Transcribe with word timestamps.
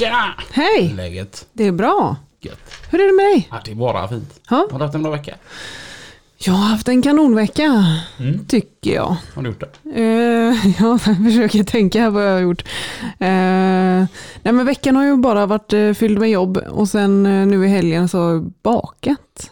Tjena! 0.00 0.34
Hej! 0.52 0.92
Läget? 0.96 1.46
Det 1.52 1.66
är 1.66 1.72
bra. 1.72 2.16
Gött. 2.40 2.60
Hur 2.90 3.00
är 3.00 3.06
det 3.06 3.12
med 3.12 3.24
dig? 3.24 3.48
Ja, 3.50 3.60
det 3.64 3.70
är 3.70 3.74
bara 3.74 4.08
fint. 4.08 4.40
Ja. 4.50 4.68
Har 4.70 4.78
du 4.78 4.84
haft 4.84 4.94
en 4.94 5.02
bra 5.02 5.12
vecka? 5.12 5.34
Jag 6.38 6.52
har 6.52 6.64
haft 6.68 6.88
en 6.88 7.02
kanonvecka, 7.02 7.84
Mm. 8.18 8.46
tycker 8.46 8.94
jag. 8.94 9.16
Har 9.34 9.42
du 9.42 9.48
gjort 9.48 9.60
det? 9.60 9.90
Eh, 10.00 10.76
jag 10.80 11.00
försöker 11.02 11.64
tänka 11.64 12.00
här 12.02 12.10
vad 12.10 12.26
jag 12.26 12.32
har 12.32 12.40
gjort. 12.40 12.62
Eh, 13.02 13.08
nej 14.42 14.52
men 14.52 14.66
veckan 14.66 14.96
har 14.96 15.04
ju 15.04 15.16
bara 15.16 15.46
varit 15.46 15.72
eh, 15.72 15.92
fylld 15.92 16.18
med 16.18 16.30
jobb 16.30 16.56
och 16.56 16.88
sen 16.88 17.22
nu 17.22 17.64
i 17.64 17.68
helgen 17.68 18.08
så 18.08 18.18
har 18.18 18.30
jag 18.30 18.52
bakat. 18.62 19.50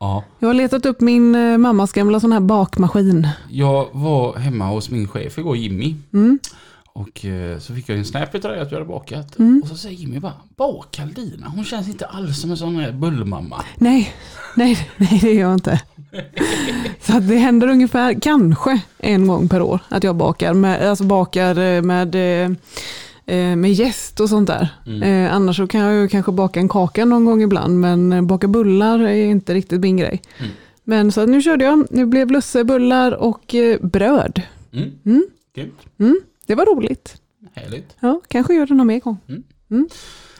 Ja. 0.00 0.24
Jag 0.38 0.48
har 0.48 0.54
letat 0.54 0.86
upp 0.86 1.00
min 1.00 1.60
mammas 1.60 1.92
gamla 1.92 2.20
sån 2.20 2.32
här 2.32 2.40
bakmaskin. 2.40 3.28
Jag 3.50 3.88
var 3.92 4.36
hemma 4.38 4.66
hos 4.66 4.90
min 4.90 5.08
chef 5.08 5.38
igår, 5.38 5.56
Jimmy. 5.56 5.94
Mm. 6.12 6.38
Och 6.94 7.24
eh, 7.24 7.58
så 7.58 7.74
fick 7.74 7.88
jag 7.88 7.98
en 7.98 8.04
snap 8.04 8.34
utav 8.34 8.50
dig 8.50 8.60
att 8.60 8.68
du 8.68 8.74
hade 8.74 8.86
bakat. 8.86 9.38
Mm. 9.38 9.60
Och 9.62 9.68
så 9.68 9.76
säger 9.76 9.96
Jimmy 9.96 10.18
bara, 10.18 10.34
bakar 10.56 11.06
Lina? 11.16 11.48
Hon 11.48 11.64
känns 11.64 11.88
inte 11.88 12.06
alls 12.06 12.40
som 12.40 12.50
en 12.50 12.56
sån 12.56 12.76
här 12.76 12.92
bullmamma. 12.92 13.64
Nej, 13.76 14.14
nej, 14.56 14.88
nej 14.96 15.18
det 15.22 15.32
gör 15.32 15.40
jag 15.40 15.54
inte. 15.54 15.80
Så 17.00 17.12
det 17.12 17.36
händer 17.36 17.68
ungefär, 17.68 18.20
kanske 18.20 18.80
en 18.98 19.26
gång 19.26 19.48
per 19.48 19.62
år 19.62 19.80
att 19.88 20.04
jag 20.04 20.16
bakar 20.16 20.54
med, 20.54 20.88
alltså 20.88 21.04
bakar 21.04 21.58
eh, 21.58 21.82
med, 21.82 22.14
eh, 22.14 23.56
med 23.56 23.72
gäst 23.72 24.20
och 24.20 24.28
sånt 24.28 24.46
där. 24.46 24.68
Mm. 24.86 25.32
Annars 25.32 25.56
så 25.56 25.66
kan 25.66 25.80
jag 25.80 25.94
ju 25.94 26.08
kanske 26.08 26.32
baka 26.32 26.60
en 26.60 26.68
kaka 26.68 27.04
någon 27.04 27.24
gång 27.24 27.42
ibland, 27.42 27.80
men 27.80 28.26
baka 28.26 28.48
bullar 28.48 28.98
är 28.98 29.24
inte 29.24 29.54
riktigt 29.54 29.80
min 29.80 29.96
grej. 29.96 30.22
Mm. 30.38 30.50
Men 30.84 31.12
så 31.12 31.26
nu 31.26 31.42
körde 31.42 31.64
jag, 31.64 31.86
nu 31.90 32.06
blev 32.06 32.30
lussebullar 32.30 33.12
och 33.12 33.54
bröd. 33.80 34.42
Mm. 34.72 34.90
Mm. 35.04 35.26
Kul. 35.54 35.70
Mm, 36.52 36.64
det 36.64 36.72
var 36.72 36.76
roligt. 36.76 37.22
Härligt. 37.54 37.96
Ja, 38.00 38.20
kanske 38.28 38.54
gör 38.54 38.66
det 38.66 38.74
någon 38.74 38.86
mer 38.86 39.00
gång. 39.00 39.18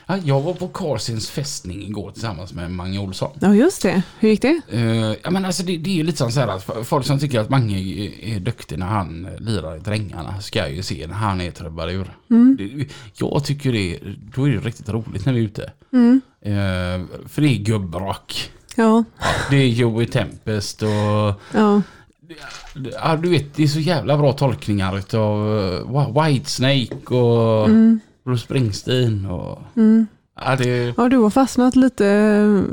Ja, 0.05 0.17
jag 0.17 0.41
var 0.41 0.53
på 0.53 0.67
Karsins 0.67 1.29
fästning 1.29 1.83
igår 1.83 2.11
tillsammans 2.11 2.53
med 2.53 2.71
Mange 2.71 2.99
Olsson. 2.99 3.31
Ja, 3.41 3.55
just 3.55 3.81
det. 3.81 4.03
Hur 4.19 4.29
gick 4.29 4.41
det? 4.41 4.61
Eh, 4.69 5.15
ja, 5.23 5.31
men 5.31 5.45
alltså 5.45 5.63
det, 5.63 5.77
det 5.77 5.89
är 5.89 5.95
ju 5.95 6.03
lite 6.03 6.31
så 6.31 6.39
här 6.39 6.47
att 6.47 6.87
folk 6.87 7.05
som 7.05 7.19
tycker 7.19 7.39
att 7.39 7.49
Mange 7.49 7.77
är, 7.79 8.35
är 8.35 8.39
duktig 8.39 8.79
när 8.79 8.85
han 8.85 9.27
lirar 9.39 9.75
i 9.75 9.79
Drängarna 9.79 10.41
ska 10.41 10.69
ju 10.69 10.83
se 10.83 11.07
när 11.07 11.15
han 11.15 11.41
är 11.41 11.51
trubadur. 11.51 12.17
Mm. 12.29 12.57
Det, 12.57 12.87
jag 13.17 13.45
tycker 13.45 13.71
det, 13.71 13.99
då 14.35 14.47
är 14.47 14.51
det 14.51 14.57
riktigt 14.57 14.89
roligt 14.89 15.25
när 15.25 15.33
vi 15.33 15.39
är 15.39 15.43
ute. 15.43 15.71
Mm. 15.93 16.21
Eh, 16.41 17.27
för 17.27 17.41
det 17.41 17.47
är 17.47 17.63
gubbrock. 17.63 18.51
Ja, 18.75 19.03
det 19.49 19.55
är 19.55 19.67
Joey 19.67 20.05
Tempest 20.05 20.83
och 20.83 21.41
ja. 21.53 21.81
Ja, 22.93 23.15
du 23.15 23.29
vet 23.29 23.55
det 23.55 23.63
är 23.63 23.67
så 23.67 23.79
jävla 23.79 24.17
bra 24.17 24.33
tolkningar 24.33 24.97
utav 24.97 25.47
uh, 25.47 26.23
Whitesnake 26.23 27.15
och 27.15 27.65
Mm. 27.69 27.99
Bruce 28.25 28.43
Springsteen 28.43 29.25
och 29.25 29.59
Mm. 29.75 30.07
ja, 30.45 30.55
det, 30.55 30.93
Ja, 30.97 31.09
du 31.09 31.17
har 31.17 31.29
fastnat 31.29 31.75
lite 31.75 32.05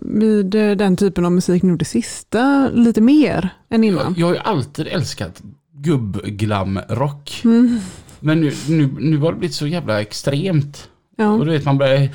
vid 0.02 0.54
eh, 0.54 0.70
den 0.70 0.96
typen 0.96 1.24
av 1.24 1.32
musik 1.32 1.62
nu 1.62 1.76
det 1.76 1.84
sista, 1.84 2.68
lite 2.68 3.00
mer 3.00 3.50
än 3.70 3.84
jag, 3.84 3.92
innan. 3.92 4.14
jag 4.18 4.26
har 4.26 4.34
ju 4.34 4.40
alltid 4.40 4.86
älskat 4.86 5.42
gubb-glam-rock. 5.74 7.40
Mm. 7.44 7.80
Men 8.20 8.40
nu, 8.40 8.52
nu, 8.68 8.88
nu 8.98 9.18
har 9.18 9.32
det 9.32 9.38
blivit 9.38 9.54
så 9.56 9.66
jävla 9.66 10.00
extremt. 10.00 10.88
Och 11.16 11.24
Ja, 11.24 11.36
du 11.44 11.50
vet 11.50 11.64
man 11.64 11.78
börjar 11.78 12.08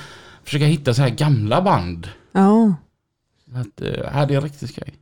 försöka 0.44 0.66
hitta 0.66 0.94
så 0.94 1.02
här 1.02 1.10
gamla 1.10 1.62
band. 1.62 2.08
ja. 2.32 2.76
Att, 3.56 3.82
ja, 4.14 4.26
det 4.26 4.36
är 4.36 4.42
riktigt 4.42 4.70
skoj. 4.70 4.94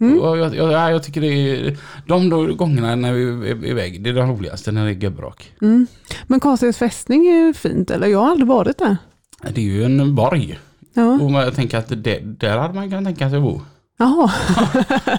Mm. 0.00 0.20
Och 0.20 0.38
jag, 0.38 0.54
jag, 0.54 0.72
ja, 0.72 0.90
jag 0.90 1.02
tycker 1.02 1.20
det 1.20 1.26
är, 1.26 1.76
de 2.06 2.30
gångerna 2.56 2.94
när 2.94 3.12
vi 3.12 3.50
är 3.50 3.66
iväg, 3.66 4.02
det 4.02 4.10
är 4.10 4.14
de 4.14 4.30
roligaste 4.30 4.72
när 4.72 4.84
det 4.84 4.90
är 4.90 4.94
gubbrock. 4.94 5.52
Mm. 5.62 5.86
Men 6.26 6.40
Karlsteds 6.40 6.78
fästning 6.78 7.26
är 7.26 7.52
fint, 7.52 7.90
eller? 7.90 8.06
Jag 8.06 8.18
har 8.18 8.30
aldrig 8.30 8.48
varit 8.48 8.78
där. 8.78 8.96
Det 9.42 9.60
är 9.60 9.64
ju 9.64 9.84
en 9.84 10.14
borg. 10.14 10.58
Ja. 10.94 11.12
Och 11.12 11.30
man 11.30 11.52
tänker 11.52 11.78
att 11.78 11.88
det, 11.88 12.18
där 12.20 12.58
hade 12.58 12.74
man 12.74 12.90
kunnat 12.90 13.04
tänka 13.04 13.30
sig 13.30 13.36
att 13.36 13.44
bo. 13.44 13.60
Jaha. 13.98 14.32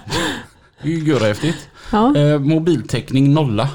Det 0.82 0.90
är 0.90 0.94
ju 0.94 1.04
görhäftigt. 1.04 1.70
Ja. 1.92 2.16
Eh, 2.16 2.40
mobiltäckning 2.40 3.34
nolla. 3.34 3.70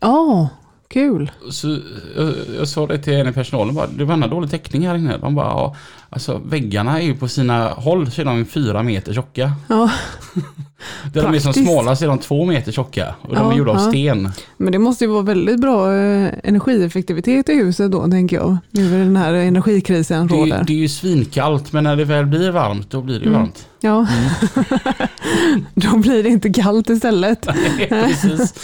Ja, 0.00 0.48
kul. 0.88 1.30
Så, 1.50 1.72
eh, 1.72 2.30
jag 2.56 2.68
sa 2.68 2.86
det 2.86 2.98
till 2.98 3.12
en 3.12 3.28
i 3.28 3.32
personalen, 3.32 3.74
bara, 3.74 3.86
det 3.86 4.04
var 4.04 4.14
en 4.14 4.20
dålig 4.20 4.50
täckning 4.50 4.86
här 4.88 4.94
inne. 4.94 5.18
De 5.18 5.34
bara, 5.34 5.46
ja, 5.46 5.76
alltså 6.12 6.40
väggarna 6.44 7.00
är 7.00 7.04
ju 7.04 7.14
på 7.14 7.28
sina 7.28 7.68
håll 7.68 8.10
så 8.10 8.20
är 8.20 8.24
de 8.24 8.44
fyra 8.44 8.82
meter 8.82 9.12
tjocka. 9.14 9.52
Ja. 9.68 9.90
Där 11.12 11.22
de 11.22 11.34
är 11.34 11.38
som 11.38 11.52
smalast 11.52 12.02
är 12.02 12.06
de 12.06 12.18
två 12.18 12.44
meter 12.46 12.72
tjocka. 12.72 13.14
Och 13.20 13.34
de 13.34 13.44
Ja, 13.44 13.52
är 13.52 13.56
gjorda 13.58 13.70
av 13.70 13.76
ja. 13.76 13.88
sten. 13.88 14.32
Men 14.56 14.72
det 14.72 14.78
måste 14.78 15.04
ju 15.04 15.10
vara 15.10 15.22
väldigt 15.22 15.60
bra 15.60 15.94
eh, 15.94 16.30
energieffektivitet 16.44 17.48
i 17.48 17.54
huset 17.54 17.92
då, 17.92 18.08
tänker 18.10 18.36
jag. 18.36 18.56
Nu 18.70 18.90
när 18.90 18.98
den 18.98 19.16
här 19.16 19.34
energikrisen 19.34 20.26
Det, 20.26 20.34
råder. 20.34 20.64
det 20.66 20.72
är 20.72 20.76
ju 20.76 20.88
svinkallt 20.88 21.72
men 21.72 21.84
när 21.84 21.96
det 21.96 22.04
väl 22.04 22.26
blir 22.26 22.50
varmt 22.50 22.90
då 22.90 23.02
blir 23.02 23.20
det 23.20 23.26
Mm. 23.26 23.38
varmt. 23.40 23.66
Ja. 23.80 24.06
då 25.74 25.96
blir 25.96 26.22
det 26.22 26.28
inte 26.28 26.50
kallt 26.52 26.90
istället. 26.90 27.46
Precis. 27.88 28.54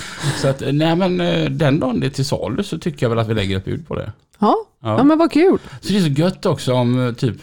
Så 0.41 0.49
att, 0.49 0.63
nej 0.73 0.97
men 0.97 1.21
eh, 1.21 1.45
den 1.51 1.81
dagen 1.81 2.01
det 2.01 2.07
är 2.07 2.11
till 2.11 2.25
salu 2.27 2.63
så 2.63 2.79
tycker 2.79 3.07
jag 3.07 3.11
väl 3.11 3.19
att 3.19 3.29
vi 3.29 3.35
lägger 3.35 3.57
ett 3.57 3.65
bud 3.65 3.89
på 3.89 3.95
det. 3.95 4.13
Ja, 4.39 4.57
Ja. 4.83 5.05
men 5.05 5.19
vad 5.19 5.33
kul. 5.33 5.59
Så 5.81 5.89
det 5.93 5.97
är 5.99 6.01
så 6.01 6.09
gött 6.09 6.47
också 6.47 6.73
om 6.75 7.07
eh, 7.07 7.13
typ 7.15 7.37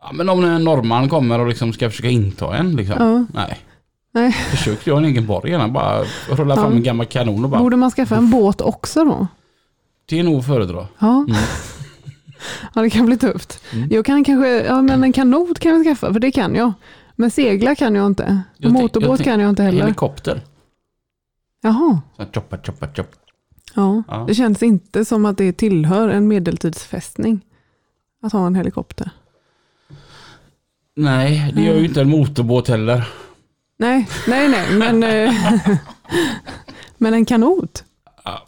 Ja 0.00 0.12
men 0.12 0.28
om 0.28 0.44
en 0.44 0.64
norrman 0.64 1.08
kommer 1.08 1.38
och 1.38 1.48
liksom 1.48 1.72
ska 1.72 1.90
försöka 1.90 2.08
inta 2.08 2.56
en 2.56 2.76
liksom. 2.76 2.96
Ja. 2.98 3.40
Nej. 3.46 3.58
Nej. 4.12 4.32
Försök 4.32 4.86
göra 4.86 4.98
en 4.98 5.04
egen 5.04 5.26
borg 5.26 5.50
gärna. 5.50 5.68
Bara 5.68 6.04
rulla 6.28 6.56
fram 6.56 6.72
en 6.72 6.82
gammal 6.82 7.06
kanon 7.06 7.44
och 7.44 7.50
bara. 7.50 7.60
Borde 7.60 7.76
man 7.76 7.90
skaffa 7.90 8.16
en 8.16 8.30
båt 8.30 8.60
också 8.60 9.04
då? 9.04 9.26
Det 10.06 10.18
är 10.18 10.24
nog 10.24 10.38
att 10.38 10.46
föredra. 10.46 10.86
Ja. 10.98 11.16
Mm. 11.28 11.34
ja, 12.74 12.82
det 12.82 12.90
kan 12.90 13.06
bli 13.06 13.18
tufft. 13.18 13.60
Mm. 13.72 13.88
Jag 13.92 14.04
kan 14.06 14.24
kanske, 14.24 14.48
ja 14.48 14.82
men 14.82 15.04
en 15.04 15.12
kanot 15.12 15.58
kan 15.58 15.72
jag 15.72 15.84
skaffa, 15.84 16.12
för 16.12 16.20
det 16.20 16.30
kan 16.30 16.54
jag. 16.54 16.72
Men 17.16 17.30
segla 17.30 17.74
kan 17.74 17.94
jag 17.94 18.06
inte. 18.06 18.42
Jag 18.56 18.72
motorbåt 18.72 19.18
jag 19.18 19.24
kan 19.24 19.40
jag 19.40 19.48
inte 19.48 19.62
heller. 19.62 19.82
Helikopter. 19.82 20.40
Jaha, 21.62 22.00
Så 22.16 22.24
choppa, 22.34 22.56
choppa, 22.58 22.86
choppa. 22.86 23.16
Ja. 23.74 24.02
Ja. 24.08 24.24
Det 24.28 24.34
känns 24.34 24.62
inte 24.62 25.04
som 25.04 25.24
att 25.26 25.38
det 25.38 25.52
tillhör 25.52 26.08
en 26.08 26.28
medeltidsfästning. 26.28 27.40
Att 28.22 28.32
ha 28.32 28.46
en 28.46 28.54
helikopter. 28.54 29.10
Nej, 30.96 31.52
det 31.56 31.62
gör 31.62 31.74
ju 31.74 31.84
inte 31.84 32.00
en 32.00 32.08
motorbåt 32.10 32.68
heller. 32.68 33.08
Nej, 33.78 34.08
nej, 34.28 34.48
nej, 34.48 34.66
men, 34.78 35.02
eh, 35.02 35.34
men 36.98 37.14
en 37.14 37.24
kanot. 37.24 37.84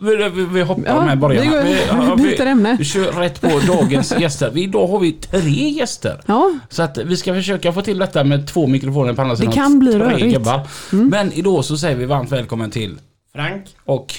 Vi, 0.00 0.16
vi, 0.16 0.44
vi 0.44 0.62
hoppar 0.62 0.82
Ja, 0.86 0.94
de 0.94 1.08
här 1.08 1.28
vi, 1.28 2.22
Vi, 2.22 2.22
byter 2.30 2.46
ämne. 2.46 2.76
vi 2.78 2.84
kör 2.84 3.12
rätt 3.12 3.40
på 3.40 3.60
dagens 3.66 4.18
gäster. 4.18 4.50
Vi, 4.50 4.62
idag 4.62 4.86
har 4.86 4.98
vi 5.00 5.12
tre 5.12 5.68
gäster. 5.68 6.20
Ja, 6.26 6.58
Så 6.68 6.82
att 6.82 6.98
vi 6.98 7.16
ska 7.16 7.34
försöka 7.34 7.72
få 7.72 7.82
till 7.82 7.98
detta 7.98 8.24
med 8.24 8.46
två 8.46 8.66
mikrofoner 8.66 9.14
på 9.14 9.22
andra 9.22 9.36
sidan. 9.36 9.52
kan 9.52 9.72
och 9.72 9.78
bli 9.78 9.98
rörigt. 9.98 10.48
Mm. 10.92 11.08
Men 11.08 11.32
idag 11.32 11.64
så 11.64 11.78
säger 11.78 11.96
vi 11.96 12.04
varmt 12.04 12.32
välkommen 12.32 12.70
till 12.70 12.98
Frank. 13.32 13.64
och 13.84 14.14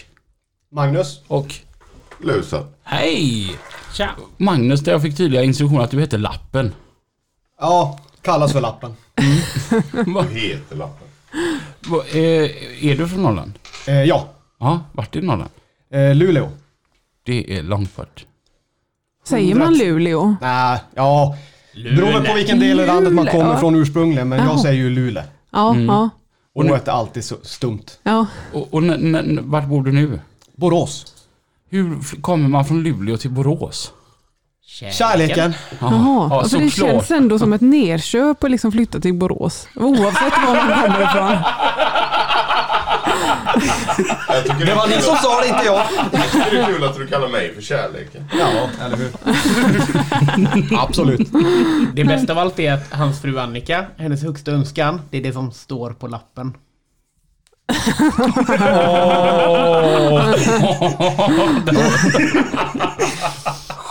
Magnus. 0.71 1.21
och 1.27 1.55
Lusen. 2.19 2.63
hej! 2.83 3.55
Tja! 3.93 4.09
Magnus, 4.37 4.79
där 4.81 4.91
jag 4.91 5.01
fick 5.01 5.17
tydliga 5.17 5.43
instruktioner 5.43 5.81
att 5.83 5.91
du 5.91 5.99
heter 5.99 6.17
Lappen. 6.17 6.73
Ja, 7.59 7.99
kallas 8.21 8.51
för 8.51 8.61
lappen. 8.61 8.95
Va, 10.13 10.25
Du 10.33 10.39
heter 10.39 10.75
lappen. 10.75 11.07
va, 11.89 12.03
är, 12.13 12.49
är 12.85 12.97
du 12.97 13.07
från 13.07 13.23
Norrland? 13.23 13.53
Eh, 13.87 14.03
ja, 14.03 14.27
Ja, 14.59 14.79
vart 14.91 15.15
i 15.15 15.21
Norrland? 15.21 15.49
eh, 15.93 16.15
Luleå. 16.15 16.49
Det 17.23 17.57
är 17.57 17.63
långt 17.63 17.95
bort. 17.95 18.25
säger 19.27 19.55
man 19.55 19.73
Luleå? 19.77 20.35
Nej, 20.41 20.79
ja. 20.95 21.37
Beror 21.73 22.07
väl 22.13 22.25
på 22.25 22.33
vilken 22.33 22.59
del 22.59 22.79
i 22.79 22.85
landet 22.85 23.13
man 23.13 23.27
kommer 23.27 23.57
från 23.57 23.75
ursprungligen, 23.75 24.29
men 24.29 24.39
jag 24.45 24.59
säger 24.59 24.75
ju 24.83 24.89
Luleå. 24.89 25.23
Ja, 25.51 25.69
Mm. 25.73 25.85
ja, 25.85 26.09
Och 26.55 26.65
nu- 26.65 26.73
är 26.73 26.89
alltid 26.89 27.23
så 27.25 27.35
stumt. 27.43 27.99
ja. 28.03 28.25
Och, 28.53 28.73
och 28.73 28.83
vart 29.41 29.65
bor 29.67 29.83
du 29.83 29.91
nu? 29.91 30.19
Borås. 30.61 31.05
Hur 31.69 32.21
kommer 32.21 32.49
man 32.49 32.65
från 32.65 32.83
Luleå 32.83 33.17
till 33.17 33.31
Borås? 33.31 33.91
Kärleken. 34.91 35.53
Jaha, 35.79 36.27
ja, 36.31 36.49
för 36.49 36.57
det 36.57 36.69
känns 36.69 37.11
ändå 37.11 37.39
som 37.39 37.53
ett 37.53 37.61
nerköp 37.61 38.43
att 38.43 38.51
liksom 38.51 38.71
flytta 38.71 38.99
till 38.99 39.13
Borås. 39.13 39.67
Oavsett 39.75 40.33
var 40.47 40.55
man 40.55 40.81
kommer 40.81 41.03
ifrån. 41.03 41.37
Det 44.65 44.75
var 44.75 44.87
ni 44.87 45.01
som 45.01 45.15
sa 45.15 45.41
det, 45.41 45.47
inte 45.47 45.65
jag. 45.65 45.85
Jag 46.13 46.31
tycker 46.31 46.51
det 46.51 46.61
är 46.61 46.65
kul 46.65 46.83
att 46.83 46.95
du 46.95 47.07
kallar 47.07 47.27
mig 47.27 47.53
för 47.55 47.61
kärleken. 47.61 48.25
Ja, 48.39 48.69
eller 48.85 48.97
hur? 48.97 49.11
Absolut. 50.83 51.29
Det 51.93 52.03
bästa 52.03 52.33
av 52.33 52.39
allt 52.39 52.59
är 52.59 52.73
att 52.73 52.93
hans 52.93 53.21
fru 53.21 53.39
Annika, 53.39 53.85
hennes 53.97 54.23
högsta 54.23 54.51
önskan, 54.51 55.01
det 55.09 55.17
är 55.17 55.21
det 55.23 55.33
som 55.33 55.51
står 55.51 55.91
på 55.91 56.07
lappen. 56.07 56.53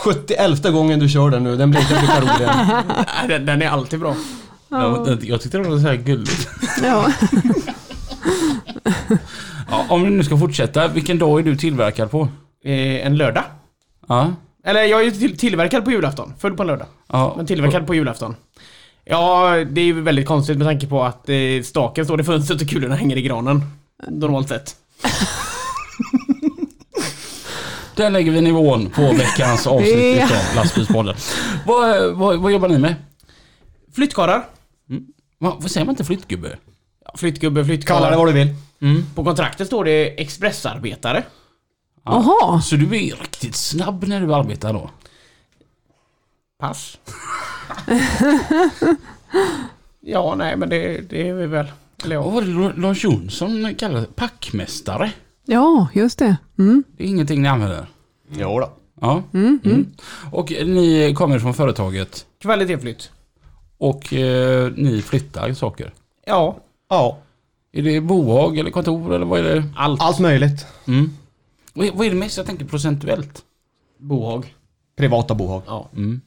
71 0.03 0.63
gången 0.63 0.99
du 0.99 1.09
kör 1.09 1.29
den 1.29 1.43
nu, 1.43 1.55
den 1.55 1.71
blir 1.71 1.81
inte 1.81 2.01
lika 2.01 2.19
rolig. 2.21 2.47
Nej, 2.47 3.27
Den, 3.27 3.45
den 3.45 3.61
är 3.61 3.69
alltid 3.69 3.99
bra. 3.99 4.15
Ja. 4.69 5.07
Jag 5.21 5.41
tyckte 5.41 5.57
det 5.57 5.69
var 5.69 5.77
så 5.77 5.87
här 5.87 5.95
gulligt. 5.95 6.47
Ja. 6.83 7.11
Ja, 9.71 9.85
om 9.89 10.03
du 10.03 10.09
nu 10.09 10.23
ska 10.23 10.37
fortsätta, 10.37 10.87
vilken 10.87 11.19
dag 11.19 11.39
är 11.39 11.43
du 11.43 11.55
tillverkad 11.55 12.11
på? 12.11 12.21
Eh, 12.63 13.05
en 13.05 13.17
lördag. 13.17 13.43
Ja. 14.07 14.33
Eller 14.65 14.83
jag 14.83 15.01
är 15.01 15.05
ju 15.05 15.11
till, 15.11 15.37
tillverkad 15.37 15.85
på 15.85 15.91
julafton. 15.91 16.33
Född 16.39 16.57
på 16.57 16.63
en 16.63 16.67
lördag. 16.67 16.87
ja. 17.07 17.33
Men 17.37 17.45
tillverkad 17.45 17.87
på 17.87 17.95
julafton. 17.95 18.35
Ja, 19.11 19.55
det 19.71 19.81
är 19.81 19.85
ju 19.85 20.01
väldigt 20.01 20.27
konstigt 20.27 20.57
med 20.57 20.67
tanke 20.67 20.87
på 20.87 21.03
att 21.03 21.29
eh, 21.29 21.35
staken 21.63 22.05
står 22.05 22.21
i 22.21 22.23
fönstret 22.23 22.61
och 22.61 22.67
kulorna 22.69 22.95
hänger 22.95 23.17
i 23.17 23.21
granen. 23.21 23.61
Normalt 24.07 24.49
sett. 24.49 24.75
Där 27.95 28.09
lägger 28.09 28.31
vi 28.31 28.41
nivån 28.41 28.89
på 28.89 29.01
veckans 29.13 29.67
avsnitt 29.67 30.17
Ja. 30.17 30.23
av 30.23 30.55
Lastbilspodden. 30.55 31.15
Vad, 31.65 32.13
vad, 32.13 32.39
vad 32.39 32.51
jobbar 32.51 32.67
ni 32.69 32.77
med? 32.77 32.95
Flyttkarlar. 33.95 34.45
Vad, 35.37 35.61
vad 35.61 35.71
säger 35.71 35.85
man 35.85 35.93
inte 35.93 36.03
flyttgubbe? 36.03 36.57
Ja, 37.05 37.13
flyttgubbe, 37.17 37.53
Kalla 37.61 37.63
det 37.63 37.65
flyttkarlar. 37.77 38.17
vad 38.17 38.27
du 38.27 38.31
vill. 38.31 38.55
Mm. 38.81 39.05
På 39.15 39.23
kontraktet 39.23 39.67
står 39.67 39.85
det 39.85 40.21
expressarbetare. 40.21 41.23
Jaha. 42.05 42.61
Så 42.61 42.75
du 42.75 42.85
är 42.85 43.15
riktigt 43.21 43.55
snabb 43.55 44.07
när 44.07 44.21
du 44.21 44.33
arbetar 44.33 44.73
då? 44.73 44.89
Pass. 46.59 46.97
ja, 50.01 50.35
nej 50.35 50.57
men 50.57 50.69
det, 50.69 51.09
det 51.09 51.29
är 51.29 51.33
vi 51.33 51.45
väl. 51.45 51.65
Vad 52.05 52.33
var 52.33 52.41
det 52.41 52.81
Lars 52.81 53.03
Jonsson 53.03 53.75
kallade? 53.75 54.05
Packmästare? 54.15 55.11
Ja, 55.45 55.87
just 55.93 56.19
det. 56.19 56.37
Mm. 56.59 56.83
Det 56.97 57.03
är 57.03 57.07
ingenting 57.07 57.41
ni 57.41 57.47
använder? 57.47 57.85
Jo 58.31 58.59
då. 58.59 58.71
Ja. 59.01 59.23
Mm. 59.33 59.85
Och 60.31 60.51
ni 60.51 61.13
kommer 61.17 61.39
från 61.39 61.53
företaget 61.53 62.25
Kvalitetsflytt. 62.41 63.11
och 63.77 64.13
eh, 64.13 64.71
ni 64.75 65.01
flyttar 65.01 65.53
saker? 65.53 65.93
Ja, 66.25 66.57
Ja, 66.89 67.17
Är 67.71 67.81
det 67.81 68.01
bohag 68.01 68.57
eller 68.57 68.71
kontor 68.71 69.15
eller 69.15 69.25
vad 69.25 69.39
är 69.39 69.43
det? 69.55 69.63
allt. 69.75 70.01
allt 70.01 70.19
möjligt. 70.19 70.65
Mm. 70.87 71.09
Vad 71.73 71.87
är, 71.87 71.91
vad 71.91 72.05
är 72.05 72.09
det 72.09 72.15
mest 72.15 72.37
jag 72.37 72.45
tänker 72.45 72.65
procentuellt? 72.65 73.41
Bohag. 73.99 74.55
Privata 74.97 75.35
bohag. 75.35 75.61
Ja. 75.67 75.89
Mm. 75.95 76.21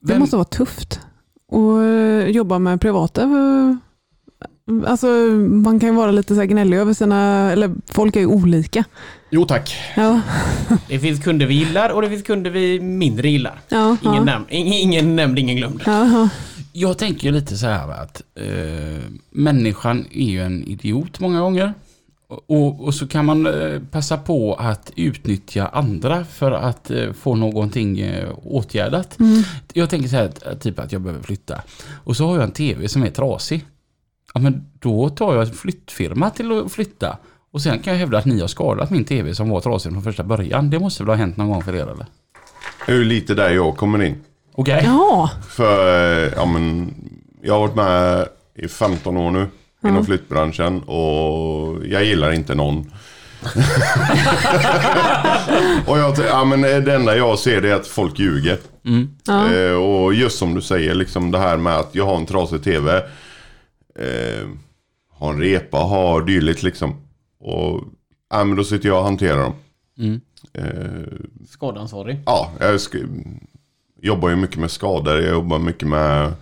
Det 0.00 0.18
måste 0.18 0.36
vara 0.36 0.44
tufft 0.44 1.00
att 1.52 1.82
eh, 1.82 2.30
jobba 2.30 2.58
med 2.58 2.80
privata. 2.80 3.22
eh, 3.22 3.74
Alltså, 4.86 5.06
man 5.48 5.80
kan 5.80 5.88
ju 5.88 5.94
vara 5.94 6.10
lite 6.10 6.34
så 6.34 6.40
här 6.40 6.46
gnällig 6.46 6.76
över 6.78 6.92
sina, 6.94 7.50
eller 7.52 7.70
folk 7.90 8.16
är 8.16 8.20
ju 8.20 8.26
olika. 8.26 8.84
Jo 9.30 9.44
tack. 9.44 9.76
Ja, 9.96 10.20
Det 10.88 10.98
finns 10.98 11.24
kunder 11.24 11.46
vi 11.46 11.54
gillar 11.54 11.90
och 11.90 12.02
det 12.02 12.08
finns 12.08 12.22
kunder 12.22 12.50
vi 12.50 12.80
mindre 12.80 13.28
gillar. 13.28 13.60
ja, 13.68 13.96
Ingen, 14.02 14.14
ja. 14.16 14.24
nämnd, 14.24 14.46
ingen, 14.50 15.16
nämnd, 15.16 15.38
ingen 15.38 15.56
glömd. 15.56 15.82
Ja, 15.86 16.06
ja. 16.06 16.28
Jag 16.72 16.98
tänker 16.98 17.32
lite 17.32 17.56
så 17.56 17.66
här 17.66 17.88
att 18.02 18.22
eh, 18.34 19.02
människan 19.30 20.06
är 20.12 20.24
ju 20.30 20.40
en 20.42 20.64
idiot 20.64 21.20
många 21.20 21.40
gånger. 21.40 21.74
Och, 22.28 22.84
och 22.84 22.94
så 22.94 23.06
kan 23.08 23.24
man 23.24 23.46
eh, 23.46 23.80
passa 23.90 24.16
på 24.16 24.54
att 24.54 24.92
utnyttja 24.96 25.66
andra 25.66 26.24
för 26.24 26.52
att 26.52 26.90
eh, 26.90 27.12
få 27.12 27.34
någonting 27.34 28.00
eh, 28.00 28.28
åtgärdat. 28.44 29.18
Mm. 29.20 29.42
Jag 29.72 29.90
tänker 29.90 30.08
så 30.08 30.16
här, 30.16 30.24
att- 30.46 30.60
typ 30.60 30.78
att 30.78 30.92
jag 30.92 31.00
behöver 31.00 31.22
flytta. 31.22 31.62
Och 32.04 32.16
så 32.16 32.26
har 32.26 32.34
jag 32.34 32.44
en 32.44 32.50
tv 32.50 32.88
som 32.88 33.02
är 33.02 33.10
trasig. 33.10 33.64
Ja 34.34 34.40
men 34.40 34.66
då 34.78 35.08
tar 35.08 35.34
jag 35.34 35.46
en 35.46 35.52
flyttfirma 35.54 36.30
till 36.30 36.52
att 36.58 36.72
flytta. 36.72 37.18
Och 37.50 37.62
sen 37.62 37.78
kan 37.78 37.92
jag 37.92 37.98
hävda 38.00 38.18
att 38.18 38.24
ni 38.24 38.40
har 38.40 38.48
skadat 38.48 38.90
min 38.90 39.04
tv 39.04 39.34
som 39.34 39.48
var 39.48 39.60
trasig 39.60 39.92
från 39.92 40.02
första 40.02 40.24
början. 40.24 40.70
Det 40.70 40.78
måste 40.78 41.02
väl 41.02 41.08
ha 41.10 41.16
hänt 41.16 41.36
någon 41.36 41.48
gång 41.50 41.62
för 41.62 41.74
er 41.74 41.82
eller? 41.82 42.06
Det 42.86 42.92
är 42.92 43.04
lite 43.04 43.34
där 43.34 43.50
jag 43.50 43.76
kommer 43.76 44.02
in. 44.02 44.14
Okej? 44.54 44.82
ja. 44.84 45.30
För, 45.48 46.32
ja 46.36 46.46
men, 46.46 46.94
jag 47.42 47.54
har 47.54 47.60
varit 47.60 47.74
med 47.76 48.28
i 48.54 48.68
15 48.68 49.16
år 49.16 49.30
nu 49.30 49.46
inom 49.84 50.04
flyttbranschen 50.06 50.82
och 50.82 51.86
jag 51.86 52.04
gillar 52.04 52.32
inte 52.32 52.54
någon. 52.54 52.92
och 55.86 55.98
jag, 55.98 56.14
ja, 56.28 56.44
men 56.44 56.60
det 56.62 56.94
enda 56.94 57.16
jag 57.16 57.38
ser 57.38 57.60
det 57.60 57.70
är 57.70 57.74
att 57.74 57.86
folk 57.86 58.18
ljuger. 58.18 58.58
Mm. 58.84 59.08
ja. 59.26 59.54
Eh, 59.54 59.72
och 59.72 60.14
just 60.14 60.38
som 60.38 60.54
du 60.54 60.60
säger, 60.62 60.94
liksom 60.94 61.30
det 61.30 61.38
här 61.38 61.56
med 61.56 61.76
att 61.76 61.94
jag 61.94 62.06
har 62.06 62.16
en 62.16 62.26
trasig 62.26 62.62
tv. 62.64 62.96
Eh, 63.98 64.48
har 65.12 65.32
en 65.32 65.40
repa, 65.40 65.76
har 65.76 66.22
dylikt 66.22 66.62
liksom. 66.62 66.94
Och 67.40 67.82
ja, 68.30 68.44
men 68.44 68.56
då 68.56 68.64
sitter 68.64 68.88
jag 68.88 68.98
och 68.98 69.04
hanterar 69.04 69.38
dem. 69.42 69.54
Mm. 69.98 70.20
Eh, 70.54 71.18
Skadeansvarig. 71.48 72.18
ja, 72.26 72.52
jag 72.60 72.74
sk- 72.76 73.38
jobbar 74.02 74.28
ju 74.28 74.36
mycket 74.36 74.56
med 74.58 74.70
skador. 74.70 75.20
Jag 75.20 75.30
jobbar 75.32 75.58
mycket 75.58 75.88
med 75.88 76.32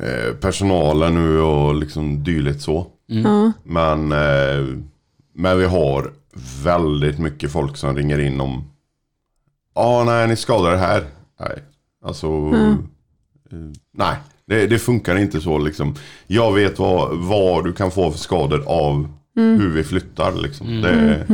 eh, 0.00 0.34
personalen 0.34 1.14
nu 1.14 1.40
och 1.40 1.74
liksom 1.74 2.24
dylikt 2.24 2.62
så. 2.62 2.86
ja. 3.06 3.52
Men, 3.64 4.12
eh, 4.12 4.66
men 5.34 5.58
vi 5.58 5.64
har 5.64 6.12
väldigt 6.64 7.18
mycket 7.18 7.52
folk 7.52 7.76
som 7.76 7.96
ringer 7.96 8.18
in 8.18 8.40
om 8.40 8.64
Ja, 9.74 9.84
ah, 9.84 10.04
nej, 10.04 10.28
ni 10.28 10.36
skadar 10.36 10.70
det 10.70 10.78
här. 10.78 11.04
Nej, 11.40 11.62
alltså 12.04 12.26
eh, 12.26 12.74
Nej, 13.92 14.16
det, 14.46 14.66
det 14.66 14.78
funkar 14.78 15.16
inte 15.16 15.40
så 15.40 15.58
liksom. 15.58 15.94
Jag 16.26 16.52
vet 16.52 16.78
vad, 16.78 17.18
vad 17.18 17.64
du 17.64 17.72
kan 17.72 17.90
få 17.90 18.10
för 18.10 18.18
skador 18.18 18.64
av 18.66 19.08
hur 19.34 19.70
vi 19.70 19.84
flyttar 19.84 20.32
liksom. 20.32 20.82
Det, 20.82 21.26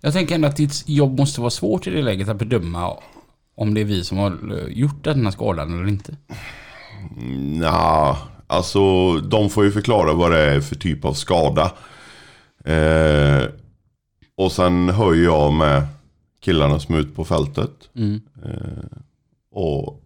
Jag 0.00 0.12
tänker 0.12 0.34
ändå 0.34 0.48
att 0.48 0.56
ditt 0.56 0.88
jobb 0.88 1.18
måste 1.18 1.40
vara 1.40 1.50
svårt 1.50 1.86
i 1.86 1.90
det 1.90 2.02
läget 2.02 2.28
att 2.28 2.38
bedöma 2.38 2.96
om 3.56 3.74
det 3.74 3.80
är 3.80 3.84
vi 3.84 4.04
som 4.04 4.18
har 4.18 4.30
eh, 4.30 4.68
gjort 4.68 5.04
den 5.04 5.24
här 5.24 5.30
skadan 5.30 5.74
eller 5.74 5.88
inte. 5.88 6.16
Nja, 7.16 8.16
alltså 8.46 9.12
de 9.16 9.50
får 9.50 9.64
ju 9.64 9.72
förklara 9.72 10.12
vad 10.12 10.30
det 10.30 10.38
är 10.38 10.60
för 10.60 10.76
typ 10.76 11.04
av 11.04 11.12
skada. 11.12 11.72
Eh, 12.64 13.42
och 14.36 14.52
sen 14.52 14.88
höjer 14.88 15.24
jag 15.24 15.52
med 15.52 15.86
killarna 16.40 16.80
som 16.80 16.94
är 16.94 16.98
ute 16.98 17.14
på 17.14 17.24
fältet. 17.24 17.70
Mm. 17.94 18.20
Eh, 18.44 18.98
och 19.50 20.02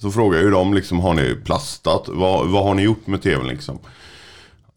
så 0.00 0.10
frågar 0.10 0.38
jag 0.38 0.44
ju 0.44 0.50
dem 0.50 0.74
liksom, 0.74 1.00
har 1.00 1.14
ni 1.14 1.34
plastat? 1.44 2.08
Vad, 2.08 2.48
vad 2.48 2.64
har 2.64 2.74
ni 2.74 2.82
gjort 2.82 3.06
med 3.06 3.22
tvn 3.22 3.48
liksom? 3.48 3.78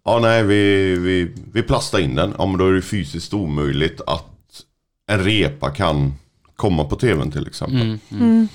Ja 0.05 0.19
nej, 0.19 0.43
vi, 0.43 0.95
vi, 0.95 1.31
vi 1.53 1.63
plastar 1.63 1.99
in 1.99 2.15
den. 2.15 2.33
Ja 2.37 2.45
men 2.45 2.57
då 2.57 2.67
är 2.67 2.71
det 2.71 2.81
fysiskt 2.81 3.33
omöjligt 3.33 4.01
att 4.07 4.63
en 5.07 5.23
repa 5.23 5.69
kan 5.69 6.13
komma 6.55 6.83
på 6.83 6.95
tvn 6.95 7.31
till 7.31 7.47
exempel. 7.47 7.81
Mm. 7.81 7.99
Mm. 8.11 8.47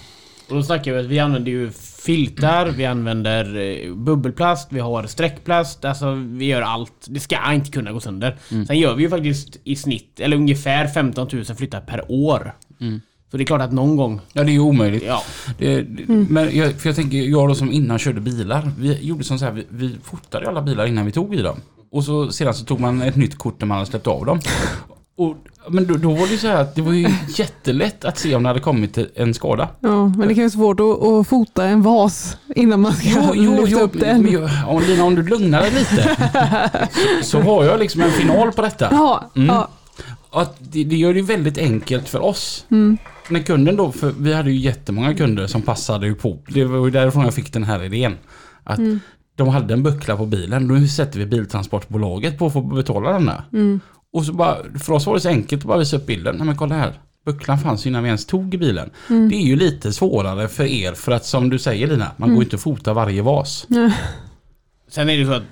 Och 0.48 0.56
då 0.56 0.62
snackar 0.62 0.92
vi 0.92 0.98
att 0.98 1.06
vi 1.06 1.18
använder 1.18 1.50
ju 1.50 1.72
filtar, 2.04 2.66
vi 2.66 2.84
använder 2.86 3.56
eh, 3.86 3.94
bubbelplast, 3.94 4.72
vi 4.72 4.80
har 4.80 5.06
streckplast, 5.06 5.84
alltså 5.84 6.12
vi 6.14 6.44
gör 6.44 6.62
allt. 6.62 7.06
Det 7.08 7.20
ska 7.20 7.52
inte 7.52 7.70
kunna 7.70 7.92
gå 7.92 8.00
sönder. 8.00 8.36
Sen 8.66 8.78
gör 8.78 8.94
vi 8.94 9.02
ju 9.02 9.10
faktiskt 9.10 9.56
i 9.64 9.76
snitt, 9.76 10.20
eller 10.20 10.36
ungefär 10.36 10.86
15 10.86 11.28
000 11.32 11.44
flyttar 11.44 11.80
per 11.80 12.04
år. 12.08 12.54
Så 13.30 13.36
det 13.36 13.42
är 13.42 13.46
klart 13.46 13.60
att 13.60 13.72
någon 13.72 13.96
gång, 13.96 14.20
Ja, 14.32 14.44
det 14.44 14.50
är 14.50 14.52
ju 14.52 14.60
omöjligt. 14.60 15.02
ja. 15.06 15.22
Det, 15.58 15.82
det, 15.82 16.04
Men 16.08 16.56
jag, 16.56 16.72
för 16.80 16.88
jag 16.88 16.96
tänker, 16.96 17.18
jag 17.18 17.48
då 17.48 17.54
som 17.54 17.72
innan 17.72 17.98
körde 17.98 18.20
bilar. 18.20 18.70
Vi 18.78 18.98
gjorde 19.06 19.24
som 19.24 19.38
så 19.38 19.44
här, 19.44 19.52
vi, 19.52 19.66
vi 19.68 19.96
fotade 20.02 20.48
alla 20.48 20.62
bilar 20.62 20.86
innan 20.86 21.06
vi 21.06 21.12
tog 21.12 21.34
i 21.34 21.42
dem. 21.42 21.56
Och 21.90 22.04
så 22.04 22.32
sedan 22.32 22.54
så 22.54 22.64
tog 22.64 22.80
man 22.80 23.02
ett 23.02 23.16
nytt 23.16 23.38
kort 23.38 23.60
när 23.60 23.66
man 23.66 23.76
hade 23.78 23.90
släppt 23.90 24.06
av 24.06 24.26
dem. 24.26 24.40
Och, 25.16 25.36
men 25.68 25.86
då, 25.86 25.94
då 25.94 26.10
var 26.10 26.26
det 26.26 26.32
ju 26.32 26.38
så 26.38 26.46
här 26.46 26.60
att 26.60 26.74
det 26.74 26.82
var 26.82 26.92
ju 26.92 27.08
jättelätt 27.36 28.04
att 28.04 28.18
se 28.18 28.34
om 28.34 28.42
det 28.42 28.48
hade 28.48 28.60
kommit 28.60 28.98
en 29.14 29.34
skada. 29.34 29.68
ja, 29.80 30.06
men 30.06 30.28
det 30.28 30.34
kan 30.34 30.34
ju 30.34 30.42
vara 30.42 30.50
svårt 30.50 30.80
att, 30.80 31.02
att 31.02 31.28
fota 31.28 31.64
en 31.64 31.82
vas 31.82 32.36
innan 32.56 32.80
man 32.80 32.92
ska 32.92 33.08
Jo, 33.08 33.32
jo, 33.34 33.50
lyfta 33.52 33.66
jo, 33.70 33.78
upp 33.78 34.00
den. 34.00 34.22
men 34.22 34.48
om, 34.68 34.82
Lina, 34.82 35.04
om 35.04 35.14
du 35.14 35.22
lugnar 35.22 35.60
dig 35.60 35.70
lite. 35.70 36.16
så, 37.22 37.26
så 37.26 37.40
har 37.40 37.64
jag 37.64 37.78
liksom 37.80 38.00
en 38.02 38.10
final 38.10 38.52
på 38.52 38.62
detta. 38.62 38.88
Ja, 38.90 39.30
Mm. 39.36 39.48
ja. 39.48 39.68
Att 40.34 40.56
det, 40.58 40.84
det 40.84 40.96
gör 40.96 41.14
det 41.14 41.22
väldigt 41.22 41.58
enkelt 41.58 42.08
för 42.08 42.20
oss. 42.24 42.64
Mm. 42.70 42.98
När 43.28 43.40
kunden 43.40 43.76
då, 43.76 43.92
för 43.92 44.14
vi 44.18 44.32
hade 44.34 44.50
ju 44.50 44.56
jättemånga 44.58 45.14
kunder 45.14 45.46
som 45.46 45.62
passade 45.62 46.06
ju 46.06 46.14
på. 46.14 46.38
Det 46.48 46.64
var 46.64 46.84
ju 46.84 46.90
därifrån 46.90 47.24
jag 47.24 47.34
fick 47.34 47.52
den 47.52 47.64
här 47.64 47.84
idén. 47.84 48.16
Att 48.64 48.78
Mm. 48.78 49.00
de 49.36 49.48
hade 49.48 49.74
en 49.74 49.82
buckla 49.82 50.16
på 50.16 50.26
bilen. 50.26 50.66
Nu 50.68 50.88
sätter 50.88 51.18
vi 51.18 51.26
biltransportbolaget 51.26 52.38
på 52.38 52.46
att 52.46 52.52
få 52.52 52.60
betala 52.60 53.12
denna. 53.12 53.44
Mm. 53.52 53.80
Och 54.12 54.24
så 54.24 54.32
bara, 54.32 54.56
för 54.78 54.92
oss 54.92 55.06
var 55.06 55.14
det 55.14 55.20
så 55.20 55.28
enkelt 55.28 55.62
att 55.62 55.68
bara 55.68 55.78
visa 55.78 55.96
upp 55.96 56.06
bilden. 56.06 56.36
Nej 56.36 56.46
men 56.46 56.56
kolla 56.56 56.74
här. 56.74 57.00
Bucklan 57.24 57.58
fanns 57.58 57.86
innan 57.86 58.02
vi 58.02 58.06
ens 58.06 58.26
tog 58.26 58.54
i 58.54 58.58
bilen. 58.58 58.90
Mm. 59.10 59.28
Det 59.28 59.36
är 59.36 59.46
ju 59.46 59.56
lite 59.56 59.92
svårare 59.92 60.48
för 60.48 60.64
er 60.64 60.92
för 60.92 61.12
att 61.12 61.24
som 61.24 61.50
du 61.50 61.58
säger 61.58 61.86
Lina, 61.86 62.10
man 62.16 62.28
går 62.28 62.38
ju 62.38 62.44
inte 62.44 62.56
att 62.56 62.62
fota 62.62 62.92
varje 62.92 63.22
vas. 63.22 63.66
Sen 64.88 65.08
är 65.08 65.18
det 65.18 65.26
så 65.26 65.32
att 65.32 65.42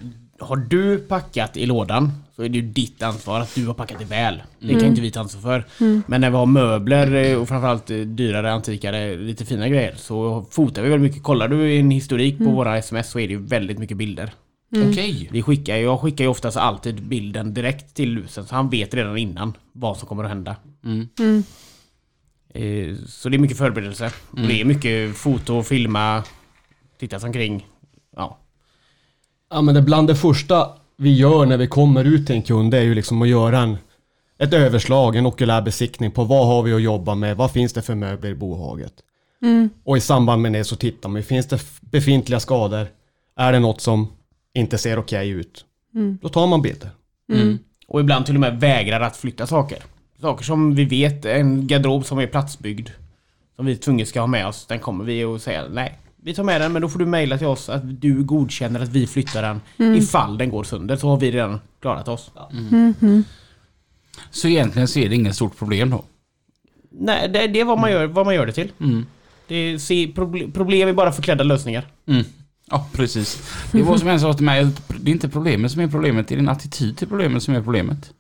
har 0.41 0.57
du 0.57 0.99
packat 0.99 1.57
i 1.57 1.67
lådan 1.67 2.13
så 2.37 2.43
är 2.43 2.49
det 2.49 2.59
ju 2.59 2.63
ditt 2.63 3.03
ansvar 3.03 3.41
att 3.41 3.55
du 3.55 3.67
har 3.67 3.75
packat 3.75 3.99
det 3.99 4.05
väl. 4.05 4.43
Det 4.61 4.73
kan 4.73 4.85
inte 4.85 5.01
vi 5.01 5.11
ta 5.11 5.21
ansvar 5.21 5.41
för. 5.41 5.65
Men 6.07 6.21
när 6.21 6.31
vi 6.31 6.37
har 6.37 6.47
möbler 6.47 7.15
eh, 7.15 7.41
och 7.41 7.49
framförallt 7.49 7.91
eh, 7.91 7.97
dyrare, 7.97 8.53
antikare, 8.53 9.17
lite 9.17 9.45
fina 9.45 9.69
grejer 9.69 9.95
så 9.97 10.47
fotar 10.51 10.83
vi 10.83 10.89
väldigt 10.89 11.11
mycket. 11.11 11.23
Kollar 11.23 11.49
du 11.49 11.77
en 11.77 11.91
historik 11.91 12.39
på 12.39 12.45
våra 12.51 12.79
sms 12.79 13.11
så 13.11 13.19
är 13.19 13.29
det 13.29 13.35
ju 13.35 13.47
väldigt 13.47 13.79
mycket 13.79 13.97
bilder. 13.97 14.33
Okej. 14.77 15.29
Vi 15.33 15.43
skickar, 15.43 15.77
jag 15.77 16.01
skickar 16.01 16.25
ju 16.25 16.31
oftast 16.31 16.57
alltid 16.57 17.03
bilden 17.03 17.55
direkt 17.55 17.95
till 17.95 18.11
lusen 18.11 18.47
så 18.47 18.55
han 18.55 18.71
vet 18.71 18.95
redan 18.95 19.19
innan 19.19 19.57
vad 19.73 19.97
som 19.97 20.09
kommer 20.09 20.25
att 20.25 20.31
hända. 20.31 20.57
Eh, 22.55 22.97
Så 23.07 23.29
det 23.29 23.37
är 23.37 23.39
mycket 23.39 23.59
förberedelse. 23.59 24.13
Och 24.31 24.39
det 24.41 24.61
är 24.61 24.65
mycket 24.65 25.17
foto, 25.17 25.63
filma, 25.63 26.25
titta 26.99 27.21
sig 27.21 27.27
omkring. 27.27 27.67
Ja. 28.17 28.39
Ja 29.51 29.61
men 29.63 29.75
det 29.75 29.83
bland 29.83 30.09
det 30.09 30.17
första 30.17 30.69
vi 30.97 31.15
gör 31.17 31.47
när 31.47 31.57
vi 31.57 31.67
kommer 31.67 32.05
ut 32.05 32.27
till 32.27 32.37
en 32.37 32.43
kund 32.43 32.71
det 32.71 32.79
är 32.79 32.83
ju 32.83 32.95
liksom 32.95 33.23
att 33.23 33.29
göra 33.29 33.59
en, 33.61 33.77
ett 34.39 34.53
överslag, 34.53 35.17
en 35.17 35.27
okulär 35.27 35.63
besiktning 35.63 36.11
på 36.11 36.25
vad 36.25 36.47
har 36.47 36.63
vi 36.63 36.73
att 36.73 36.83
jobba 36.83 37.15
med, 37.15 37.37
vad 37.37 37.51
finns 37.51 37.73
det 37.73 37.83
för 37.83 37.95
möbler 37.95 38.31
i 38.31 38.35
bohaget. 38.35 38.93
Och 39.85 39.97
i 39.97 40.01
samband 40.01 40.43
med 40.43 40.53
det 40.53 40.65
så 40.65 40.77
tittar 40.77 41.09
man, 41.09 41.23
finns 41.23 41.47
det 41.49 41.61
befintliga 41.81 42.41
skador? 42.41 42.87
Är 43.37 43.53
det 43.53 43.59
något 43.61 43.81
som 43.81 44.09
inte 44.55 44.79
ser 44.79 44.99
okej 44.99 45.29
ut? 45.29 45.65
Då 46.23 46.29
tar 46.29 46.47
man 46.47 46.63
bilder. 46.63 46.91
Och 47.89 48.01
ibland 48.01 48.27
till 48.27 48.35
och 48.35 48.41
med 48.41 48.61
vägrar 48.61 49.01
att 49.01 49.17
flytta 49.17 49.47
saker. 49.47 49.79
Saker 50.21 50.45
som 50.45 50.75
vi 50.75 50.85
vet, 50.85 51.25
en 51.25 51.67
garderob 51.67 52.05
som 52.05 52.19
är 52.19 52.27
platsbyggd. 52.27 52.89
Som 53.57 53.67
vi 53.67 53.77
tvunget 53.77 54.09
ska 54.09 54.21
ha 54.21 54.27
med 54.27 54.47
oss. 54.47 54.67
Den 54.67 54.79
kommer 54.79 55.05
vi 55.05 55.25
att 55.25 55.43
säga 55.43 55.65
nej. 55.71 55.99
Vi 56.23 56.35
tar 56.35 56.45
med 56.45 56.61
den 56.61 56.73
men 56.73 56.83
då 56.83 56.89
får 56.89 56.99
du 56.99 57.07
mejla 57.07 57.39
till 57.39 57.47
oss 57.47 57.69
att 57.69 58.01
du 58.01 58.23
godkänner 58.25 58.81
att 58.81 58.89
vi 58.89 59.07
flyttar 59.07 59.43
den 59.43 59.61
ifall 59.97 60.39
den 60.39 60.51
går 60.51 60.65
sönder. 60.65 60.97
Så 60.97 61.09
har 61.09 61.17
vi 61.17 61.31
redan 61.31 61.61
klarat 61.81 62.09
oss. 62.09 62.31
Så 64.31 64.49
egentligen 64.49 64.89
så 64.89 64.99
är 64.99 65.09
det 65.09 65.15
inget 65.15 65.35
stort 65.35 65.59
problem 65.59 65.91
då? 65.91 66.05
Nej, 66.91 67.29
det, 67.29 67.47
det 67.47 67.61
är 67.61 67.65
vad 67.65 67.79
man 67.79 67.91
gör, 67.91 68.07
vad 68.07 68.27
man 68.27 68.35
gör 68.35 68.47
det 68.47 68.53
till. 68.53 68.73
Det 69.49 69.55
är, 69.55 69.79
se, 69.79 70.07
proble- 70.07 70.53
problem 70.53 70.89
är 70.89 70.93
bara 70.93 71.13
förklädda 71.13 71.45
lösningar. 71.45 71.87
Mm. 72.07 72.25
Ja, 72.71 72.87
precis. 72.93 73.43
Det 73.73 73.83
var 73.83 73.99
som 73.99 74.09
en 74.09 74.21
sa 74.21 74.33
till 74.35 74.45
mig, 74.45 74.61
att 74.61 74.83
det 75.01 75.11
är 75.11 75.13
inte 75.13 75.29
problemet 75.29 75.73
som 75.73 75.81
är 75.81 75.89
problemet, 75.89 76.29
det 76.29 76.35
är 76.35 76.37
din 76.37 76.49
attityd 76.49 76.97
till 76.99 77.09
problemet 77.09 77.43
som 77.43 77.55
är 77.55 77.63
problemet. 77.63 78.11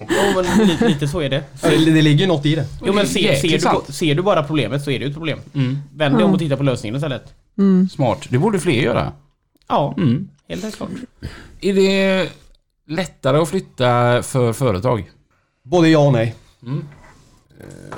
Jo, 0.00 0.42
men 0.56 0.66
lite, 0.68 0.88
lite 0.88 1.08
så 1.08 1.20
är 1.20 1.28
det. 1.30 1.44
Ja, 1.62 1.68
det, 1.70 1.76
det 1.84 2.02
ligger 2.02 2.20
ju 2.20 2.26
något 2.26 2.46
i 2.46 2.54
det. 2.54 2.66
Jo 2.86 2.92
men 2.92 3.06
se, 3.06 3.20
Jäkligt 3.22 3.62
ser, 3.62 3.72
du, 3.86 3.92
ser 3.92 4.14
du 4.14 4.22
bara 4.22 4.42
problemet 4.42 4.84
så 4.84 4.90
är 4.90 4.98
det 4.98 5.04
ju 5.04 5.08
ett 5.08 5.14
problem. 5.16 5.38
Vänd 5.94 6.16
dig 6.16 6.24
om 6.24 6.32
och 6.32 6.38
titta 6.38 6.56
på 6.56 6.62
lösningen 6.62 6.96
istället. 6.96 7.34
Smart. 7.90 8.26
Det 8.30 8.38
borde 8.38 8.58
fler 8.60 8.72
göra. 8.82 9.12
Ja, 9.68 9.94
Mm. 9.96 10.28
helt 10.48 10.76
klart. 10.76 10.90
Är 11.60 11.74
det 11.74 12.28
lättare 12.86 13.38
att 13.38 13.48
flytta 13.48 14.22
för 14.22 14.52
företag? 14.52 15.10
Både 15.62 15.88
ja 15.88 15.98
och 15.98 16.12
nej. 16.12 16.34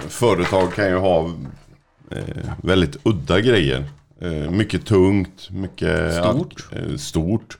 Företag 0.08 0.74
kan 0.74 0.88
ju 0.88 0.96
ha 0.96 1.30
eh, 2.10 2.22
väldigt 2.62 2.96
udda 3.02 3.40
grejer. 3.40 3.84
Eh, 4.22 4.50
mycket 4.50 4.86
tungt, 4.86 5.48
mycket 5.50 6.14
Stort. 6.14 6.66
eh, 6.72 6.96
stort. 6.96 7.58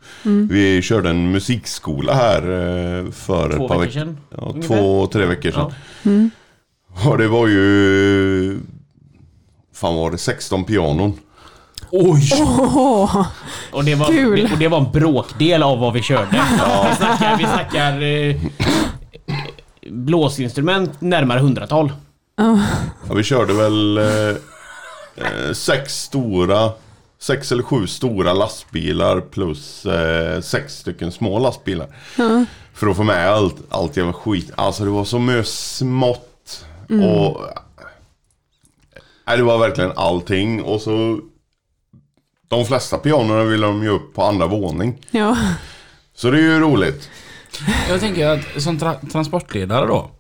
Vi 0.51 0.83
körde 0.83 1.11
en 1.11 1.31
musikskola 1.33 2.15
här 2.15 2.43
eh, 2.43 3.11
för 3.11 3.53
Två 3.57 3.63
ett 3.65 3.69
par 3.69 3.79
veckor 3.79 3.93
sedan. 3.93 4.19
Ja, 4.37 4.55
två, 4.67 5.07
tre 5.07 5.27
veckor 5.27 5.51
sedan. 5.51 5.73
Ja. 6.03 7.11
Och 7.11 7.19
det 7.19 7.29
var 7.29 7.47
ju... 7.47 8.61
Fan 9.75 9.95
var 9.95 10.11
det 10.11 10.19
16 10.19 10.65
pianon? 10.65 11.13
Oj! 11.91 12.31
Åh, 12.41 13.27
Och 13.73 13.85
det, 13.85 13.95
var, 13.95 14.07
Kul. 14.07 14.49
och 14.53 14.59
det 14.59 14.69
var 14.69 14.79
en 14.79 14.93
bråkdel 14.93 15.63
av 15.63 15.79
vad 15.79 15.93
vi 15.93 16.03
körde. 16.03 16.43
Vi 16.91 16.97
snackar, 16.97 17.37
vi 17.39 17.45
snackar 17.45 18.03
eh, 18.03 18.37
blåsinstrument 19.91 21.01
närmare 21.01 21.39
hundratal. 21.41 21.93
Ja, 22.37 22.59
vi 23.15 23.23
körde 23.23 23.53
väl 23.55 23.99
eh, 23.99 24.37
eh, 25.17 25.53
sex 25.53 26.03
stora, 26.03 26.73
sex 27.19 27.53
eller 27.53 27.63
sju 27.63 27.87
stora 27.87 28.33
lastbilar 28.33 29.21
plus 29.21 29.87
eh, 29.87 30.41
sex 30.41 30.75
stycken 30.79 31.13
små 31.13 31.39
lastbilar. 31.39 31.89
För 32.75 32.87
att 32.87 32.97
få 32.97 33.03
med 33.03 33.29
allt, 33.31 33.57
allt 33.69 33.97
jävla 33.97 34.13
skit. 34.13 34.51
Alltså 34.55 34.85
det 34.85 34.91
var 34.91 35.05
så 35.05 35.19
mycket 35.19 35.49
smått 35.49 36.65
och... 36.89 37.41
Nej, 39.27 39.37
det 39.37 39.43
var 39.43 39.59
verkligen 39.59 39.93
allting 39.97 40.63
och 40.63 40.81
så... 40.81 41.21
De 42.49 42.65
flesta 42.67 42.99
pianorna 42.99 43.45
ville 43.45 43.67
de 43.67 43.83
ju 43.83 43.89
upp 43.89 44.15
på 44.15 44.23
andra 44.25 44.47
våning. 44.47 45.07
ja. 45.11 45.37
Så 46.15 46.31
det 46.31 46.39
är 46.39 46.43
ju 46.43 46.59
roligt. 46.61 47.11
Jag 47.89 48.01
tänker 48.01 48.29
att 48.29 48.63
som 48.63 48.79
tra- 48.79 49.11
transportledare 49.13 49.87
då. 49.87 50.11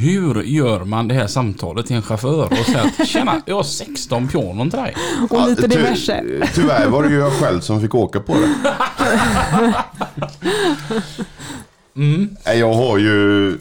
Hur 0.00 0.42
gör 0.42 0.84
man 0.84 1.08
det 1.08 1.14
här 1.14 1.26
samtalet 1.26 1.86
till 1.86 1.96
en 1.96 2.02
chaufför 2.02 2.44
och 2.44 2.56
säger 2.66 2.84
att 3.00 3.08
tjena, 3.08 3.42
jag 3.46 3.54
har 3.56 3.62
16 3.62 4.28
pianon 4.28 4.70
till 4.70 4.78
dig. 4.78 4.94
Och 5.30 5.48
lite 5.48 5.62
Ja, 5.62 5.68
ty- 5.68 5.76
diverse. 5.76 6.24
Tyvärr 6.54 6.88
var 6.88 7.02
det 7.02 7.08
ju 7.08 7.16
jag 7.18 7.32
själv 7.32 7.60
som 7.60 7.80
fick 7.80 7.94
åka 7.94 8.20
på 8.20 8.34
det. 8.34 8.54
Nej, 11.92 12.58
Jag 12.58 12.72
har 12.74 12.98
ju, 12.98 13.58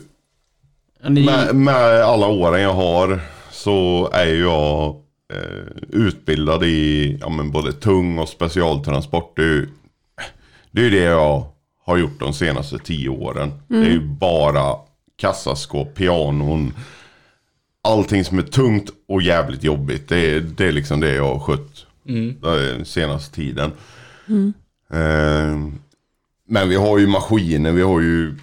med, 1.10 1.56
med 1.56 1.76
alla 2.04 2.28
åren 2.28 2.62
jag 2.62 2.74
har, 2.74 3.20
så 3.52 4.10
är 4.14 4.26
jag 4.36 4.96
eh, 5.34 5.68
utbildad 5.90 6.64
i 6.64 7.18
ja, 7.22 7.30
men 7.30 7.52
både 7.52 7.74
tung 7.74 8.20
och 8.20 8.30
specialtransport. 8.30 9.34
Det 9.36 9.42
är, 9.42 9.46
ju, 9.48 9.70
det 10.72 10.82
är 10.82 10.86
ju 10.86 10.90
det 10.92 11.04
jag 11.06 11.44
har 11.86 11.98
gjort 11.98 12.20
de 12.20 12.34
senaste 12.34 12.78
tio 12.80 13.10
åren. 13.10 13.52
Det 13.68 13.76
är 13.78 13.90
ju 13.90 14.02
bara 14.08 14.76
kassaskåp, 15.18 15.96
pianon, 15.96 16.74
allting 17.84 18.26
som 18.26 18.38
är 18.38 18.44
tungt 18.44 18.90
och 19.08 19.22
jävligt 19.22 19.64
jobbigt. 19.64 20.10
Det 20.10 20.18
är, 20.18 20.40
det 20.40 20.66
är 20.66 20.72
liksom 20.72 21.00
det 21.00 21.14
jag 21.14 21.34
har 21.34 21.40
skött 21.40 21.86
den 22.42 22.86
senaste 22.86 23.36
tiden. 23.36 23.72
Eh, 24.92 25.58
men 26.50 26.70
vi 26.70 26.76
har 26.76 26.98
ju 26.98 27.08
maskiner, 27.08 27.72
vi 27.72 27.82
har 27.82 28.02
ju 28.02 28.36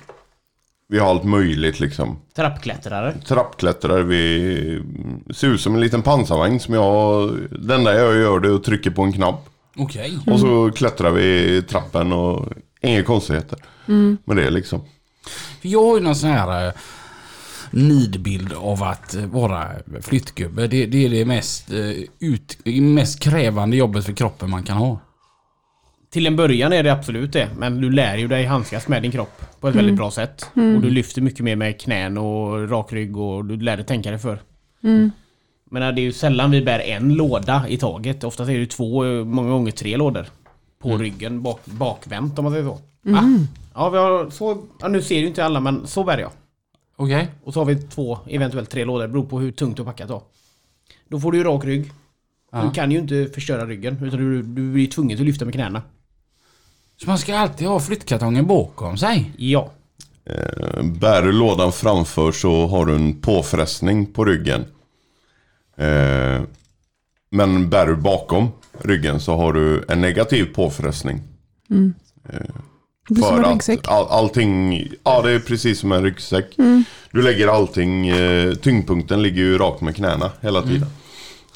vi 0.88 0.98
har 0.98 1.10
allt 1.10 1.24
möjligt 1.24 1.80
liksom. 1.80 2.18
trappklättrare. 2.36 3.14
Trappklättrare, 3.26 4.02
vi 4.02 4.82
ser 5.34 5.48
ut 5.48 5.60
som 5.60 5.74
en 5.74 5.80
liten 5.80 6.02
pansarvagn 6.02 6.60
som 6.60 6.74
jag... 6.74 7.30
Det 7.50 7.74
enda 7.74 7.94
jag 7.94 8.16
gör 8.16 8.40
det 8.40 8.48
är 8.48 8.54
att 8.54 8.64
trycka 8.64 8.90
på 8.90 9.02
en 9.02 9.12
knapp. 9.12 9.48
Okej. 9.76 10.18
Och 10.26 10.40
så 10.40 10.70
klättrar 10.70 11.10
vi 11.10 11.56
i 11.56 11.62
trappen 11.62 12.12
och 12.12 12.48
inga 12.80 13.02
konstigheter. 13.02 13.58
Men 14.24 14.36
det 14.36 14.46
är 14.46 14.50
liksom. 14.50 14.80
För 15.60 15.68
jag 15.68 15.84
har 15.84 15.96
ju 15.96 16.02
någon 16.02 16.16
sån 16.16 16.30
här 16.30 16.66
eh, 16.66 16.72
nidbild 17.70 18.52
av 18.52 18.82
att 18.82 19.14
eh, 19.14 19.26
vara 19.26 19.68
flyttgubbe. 20.02 20.66
Det, 20.66 20.86
det 20.86 21.04
är 21.04 21.10
det 21.10 21.24
mest, 21.24 21.72
eh, 21.72 22.28
ut, 22.28 22.58
mest 22.80 23.20
krävande 23.20 23.76
jobbet 23.76 24.04
för 24.04 24.12
kroppen 24.12 24.50
man 24.50 24.62
kan 24.62 24.76
ha. 24.76 24.98
Till 26.10 26.26
en 26.26 26.36
början 26.36 26.72
är 26.72 26.82
det 26.82 26.92
absolut 26.92 27.32
det, 27.32 27.48
men 27.58 27.80
du 27.80 27.90
lär 27.90 28.16
ju 28.16 28.28
dig 28.28 28.44
handskas 28.44 28.88
med 28.88 29.02
din 29.02 29.12
kropp 29.12 29.42
på 29.60 29.68
ett 29.68 29.74
väldigt 29.74 29.96
bra 29.96 30.10
sätt. 30.10 30.50
Och 30.76 30.82
du 30.82 30.90
lyfter 30.90 31.22
mycket 31.22 31.40
mer 31.40 31.56
med 31.56 31.80
knän 31.80 32.18
och 32.18 32.70
rak 32.70 32.92
rygg 32.92 33.16
och 33.16 33.44
du 33.44 33.56
lär 33.56 33.76
dig 33.76 33.86
tänka 33.86 34.10
dig 34.10 34.18
för. 34.18 34.38
Men 35.70 35.94
det 35.94 36.00
är 36.00 36.02
ju 36.02 36.12
sällan 36.12 36.50
vi 36.50 36.62
bär 36.62 36.78
en 36.78 37.14
låda 37.14 37.64
i 37.68 37.76
taget. 37.76 38.24
Oftast 38.24 38.50
är 38.50 38.58
det 38.58 38.66
två, 38.66 39.04
många 39.24 39.50
gånger 39.50 39.70
tre 39.72 39.96
lådor. 39.96 40.26
På 40.82 40.96
ryggen, 40.98 41.42
bak, 41.42 41.60
bakvänt 41.64 42.38
om 42.38 42.44
man 42.44 42.52
säger 42.52 42.64
så. 42.64 42.78
Va? 43.02 43.18
Ja, 43.74 43.90
vi 43.90 43.98
har 43.98 44.30
så, 44.30 44.62
ja, 44.80 44.88
nu 44.88 45.02
ser 45.02 45.18
ju 45.18 45.26
inte 45.26 45.44
alla 45.44 45.60
men 45.60 45.86
så 45.86 46.04
bär 46.04 46.18
jag. 46.18 46.30
Okej. 46.96 47.28
Och 47.44 47.52
så 47.54 47.60
har 47.60 47.64
vi 47.64 47.76
två, 47.76 48.18
eventuellt 48.28 48.70
tre 48.70 48.84
lådor, 48.84 49.08
beror 49.08 49.24
på 49.26 49.38
hur 49.40 49.52
tungt 49.52 49.76
du 49.76 49.84
packat 49.84 50.08
då. 50.08 50.22
Då 51.08 51.20
får 51.20 51.32
du 51.32 51.38
ju 51.38 51.44
rak 51.44 51.64
rygg. 51.64 51.92
Du 52.62 52.70
kan 52.74 52.90
ju 52.90 52.98
inte 52.98 53.26
förstöra 53.34 53.66
ryggen, 53.66 53.98
utan 54.04 54.18
du, 54.18 54.42
du 54.42 54.72
blir 54.72 54.86
tvungen 54.86 55.18
att 55.18 55.24
lyfta 55.26 55.44
med 55.44 55.54
knäna. 55.54 55.82
Så 56.96 57.08
man 57.08 57.18
ska 57.18 57.36
alltid 57.38 57.68
ha 57.68 57.80
flyttkartongen 57.80 58.46
bakom 58.46 58.96
sig? 58.98 59.32
Ja. 59.36 59.70
Eh, 60.24 60.82
Bär 60.84 61.22
du 61.22 61.32
lådan 61.32 61.72
framför 61.72 62.32
så 62.32 62.66
har 62.66 62.86
du 62.86 62.94
en 62.94 63.20
påfrestning 63.20 64.06
på 64.06 64.24
ryggen. 64.24 64.64
Eh, 65.76 66.42
Men 67.30 67.70
bär 67.70 67.86
du 67.86 67.96
bakom 67.96 68.48
ryggen 68.80 69.20
så 69.20 69.36
har 69.36 69.52
du 69.52 69.84
en 69.88 70.00
negativ 70.00 70.54
påfrestning. 70.54 71.20
Det 73.08 73.14
blir 73.14 73.24
som 73.24 73.38
en 73.38 73.44
att 73.44 73.52
ryggsäck. 73.52 73.80
all, 73.88 74.06
allting, 74.10 74.82
ja 75.04 75.22
det 75.22 75.30
är 75.32 75.38
precis 75.38 75.80
som 75.80 75.92
en 75.92 76.02
ryggsäck. 76.02 76.56
Du 77.12 77.22
lägger 77.22 77.48
allting, 77.48 78.08
eh, 78.08 78.54
tyngdpunkten 78.54 79.22
ligger 79.22 79.42
ju 79.42 79.58
rakt 79.58 79.80
med 79.80 79.96
knäna 79.96 80.30
hela 80.40 80.62
tiden. 80.62 80.88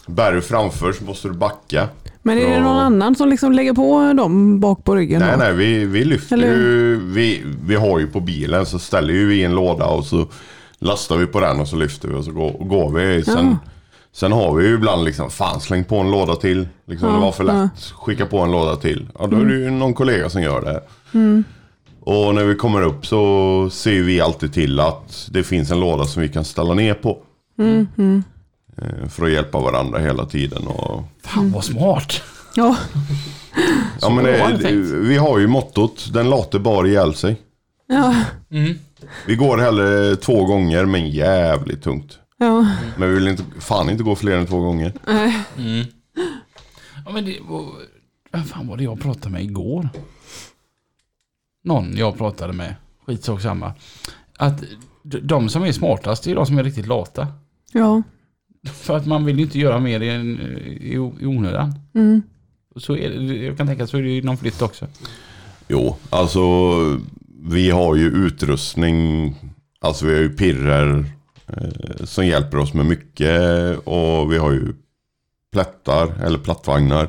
Bär 0.06 0.32
du 0.32 0.42
framför 0.42 0.92
så 0.92 1.04
måste 1.04 1.28
du 1.28 1.34
backa. 1.34 1.88
Men 2.22 2.38
är 2.38 2.48
det 2.48 2.54
Ja. 2.54 2.60
någon 2.60 2.76
annan 2.76 3.14
som 3.14 3.28
liksom 3.28 3.52
lägger 3.52 3.72
på 3.72 4.12
dem 4.16 4.60
bak 4.60 4.84
på 4.84 4.94
ryggen? 4.96 5.20
Nej 5.20 5.30
då? 5.32 5.38
nej, 5.38 5.52
vi, 5.54 5.84
vi 5.84 6.04
lyfter 6.04 6.36
Eller- 6.36 6.46
ju, 6.56 7.00
vi, 7.12 7.42
vi 7.64 7.74
har 7.74 7.98
ju 7.98 8.06
på 8.06 8.20
bilen 8.20 8.66
så 8.66 8.78
ställer 8.78 9.14
ju 9.14 9.26
vi 9.28 9.44
en 9.44 9.54
låda 9.54 9.86
och 9.86 10.04
så 10.04 10.26
lastar 10.78 11.16
vi 11.16 11.26
på 11.26 11.40
den 11.40 11.60
och 11.60 11.68
så 11.68 11.76
lyfter 11.76 12.08
vi 12.08 12.14
och 12.14 12.24
så 12.24 12.32
går, 12.32 12.50
går 12.64 12.90
vi. 12.90 13.24
Sen, 13.24 13.56
Sen 14.12 14.32
har 14.32 14.54
vi 14.54 14.66
ju 14.66 14.74
ibland 14.74 15.04
liksom, 15.04 15.30
fan 15.30 15.60
släng 15.60 15.84
på 15.84 15.96
en 15.98 16.10
låda 16.10 16.36
till. 16.36 16.68
Liksom, 16.86 17.08
Ja, 17.08 17.14
det 17.14 17.20
var 17.20 17.32
för 17.32 17.44
lätt. 17.44 17.54
ja. 17.56 17.68
Skicka 17.94 18.26
på 18.26 18.38
en 18.38 18.50
låda 18.50 18.76
till. 18.76 19.08
Ja, 19.18 19.26
då 19.26 19.36
är 19.36 19.44
det 19.44 19.54
ju 19.54 19.70
någon 19.70 19.94
kollega 19.94 20.30
som 20.30 20.42
gör 20.42 20.60
det. 20.60 20.80
Och 22.00 22.34
när 22.34 22.44
vi 22.44 22.54
kommer 22.54 22.82
upp 22.82 23.06
så 23.06 23.68
ser 23.72 24.02
vi 24.02 24.20
alltid 24.20 24.52
till 24.52 24.80
att 24.80 25.28
det 25.30 25.42
finns 25.44 25.70
en 25.70 25.80
låda 25.80 26.04
som 26.04 26.22
vi 26.22 26.28
kan 26.28 26.44
ställa 26.44 26.74
ner 26.74 26.94
på. 26.94 27.18
Eh, 27.58 29.08
För 29.08 29.24
att 29.26 29.32
hjälpa 29.32 29.60
varandra 29.60 29.98
hela 29.98 30.26
tiden. 30.26 30.66
Och, 30.66 31.04
Fan 31.22 31.52
vad 31.52 31.64
smart. 31.64 32.22
Ja, 32.54 32.76
ja, 34.00 34.10
men 34.10 34.24
det, 34.24 34.72
vi 34.98 35.16
har 35.16 35.38
ju 35.38 35.46
mottot, 35.46 36.08
den 36.12 36.30
late 36.30 36.58
bar 36.58 36.86
ihjäl 36.86 37.14
sig. 37.14 37.36
ja, 37.86 38.14
Vi 39.26 39.36
går 39.36 39.58
hellre 39.58 40.16
två 40.16 40.44
gånger 40.44 40.84
men 40.84 41.10
jävligt 41.10 41.82
tungt. 41.82 42.18
ja. 42.38 42.66
Men 42.96 43.08
vi 43.08 43.14
vill 43.14 43.28
inte, 43.28 43.42
fan 43.58 43.90
inte 43.90 44.02
gå 44.02 44.16
fler 44.16 44.36
än 44.36 44.46
två 44.46 44.60
gånger. 44.60 44.92
Nej. 45.06 45.44
Ja, 47.04 47.12
men 47.12 47.24
det, 47.24 47.38
vem 48.32 48.44
fan 48.44 48.68
var 48.68 48.76
det 48.76 48.84
jag 48.84 49.00
pratade 49.00 49.30
med 49.30 49.42
igår? 49.44 49.88
Någon 51.68 51.96
jag 51.96 52.18
pratade 52.18 52.52
med, 52.52 52.74
skitsak 53.06 53.40
samma. 53.42 53.72
Att 54.38 54.62
de 55.02 55.48
som 55.48 55.62
är 55.64 55.72
smartast 55.72 56.26
är 56.26 56.34
de 56.34 56.46
som 56.46 56.58
är 56.58 56.64
riktigt 56.64 56.86
lata. 56.86 57.28
Ja. 57.72 58.02
För 58.72 58.96
att 58.96 59.06
man 59.06 59.24
vill 59.24 59.36
ju 59.38 59.44
inte 59.44 59.58
göra 59.58 59.80
mer 59.80 60.00
i, 60.00 60.08
en- 60.08 60.40
i, 60.66 60.92
i 61.20 61.26
onödan. 61.26 61.74
Mm. 61.94 62.22
Så 62.76 62.96
är 62.96 63.08
det, 63.10 63.36
jag 63.44 63.56
kan 63.56 63.66
tänka 63.66 63.84
att 63.84 63.90
så 63.90 63.96
är 63.98 64.02
det 64.02 64.08
ju 64.08 64.18
inom 64.20 64.36
flytt 64.36 64.62
också. 64.62 64.86
Jo, 65.68 65.96
alltså 66.10 66.40
vi 67.42 67.70
har 67.70 67.96
ju 67.96 68.06
utrustning, 68.08 69.34
alltså 69.80 70.06
vi 70.06 70.14
har 70.14 70.20
ju 70.20 70.28
pirrer 70.36 71.04
eh, 71.46 72.04
som 72.04 72.26
hjälper 72.26 72.58
oss 72.58 72.74
med 72.74 72.86
mycket 72.86 73.78
och 73.84 74.32
vi 74.32 74.38
har 74.38 74.52
ju 74.52 74.72
plättar 75.52 76.24
eller 76.24 76.38
plattvagnar. 76.38 77.08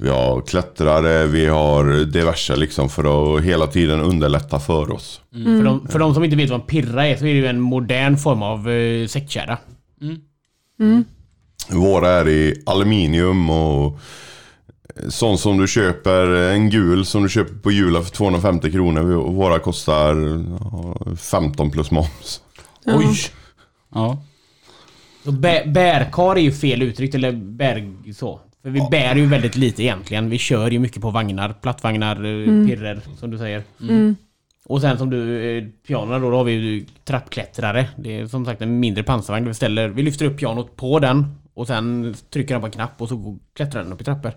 Vi 0.00 0.08
har 0.08 0.40
klättrare, 0.40 1.26
vi 1.26 1.46
har 1.46 2.04
diverse 2.04 2.56
liksom 2.56 2.88
för 2.88 3.36
att 3.36 3.44
hela 3.44 3.66
tiden 3.66 4.00
underlätta 4.00 4.60
för 4.60 4.90
oss. 4.90 5.20
För, 5.32 5.64
de, 5.64 5.88
för 5.88 5.98
de 5.98 6.14
som 6.14 6.24
inte 6.24 6.36
vet 6.36 6.50
vad 6.50 6.60
en 6.60 6.66
pirra 6.66 7.06
är 7.06 7.16
så 7.16 7.26
är 7.26 7.34
det 7.34 7.40
ju 7.40 7.46
en 7.46 7.60
modern 7.60 8.16
form 8.16 8.42
av 8.42 8.68
uh, 8.68 9.06
säckkärra. 9.06 9.58
Våra 11.70 12.10
är 12.10 12.28
i 12.28 12.62
aluminium 12.66 13.50
och 13.50 14.00
sånt 15.08 15.40
som 15.40 15.58
du 15.58 15.68
köper, 15.68 16.26
en 16.30 16.70
gul 16.70 17.06
som 17.06 17.22
du 17.22 17.28
köper 17.28 17.54
på 17.54 17.70
Jula 17.70 18.02
för 18.02 18.10
250 18.10 18.72
kronor. 18.72 19.02
Våra 19.32 19.58
kostar 19.58 20.14
ja, 20.60 20.96
15 21.16 21.70
plus 21.70 21.90
moms. 21.90 22.42
Oj! 22.86 23.16
Ja. 23.94 24.22
Så 25.24 25.32
bä, 25.32 25.64
bärkar 25.66 26.36
är 26.36 26.40
ju 26.40 26.52
fel 26.52 26.82
uttryckt, 26.82 27.14
eller 27.14 27.32
bär 27.32 27.92
så. 28.12 28.40
För 28.62 28.70
vi 28.70 28.86
bär 28.90 29.14
ju 29.16 29.26
väldigt 29.26 29.56
lite 29.56 29.82
egentligen. 29.82 30.30
Vi 30.30 30.38
kör 30.38 30.70
ju 30.70 30.78
mycket 30.78 31.02
på 31.02 31.10
vagnar, 31.10 31.52
plattvagnar, 31.52 32.16
eh, 32.16 32.66
pirrer 32.66 33.00
som 33.18 33.30
du 33.30 33.38
säger. 33.38 33.62
Och 34.66 34.80
sen 34.80 34.98
som 34.98 35.10
du, 35.10 35.42
eh, 35.58 35.64
pianorna 35.86 36.18
då, 36.18 36.30
då 36.30 36.36
har 36.36 36.44
vi 36.44 36.52
ju 36.52 36.86
trappklättrare. 37.04 37.88
Det 37.96 38.20
är 38.20 38.26
som 38.26 38.44
sagt 38.44 38.62
en 38.62 38.80
mindre 38.80 39.02
pansarvagn. 39.02 39.46
Vi, 39.48 39.54
ställer, 39.54 39.88
vi 39.88 40.02
lyfter 40.02 40.26
upp 40.26 40.38
pianot 40.38 40.76
på 40.76 40.98
den 40.98 41.26
och 41.54 41.66
sen 41.66 42.14
trycker 42.32 42.54
den 42.54 42.60
på 42.60 42.66
en 42.66 42.72
knapp 42.72 43.02
och 43.02 43.08
så 43.08 43.38
klättrar 43.56 43.82
den 43.82 43.92
upp 43.92 44.00
i 44.00 44.04
trappor. 44.04 44.32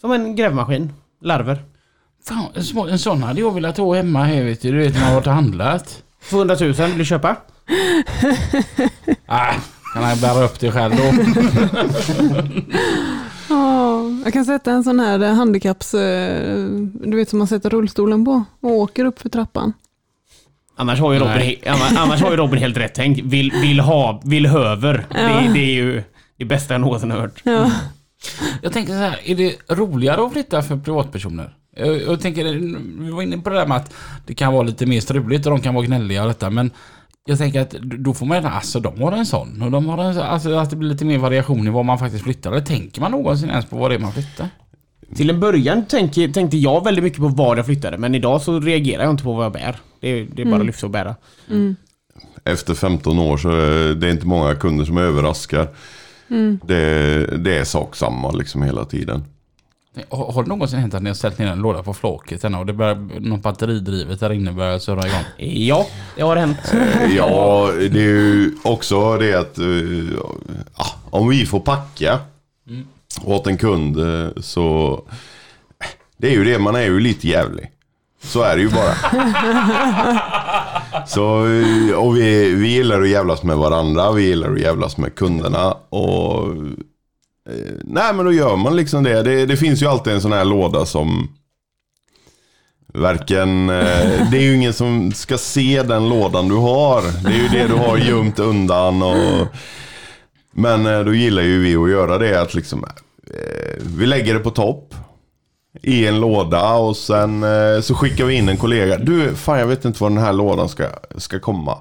Som 0.00 0.12
en 0.12 0.36
grävmaskin. 0.36 0.92
Larver. 1.22 1.64
Fan, 2.24 2.46
en, 2.54 2.64
små, 2.64 2.86
en 2.86 2.98
sån 2.98 3.22
hade 3.22 3.40
jag 3.40 3.54
velat 3.54 3.76
ha 3.76 3.94
hemma 3.94 4.24
här 4.24 4.44
vet 4.44 4.62
du. 4.62 4.70
Du 4.70 4.78
vet 4.78 4.92
när 4.92 5.00
man 5.00 5.08
har 5.08 5.14
varit 5.14 5.26
och 5.26 5.32
handlat. 5.32 6.02
200 6.30 6.56
000, 6.60 6.72
vill 6.72 6.98
du 6.98 7.04
köpa? 7.04 7.36
Ah, 9.26 9.54
kan 9.94 10.02
jag 10.08 10.18
bära 10.18 10.44
upp 10.44 10.60
det 10.60 10.70
själv 10.72 10.94
då? 10.96 11.02
Ja, 13.48 14.02
jag 14.24 14.32
kan 14.32 14.44
sätta 14.44 14.72
en 14.72 14.84
sån 14.84 15.00
här 15.00 15.22
eh, 15.22 15.34
handikapps... 15.34 15.94
eh, 15.94 16.54
Du 16.92 17.16
vet 17.16 17.28
som 17.28 17.38
man 17.38 17.48
sätter 17.48 17.70
rullstolen 17.70 18.24
på 18.24 18.44
och 18.60 18.70
åker 18.70 19.04
upp 19.04 19.20
för 19.20 19.28
trappan. 19.28 19.72
Annars 20.76 21.00
har 21.00 21.12
ju 21.12 21.18
Robin, 21.18 21.56
annars, 21.66 21.92
annars 21.98 22.22
har 22.22 22.30
ju 22.30 22.36
Robin 22.36 22.58
helt 22.60 22.76
rätt 22.76 22.94
tänkt. 22.94 23.20
Vill, 23.24 23.52
vill 23.52 23.80
ha, 23.80 24.22
vill 24.24 24.46
höver. 24.46 25.06
Det, 25.10 25.50
det 25.54 25.60
är 25.60 25.74
ju 25.74 26.02
det 26.36 26.44
bästa 26.44 26.74
jag 26.74 26.80
någonsin 26.80 27.10
har 27.10 27.18
hört. 27.20 27.40
Ja. 27.44 27.70
Jag 28.62 28.72
tänker 28.72 28.92
så 28.92 28.98
här, 28.98 29.20
är 29.24 29.34
det 29.34 29.56
roligare 29.68 30.26
att 30.26 30.32
flytta 30.32 30.62
för 30.62 30.76
privatpersoner? 30.76 31.54
Jag, 31.76 32.02
jag 32.02 32.20
tänker, 32.20 32.44
vi 33.04 33.10
var 33.10 33.22
inne 33.22 33.38
på 33.38 33.50
det 33.50 33.56
där 33.56 33.66
med 33.66 33.76
att 33.76 33.92
det 34.26 34.34
kan 34.34 34.52
vara 34.52 34.62
lite 34.62 34.86
mer 34.86 35.00
struligt 35.00 35.46
och 35.46 35.50
de 35.52 35.60
kan 35.60 35.74
vara 35.74 35.86
gnälliga 35.86 36.22
och 36.22 36.28
detta, 36.28 36.50
men 36.50 36.70
jag 37.24 37.38
tänker 37.38 37.60
att 37.60 37.70
då 37.80 38.14
får 38.14 38.26
man 38.26 38.46
alltså 38.46 38.80
de 38.80 39.00
har 39.00 39.12
en 39.12 39.26
sån 39.26 39.62
och 39.62 39.70
de 39.70 39.86
har 39.86 39.98
en, 39.98 40.18
alltså 40.18 40.54
att 40.54 40.70
det 40.70 40.76
blir 40.76 40.88
lite 40.88 41.04
mer 41.04 41.18
variation 41.18 41.66
i 41.66 41.70
vad 41.70 41.84
man 41.84 41.98
faktiskt 41.98 42.24
flyttar. 42.24 42.52
Eller 42.52 42.64
tänker 42.64 43.00
man 43.00 43.10
någonsin 43.10 43.50
ens 43.50 43.66
på 43.66 43.76
vad 43.76 43.90
det 43.90 43.94
är 43.94 43.98
man 43.98 44.12
flyttar? 44.12 44.48
Till 45.14 45.30
en 45.30 45.40
början 45.40 45.84
tänk, 45.88 46.14
tänkte 46.14 46.56
jag 46.56 46.84
väldigt 46.84 47.04
mycket 47.04 47.18
på 47.18 47.28
var 47.28 47.56
jag 47.56 47.66
flyttade, 47.66 47.98
men 47.98 48.14
idag 48.14 48.42
så 48.42 48.60
reagerar 48.60 49.02
jag 49.02 49.10
inte 49.10 49.24
på 49.24 49.32
vad 49.32 49.44
jag 49.44 49.52
bär. 49.52 49.76
Det 50.00 50.08
är, 50.08 50.26
det 50.32 50.42
är 50.42 50.46
bara 50.46 50.60
att 50.60 50.66
lyfta 50.66 50.86
och 50.86 50.90
bära. 50.90 51.16
Efter 52.44 52.74
15 52.74 53.18
år 53.18 53.36
så 53.36 53.48
är 53.50 53.94
det 53.94 54.10
inte 54.10 54.26
många 54.26 54.54
kunder 54.54 54.84
som 54.84 54.98
överraskar. 54.98 55.68
Det, 56.62 57.26
det 57.44 57.58
är 57.58 57.64
sak 57.64 57.96
samma 57.96 58.30
liksom 58.30 58.62
hela 58.62 58.84
tiden. 58.84 59.24
Har, 60.10 60.32
har 60.32 60.42
det 60.42 60.48
någonsin 60.48 60.78
hänt 60.78 60.94
att 60.94 61.02
ni 61.02 61.10
har 61.10 61.14
ställt 61.14 61.38
ner 61.38 61.46
en 61.46 61.58
låda 61.58 61.82
på 61.82 61.94
flaket 61.94 62.44
och 62.44 62.66
det 62.66 62.72
börjar, 62.72 63.20
något 63.20 63.42
batteridrivet 63.42 64.20
där 64.20 64.32
inne 64.32 64.52
börjar 64.52 64.78
surra 64.78 65.06
igång? 65.06 65.20
Ja, 65.66 65.86
det 66.16 66.22
har 66.22 66.36
hänt. 66.36 66.58
Eh, 66.72 67.14
Ja, 67.16 67.70
det 67.76 68.00
är 68.00 68.08
ju 68.08 68.52
också 68.64 69.18
det 69.18 69.34
att 69.34 69.58
eh, 69.58 69.64
ja, 70.76 70.86
om 71.10 71.28
vi 71.28 71.46
får 71.46 71.60
packa 71.60 72.18
åt 73.24 73.46
en 73.46 73.56
kund 73.56 73.98
eh, 73.98 74.28
så 74.40 75.00
det 76.16 76.28
är 76.28 76.32
ju 76.32 76.44
det, 76.44 76.58
man 76.58 76.74
är 76.74 76.82
ju 76.82 77.00
lite 77.00 77.28
jävlig. 77.28 77.70
Så 78.22 78.42
är 78.42 78.56
det 78.56 78.62
ju 78.62 78.70
bara. 78.70 78.94
Så, 81.06 81.24
och 81.96 82.16
vi, 82.16 82.54
vi 82.54 82.68
gillar 82.68 83.02
att 83.02 83.08
jävlas 83.08 83.42
med 83.42 83.56
varandra, 83.56 84.12
vi 84.12 84.22
gillar 84.22 84.52
att 84.52 84.60
jävlas 84.60 84.96
med 84.96 85.14
kunderna 85.14 85.72
och 85.88 86.48
eh, 87.50 87.72
Nej 87.84 88.14
men 88.14 88.24
då 88.24 88.32
gör 88.32 88.56
man 88.56 88.76
liksom 88.76 89.04
det. 89.04 89.22
det. 89.22 89.46
Det 89.46 89.56
finns 89.56 89.82
ju 89.82 89.86
alltid 89.86 90.12
en 90.12 90.20
sån 90.20 90.32
här 90.32 90.44
låda 90.44 90.86
som 90.86 91.28
Verken, 92.98 93.70
eh, 93.70 94.30
det 94.30 94.36
är 94.36 94.42
ju 94.42 94.54
ingen 94.54 94.72
som 94.72 95.12
ska 95.12 95.38
se 95.38 95.82
den 95.82 96.08
lådan 96.08 96.48
du 96.48 96.54
har. 96.54 97.02
Det 97.02 97.34
är 97.34 97.42
ju 97.42 97.48
det 97.48 97.66
du 97.66 97.74
har 97.74 97.96
gömt 97.96 98.38
undan. 98.38 99.02
Och, 99.02 99.46
men 100.52 100.86
eh, 100.86 101.00
då 101.00 101.14
gillar 101.14 101.42
ju 101.42 101.62
vi 101.62 101.76
att 101.76 101.90
göra 101.90 102.18
det 102.18 102.40
att 102.40 102.54
liksom 102.54 102.84
eh, 103.30 103.82
Vi 103.96 104.06
lägger 104.06 104.34
det 104.34 104.40
på 104.40 104.50
topp 104.50 104.94
I 105.82 106.06
en 106.06 106.20
låda 106.20 106.74
och 106.74 106.96
sen 106.96 107.42
eh, 107.42 107.80
så 107.80 107.94
skickar 107.94 108.24
vi 108.24 108.34
in 108.34 108.48
en 108.48 108.56
kollega. 108.56 108.98
Du, 108.98 109.34
fan 109.34 109.58
jag 109.58 109.66
vet 109.66 109.84
inte 109.84 110.02
var 110.02 110.10
den 110.10 110.18
här 110.18 110.32
lådan 110.32 110.68
ska, 110.68 110.84
ska 111.16 111.40
komma. 111.40 111.78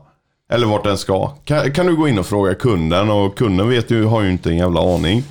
Eller 0.54 0.68
vart 0.68 0.84
den 0.84 0.98
ska. 0.98 1.28
Kan, 1.46 1.72
kan 1.72 1.86
du 1.86 1.96
gå 1.96 2.08
in 2.08 2.20
och 2.20 2.26
fråga 2.26 2.56
kunden? 2.56 3.10
Och 3.10 3.38
kunden 3.38 3.70
vet 3.70 3.92
ju, 3.92 4.06
har 4.06 4.22
ju 4.22 4.32
inte 4.32 4.50
en 4.50 4.58
jävla 4.58 4.96
aning. 4.96 5.24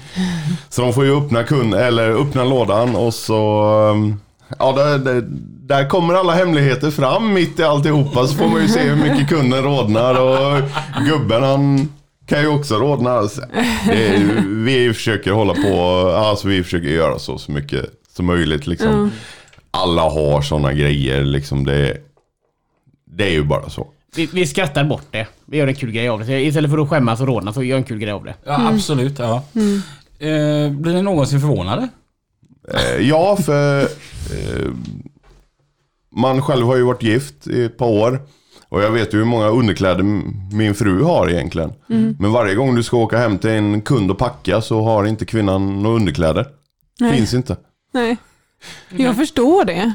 Så 0.68 0.82
de 0.82 0.92
får 0.92 1.04
ju 1.04 1.16
öppna, 1.18 1.44
kund, 1.44 1.74
eller 1.74 2.08
öppna 2.10 2.44
lådan 2.44 2.96
och 2.96 3.14
så... 3.14 3.62
ehm, 3.94 4.20
Ja, 4.58 4.72
där, 4.72 4.98
där, 4.98 5.24
där 5.66 5.88
kommer 5.88 6.14
alla 6.14 6.32
hemligheter 6.32 6.90
fram 6.90 7.32
mitt 7.32 7.58
i 7.60 7.62
alltihopa. 7.62 8.26
Så 8.26 8.34
får 8.34 8.48
man 8.48 8.62
ju 8.62 8.68
se 8.68 8.80
hur 8.80 8.96
mycket 8.96 9.28
kunden 9.28 9.62
rodnar. 9.62 10.20
Och 10.20 10.62
gubben 11.08 11.42
han 11.42 11.88
kan 12.26 12.40
ju 12.40 12.48
också 12.48 12.74
rodna. 12.74 13.10
Är, 13.90 14.42
vi 14.64 14.92
försöker 14.94 15.30
hålla 15.32 15.54
på, 15.54 16.08
alltså 16.16 16.48
vi 16.48 16.62
försöker 16.62 16.88
göra 16.88 17.18
så, 17.18 17.38
så 17.38 17.52
mycket 17.52 17.84
som 18.16 18.26
möjligt. 18.26 18.66
Liksom. 18.66 19.10
Alla 19.70 20.02
har 20.02 20.42
sådana 20.42 20.72
grejer. 20.72 21.24
Liksom 21.24 21.64
det, 21.64 21.96
det 23.16 23.24
är 23.24 23.32
ju 23.32 23.44
bara 23.44 23.68
så. 23.70 23.86
Vi, 24.16 24.26
vi 24.26 24.46
skrattar 24.46 24.84
bort 24.84 25.06
det. 25.10 25.26
Vi 25.46 25.56
gör 25.56 25.66
en 25.66 25.74
kul 25.74 25.90
grej 25.90 26.08
av 26.08 26.18
det. 26.18 26.26
Så 26.26 26.32
istället 26.32 26.70
för 26.70 26.78
att 26.78 26.88
skämmas 26.88 27.20
och 27.20 27.26
rodna 27.26 27.52
så 27.52 27.62
gör 27.62 27.76
en 27.76 27.84
kul 27.84 27.98
grej 27.98 28.12
av 28.12 28.24
det. 28.24 28.34
Ja, 28.44 28.68
absolut. 28.68 29.18
Ja. 29.18 29.44
Eh, 30.18 30.70
blir 30.70 30.94
ni 30.94 31.02
någonsin 31.02 31.40
förvånade? 31.40 31.88
Eh, 32.74 33.08
ja, 33.08 33.36
för 33.36 33.80
eh, 33.80 34.70
man 36.16 36.42
själv 36.42 36.66
har 36.66 36.76
ju 36.76 36.82
varit 36.82 37.02
gift 37.02 37.46
i 37.46 37.64
ett 37.64 37.78
par 37.78 37.88
år. 37.88 38.20
Och 38.68 38.82
jag 38.82 38.90
vet 38.90 39.14
ju 39.14 39.18
hur 39.18 39.24
många 39.24 39.48
underkläder 39.48 40.02
min 40.54 40.74
fru 40.74 41.02
har 41.02 41.30
egentligen. 41.30 41.72
Men 42.18 42.32
varje 42.32 42.54
gång 42.54 42.74
du 42.74 42.82
ska 42.82 42.96
åka 42.96 43.18
hem 43.18 43.38
till 43.38 43.50
en 43.50 43.82
kund 43.82 44.10
och 44.10 44.18
packa 44.18 44.60
så 44.60 44.82
har 44.82 45.04
inte 45.04 45.24
kvinnan 45.24 45.82
några 45.82 45.96
underkläder. 45.96 46.46
Nej. 47.00 47.16
Finns 47.16 47.34
inte. 47.34 47.56
Nej. 47.92 48.16
Jag 48.90 49.16
förstår 49.16 49.64
det. 49.64 49.94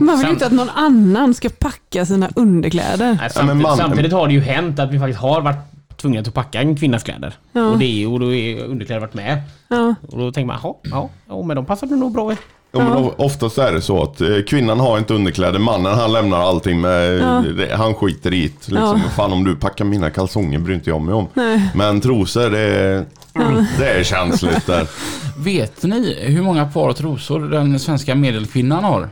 Man 0.00 0.18
vill 0.18 0.26
ju 0.26 0.32
inte 0.32 0.46
att 0.46 0.52
någon 0.52 0.70
annan 0.70 1.34
ska 1.34 1.48
packa 1.58 2.06
sina 2.06 2.28
underkläder. 2.36 3.06
Nej, 3.06 3.18
Ja, 3.22 3.28
samtidigt, 3.28 3.62
man- 3.62 3.76
samtidigt 3.76 4.12
har 4.12 4.26
det 4.26 4.32
ju 4.32 4.40
hänt 4.40 4.78
att 4.78 4.90
vi 4.92 4.98
faktiskt 4.98 5.20
har 5.20 5.40
varit 5.40 5.56
tvungna 5.96 6.20
att 6.20 6.34
packa 6.34 6.60
en 6.60 6.76
kvinnas 6.76 7.02
kläder. 7.02 7.34
Ja. 7.52 7.64
Och, 7.66 7.78
det 7.78 7.84
är, 8.02 8.08
och 8.12 8.20
då 8.20 8.34
är 8.34 8.64
underkläder 8.64 9.00
varit 9.00 9.14
med. 9.14 9.42
Ja. 9.68 9.94
Och 10.08 10.18
då 10.18 10.32
tänker 10.32 10.46
man, 10.46 10.58
ja, 10.90 11.10
ja, 11.28 11.42
men 11.42 11.56
de 11.56 11.64
passade 11.66 11.96
nog 11.96 12.12
bra 12.12 12.32
i. 12.32 12.36
Ja, 12.74 12.78
men 12.78 13.10
oftast 13.16 13.58
är 13.58 13.72
det 13.72 13.80
så 13.82 14.02
att 14.02 14.20
eh, 14.20 14.28
kvinnan 14.48 14.80
har 14.80 14.98
inte 14.98 15.14
underkläder, 15.14 15.58
mannen 15.58 15.94
han 15.98 16.12
lämnar 16.12 16.40
allting 16.40 16.80
med, 16.80 17.22
det, 17.56 17.74
han 17.76 17.94
skiter 17.94 18.34
i 18.34 18.40
det. 18.40 18.44
Liksom. 18.72 18.74
Ja. 19.04 19.10
Fan 19.16 19.32
om 19.32 19.44
du 19.44 19.56
packar 19.56 19.84
mina 19.84 20.10
kalsonger 20.10 20.58
bryr 20.58 20.74
inte 20.74 20.90
jag 20.90 21.00
mig 21.00 21.14
om. 21.14 21.28
Nej. 21.34 21.70
Men 21.74 22.00
trosor, 22.00 22.50
det 22.50 22.58
är, 22.60 23.04
det 23.78 23.88
är 23.90 24.02
känsligt 24.04 24.66
där. 24.66 24.86
Vet 25.38 25.82
ni 25.82 26.16
hur 26.20 26.42
många 26.42 26.66
par 26.66 26.92
trosor 26.92 27.40
den 27.40 27.78
svenska 27.78 28.14
medelkvinnan 28.14 28.84
har? 28.84 29.08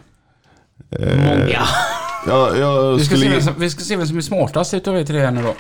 Många. 0.99 1.67
Jag, 2.27 2.59
jag, 2.59 2.95
Vi 2.95 3.05
ska, 3.05 3.15
se 3.15 3.21
skulle, 3.21 3.35
vem 3.35 3.43
som, 3.43 3.55
vi 3.59 3.71
ska 3.71 3.81
se 3.81 3.97
vem 3.97 4.07
som 4.07 4.17
är 4.17 4.21
smartast 4.21 4.75
utav 4.75 4.97
er 4.97 5.05
tre 5.05 5.21
här 5.21 5.31
nu 5.31 5.43
då. 5.43 5.55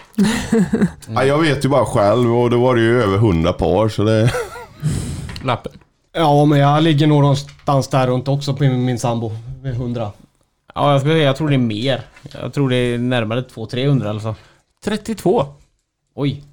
ja, 1.14 1.24
jag 1.24 1.38
vet 1.38 1.64
ju 1.64 1.68
bara 1.68 1.84
själv 1.84 2.36
och 2.36 2.50
det 2.50 2.56
var 2.56 2.74
det 2.74 2.80
ju 2.80 3.02
över 3.02 3.18
hundra 3.18 3.52
par 3.52 3.88
så 3.88 4.04
det... 4.04 4.32
Lappen. 5.44 5.72
Ja, 6.12 6.44
men 6.44 6.58
jag 6.58 6.82
ligger 6.82 7.06
nog 7.06 7.22
någonstans 7.22 7.88
där 7.88 8.06
runt 8.06 8.28
också 8.28 8.54
på 8.54 8.62
min, 8.62 8.84
min 8.84 8.98
sambo. 8.98 9.32
Vid 9.62 9.72
100. 9.72 10.12
Ja, 10.74 10.92
jag, 10.92 11.00
skulle 11.00 11.14
säga, 11.14 11.24
jag 11.24 11.36
tror 11.36 11.48
det 11.48 11.54
är 11.54 11.58
mer. 11.58 12.02
Jag 12.42 12.52
tror 12.52 12.70
det 12.70 12.76
är 12.76 12.98
närmare 12.98 13.40
200-300 13.40 14.08
alltså. 14.08 14.34
32. 14.84 15.46
Oj. 16.14 16.44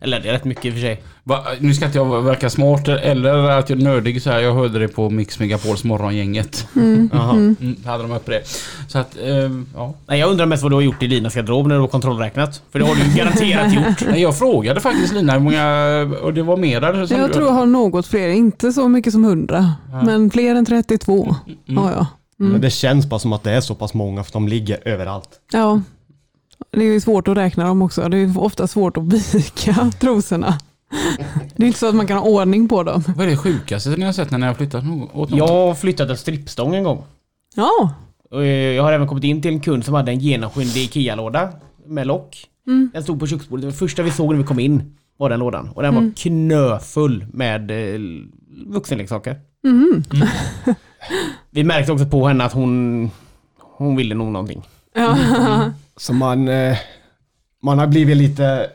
Eller 0.00 0.20
det 0.20 0.28
är 0.28 0.32
rätt 0.32 0.44
mycket 0.44 0.64
i 0.64 0.68
och 0.70 0.72
för 0.74 0.80
sig. 0.80 1.02
Va, 1.24 1.44
nu 1.60 1.74
ska 1.74 1.86
inte 1.86 1.98
jag 1.98 2.22
verka 2.22 2.50
smart 2.50 2.88
eller 2.88 3.34
att 3.34 3.70
jag 3.70 3.78
är 3.80 3.84
nördig 3.84 4.22
så 4.22 4.30
här. 4.30 4.40
Jag 4.40 4.54
hörde 4.54 4.78
det 4.78 4.88
på 4.88 5.10
Mix 5.10 5.38
Megapols 5.38 5.84
morgongänget. 5.84 6.66
Jaha. 7.12 7.30
Mm, 7.32 7.76
hade 7.86 8.02
de 8.02 8.12
uppe 8.12 8.30
det. 8.32 8.42
Så 8.88 8.98
att, 8.98 9.16
ehm, 9.24 9.66
ja. 9.74 9.94
Nej, 10.06 10.20
jag 10.20 10.30
undrar 10.30 10.46
mest 10.46 10.62
vad 10.62 10.72
du 10.72 10.76
har 10.76 10.82
gjort 10.82 11.02
i 11.02 11.08
Linas 11.08 11.34
garderob 11.34 11.66
när 11.66 11.74
du 11.74 11.80
har 11.80 11.88
kontrollräknat. 11.88 12.62
För 12.72 12.78
det 12.78 12.84
har 12.84 12.94
du 12.94 13.02
ju 13.02 13.16
garanterat 13.16 13.74
gjort. 13.74 14.08
Nej, 14.10 14.22
Jag 14.22 14.38
frågade 14.38 14.80
faktiskt 14.80 15.14
Lina 15.14 15.32
hur 15.32 15.40
många, 15.40 16.16
och 16.22 16.34
det 16.34 16.42
var 16.42 16.56
mer 16.56 16.80
där 16.80 16.94
Jag 16.94 17.28
du- 17.28 17.34
tror 17.34 17.46
jag 17.46 17.52
har 17.54 17.66
något 17.66 18.06
fler, 18.06 18.28
inte 18.28 18.72
så 18.72 18.88
mycket 18.88 19.12
som 19.12 19.24
100, 19.24 19.72
men 20.04 20.30
fler 20.30 20.54
än 20.54 20.64
32 20.66 21.36
har 21.76 21.90
jag. 21.92 22.06
Men 22.38 22.60
det 22.60 22.70
känns 22.70 23.06
bara 23.06 23.20
som 23.20 23.32
att 23.32 23.42
det 23.44 23.50
är 23.52 23.60
så 23.60 23.74
pass 23.74 23.94
många 23.94 24.24
för 24.24 24.32
de 24.32 24.48
ligger 24.48 24.88
överallt. 24.88 25.28
Ja. 25.52 25.80
Det 26.70 26.80
är 26.80 26.92
ju 26.92 27.00
svårt 27.00 27.28
att 27.28 27.36
räkna 27.36 27.64
dem 27.64 27.82
också. 27.82 28.08
Det 28.08 28.18
är 28.18 28.38
ofta 28.38 28.66
svårt 28.66 28.96
att 28.96 29.02
vika 29.12 29.90
trosorna. 30.00 30.58
Det 31.56 31.62
är 31.62 31.66
inte 31.66 31.78
så 31.78 31.88
att 31.88 31.94
man 31.94 32.06
kan 32.06 32.16
ha 32.18 32.24
ordning 32.24 32.68
på 32.68 32.82
dem. 32.82 33.02
Vad 33.16 33.26
är 33.26 33.30
det 33.30 33.36
sjukaste 33.36 33.90
ni 33.90 34.04
har 34.04 34.12
sett 34.12 34.30
när 34.30 34.38
ni 34.38 34.46
har 34.46 34.54
flyttat 34.54 34.84
åt 35.14 35.30
någon? 35.30 35.38
Jag 35.38 35.48
har 35.48 35.74
flyttat 35.74 36.10
en 36.10 36.16
strippstång 36.16 36.74
en 36.74 36.84
gång. 36.84 37.04
Ja, 37.54 37.94
Och 38.30 38.44
eh, 38.44 38.74
jag 38.74 38.82
har 38.82 38.92
även 38.92 39.08
kommit 39.08 39.24
in 39.24 39.42
till 39.42 39.50
en 39.50 39.60
kund 39.60 39.84
som 39.84 39.94
hade 39.94 40.12
en 40.12 40.18
genomskinlig 40.18 40.82
IKEA-låda 40.82 41.48
med 41.86 42.06
lock. 42.06 42.44
Mm. 42.66 42.90
Den 42.92 43.02
stod 43.02 43.20
på 43.20 43.26
köksbordet. 43.26 43.66
Det 43.66 43.72
första 43.72 44.02
vi 44.02 44.10
såg 44.10 44.30
när 44.32 44.38
vi 44.38 44.44
kom 44.46 44.58
in 44.60 44.96
var 45.16 45.30
den 45.30 45.40
lådan. 45.40 45.68
Och 45.74 45.82
den 45.82 45.94
var 45.94 46.12
knöfull 46.16 47.26
med 47.32 47.70
eh, 47.70 48.00
vuxenleksaker. 48.66 49.40
Mhm. 49.64 50.04
vi 51.50 51.64
märkte 51.64 51.92
också 51.92 52.06
på 52.06 52.28
henne 52.28 52.44
att 52.44 52.52
hon, 52.52 53.10
hon 53.76 53.96
ville 53.96 54.14
nog 54.14 54.32
någonting. 54.32 54.62
ja. 54.94 55.16
Så 55.96 56.12
man, 56.12 56.48
eh, 56.48 56.76
man 57.62 57.78
har 57.78 57.86
blivit 57.86 58.16
lite 58.16 58.70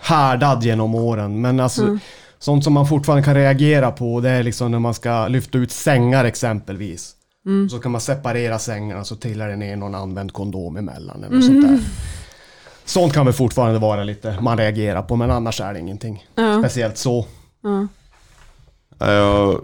härdad 0.00 0.62
genom 0.62 0.94
åren. 0.94 1.40
Men 1.40 1.60
alltså, 1.60 1.98
sånt 2.38 2.64
som 2.64 2.72
man 2.72 2.86
fortfarande 2.86 3.22
kan 3.24 3.34
reagera 3.34 3.90
på 3.90 4.20
det 4.20 4.30
är 4.30 4.42
liksom 4.42 4.70
när 4.70 4.78
man 4.78 4.94
ska 4.94 5.28
lyfta 5.28 5.58
ut 5.58 5.72
sängar 5.72 6.24
exempelvis. 6.24 7.16
Så 7.70 7.78
kan 7.78 7.92
man 7.92 8.00
separera 8.00 8.58
sängarna 8.58 9.04
så 9.04 9.16
trillar 9.16 9.48
det 9.48 9.56
ner 9.56 9.76
någon 9.76 9.94
använd 9.94 10.32
kondom 10.32 10.76
emellan 10.76 11.24
eller 11.24 11.40
sånt 11.40 11.62
där. 11.68 11.78
Sånt 12.84 13.12
kan 13.12 13.24
väl 13.26 13.34
fortfarande 13.34 13.78
vara 13.78 14.04
lite 14.04 14.38
man 14.40 14.58
reagerar 14.58 15.02
på 15.02 15.16
men 15.16 15.30
annars 15.30 15.60
är 15.60 15.72
det 15.72 15.78
ingenting. 15.80 16.26
Ja. 16.34 16.58
Speciellt 16.58 16.98
så. 16.98 17.26
Ja, 18.98 19.12
Jag 19.12 19.60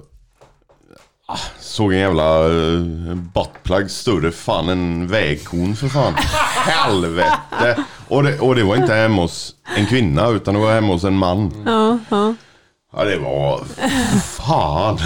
såg 1.61 1.93
en 1.93 1.99
jävla 1.99 2.49
uh, 2.49 3.15
buttplug 3.15 3.91
större 3.91 4.33
fan 4.33 4.69
än 4.69 5.07
vägkon 5.07 5.77
för 5.77 5.89
fan. 5.89 6.15
Helvete! 6.67 7.85
Och 8.09 8.23
det, 8.23 8.39
och 8.39 8.55
det 8.55 8.65
var 8.65 8.77
inte 8.77 8.95
hemma 8.95 9.23
hos 9.23 9.55
en 9.77 9.87
kvinna 9.87 10.29
utan 10.29 10.55
det 10.55 10.61
var 10.61 10.75
hemma 10.75 10.93
hos 10.93 11.05
en 11.05 11.19
man. 11.19 11.63
Ja, 11.67 11.99
ja. 12.09 12.35
Ja 12.93 13.05
det 13.05 13.19
var... 13.19 13.65
Fan! 14.21 14.99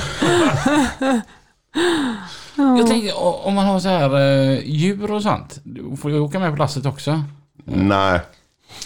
Jag 2.57 2.87
tänkte 2.87 3.13
om 3.15 3.55
man 3.55 3.67
har 3.67 3.81
så 3.81 3.89
här 3.89 4.21
eh, 4.21 4.59
djur 4.65 5.11
och 5.11 5.23
sånt. 5.23 5.61
Du 5.65 5.97
får 5.97 6.11
ju 6.11 6.21
åka 6.21 6.39
med 6.39 6.51
på 6.51 6.57
lasset 6.57 6.87
också. 6.87 7.23
Nej. 7.65 8.21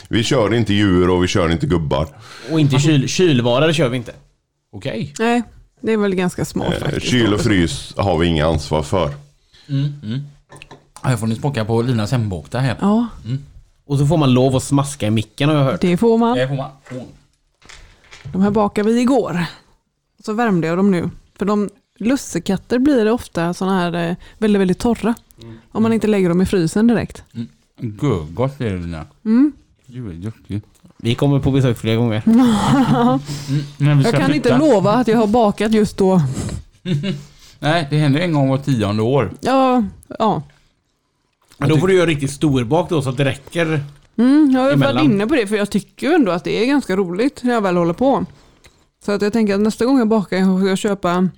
Vi 0.08 0.24
kör 0.24 0.54
inte 0.54 0.74
djur 0.74 1.10
och 1.10 1.22
vi 1.24 1.28
kör 1.28 1.52
inte 1.52 1.66
gubbar. 1.66 2.08
Och 2.50 2.60
inte 2.60 2.78
kyl, 2.78 3.08
kylvaror 3.08 3.72
kör 3.72 3.88
vi 3.88 3.96
inte. 3.96 4.12
Okej. 4.72 5.14
Nej, 5.18 5.42
det 5.84 5.92
är 5.92 5.96
väl 5.96 6.14
ganska 6.14 6.44
smart 6.44 6.74
Eh, 6.74 6.78
faktiskt. 6.80 7.06
Kyl 7.06 7.34
och 7.34 7.40
frys 7.40 7.94
har 7.96 8.18
vi 8.18 8.26
inga 8.26 8.46
ansvar 8.46 8.82
för. 8.82 9.14
Här 11.02 11.16
får 11.16 11.26
ni 11.26 11.34
smaka 11.34 11.64
på 11.64 11.82
Linas 11.82 12.10
hembåk 12.12 12.50
där 12.50 12.58
här. 12.60 12.76
Ja, 12.80 13.06
Och 13.84 13.98
så 13.98 14.06
får 14.06 14.16
man 14.16 14.32
lov 14.34 14.56
att 14.56 14.62
smaska 14.62 15.06
i 15.06 15.10
micken 15.10 15.48
har 15.48 15.56
jag 15.56 15.64
hört. 15.64 15.80
det 15.80 15.96
får 15.96 16.18
man. 16.18 16.36
Det 16.38 16.48
får 16.48 16.54
man. 16.56 16.70
De 18.32 18.42
här 18.42 18.50
bakade 18.50 18.88
vi 18.92 19.00
igår. 19.00 19.44
Så 20.24 20.32
värmde 20.32 20.66
jag 20.66 20.76
dem 20.78 20.90
nu. 20.90 21.10
För 21.38 21.46
de 21.46 21.70
lussekatter 21.98 22.78
blir 22.78 23.10
ofta 23.10 23.54
sådana 23.54 23.80
här 23.80 24.10
eh, 24.10 24.16
väldigt, 24.38 24.60
väldigt 24.60 24.78
torra. 24.78 25.14
Om 25.72 25.82
man 25.82 25.92
inte 25.92 26.06
lägger 26.06 26.28
dem 26.28 26.42
i 26.42 26.46
frysen 26.46 26.86
direkt. 26.86 27.22
Gott 28.30 28.60
är 28.60 28.70
det 28.70 28.78
Lina. 28.78 29.06
Mm. 29.24 29.52
Du 29.86 30.08
är 30.10 30.14
duktig. 30.14 30.62
Vi 31.04 31.14
kommer 31.14 31.38
på 31.40 31.50
besök 31.50 31.78
flera 31.78 31.96
gånger. 31.96 32.22
Mm, 33.80 34.00
Jag 34.00 34.14
kan 34.14 34.24
flytta. 34.24 34.34
inte 34.34 34.58
lova 34.58 34.92
att 34.92 35.08
jag 35.08 35.16
har 35.18 35.26
bakat 35.26 35.72
just 35.72 35.96
då. 35.96 36.20
Nej, 37.58 37.86
det 37.90 37.96
händer 37.96 38.20
en 38.20 38.32
gång 38.32 38.48
var 38.48 38.58
tionde 38.58 39.02
år. 39.02 39.30
Ja, 39.40 39.84
ja. 40.18 40.42
Men 41.58 41.68
då 41.68 41.76
får 41.78 41.88
du 41.88 41.94
göra 41.94 42.06
riktigt 42.06 42.30
stor 42.30 42.64
bak 42.64 42.88
då 42.88 43.02
så 43.02 43.10
att 43.10 43.16
det 43.16 43.24
räcker. 43.24 43.84
Mm, 44.18 44.50
jag 44.54 44.60
har 44.60 44.70
ju 44.70 44.76
varit 44.76 44.90
Emellan. 44.90 45.04
inne 45.04 45.26
på 45.26 45.34
det 45.34 45.46
för 45.46 45.56
jag 45.56 45.70
tycker 45.70 46.06
ju 46.08 46.14
ändå 46.14 46.32
att 46.32 46.44
det 46.44 46.62
är 46.62 46.66
ganska 46.66 46.96
roligt 46.96 47.42
när 47.42 47.54
jag 47.54 47.60
väl 47.60 47.76
håller 47.76 47.92
på. 47.94 48.24
Så 49.04 49.12
att 49.12 49.22
jag 49.22 49.32
tänker 49.32 49.54
att 49.54 49.60
nästa 49.60 49.84
gång 49.84 49.98
jag 49.98 50.08
bakar 50.08 50.36
jag 50.36 50.58
ska 50.60 50.68
jag 50.68 50.78
köpa 50.78 51.28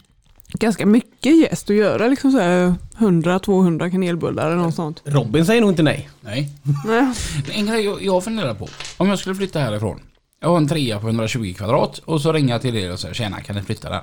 ganska 0.61 0.87
mycket 0.87 1.37
jäst 1.37 1.71
och 1.71 1.77
göra 1.77 2.09
liksom 2.09 2.33
så 2.33 2.39
här 2.39 2.75
100-200 2.99 3.91
kanelbullar 3.91 4.47
eller 4.47 4.63
något 4.63 4.75
sånt. 4.75 5.03
Robin 5.05 5.47
säger 5.47 5.61
nog 5.61 5.71
inte 5.71 5.83
nej. 5.83 6.09
Nej. 6.21 6.51
Nej. 6.87 7.13
En 7.51 7.67
grej 7.67 7.85
jag, 7.85 8.03
jag 8.03 8.25
funderar 8.25 8.55
på. 8.55 8.69
Om 8.97 9.09
jag 9.09 9.19
skulle 9.19 9.35
flytta 9.35 9.59
härifrån. 9.59 10.01
Jag 10.41 10.49
har 10.49 10.57
en 10.57 10.69
trea 10.69 11.01
på 11.01 11.07
120 11.07 11.55
kvadrat 11.57 11.99
och 11.99 12.21
så 12.21 12.33
ringer 12.33 12.55
jag 12.55 12.63
till 12.63 12.77
er 12.77 12.93
och 12.93 13.01
säger 13.01 13.15
tjena 13.15 13.41
kan 13.41 13.57
ni 13.57 13.63
flytta 13.63 13.91
där? 13.91 14.03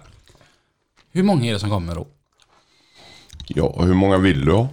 Hur 1.12 1.24
många 1.24 1.46
är 1.46 1.54
det 1.54 1.60
som 1.60 1.70
kommer 1.70 1.96
då? 1.96 2.08
Ja, 3.48 3.76
hur 3.82 3.94
många 3.94 4.18
vill 4.18 4.46
du 4.46 4.52
ha? 4.52 4.68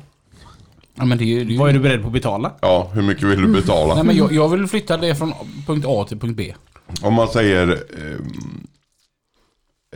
Ja 0.95 1.05
men 1.05 1.19
det 1.19 1.25
är 1.25 1.27
ju... 1.27 1.45
Det 1.45 1.51
är 1.51 1.53
ju 1.53 1.59
Vad 1.59 1.69
är 1.69 1.73
du 1.73 1.81
beredd 1.81 2.01
på 2.01 2.07
att 2.07 2.13
betala? 2.13 2.53
Ja, 2.61 2.91
hur 2.95 3.03
mycket 3.03 3.25
vill 3.25 3.43
du 3.43 3.49
betala? 3.49 3.95
Nej 3.95 4.05
men 4.05 4.17
jag, 4.17 4.33
jag 4.33 4.49
vill 4.49 4.67
flytta 4.67 4.97
det 4.97 5.15
från 5.15 5.33
punkt 5.67 5.85
A 5.89 6.05
till 6.09 6.19
punkt 6.19 6.37
B. 6.37 6.55
Om 7.03 7.15
man 7.15 7.29
säger 7.29 7.69
ehm, 7.69 8.67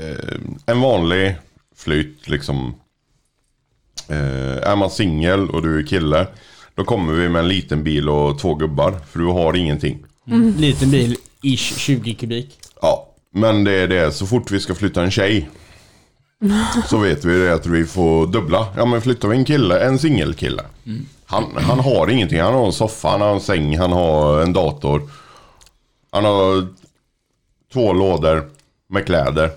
ehm, 0.01 0.59
en 0.67 0.81
vanlig 0.81 1.37
flytt 1.77 2.29
liksom. 2.29 2.75
Eh, 4.09 4.71
är 4.71 4.77
man 4.77 4.91
singel 4.91 5.51
och 5.51 5.63
du 5.63 5.79
är 5.79 5.87
kille. 5.87 6.27
Då 6.75 6.85
kommer 6.85 7.13
vi 7.13 7.29
med 7.29 7.41
en 7.41 7.49
liten 7.49 7.85
bil 7.85 8.09
och 8.09 8.39
två 8.39 8.55
gubbar. 8.55 8.95
För 9.11 9.19
du 9.19 9.27
har 9.27 9.57
ingenting. 9.57 9.99
Liten 10.57 10.91
bil, 10.91 11.17
ish 11.43 11.79
20 11.79 12.15
kubik. 12.15 12.59
Ja, 12.83 13.09
men 13.31 13.65
det 13.65 13.73
är 13.73 13.89
det. 13.89 14.13
Så 14.13 14.27
fort 14.27 14.51
vi 14.51 14.61
ska 14.61 14.75
flytta 14.75 15.03
en 15.03 15.11
tjej. 15.11 15.49
Så 16.89 16.99
vet 16.99 17.25
vi 17.25 17.39
det 17.39 17.55
att 17.55 17.67
vi 17.67 17.85
får 17.85 18.27
dubbla. 18.27 18.67
Ja 18.77 18.85
men 18.85 19.03
flyttar 19.03 19.29
vi 19.29 19.37
en 19.37 19.45
kille, 19.45 19.81
en 19.87 19.99
singelkille. 19.99 20.63
Han, 21.27 21.45
han 21.57 21.81
har 21.81 22.11
ingenting. 22.11 22.41
Han 22.41 22.55
har 22.55 22.67
en 22.67 22.73
soffa, 22.73 23.09
han 23.09 23.21
har 23.21 23.35
en 23.35 23.41
säng, 23.41 23.79
han 23.79 23.93
har 23.93 24.43
en 24.43 24.53
dator. 24.53 25.11
Han 26.11 26.25
har 26.25 26.67
två 27.73 27.93
lådor 27.93 28.51
med 28.89 29.07
kläder. 29.07 29.51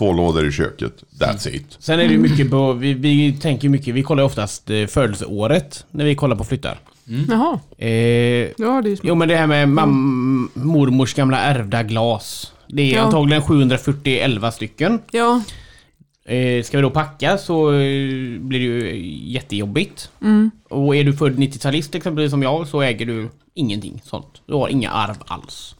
Två 0.00 0.12
lådor 0.12 0.46
i 0.48 0.52
köket. 0.52 1.04
That's 1.20 1.48
it. 1.48 1.76
Sen 1.78 2.00
är 2.00 2.04
det 2.04 2.12
ju 2.12 2.18
mycket 2.18 2.50
på, 2.50 2.72
vi, 2.72 2.94
vi 2.94 3.32
tänker 3.32 3.68
mycket, 3.68 3.94
vi 3.94 4.02
kollar 4.02 4.22
oftast 4.24 4.70
eh, 4.70 4.86
födelseåret 4.86 5.84
när 5.90 6.04
vi 6.04 6.14
kollar 6.14 6.36
på 6.36 6.44
flyttar. 6.44 6.80
Jaha, 7.28 7.60
Eh, 7.78 7.88
ja 7.88 8.50
det 8.58 8.66
är 8.66 8.82
ju 8.88 8.96
smart. 8.96 9.08
jo 9.08 9.14
men 9.14 9.28
det 9.28 9.36
här 9.36 9.46
med 9.46 9.68
mam, 9.68 10.50
mormors 10.54 11.14
gamla 11.14 11.38
ärvda 11.40 11.82
glas. 11.82 12.52
Det 12.68 12.82
är 12.82 12.96
Ja. 12.96 13.00
antagligen 13.02 13.42
741 13.42 14.54
stycken. 14.54 15.00
Ja, 15.10 15.42
Eh, 16.24 16.62
ska 16.62 16.76
vi 16.78 16.82
då 16.82 16.90
packa 16.90 17.38
så 17.38 17.68
eh, 17.72 17.78
blir 18.40 18.58
det 18.58 18.64
ju 18.64 19.06
jättejobbigt. 19.32 20.10
Och 20.68 20.96
är 20.96 21.04
du 21.04 21.12
född 21.12 21.38
90-talist 21.38 21.94
exempelvis 21.94 22.30
som 22.30 22.42
jag 22.42 22.68
så 22.68 22.80
äger 22.82 23.06
du 23.06 23.28
ingenting 23.54 24.00
sånt. 24.04 24.42
Du 24.46 24.54
har 24.54 24.68
inga 24.68 24.90
arv 24.90 25.16
alls. 25.26 25.74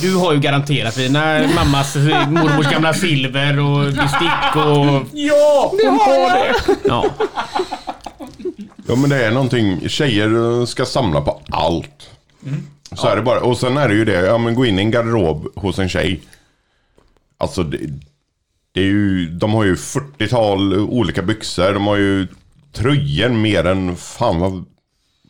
Du 0.00 0.14
har 0.16 0.32
ju 0.32 0.40
garanterat 0.40 0.94
dina 0.94 1.48
mammas 1.54 1.96
mormors 2.28 2.70
gamla 2.70 2.94
silver 2.94 3.58
och 3.58 3.92
bestick 3.92 4.56
och... 4.56 5.06
Ja! 5.12 5.72
det 5.82 5.88
har 5.88 6.46
jag. 6.46 6.54
Ja. 6.84 7.04
Ja 8.88 8.96
men 8.96 9.10
det 9.10 9.24
är 9.26 9.30
någonting, 9.30 9.88
tjejer 9.88 10.60
eh, 10.60 10.66
ska 10.66 10.84
samla 10.86 11.20
på 11.20 11.40
allt. 11.50 12.10
Så 12.96 13.06
är 13.08 13.16
det 13.16 13.22
bara. 13.22 13.40
Och 13.40 13.58
sen 13.58 13.76
är 13.76 13.88
det 13.88 13.94
ju 13.94 14.04
det, 14.04 14.12
ja 14.26 14.38
men 14.38 14.54
gå 14.54 14.66
in 14.66 14.78
i 14.78 14.82
en 14.82 14.90
garderob 14.90 15.46
hos 15.54 15.78
en 15.78 15.88
tjej. 15.88 16.20
Alltså 17.38 17.62
det, 17.62 17.78
det 18.72 18.80
är 18.80 18.84
ju, 18.84 19.26
de 19.30 19.52
har 19.54 19.64
ju 19.64 19.74
40-tal 19.74 20.72
olika 20.78 21.22
byxor. 21.22 21.72
De 21.72 21.86
har 21.86 21.96
ju 21.96 22.26
tröjor 22.72 23.28
mer 23.28 23.64
än 23.66 23.96
fan 23.96 24.40
vad, 24.40 24.64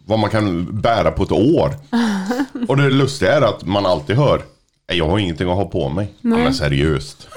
vad 0.07 0.19
man 0.19 0.31
kan 0.31 0.81
bära 0.81 1.11
på 1.11 1.23
ett 1.23 1.33
år. 1.33 1.75
Och 2.69 2.77
det 2.77 2.91
lustiga 2.91 3.33
är 3.37 3.43
att 3.43 3.65
man 3.65 3.87
alltid 3.87 4.17
hör 4.17 4.37
"Nej, 4.37 4.47
jag 4.87 5.09
har 5.09 5.19
ingenting 5.19 5.49
att 5.51 5.57
ha 5.57 5.65
på 5.65 5.89
mig. 5.89 6.09
Ja, 6.21 6.29
men 6.29 6.55
seriöst. 6.55 7.29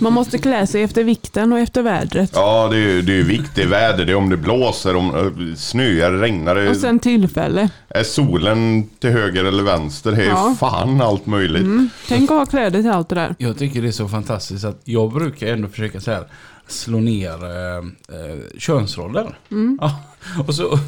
Man 0.00 0.12
måste 0.12 0.38
klä 0.38 0.66
sig 0.66 0.82
efter 0.82 1.04
vikten 1.04 1.52
och 1.52 1.58
efter 1.58 1.82
vädret. 1.82 2.30
Ja, 2.34 2.68
det 2.68 2.76
är 2.76 2.80
ju 2.80 3.02
det 3.02 3.12
är 3.12 3.16
ju 3.16 3.22
vikt, 3.22 3.50
det 3.54 3.62
är 3.62 3.66
väder, 3.66 4.04
det 4.04 4.12
är 4.12 4.16
om 4.16 4.28
det 4.30 4.36
blåser, 4.36 4.96
om 4.96 5.32
det 5.38 5.56
snöar, 5.60 6.12
regnar, 6.12 6.54
det 6.54 6.68
Och 6.70 6.76
sen 6.76 6.98
tillfälle. 6.98 7.68
är 7.88 8.02
solen 8.04 8.88
till 8.98 9.10
höger 9.10 9.44
eller 9.44 9.62
vänster. 9.62 10.12
Det 10.12 10.22
är 10.24 10.28
Ja. 10.28 10.56
fan 10.60 11.00
allt 11.00 11.26
möjligt. 11.26 11.90
Tänk 12.08 12.30
att 12.30 12.36
ha 12.36 12.46
kläder 12.46 12.82
till 12.82 12.90
allt 12.90 13.08
det 13.08 13.14
där. 13.14 13.34
Jag 13.38 13.58
tycker 13.58 13.82
det 13.82 13.88
är 13.88 13.92
så 13.92 14.08
fantastiskt 14.08 14.64
att 14.64 14.80
jag 14.84 15.12
brukar 15.12 15.46
ändå 15.46 15.68
försöka 15.68 16.00
så 16.00 16.10
här, 16.10 16.24
slå 16.66 16.98
ner 16.98 17.44
eh, 17.44 17.76
eh, 18.18 18.38
könsroller. 18.58 19.38
Ja, 19.80 20.00
och, 20.46 20.54
så, 20.54 20.78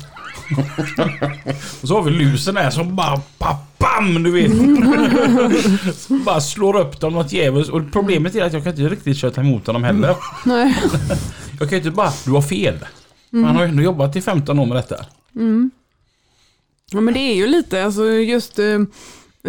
och 1.83 1.89
så 1.89 1.95
har 1.95 2.03
vi 2.03 2.11
lusen 2.11 2.57
här 2.57 2.71
som 2.71 2.97
bara 2.97 3.21
pa- 3.39 3.59
bam, 3.79 4.23
du 4.23 4.31
vet. 4.31 5.97
som 5.97 6.25
bara 6.25 6.41
slår 6.41 6.77
upp 6.77 7.01
dem 7.01 7.13
något 7.13 7.33
djävulskt. 7.33 7.73
Och 7.73 7.83
problemet 7.93 8.35
är 8.35 8.43
att 8.45 8.53
jag 8.53 8.63
kan 8.65 8.73
inte 8.73 8.89
riktigt 8.89 9.17
köta 9.17 9.41
emot 9.41 9.67
honom 9.67 9.85
heller. 9.85 10.17
Nej. 10.45 10.77
Jag 11.59 11.69
kan 11.69 11.79
ju 11.79 11.85
inte 11.85 11.91
bara, 11.91 12.13
du 12.25 12.31
har 12.31 12.43
fel. 12.43 12.79
Man 13.31 13.57
har 13.57 13.63
ju 13.63 13.69
ändå 13.69 13.83
jobbat 13.83 14.17
i 14.17 14.21
15 14.23 14.59
år 14.59 14.67
med 14.67 14.77
detta. 14.77 14.97
Ja, 16.93 17.01
men 17.01 17.15
det 17.15 17.21
är 17.21 17.35
ju 17.35 17.47
lite, 17.47 17.85
alltså 17.85 18.11
just 18.11 18.59
eh, 18.59 18.81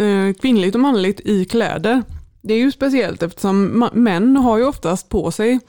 eh, 0.06 0.32
kvinnligt 0.40 0.74
och 0.74 0.80
manligt 0.80 1.20
i 1.20 1.44
kläder. 1.44 2.02
Det 2.42 2.54
är 2.54 2.58
ju 2.58 2.72
speciellt 2.72 3.22
eftersom 3.22 3.88
män 3.92 4.36
har 4.36 4.58
ju 4.58 4.64
oftast 4.64 5.08
på 5.08 5.30
sig 5.30 5.60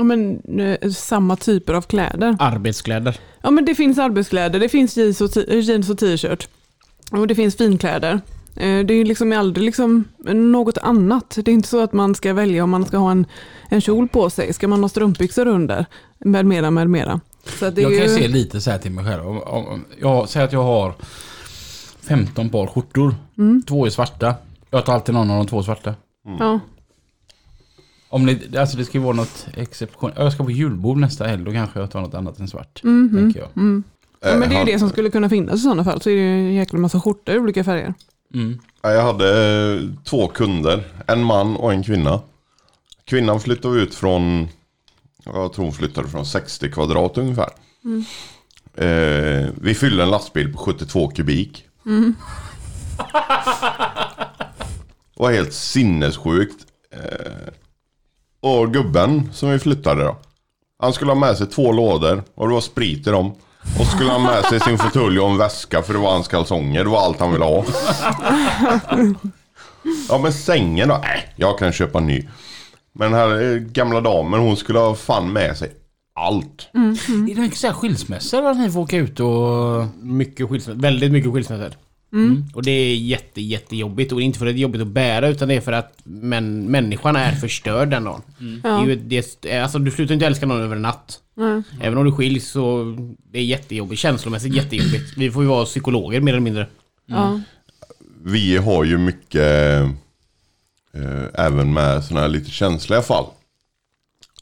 ja, 0.00 0.04
men, 0.04 0.40
eh, 0.60 0.90
samma 0.90 1.36
typer 1.36 1.74
av 1.74 1.82
kläder. 1.82 2.36
Arbetskläder. 2.38 3.16
Ja, 3.42 3.50
men 3.50 3.64
det 3.64 3.74
finns 3.74 3.98
arbetskläder, 3.98 4.60
det 4.60 4.68
finns 4.68 4.96
jeans 4.96 5.20
och, 5.20 5.32
t- 5.32 5.58
jeans 5.60 5.90
och 5.90 5.98
t-shirt. 5.98 6.48
Och 7.12 7.26
det 7.26 7.34
finns 7.34 7.56
finkläder. 7.56 8.12
Eh, 8.56 8.78
Det 8.84 8.94
är 8.94 9.04
liksom 9.04 9.32
aldrig 9.32 9.64
liksom 9.64 10.04
något 10.34 10.78
annat. 10.78 11.38
Det 11.44 11.50
är 11.50 11.52
inte 11.52 11.68
så 11.68 11.82
att 11.82 11.92
man 11.92 12.14
ska 12.14 12.32
välja 12.32 12.64
om 12.64 12.70
man 12.70 12.86
ska 12.86 12.96
ha 12.96 13.10
en, 13.10 13.26
en 13.68 13.80
kjol 13.80 14.08
på 14.08 14.30
sig. 14.30 14.52
Ska 14.52 14.68
man 14.68 14.82
ha 14.82 14.88
strumpbyxor 14.88 15.46
under? 15.46 15.86
Med 16.18 16.46
mera, 16.46 16.70
med 16.70 16.90
mera. 16.90 17.20
Jag 17.82 17.98
kan 17.98 18.08
ju 18.08 18.14
se 18.14 18.28
lite 18.28 18.60
så 18.60 18.70
här 18.70 18.78
till 18.78 18.90
mig 18.92 19.04
själv. 19.04 19.26
Om, 19.28 19.40
om, 19.42 19.84
jag 20.00 20.28
säger 20.28 20.46
att 20.46 20.52
jag 20.52 20.62
har 20.62 20.94
15 22.08 22.50
par 22.50 22.66
skjortor. 22.66 23.14
Två 23.68 23.86
är 23.86 23.90
svarta. 23.90 24.34
Jag 24.70 24.84
tar 24.86 24.92
alltid 24.94 25.14
någon 25.14 25.30
av 25.30 25.36
de 25.36 25.46
två 25.46 25.62
svarta. 25.62 25.94
Ja. 26.38 26.60
Om 28.12 28.26
det, 28.26 28.56
alltså 28.56 28.76
det 28.76 28.84
ska 28.84 28.98
ju 28.98 29.04
vara 29.04 29.16
något 29.16 29.46
exceptionellt. 29.56 30.18
Jag 30.18 30.32
ska 30.32 30.44
på 30.44 30.50
julbord 30.50 30.96
nästa 30.98 31.26
helg. 31.26 31.44
Då 31.44 31.52
kanske 31.52 31.80
jag 31.80 31.90
tar 31.90 32.00
något 32.00 32.14
annat 32.14 32.38
än 32.38 32.48
svart. 32.48 32.82
Mhm. 32.82 33.10
Tänker 33.16 33.40
jag. 33.40 33.48
Ja, 34.22 34.36
men 34.36 34.48
det 34.48 34.54
är 34.56 34.58
ju 34.66 34.72
det 34.72 34.78
som 34.78 34.88
skulle 34.88 35.10
kunna 35.10 35.28
finnas 35.28 35.54
i 35.54 35.62
sådana 35.62 35.84
fall. 35.84 36.00
Så 36.02 36.10
är 36.10 36.14
det 36.14 36.20
ju 36.20 36.48
en 36.48 36.54
jäkla 36.54 36.78
massa 36.78 37.00
skjortor 37.00 37.34
i 37.34 37.38
olika 37.38 37.64
färger. 37.64 37.94
Mm. 38.34 38.58
Ja, 38.82 38.90
Jag 38.92 39.02
hade 39.02 39.28
eh, 39.74 39.80
två 40.04 40.28
kunder, 40.28 40.84
en 41.06 41.24
man 41.24 41.56
och 41.56 41.72
en 41.72 41.82
kvinna. 41.82 42.20
Kvinnan 43.04 43.40
flyttade 43.40 43.80
ut 43.80 43.94
från, 43.94 44.48
jag 45.24 45.52
tror 45.52 45.64
hon 45.64 45.72
flyttade 45.74 46.08
från 46.08 46.26
60 46.26 46.70
kvadrat 46.70 47.18
ungefär. 47.18 47.50
Eh, 48.74 49.48
vi 49.60 49.74
fyllde 49.74 50.02
en 50.02 50.10
lastbil 50.10 50.52
på 50.52 50.58
72 50.58 51.08
kubik. 51.08 51.64
Det 55.14 55.22
var 55.22 55.32
helt 55.32 55.52
sinnessjukt. 55.52 56.66
Eh, 56.92 57.52
och 58.40 58.72
gubben 58.72 59.30
som 59.32 59.50
vi 59.50 59.58
flyttade 59.58 60.04
då. 60.04 60.16
Han 60.78 60.92
skulle 60.92 61.10
ha 61.10 61.18
med 61.18 61.36
sig 61.36 61.46
två 61.46 61.72
lådor 61.72 62.22
och 62.34 62.48
det 62.48 62.54
var 62.54 62.60
sprit 62.60 63.06
i 63.06 63.10
dem. 63.10 63.32
Och 63.78 63.86
så 63.86 63.96
skulle 63.96 64.10
han 64.10 64.22
ha 64.22 64.32
med 64.32 64.44
sig 64.44 64.60
sin 64.60 64.78
fåtölj 64.78 65.20
och 65.20 65.30
en 65.30 65.38
väska 65.38 65.82
för 65.82 65.92
det 65.92 65.98
var 65.98 66.12
hans 66.12 66.28
kalsonger. 66.28 66.84
Det 66.84 66.90
var 66.90 67.00
allt 67.00 67.20
han 67.20 67.32
ville 67.32 67.44
ha. 67.44 67.64
Ja 70.08 70.18
men 70.18 70.32
sängen 70.32 70.88
då? 70.88 70.98
Nej, 71.02 71.32
jag 71.36 71.58
kan 71.58 71.72
köpa 71.72 71.98
en 71.98 72.06
ny. 72.06 72.28
Men 72.92 73.12
den 73.12 73.20
här 73.20 73.52
eh, 73.52 73.56
gamla 73.58 74.00
damen 74.00 74.40
hon 74.40 74.56
skulle 74.56 74.78
ha 74.78 74.94
fan 74.94 75.32
med 75.32 75.56
sig 75.56 75.72
allt. 76.14 76.68
Är 76.72 77.34
det 77.34 77.40
mycket 77.40 77.58
så 77.58 77.66
här 77.66 77.74
skilsmässor 77.74 78.46
att 78.46 78.58
ni 78.58 78.70
får 78.70 78.80
åka 78.80 78.96
ut 78.96 79.20
och... 79.20 79.86
Mycket 80.02 80.48
skilsmässor. 80.48 80.80
Väldigt 80.80 81.12
mycket 81.12 81.32
skilsmässor. 81.32 81.74
Mm. 82.12 82.44
Och 82.54 82.62
det 82.62 82.70
är 82.70 82.96
jätte, 82.96 83.40
jättejobbigt. 83.40 84.12
Och 84.12 84.18
det 84.18 84.22
är 84.22 84.26
inte 84.26 84.38
för 84.38 84.46
att 84.46 84.52
det 84.54 84.58
är 84.58 84.62
jobbigt 84.62 84.80
att 84.82 84.86
bära 84.86 85.28
utan 85.28 85.48
det 85.48 85.54
är 85.54 85.60
för 85.60 85.72
att 85.72 85.98
män, 86.04 86.70
människan 86.70 87.16
är 87.16 87.32
förstörd 87.32 87.90
den 87.90 88.04
dagen. 88.04 88.22
Det 88.62 88.68
är 88.68 88.86
ju, 88.86 88.96
det, 88.96 89.46
är- 89.46 89.62
alltså, 89.62 89.78
du 89.78 89.90
slutar 89.90 90.14
inte 90.14 90.26
älska 90.26 90.46
någon 90.46 90.60
över 90.60 90.76
en 90.76 90.82
natt. 90.82 91.18
Nej. 91.34 91.62
Även 91.80 91.98
om 91.98 92.04
du 92.04 92.12
skiljs 92.12 92.48
så 92.50 92.96
det 93.32 93.38
är 93.38 93.42
jättejobbigt. 93.44 94.00
Känslomässigt 94.00 94.54
jättejobbigt. 94.54 95.16
Vi 95.16 95.30
får 95.30 95.42
ju 95.42 95.48
vara 95.48 95.64
psykologer 95.64 96.20
mer 96.20 96.32
eller 96.32 96.40
mindre. 96.42 96.66
Ja. 97.06 97.40
Vi 98.24 98.56
har 98.56 98.84
ju 98.84 98.98
mycket 98.98 99.82
eh, 100.94 101.24
även 101.46 101.72
med 101.72 102.04
sådana 102.04 102.20
här 102.20 102.28
lite 102.28 102.50
känsliga 102.50 103.02
fall. 103.02 103.24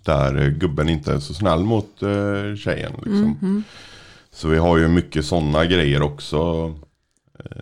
Där 0.03 0.43
eh, 0.43 0.49
gubben 0.49 0.89
inte 0.89 1.13
är 1.13 1.19
så 1.19 1.35
snäll 1.35 1.61
mot 1.65 2.03
eh, 2.03 2.57
tjejen. 2.57 2.93
Liksom. 3.05 3.65
Så 4.33 4.49
vi 4.49 4.59
har 4.59 4.79
ju 4.79 4.89
mycket 4.89 5.25
sådana 5.25 5.65
grejer 5.65 6.03
också. 6.03 6.75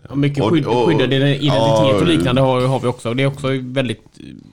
Ja, 0.09 0.15
mycket 0.15 0.43
Och- 0.43 0.49
skydd, 0.51 0.65
och- 0.65 0.87
skyddad 0.87 1.13
identitet 1.13 1.43
ja, 1.43 1.93
och 1.95 2.07
liknande 2.07 2.41
har, 2.41 2.67
har 2.67 2.79
vi 2.79 2.87
också. 2.87 3.09
Och 3.09 3.15
det 3.15 3.23
är 3.23 3.27
också 3.27 3.47
väldigt... 3.61 4.03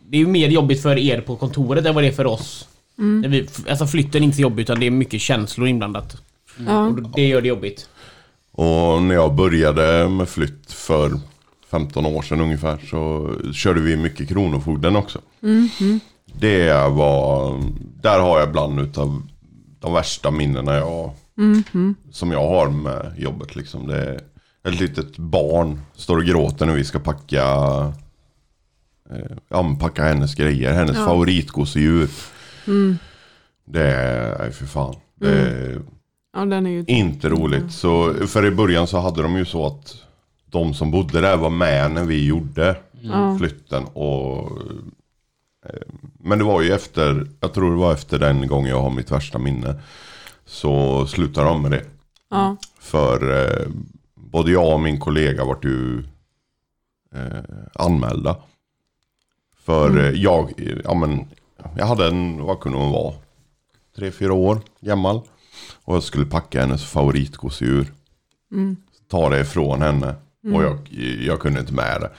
Det 0.09 0.17
är 0.17 0.21
ju 0.21 0.27
mer 0.27 0.49
jobbigt 0.49 0.83
för 0.83 0.99
er 0.99 1.21
på 1.21 1.37
kontoret 1.37 1.87
än 1.87 1.95
vad 1.95 2.05
det 2.05 2.09
är 2.09 2.13
för 2.13 2.27
oss. 2.27 2.69
När 2.97 3.29
Vi, 3.29 3.47
alltså 3.69 3.87
flytten 3.87 4.23
är 4.23 4.25
inte 4.25 4.37
så 4.37 4.43
jobbig 4.43 4.63
utan 4.63 4.81
det 4.81 4.87
är 4.87 4.91
mycket 4.91 5.21
känslor 5.21 5.69
inblandat. 5.69 6.17
Ja. 6.67 6.87
Och 6.87 7.03
det 7.03 7.27
gör 7.29 7.41
det 7.41 7.49
jobbigt. 7.49 7.89
Och 8.53 9.03
när 9.03 9.15
jag 9.15 9.35
började 9.35 10.09
med 10.09 10.29
flytt 10.29 10.73
för 10.73 11.11
15 11.71 12.07
år 12.07 12.23
sedan 12.23 12.41
ungefär 12.41 12.79
så 12.91 13.31
körde 13.53 13.81
vi 13.81 13.97
mycket 13.97 14.29
Kronofogden 14.29 14.97
också. 14.97 15.19
Det 16.41 16.73
var, 16.89 17.61
där 18.03 18.19
har 18.21 18.41
jag 18.41 18.53
bland 18.53 18.81
utav 18.81 19.23
de 19.81 19.93
värsta 19.93 20.31
minnena 20.31 20.75
jag, 20.75 21.11
som 22.11 22.33
jag 22.33 22.49
har 22.49 22.69
med 22.71 23.15
jobbet. 23.19 23.57
Liksom. 23.57 23.87
Det 23.87 23.97
är 23.97 24.21
ett 24.69 24.81
litet 24.81 25.17
barn 25.19 25.81
står 25.95 26.17
och 26.17 26.25
gråter 26.25 26.67
när 26.67 26.75
vi 26.75 26.85
ska 26.85 26.99
packa, 26.99 27.43
eh, 29.11 29.37
ja, 29.49 29.63
men 29.63 29.79
packa 29.79 30.05
hennes 30.05 30.35
grejer, 30.35 30.73
hennes 30.73 30.97
Ja. 30.97 31.05
favoritgosedjur. 31.05 32.09
Det 33.65 33.83
är, 33.93 34.39
nej 34.39 34.53
för 34.53 34.67
fan. 34.67 34.95
Det 35.15 35.31
är, 35.31 35.81
ja, 36.33 36.43
är 36.43 36.61
ju... 36.69 36.85
inte 36.87 37.29
roligt. 37.29 37.73
Så, 37.73 38.15
för 38.27 38.47
i 38.47 38.51
början 38.51 38.87
så 38.87 38.99
hade 38.99 39.23
de 39.23 39.37
ju 39.37 39.45
så 39.45 39.67
att 39.67 39.97
de 40.47 40.75
som 40.75 40.91
bodde 40.91 41.21
där 41.21 41.37
var 41.37 41.51
med 41.51 41.91
när 41.91 42.05
vi 42.05 42.27
gjorde 42.27 42.77
flytten. 43.39 43.85
Och, 43.85 44.59
eh, 45.67 45.83
men 46.19 46.39
det 46.39 46.45
var 46.45 46.63
ju 46.63 46.73
efter, 46.73 47.27
jag 47.41 47.53
tror 47.55 47.71
det 47.71 47.77
var 47.79 47.93
efter 47.93 48.19
den 48.19 48.47
gången 48.47 48.71
jag 48.71 48.83
har 48.83 48.91
mitt 48.91 49.11
värsta 49.11 49.39
minne. 49.39 49.75
Så 50.47 51.07
slutade 51.07 51.49
de 51.49 51.63
med 51.63 51.71
det. 51.71 51.85
För 52.81 53.43
eh, 53.45 53.67
både 54.35 54.53
jag 54.53 54.73
och 54.73 54.81
min 54.81 55.01
kollega 55.01 55.45
vart 55.45 55.65
ju 55.65 55.99
eh, 57.15 57.45
anmälda. 57.75 58.37
För 59.57 59.99
eh, 59.99 60.11
jag, 60.11 60.53
ja 60.85 60.95
men, 60.95 61.25
jag 61.77 61.87
hade 61.87 62.07
en, 62.07 62.43
vad 62.43 62.61
kunde 62.61 62.79
hon 62.79 62.93
vara? 62.93 63.15
Tre, 63.97 64.11
fyra 64.11 64.33
år 64.33 64.61
gammal. 64.81 65.21
Och 65.85 65.97
jag 65.97 66.03
skulle 66.03 66.27
packa 66.27 66.61
hennes 66.61 66.85
favoritgosedjur. 66.85 67.93
Ta 69.11 69.29
det 69.29 69.41
ifrån 69.41 69.83
henne. 69.83 70.15
Och 70.55 70.63
jag, 70.63 70.89
jag 71.21 71.41
kunde 71.41 71.61
inte 71.61 71.73
med 71.75 72.01
det. 72.01 72.11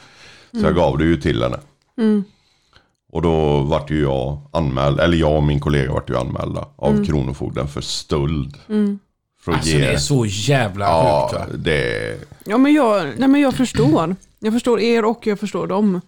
Så 0.59 0.65
jag 0.65 0.75
gav 0.75 0.97
det 0.97 1.03
ju 1.03 1.17
till 1.17 1.43
henne. 1.43 1.59
Och 3.11 3.21
då 3.21 3.61
vart 3.61 3.91
ju 3.91 4.01
jag 4.01 4.41
anmäld, 4.51 4.99
eller 4.99 5.17
jag 5.17 5.35
och 5.35 5.43
min 5.43 5.59
kollega 5.59 5.93
vart 5.93 6.09
ju 6.09 6.17
anmälda 6.17 6.67
av 6.75 7.05
Kronofogden 7.05 7.67
för 7.67 7.81
stöld. 7.81 8.57
För 9.45 9.51
att 9.51 9.57
Alltså 9.57 9.71
ge- 9.71 9.77
det 9.79 9.93
är 9.93 9.97
så 9.97 10.25
jävla 10.25 10.85
Ja, 10.85 11.29
sjukt 11.31 11.39
va? 11.41 11.57
det... 11.57 12.17
Ja, 12.45 12.57
men 12.57 12.73
jag, 12.73 13.07
nej, 13.17 13.29
men 13.29 13.41
jag 13.41 13.53
förstår. 13.53 14.15
Jag 14.39 14.53
förstår 14.53 14.79
er 14.79 15.05
och 15.05 15.27
jag 15.27 15.39
förstår 15.39 15.67
dem. 15.67 16.01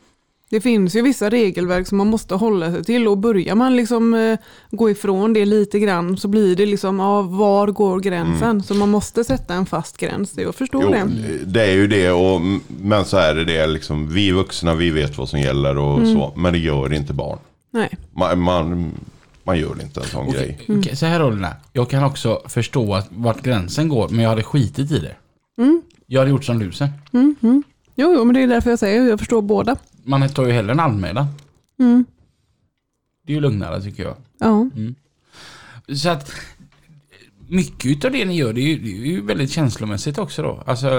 Det 0.49 0.61
finns 0.61 0.95
ju 0.95 1.01
vissa 1.01 1.29
regelverk 1.29 1.87
som 1.87 1.97
man 1.97 2.07
måste 2.07 2.35
hålla 2.35 2.71
sig 2.71 2.83
till 2.83 3.07
och 3.07 3.17
börjar 3.17 3.55
man 3.55 3.75
liksom 3.75 4.13
eh, 4.13 4.37
gå 4.71 4.89
ifrån 4.89 5.33
det 5.33 5.45
lite 5.45 5.79
grann 5.79 6.17
så 6.17 6.27
blir 6.27 6.55
det 6.55 6.65
liksom, 6.65 6.99
ja, 6.99 7.21
var 7.21 7.67
går 7.67 7.99
gränsen? 7.99 8.63
Så 8.63 8.73
man 8.73 8.89
måste 8.89 9.23
sätta 9.23 9.53
en 9.53 9.65
fast 9.65 9.97
gräns. 9.97 10.33
Jag 10.37 10.55
förstår 10.55 10.83
Jo, 10.83 10.91
det. 10.91 11.05
det 11.45 11.61
är 11.63 11.73
ju 11.73 11.87
det. 11.87 12.11
Och, 12.11 12.41
men 12.81 13.05
så 13.05 13.17
är 13.17 13.35
det 13.35 13.45
det 13.45 13.67
liksom. 13.67 14.13
Vi 14.13 14.31
vuxna, 14.31 14.75
vi 14.75 14.89
vet 14.89 15.17
vad 15.17 15.29
som 15.29 15.39
gäller 15.39 15.77
och 15.77 16.07
så. 16.07 16.33
Men 16.35 16.53
det 16.53 16.59
gör 16.59 16.93
inte 16.93 17.13
barn. 17.13 17.39
Nej. 17.71 17.89
Man, 18.15 18.39
man, 18.39 18.91
man 19.47 19.59
gör 19.59 19.81
inte 19.81 19.99
en 19.99 20.05
sån 20.05 20.31
grej. 20.31 20.57
Okej, 20.61 20.77
okej, 20.79 20.95
så 20.95 21.05
här 21.05 21.19
rollerna. 21.19 21.55
Jag 21.73 21.89
kan 21.89 22.03
också 22.03 22.41
förstå 22.45 22.95
att 22.95 23.07
vart 23.09 23.41
gränsen 23.41 23.89
går, 23.89 24.09
men 24.09 24.19
jag 24.19 24.29
hade 24.29 24.43
skitit 24.43 24.91
i 24.91 24.99
det. 24.99 25.15
Jag 26.07 26.19
hade 26.19 26.31
gjort 26.31 26.45
som 26.45 26.59
lusen. 26.59 26.89
Jo, 27.95 28.13
jo, 28.15 28.25
men 28.25 28.33
det 28.33 28.43
är 28.43 28.47
därför 28.47 28.69
jag 28.69 28.79
säger 28.79 29.09
jag 29.09 29.19
förstår 29.19 29.41
båda. 29.41 29.75
Man 30.03 30.29
tar 30.29 30.45
ju 30.45 30.51
hellre 30.51 30.71
en 30.71 30.79
anmälan. 30.79 31.25
Det 33.25 33.31
är 33.31 33.35
ju 33.35 33.41
lugnare 33.41 33.81
tycker 33.81 34.03
jag. 34.03 34.15
Ja. 34.39 34.69
Så 35.95 36.09
att 36.09 36.31
mycket 37.47 37.85
utav 37.91 38.11
det 38.11 38.25
ni 38.25 38.35
gör 38.35 38.53
det 38.53 38.61
är 38.61 38.67
ju, 38.67 38.79
det 38.79 38.89
är 38.89 39.11
ju 39.11 39.21
väldigt 39.21 39.51
känslomässigt 39.51 40.17
också 40.17 40.41
då. 40.41 40.63
Alltså 40.65 40.89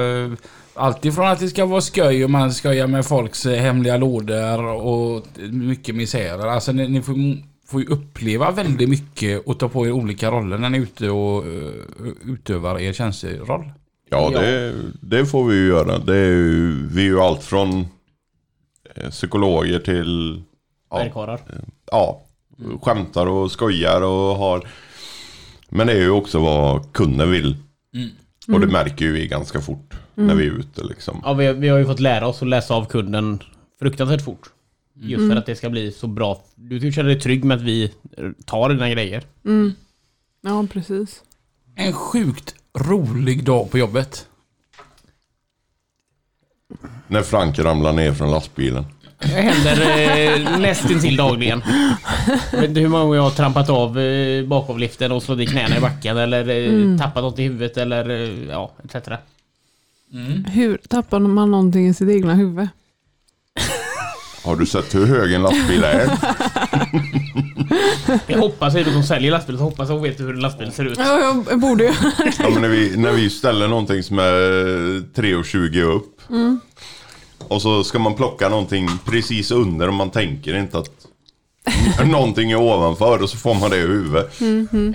allt 0.74 1.04
ifrån 1.04 1.26
att 1.26 1.38
det 1.38 1.48
ska 1.48 1.66
vara 1.66 1.80
skoj 1.80 2.24
och 2.24 2.30
man 2.30 2.54
skojar 2.54 2.87
med 2.87 3.06
folks 3.06 3.46
eh, 3.46 3.61
hemliga 3.61 3.96
lådor 3.96 4.64
och 4.64 5.26
mycket 5.50 5.94
misärer. 5.94 6.46
Alltså 6.46 6.72
ni, 6.72 6.88
ni 6.88 7.02
får, 7.02 7.14
får 7.68 7.81
ju 7.81 7.87
uppleva 7.87 8.50
väldigt 8.50 8.88
mycket 8.88 9.46
och 9.46 9.59
ta 9.59 9.68
på 9.68 9.87
er 9.87 9.92
olika 9.92 10.31
roller 10.31 10.59
när 10.59 10.70
ni 10.70 10.78
är 10.78 10.83
ute 10.83 11.11
och 11.11 11.46
eh, 11.46 11.72
utövar 12.24 12.81
er 12.81 12.92
tjänsteroll. 12.92 13.70
Ja. 14.11 14.31
Det, 14.31 14.74
det 15.00 15.26
får 15.26 15.44
vi 15.44 15.57
ju 15.57 15.66
göra. 15.66 15.98
Det 15.98 16.16
är 16.16 16.31
ju, 16.31 16.87
vi 16.87 17.02
är 17.02 17.07
ju 17.07 17.20
allt 17.20 17.42
från 17.42 17.87
eh, 18.94 19.11
psykologer 19.11 19.78
till 19.78 20.42
ja, 20.90 20.96
Bergkarlar. 20.96 21.40
ja, 21.92 22.22
skämtar 22.83 23.26
och 23.26 23.50
skojar 23.50 24.02
och 24.02 24.37
har... 24.37 24.68
Men 25.68 25.87
det 25.87 25.92
är 25.92 26.00
ju 26.00 26.11
också 26.11 26.38
vad 26.38 26.92
kunden 26.92 27.31
vill. 27.31 27.57
Och 28.52 28.61
det 28.61 28.66
märker 28.66 29.04
ju 29.04 29.12
vi 29.12 29.26
ganska 29.26 29.61
fort 29.61 29.94
när 30.14 30.35
vi 30.35 30.46
är 30.46 30.50
ute 30.50 30.85
liksom. 30.85 31.20
Ja, 31.24 31.33
vi, 31.33 31.52
vi 31.52 31.68
har 31.68 31.78
ju 31.78 31.87
fått 31.87 32.00
lära 32.00 32.26
oss 32.26 32.42
att 32.42 32.48
läsa 32.48 32.74
av 32.74 32.85
kunden 32.85 33.42
fruktansvärt 33.81 34.24
fort. 34.24 34.50
Just 35.00 35.30
för 35.30 35.37
att 35.37 35.46
det 35.46 35.56
ska 35.56 35.70
bli 35.70 35.92
så 35.92 36.06
bra. 36.06 36.42
Du 36.54 36.92
känner 36.92 37.08
dig 37.08 37.20
trygg 37.20 37.44
med 37.44 37.56
att 37.56 37.62
vi 37.62 37.92
tar 38.44 38.68
dina 38.68 38.90
grejer. 38.90 39.22
ja, 40.40 40.66
precis. 40.72 41.22
En 41.74 41.92
sjukt 41.92 42.54
rolig 42.78 43.44
dag 43.44 43.70
på 43.70 43.78
jobbet. 43.78 44.26
När 47.06 47.22
Frank 47.22 47.58
ramlar 47.58 47.92
ner 47.92 48.12
från 48.12 48.30
lastbilen. 48.30 48.84
Det 49.18 49.26
händer 49.26 49.80
eh, 50.52 50.58
nästintill 50.58 51.16
dagligen. 51.16 51.62
Jag 52.52 52.61
vet 52.61 52.68
inte 52.68 52.80
hur 52.80 52.88
många 52.88 53.04
gånger 53.04 53.16
jag 53.16 53.22
har 53.22 53.30
trampat 53.30 53.70
av 53.70 53.98
eh, 53.98 54.46
bakavliften 54.46 55.12
och 55.12 55.22
slagit 55.22 55.48
i 55.48 55.52
knäna 55.52 55.76
i 55.76 55.80
backen 55.80 56.16
eller 56.16 56.48
eh, 56.48 56.98
tappat 56.98 57.22
något 57.22 57.38
i 57.38 57.42
huvudet 57.42 57.76
eller 57.76 58.11
eh, 58.11 58.48
ja, 58.48 58.72
etc. 58.84 59.08
Hur 60.46 60.76
tappar 60.88 61.20
man 61.20 61.50
någonting 61.50 61.88
i 61.88 61.94
sitt 61.94 62.08
egna 62.11 62.34
huvud? 62.34 62.68
Har 64.48 64.56
du 64.56 64.66
sett 64.66 64.94
hur 64.94 65.06
hög 65.06 65.32
en 65.32 65.42
lastbil 65.42 65.84
är? 65.84 66.11
Jag 68.26 68.38
hoppas 68.38 68.74
att 68.74 68.84
du 68.84 68.92
som 68.92 69.02
säljer 69.02 69.30
lastbil 69.30 69.58
så 69.58 69.62
hoppas 69.64 69.88
jag 69.88 70.02
vet 70.02 70.20
hur 70.20 70.34
en 70.34 70.40
lastbil 70.40 70.72
ser 70.72 70.84
ut. 70.84 70.98
Ja, 70.98 71.42
jag, 71.50 71.61
borde 71.61 71.84
ju. 71.84 71.92
Ja, 72.38 72.50
men 72.50 72.62
när, 72.62 72.68
vi, 72.68 72.96
när 72.96 73.12
vi 73.12 73.30
ställer 73.30 73.68
någonting 73.68 74.02
som 74.02 74.18
är 74.18 74.32
3,20 75.14 75.82
upp. 75.82 76.20
Och 77.48 77.62
så 77.62 77.84
ska 77.84 77.98
man 77.98 78.14
plocka 78.14 78.48
någonting 78.48 78.88
precis 79.04 79.50
under 79.50 79.88
och 79.88 79.94
man 79.94 80.11
tänker 80.11 80.56
inte 80.56 80.78
att 80.78 81.06
någonting 82.06 82.50
är 82.50 82.56
ovanför 82.56 83.22
och 83.22 83.30
så 83.30 83.37
får 83.37 83.54
man 83.54 83.70
det 83.70 83.76
i 83.76 83.80
huvudet. 83.80 84.40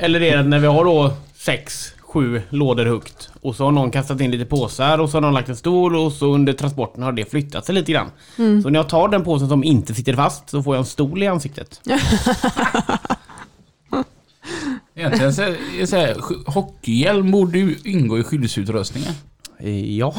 Eller 0.01 0.21
är 0.21 0.37
det 0.37 0.43
när 0.43 0.59
vi 0.59 0.67
har 0.67 0.85
då 0.85 1.13
sex, 1.35 1.92
sju 2.13 2.41
lådor 2.49 2.86
högt 2.86 3.30
och 3.41 3.56
så 3.56 3.63
har 3.63 3.71
någon 3.71 3.91
kastat 3.91 4.21
in 4.21 4.32
lite 4.32 4.45
påsar 4.45 4.97
och 4.97 5.10
så 5.10 5.17
har 5.17 5.21
någon 5.21 5.34
lagt 5.34 5.49
en 5.49 5.56
stol 5.56 5.95
och 5.95 6.12
så 6.12 6.34
under 6.34 6.54
transporten 6.54 7.04
har 7.04 7.12
det 7.12 7.32
flyttat 7.32 7.65
sig 7.65 7.76
lite 7.76 7.91
grann. 7.91 8.12
Så 8.36 8.69
när 8.69 8.80
jag 8.80 8.89
tar 8.89 9.08
den 9.08 9.23
påsen 9.23 9.49
som 9.49 9.63
inte 9.63 9.93
sitter 9.93 10.13
fast 10.13 10.49
så 10.49 10.63
får 10.63 10.76
jag 10.76 10.80
en 10.80 10.86
stol 10.86 11.23
i 11.23 11.28
ansiktet. 11.28 11.82
Egentligen 14.95 15.34
så, 15.34 15.56
så 15.86 15.95
här, 15.95 16.17
hockeyhjälm 16.52 17.32
borde 17.32 17.60
ju 17.60 17.76
ingå 17.84 18.19
i 18.19 18.23
skyddsutrustningen. 18.23 19.13
Eh, 19.59 19.97
Ja. 19.97 20.13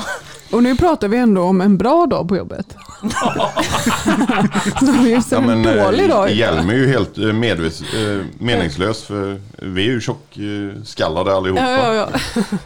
Och 0.53 0.63
nu 0.63 0.77
pratar 0.77 1.09
vi 1.09 1.17
ändå 1.17 1.43
om 1.43 1.61
en 1.61 1.79
bra 1.79 2.07
dag 2.07 2.29
på 2.29 2.37
jobbet. 2.37 2.77
Så 4.81 4.87
det 4.87 4.99
är 4.99 5.17
ju 5.17 5.23
så 5.23 5.35
Ja, 5.35 5.53
en 5.53 5.65
eh, 5.67 5.85
dålig 5.85 6.09
dag. 6.09 6.31
Hjälm 6.33 6.71
är 6.71 6.75
ju 6.75 6.87
helt 6.89 7.19
eh, 7.19 7.33
medvis, 7.33 7.83
meningslös 8.39 9.03
för 9.03 9.41
vi 9.59 9.83
är 9.87 9.91
ju 9.91 10.01
tjockskallade 10.01 11.35
allihopa. 11.35 11.63
Ja, 11.63 11.95
ja, 11.95 12.09
ja. 12.35 12.43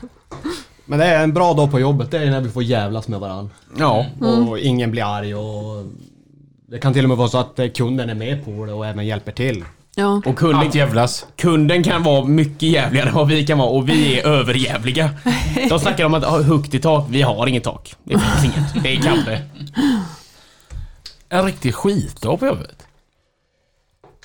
Men 0.84 0.98
det 0.98 1.04
är 1.04 1.22
en 1.24 1.32
bra 1.32 1.54
dag 1.54 1.70
på 1.70 1.80
jobbet, 1.80 2.10
det 2.10 2.18
är 2.18 2.30
när 2.30 2.40
vi 2.40 2.48
får 2.50 2.62
jävlas 2.62 3.08
med 3.08 3.20
varandra. 3.20 3.54
Ja. 3.78 4.06
Och 4.48 4.58
ingen 4.58 4.90
blir 4.90 5.16
arg 5.16 5.34
och... 5.34 5.86
Det 6.70 6.78
kan 6.78 6.92
till 6.92 7.04
och 7.04 7.08
med 7.08 7.18
vara 7.18 7.28
så 7.28 7.38
att 7.38 7.60
kunden 7.76 8.10
är 8.10 8.14
med 8.14 8.44
på 8.44 8.66
det 8.66 8.72
och 8.72 8.86
även 8.86 9.06
hjälper 9.06 9.32
till. 9.32 9.64
Ja. 9.98 10.22
Och 10.26 10.36
kunden, 10.36 10.60
Allt 10.60 10.74
jävlas. 10.74 11.26
kunden 11.36 11.82
kan 11.82 12.02
vara 12.02 12.24
mycket 12.24 12.62
jävligare 12.62 13.08
än 13.08 13.14
vad 13.14 13.28
vi 13.28 13.46
kan 13.46 13.58
vara 13.58 13.68
och 13.68 13.88
vi 13.88 14.18
är 14.20 14.26
överjävliga. 14.26 15.10
De 15.68 15.78
snackar 15.80 16.04
om 16.04 16.14
att 16.14 16.24
ha 16.24 16.42
högt 16.42 16.74
i 16.74 16.78
tak. 16.80 17.06
Vi 17.10 17.22
har 17.22 17.46
inget 17.46 17.64
tak. 17.64 17.94
Det 18.04 18.18
finns 18.18 18.44
inget. 18.44 18.82
Det 18.82 18.92
är 18.92 18.96
kaffe. 19.02 19.42
En 21.28 21.44
riktig 21.44 21.74
skitdag 21.74 22.36
på 22.40 22.46
jobbet. 22.46 22.86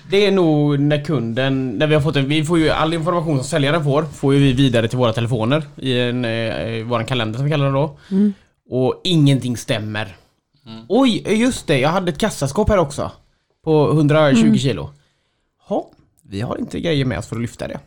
Det 0.10 0.26
är 0.26 0.32
nog 0.32 0.80
när 0.80 1.06
kunden, 1.06 1.70
när 1.70 1.88
vi 1.88 1.94
har 1.96 2.02
fått 2.02 2.16
en, 2.16 2.28
vi 2.28 2.46
får 2.46 2.60
ju 2.60 2.70
all 2.70 2.94
information 2.94 3.38
som 3.38 3.44
säljaren 3.46 3.84
får, 3.84 4.04
får 4.04 4.34
ju 4.34 4.40
vi 4.40 4.54
vidare 4.54 4.88
till 4.88 4.98
våra 4.98 5.14
telefoner 5.14 5.64
i 5.78 6.00
en, 6.00 6.26
eh, 6.26 6.84
våran 6.86 7.06
kalender 7.06 7.38
som 7.38 7.46
vi 7.46 7.52
kallar 7.52 7.66
det 7.66 7.72
då. 7.72 7.98
Och 8.70 9.02
ingenting 9.04 9.58
stämmer. 9.58 10.16
Oj, 10.88 11.24
just 11.42 11.68
det, 11.68 11.80
jag 11.80 11.90
hade 11.90 12.12
ett 12.12 12.18
kassaskåp 12.18 12.70
här 12.70 12.78
också. 12.78 13.12
På 13.64 13.92
120 13.92 14.58
kilo. 14.58 14.90
Ja, 15.70 15.90
vi 16.22 16.42
har 16.42 16.58
inte 16.60 16.80
grejer 16.80 17.06
med 17.06 17.18
oss 17.20 17.28
för 17.28 17.36
att 17.36 17.42
lyfta 17.42 17.68
det. 17.68 17.80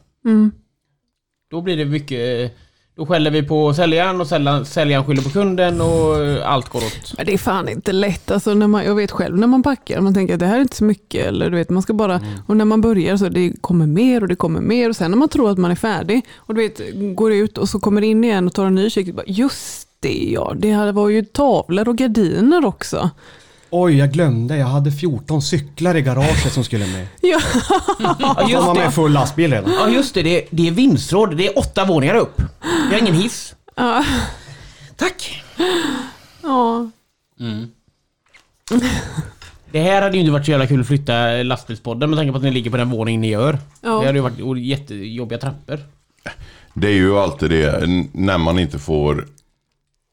Då 1.51 1.61
blir 1.61 1.77
det 1.77 1.85
mycket, 1.85 2.53
då 2.97 3.07
skäller 3.07 3.31
vi 3.31 3.43
på 3.43 3.75
säljaren 3.75 4.21
och 4.21 4.27
säljaren, 4.27 4.67
säljaren 4.67 5.05
skyller 5.05 5.23
på 5.23 5.31
kunden 5.31 5.81
och 5.81 6.17
allt 6.45 6.69
går 6.69 6.79
åt. 6.79 7.15
Men 7.17 7.27
det 7.27 7.35
är 7.35 7.39
fan 7.39 7.69
inte 7.69 7.93
lätt. 7.93 8.31
Alltså 8.31 8.55
när 8.55 8.67
man, 8.67 8.85
jag 8.85 8.95
vet 8.95 9.11
själv 9.11 9.39
när 9.39 9.47
man 9.47 9.63
packar, 9.63 10.01
man 10.01 10.15
tänker 10.15 10.35
att 10.35 10.41
det 10.41 10.47
här 10.47 10.57
är 10.57 10.61
inte 10.61 10.77
så 10.77 10.85
mycket. 10.85 11.27
Eller 11.27 11.51
du 11.51 11.57
vet, 11.57 11.71
man 11.71 11.83
ska 11.83 11.93
bara, 11.93 12.21
Och 12.47 12.57
när 12.57 12.65
man 12.65 12.81
börjar 12.81 13.17
så 13.17 13.29
det 13.29 13.53
kommer 13.61 13.87
mer 13.87 14.23
och 14.23 14.29
det 14.29 14.37
kommer 14.37 14.61
mer. 14.61 14.89
Och 14.89 14.97
sen 14.97 15.11
när 15.11 15.19
man 15.19 15.29
tror 15.29 15.51
att 15.51 15.59
man 15.59 15.71
är 15.71 15.75
färdig 15.75 16.27
och 16.37 16.55
du 16.55 16.61
vet, 16.61 16.81
går 17.17 17.33
ut 17.33 17.59
och 17.59 17.69
så 17.69 17.81
kommer 17.81 18.03
in 18.03 18.25
igen 18.25 18.47
och 18.47 18.53
tar 18.55 18.67
en 18.67 18.75
ny 18.75 18.91
kik. 18.91 19.15
Just 19.27 19.89
det 20.01 20.31
ja, 20.33 20.55
det 20.57 20.73
här 20.73 20.93
var 20.93 21.09
ju 21.09 21.25
tavlor 21.25 21.89
och 21.89 21.97
gardiner 21.97 22.65
också. 22.65 23.11
Oj, 23.79 23.97
jag 23.97 24.13
glömde. 24.13 24.57
Jag 24.57 24.67
hade 24.67 24.93
14 24.93 25.43
cyklar 25.43 25.95
i 25.97 26.03
garaget 26.03 26.53
som 26.53 26.65
skulle 26.65 26.87
med. 26.87 27.07
Ja, 27.21 27.41
Ja, 28.19 28.35
De 28.39 28.51
just 28.53 28.67
var 28.67 28.75
med 28.75 28.95
full 28.95 29.13
lastbil 29.13 29.51
redan. 29.53 29.73
Ja 29.73 29.89
just 29.91 30.15
det, 30.15 30.23
det 30.23 30.39
är, 30.43 30.45
det 30.51 30.67
är 30.69 30.71
vindsråd. 30.71 31.37
Det 31.37 31.47
är 31.47 31.59
åtta 31.59 31.85
våningar 31.85 32.15
upp. 32.15 32.43
Vi 32.89 32.95
har 32.95 33.01
ingen 33.03 33.15
hiss. 33.15 33.55
ja, 33.77 34.05
Tack! 34.97 35.43
ja. 36.43 36.91
Det 39.71 39.81
här 39.83 40.03
hade 40.03 40.15
ju 40.15 40.21
inte 40.21 40.33
varit 40.33 40.45
så 40.45 40.51
jävla 40.51 40.67
kul 40.67 40.81
att 40.81 40.87
flytta 40.87 41.29
lastbilspodden 41.43 42.11
med 42.11 42.17
tanke 42.19 42.33
på 42.33 42.37
att 42.39 42.45
ni 42.45 42.51
ligger 42.51 42.71
på 42.71 42.77
den 42.77 42.91
våningen 42.91 43.21
ni 43.21 43.29
gör. 43.31 43.59
Ja. 43.81 43.91
Det 44.01 44.07
hade 44.07 44.19
ju 44.19 44.21
varit 44.45 44.65
jättejobbiga 44.65 45.39
trappor. 45.39 45.81
Det 46.75 46.89
är 46.89 46.93
ju 46.93 47.19
alltid 47.19 47.51
det 47.51 47.83
n- 47.85 48.09
när 48.13 48.39
man 48.39 48.59
inte 48.59 48.79
får... 48.79 49.27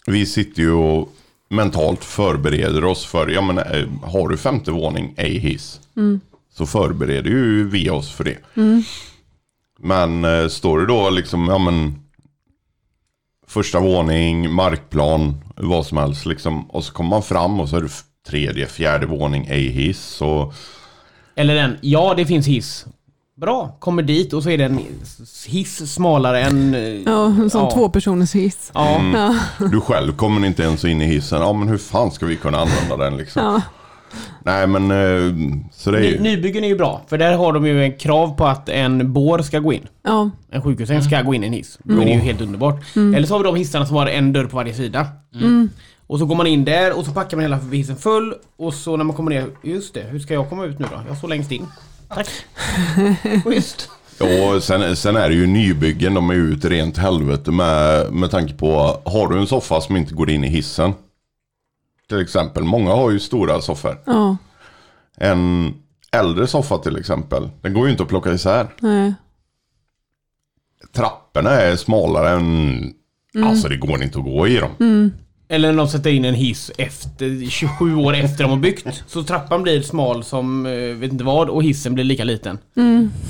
Vi 0.07 0.25
sitter 0.25 0.61
ju 0.61 0.71
och 0.71 1.09
mentalt 1.53 2.03
förbereder 2.03 2.85
oss 2.85 3.05
för, 3.05 3.27
ja 3.27 3.41
men 3.41 3.57
eh, 3.57 3.87
har 4.03 4.29
du 4.29 4.37
femte 4.37 4.71
våning, 4.71 5.13
ej 5.17 5.37
hiss. 5.37 5.79
Så 6.53 6.65
förbereder 6.65 7.29
ju 7.29 7.69
vi 7.69 7.89
oss 7.89 8.11
för 8.11 8.23
det. 8.23 8.37
Men 9.79 10.25
eh, 10.25 10.47
står 10.47 10.79
det 10.79 10.85
då 10.85 11.09
liksom, 11.09 11.47
ja 11.47 11.57
men 11.57 11.95
första 13.47 13.79
våning, 13.79 14.51
markplan, 14.53 15.37
vad 15.55 15.85
som 15.85 15.97
helst 15.97 16.25
liksom. 16.25 16.69
Och 16.71 16.83
så 16.83 16.93
kommer 16.93 17.09
man 17.09 17.23
fram 17.23 17.59
och 17.59 17.69
så 17.69 17.77
är 17.77 17.81
det 17.81 17.89
tredje, 18.27 18.67
fjärde 18.67 19.05
våning, 19.05 19.47
ej 19.49 19.67
hiss. 19.69 20.21
Och 20.21 20.53
Eller 21.35 21.55
den, 21.55 21.77
ja 21.81 22.13
det 22.17 22.25
finns 22.25 22.47
hiss. 22.47 22.85
Bra, 23.35 23.75
kommer 23.79 24.01
dit 24.03 24.33
och 24.33 24.43
så 24.43 24.49
är 24.49 24.57
det 24.57 24.63
en 24.65 24.79
hiss 25.47 25.93
smalare 25.93 26.41
än... 26.41 26.73
eh, 26.73 26.81
ja 26.81 27.25
en 27.25 27.49
sån 27.49 27.61
Ja. 27.63 27.71
tvåpersoners 27.71 28.35
hiss. 28.35 28.71
Ja. 28.73 29.01
Ja, 29.13 29.35
du 29.71 29.81
själv 29.81 30.15
kommer 30.15 30.47
inte 30.47 30.63
ens 30.63 30.85
in 30.85 31.01
i 31.01 31.05
hissen. 31.05 31.41
Ja 31.41 31.53
men 31.53 31.67
hur 31.67 31.77
fan 31.77 32.11
ska 32.11 32.25
vi 32.25 32.35
kunna 32.35 32.57
använda 32.57 32.97
den 32.97 33.17
liksom? 33.17 33.43
ja. 33.43 33.61
Nej 34.45 34.67
men 34.67 34.91
eh, 34.91 35.33
så 35.71 35.91
det 35.91 35.97
är 35.97 36.01
ju... 36.11 36.19
nybyggen 36.19 36.63
är 36.63 36.67
ju 36.67 36.75
bra, 36.77 37.01
för 37.07 37.17
där 37.17 37.37
har 37.37 37.53
de 37.53 37.65
ju 37.67 37.83
en 37.83 37.97
krav 37.97 38.35
på 38.37 38.45
att 38.45 38.69
en 38.69 39.13
bår 39.13 39.39
ska 39.39 39.59
gå 39.59 39.73
in. 39.73 39.87
ja. 40.03 40.29
En 40.51 40.61
sjukhussäng 40.61 41.01
ska 41.03 41.21
gå 41.21 41.33
in 41.33 41.43
i 41.43 41.47
en 41.47 41.53
hiss. 41.53 41.79
Är 41.89 41.93
det 42.05 42.11
ju 42.11 42.19
helt 42.19 42.41
underbart. 42.41 42.75
Eller 42.95 43.23
så 43.25 43.33
har 43.33 43.39
vi 43.39 43.43
de 43.45 43.55
hissarna 43.55 43.85
som 43.85 43.95
har 43.95 44.07
en 44.07 44.33
dörr 44.33 44.45
på 44.45 44.55
varje 44.55 44.73
sida. 44.73 45.07
Och 46.07 46.19
så 46.19 46.25
går 46.25 46.35
man 46.35 46.47
in 46.47 46.65
där 46.65 46.97
och 46.97 47.05
så 47.05 47.11
packar 47.11 47.37
man 47.37 47.41
hela 47.41 47.57
hissen 47.57 47.95
full. 47.95 48.33
Och 48.57 48.73
så 48.73 48.97
när 48.97 49.03
man 49.03 49.15
kommer 49.15 49.31
ner, 49.31 49.45
just 49.63 49.93
det, 49.93 50.01
hur 50.09 50.19
ska 50.19 50.33
jag 50.33 50.49
komma 50.49 50.65
ut 50.65 50.79
nu 50.79 50.85
då? 50.91 50.99
Jag 51.07 51.17
står 51.17 51.27
längst 51.27 51.51
in. 51.51 51.67
Tack. 52.09 52.27
Schysst. 53.45 53.89
Ja, 54.19 54.61
sen, 54.61 54.95
sen 54.95 55.15
är 55.15 55.29
det 55.29 55.35
ju 55.35 55.47
nybyggen, 55.47 56.13
de 56.13 56.29
är 56.29 56.33
ju 56.33 56.53
ett 56.53 56.65
rent 56.65 56.97
helvete 56.97 57.51
med, 57.51 58.13
med 58.13 58.31
tanke 58.31 58.53
på, 58.53 59.01
har 59.05 59.27
du 59.27 59.39
en 59.39 59.47
soffa 59.47 59.81
som 59.81 59.95
inte 59.97 60.13
går 60.13 60.29
in 60.29 60.43
i 60.43 60.47
hissen? 60.47 60.93
Till 62.09 62.21
exempel, 62.21 62.63
många 62.63 62.91
har 62.91 63.11
ju 63.11 63.19
stora 63.19 63.61
soffor. 63.61 63.99
ja. 64.05 64.37
En 65.17 65.73
äldre 66.11 66.47
soffa 66.47 66.77
till 66.77 66.97
exempel, 66.97 67.49
den 67.61 67.73
går 67.73 67.85
ju 67.85 67.91
inte 67.91 68.03
att 68.03 68.09
plocka 68.09 68.31
isär. 68.33 68.67
Nej. 68.79 69.13
Trapporna 70.95 71.49
är 71.51 71.75
smalare 71.75 72.29
än, 72.29 72.93
alltså 73.45 73.69
det 73.69 73.77
går 73.77 74.03
inte 74.03 74.17
att 74.17 74.23
gå 74.25 74.47
i 74.47 74.57
dem. 74.57 75.11
Eller 75.47 75.71
när 75.71 75.77
de 75.77 75.87
sätter 75.87 76.09
in 76.09 76.25
en 76.25 76.33
hiss 76.33 76.71
efter 76.77 77.49
27 77.49 77.95
år 77.95 78.13
efter 78.15 78.43
de 78.43 78.49
har 78.49 78.57
byggt. 78.57 79.03
Så 79.07 79.23
trappan 79.23 79.63
blir 79.63 79.81
smal 79.81 80.23
som 80.23 80.65
eh, 80.65 80.71
vet 80.73 81.11
inte 81.11 81.23
vad 81.23 81.49
och 81.49 81.63
hissen 81.63 81.93
blir 81.93 82.03
lika 82.03 82.23
liten. 82.23 82.57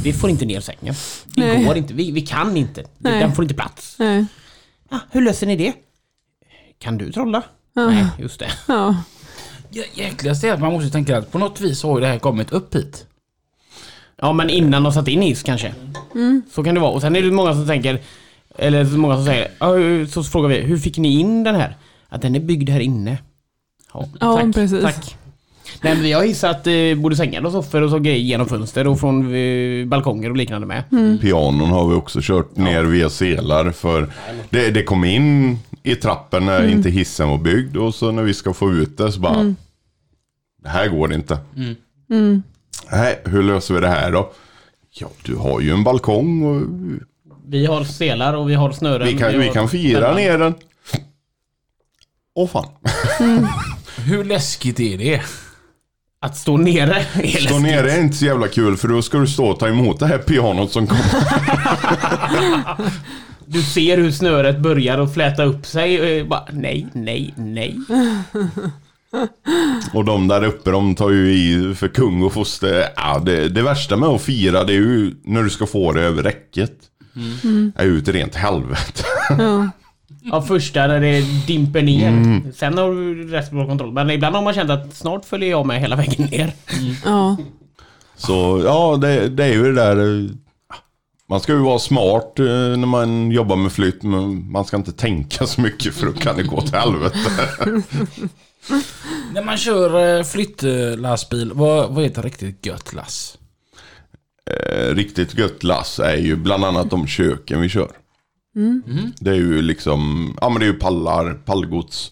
Vi 0.03 0.13
får 0.13 0.29
inte 0.29 0.45
ner 0.45 0.59
sängen. 0.59 0.95
Det 1.35 1.45
Nej. 1.45 1.63
går 1.65 1.77
inte. 1.77 1.93
Vi, 1.93 2.11
vi 2.11 2.21
kan 2.21 2.57
inte. 2.57 2.83
Nej. 2.97 3.19
Den 3.19 3.33
får 3.35 3.43
inte 3.45 3.55
plats. 3.55 3.95
Nej. 3.99 4.25
Ah, 4.89 4.99
hur 5.11 5.21
löser 5.21 5.47
ni 5.47 5.55
det? 5.55 5.73
Kan 6.79 6.97
du 6.97 7.11
trolla? 7.11 7.43
Nej, 7.75 8.05
just 8.19 8.39
det. 8.39 8.51
Ja. 8.67 8.95
Jä- 9.71 9.83
Jäkligast 9.93 10.43
är 10.43 10.53
att 10.53 10.59
man 10.59 10.73
måste 10.73 10.89
tänka 10.89 11.17
att 11.17 11.31
på 11.31 11.37
något 11.39 11.61
vis 11.61 11.83
har 11.83 11.97
ju 11.97 12.01
det 12.01 12.07
här 12.07 12.19
kommit 12.19 12.51
upp 12.51 12.75
hit. 12.75 13.05
Ja, 14.21 14.33
men 14.33 14.49
innan 14.49 14.83
de 14.83 14.91
satt 14.93 15.07
in 15.07 15.21
hiss 15.21 15.43
kanske. 15.43 15.73
Så 16.51 16.63
kan 16.63 16.75
det 16.75 16.81
vara. 16.81 16.91
Och 16.91 17.01
sen 17.01 17.15
är 17.15 17.21
det 17.21 17.31
många 17.31 17.53
som 17.53 17.67
tänker, 17.67 18.01
eller 18.57 18.83
många 18.85 19.15
som 19.15 19.25
säger, 19.25 19.47
ja, 19.59 19.73
hur- 19.73 20.05
så 20.05 20.23
frågar 20.23 20.49
vi, 20.49 20.61
hur 20.61 20.77
fick 20.77 20.97
ni 20.97 21.19
in 21.19 21.43
den 21.43 21.55
här? 21.55 21.77
Att 22.13 22.21
den 22.21 22.35
är 22.35 22.39
byggd 22.39 22.69
här 22.69 22.79
inne. 22.79 23.17
Ja, 23.93 24.05
Ja, 24.19 24.37
tack, 24.37 24.53
precis. 24.55 24.81
Tack. 24.83 25.15
Nej, 25.81 25.93
men 25.93 26.03
vi 26.03 26.11
har 26.11 26.23
hissat 26.23 26.67
eh, 26.67 26.95
både 26.97 27.15
sängar 27.15 27.45
och 27.45 27.51
soffor 27.51 27.81
och 27.81 27.89
så 27.89 27.99
grejer 27.99 28.19
genom 28.19 28.47
fönster 28.47 28.87
och 28.87 28.99
från 28.99 29.35
eh, 29.35 29.85
balkonger 29.85 30.29
och 30.29 30.37
liknande 30.37 30.67
med. 30.67 30.83
Pianon 31.21 31.69
har 31.69 31.87
vi 31.87 31.95
också 31.95 32.19
kört 32.21 32.57
ner 32.57 32.83
via 32.83 33.09
selar 33.09 33.71
för 33.71 34.07
det, 34.49 34.71
det 34.71 34.83
kom 34.83 35.03
in 35.03 35.57
i 35.83 35.95
trappen 35.95 36.45
när 36.45 36.67
inte 36.67 36.89
hissen 36.89 37.29
var 37.29 37.37
byggd 37.37 37.77
och 37.77 37.95
så 37.95 38.11
när 38.11 38.23
vi 38.23 38.33
ska 38.33 38.53
få 38.53 38.71
ut 38.71 38.97
det 38.97 39.11
så 39.11 39.19
bara 39.19 39.55
Det 40.63 40.69
här 40.69 40.87
går 40.87 41.13
inte. 41.13 41.37
Nej, 42.91 43.19
hur 43.25 43.43
löser 43.43 43.73
vi 43.73 43.79
det 43.79 43.87
här 43.87 44.11
då? 44.11 44.31
Ja, 44.91 45.07
du 45.23 45.35
har 45.35 45.59
ju 45.61 45.71
en 45.71 45.83
balkong 45.83 46.43
och 46.43 46.61
Vi 47.47 47.65
har 47.65 47.83
selar 47.83 48.33
och 48.33 48.49
vi 48.49 48.53
har 48.53 48.71
snören. 48.71 49.07
vi 49.07 49.17
kan, 49.17 49.39
vi 49.39 49.47
har 49.47 49.53
kan 49.53 49.69
fira 49.69 50.15
ner 50.15 50.37
den. 50.37 50.53
Åh 52.35 52.49
fan. 52.49 52.65
Hur 54.05 54.23
läskigt 54.23 54.79
är 54.79 54.97
det? 54.97 55.21
Att 56.21 56.37
stå 56.37 56.57
nere 56.57 56.95
är 57.13 57.27
Stå 57.27 57.39
läskigt. 57.39 57.61
nere 57.61 57.91
är 57.91 58.01
inte 58.01 58.17
så 58.17 58.25
jävla 58.25 58.47
kul 58.47 58.77
för 58.77 58.87
då 58.87 59.01
ska 59.01 59.17
du 59.17 59.27
stå 59.27 59.45
och 59.45 59.59
ta 59.59 59.67
emot 59.67 59.99
det 59.99 60.07
här 60.07 60.17
pianot 60.17 60.71
som 60.71 60.87
kommer. 60.87 61.03
Du 63.45 63.61
ser 63.61 63.97
hur 63.97 64.11
snöret 64.11 64.59
börjar 64.59 64.99
att 64.99 65.13
fläta 65.13 65.43
upp 65.43 65.65
sig. 65.65 66.21
och 66.21 66.27
Bara, 66.27 66.45
nej, 66.51 66.87
nej, 66.93 67.33
nej. 67.37 67.77
Och 69.93 70.05
de 70.05 70.27
där 70.27 70.43
uppe 70.43 70.71
de 70.71 70.95
tar 70.95 71.09
ju 71.09 71.33
i 71.33 71.75
för 71.75 71.87
kung 71.87 72.23
och 72.23 72.33
foster. 72.33 72.85
Ja, 72.95 73.19
det, 73.25 73.49
det 73.49 73.61
värsta 73.61 73.97
med 73.97 74.09
att 74.09 74.21
fira 74.21 74.63
det 74.63 74.73
är 74.73 74.77
ju 74.77 75.15
när 75.23 75.43
du 75.43 75.49
ska 75.49 75.65
få 75.65 75.91
det 75.93 76.01
över 76.01 76.23
räcket. 76.23 76.71
är 77.75 77.85
ju 77.85 77.97
ett 77.97 78.07
rent 78.07 78.35
helvete. 78.35 79.03
Ja. 79.29 79.69
Ja, 80.21 80.41
första 80.41 80.87
när 80.87 80.99
det 80.99 81.21
dimper 81.47 81.81
ner. 81.81 82.51
Sen 82.51 82.77
har 82.77 82.89
du 82.91 83.27
resten 83.27 83.57
på 83.61 83.67
kontroll. 83.67 83.91
Men 83.93 84.09
ibland 84.09 84.35
har 84.35 84.41
man 84.43 84.53
känt 84.53 84.69
att 84.69 84.95
snart 84.95 85.25
följer 85.25 85.49
jag 85.49 85.65
med 85.65 85.79
hela 85.81 85.95
vägen 85.95 86.27
ner. 86.31 86.53
Ja. 87.05 87.37
Så 88.15 88.61
ja, 88.65 88.97
det, 89.01 89.29
det 89.29 89.43
är 89.45 89.53
ju 89.53 89.63
det 89.63 89.73
där. 89.73 89.97
eh, 90.25 90.29
Man 91.29 91.39
ska 91.39 91.51
ju 91.53 91.59
vara 91.59 91.79
smart 91.79 92.39
eh, 92.39 92.45
när 92.45 92.85
man 92.85 93.31
jobbar 93.31 93.55
med 93.55 93.71
flytt. 93.71 94.03
Men 94.03 94.51
man 94.51 94.65
ska 94.65 94.77
inte 94.77 94.91
tänka 94.91 95.45
så 95.45 95.61
mycket 95.61 95.93
för 95.95 96.05
då 96.05 96.13
kan 96.13 96.35
det 96.37 96.43
gå 96.43 96.61
till 96.61 96.75
helvete. 96.75 97.17
När 99.33 99.43
man 99.43 99.57
kör 99.57 100.17
eh, 100.17 100.23
flyttlastbil, 100.23 101.51
vad, 101.55 101.89
vad 101.93 102.03
är 102.03 102.07
ett 102.07 102.17
riktigt 102.17 102.65
gött 102.65 102.93
lass? 102.93 103.37
Eh, 104.51 104.95
Riktigt 104.95 105.37
gött 105.37 105.63
lass 105.63 105.99
är 105.99 106.17
ju 106.17 106.35
bland 106.35 106.65
annat 106.65 106.89
de 106.89 107.07
köken 107.07 107.61
vi 107.61 107.69
kör. 107.69 107.91
Det 109.19 109.29
är 109.29 109.35
ju 109.35 109.61
liksom, 109.61 110.33
ja 110.41 110.49
men 110.49 110.59
det 110.59 110.65
är 110.65 110.67
ju 110.67 110.79
pallar, 110.79 111.33
pallgods. 111.33 112.11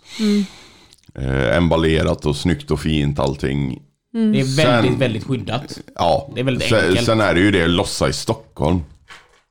Eh, 1.15 1.57
emballerat 1.57 2.25
och 2.25 2.35
snyggt 2.35 2.71
och 2.71 2.79
fint 2.79 3.19
allting. 3.19 3.81
Det 4.13 4.19
är 4.19 4.23
väldigt, 4.57 4.91
Sen- 4.91 4.99
väldigt 4.99 5.23
skyddat. 5.23 5.79
Ja, 5.95 6.31
Det 6.35 6.39
är 6.41 6.43
väldigt 6.45 6.69
sen, 6.69 6.79
enkelt. 6.87 7.05
sen 7.05 7.21
är 7.21 7.33
det 7.33 7.39
ju 7.39 7.51
det 7.51 7.67
lossa 7.67 8.09
i 8.09 8.13
Stockholm. 8.13 8.79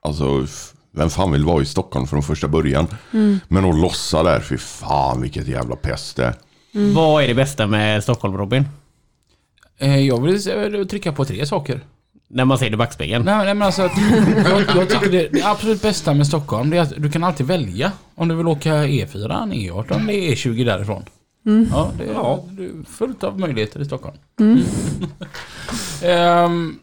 Alltså, 0.03 0.47
vem 0.97 1.11
fan 1.11 1.33
vill 1.33 1.45
vara 1.45 1.63
i 1.63 1.67
Stockholm 1.67 2.07
från 2.07 2.23
första 2.23 2.49
början? 2.49 2.87
Men 3.49 3.65
att 3.65 3.77
lossa 3.81 4.23
där, 4.23 4.41
fy 4.41 4.57
fan 4.59 5.23
vilket 5.23 5.49
jävla 5.49 5.77
pest 5.77 6.17
det 6.17 6.25
är. 6.25 6.35
Vad 6.95 7.25
är 7.25 7.29
det 7.29 7.35
bästa 7.35 7.67
med 7.67 8.03
Stockholm, 8.03 8.37
Robin? 8.37 8.65
Eh, 9.79 9.99
jag 9.99 10.23
vill 10.23 10.89
trycka 10.89 11.13
på 11.13 11.25
tre 11.25 11.47
saker. 11.47 11.81
När 12.33 12.45
man 12.45 12.59
ser 12.59 12.71
det 12.71 12.75
i 12.75 12.77
backspegeln? 12.77 13.25
Nej, 13.25 13.45
nej 13.45 13.55
men 13.55 13.63
alltså, 13.63 13.83
att, 13.83 13.93
jag, 14.45 14.77
jag 14.77 14.89
tycker 14.89 15.11
det, 15.11 15.29
det 15.33 15.43
absolut 15.43 15.83
bästa 15.83 16.15
med 16.15 16.27
Stockholm 16.27 16.71
det 16.71 16.77
är 16.77 16.81
att 16.81 16.93
du 16.97 17.11
kan 17.11 17.25
alltid 17.25 17.47
välja 17.47 17.93
om 18.15 18.29
du 18.29 18.35
vill 18.35 18.47
åka 18.47 18.75
E4, 18.75 19.53
E18 19.53 20.01
eller 20.01 20.13
E20 20.13 20.65
därifrån. 20.65 21.05
Ja, 21.71 21.93
det, 21.99 22.05
ja. 22.05 22.45
det 22.51 22.65
är 22.65 22.85
fullt 22.91 23.25
av 23.25 23.39
möjligheter 23.39 23.81
i 23.81 23.85
Stockholm. 23.85 24.17
Ehm, 26.05 26.79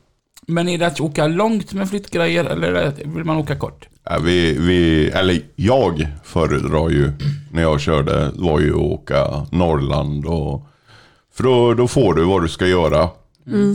men 0.47 0.69
är 0.69 0.77
det 0.77 0.87
att 0.87 0.99
åka 0.99 1.27
långt 1.27 1.73
med 1.73 1.89
flyttgrejer 1.89 2.45
eller 2.45 2.93
vill 3.05 3.23
man 3.23 3.37
åka 3.37 3.55
kort? 3.55 3.87
Ja, 4.03 4.19
vi, 4.19 4.57
vi, 4.59 5.07
eller 5.07 5.41
jag 5.55 6.07
föredrar 6.23 6.89
ju, 6.89 7.11
när 7.51 7.61
jag 7.61 7.81
körde, 7.81 8.31
var 8.35 8.59
ju 8.59 8.69
att 8.69 8.81
åka 8.81 9.45
Norrland 9.51 10.25
och... 10.25 10.65
För 11.33 11.43
då, 11.43 11.73
då 11.73 11.87
får 11.87 12.13
du 12.13 12.23
vad 12.23 12.41
du 12.41 12.49
ska 12.49 12.67
göra. 12.67 13.09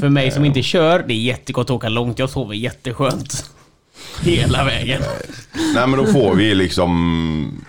För 0.01 0.09
mig 0.09 0.31
som 0.31 0.45
inte 0.45 0.63
kör, 0.63 1.05
det 1.09 1.15
är 1.15 1.19
jättegott 1.19 1.67
att 1.67 1.71
åka 1.71 1.89
långt. 1.89 2.19
Jag 2.19 2.31
sover 2.31 2.55
jätteskönt. 2.55 3.51
Hela 4.23 4.65
vägen. 4.65 5.03
Nej 5.75 5.87
men 5.87 5.99
då 5.99 6.07
får 6.07 6.35
vi 6.35 6.55
liksom 6.55 7.65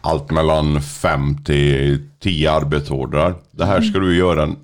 allt 0.00 0.30
mellan 0.30 0.82
5 0.82 1.44
till 1.44 2.08
10 2.20 2.52
arbetsordrar. 2.52 3.34
Det 3.50 3.64
här 3.64 3.80
ska 3.80 3.98
du 3.98 4.16
göra 4.16 4.54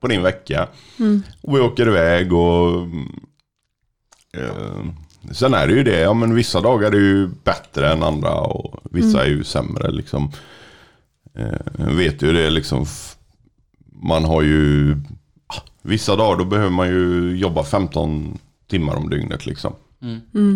på 0.00 0.08
din 0.08 0.22
vecka. 0.22 0.68
Och 1.42 1.56
vi 1.56 1.60
åker 1.60 1.88
iväg 1.88 2.32
och... 2.32 2.86
Eh, 4.36 4.84
sen 5.32 5.54
är 5.54 5.66
det 5.66 5.72
ju 5.72 5.82
det, 5.82 6.00
ja 6.00 6.14
men 6.14 6.34
vissa 6.34 6.60
dagar 6.60 6.92
är 6.92 7.00
ju 7.00 7.28
bättre 7.44 7.92
än 7.92 8.02
andra 8.02 8.34
och 8.34 8.80
vissa 8.90 9.24
är 9.24 9.28
ju 9.28 9.44
sämre 9.44 9.90
liksom. 9.90 10.32
Eh, 11.34 11.86
vet 11.96 12.22
ju 12.22 12.32
det 12.32 12.50
liksom. 12.50 12.86
Man 14.02 14.24
har 14.24 14.42
ju... 14.42 14.96
Vissa 15.82 16.16
dagar 16.16 16.38
då 16.38 16.44
behöver 16.44 16.70
man 16.70 16.88
ju 16.88 17.36
jobba 17.36 17.64
15 17.64 18.38
timmar 18.70 18.96
om 18.96 19.10
dygnet 19.10 19.46
liksom. 19.46 19.72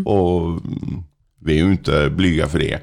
Och 0.04 0.40
mm, 0.46 1.02
vi 1.40 1.52
är 1.60 1.64
ju 1.64 1.70
inte 1.72 2.10
blyga 2.10 2.48
för 2.48 2.58
det. 2.58 2.80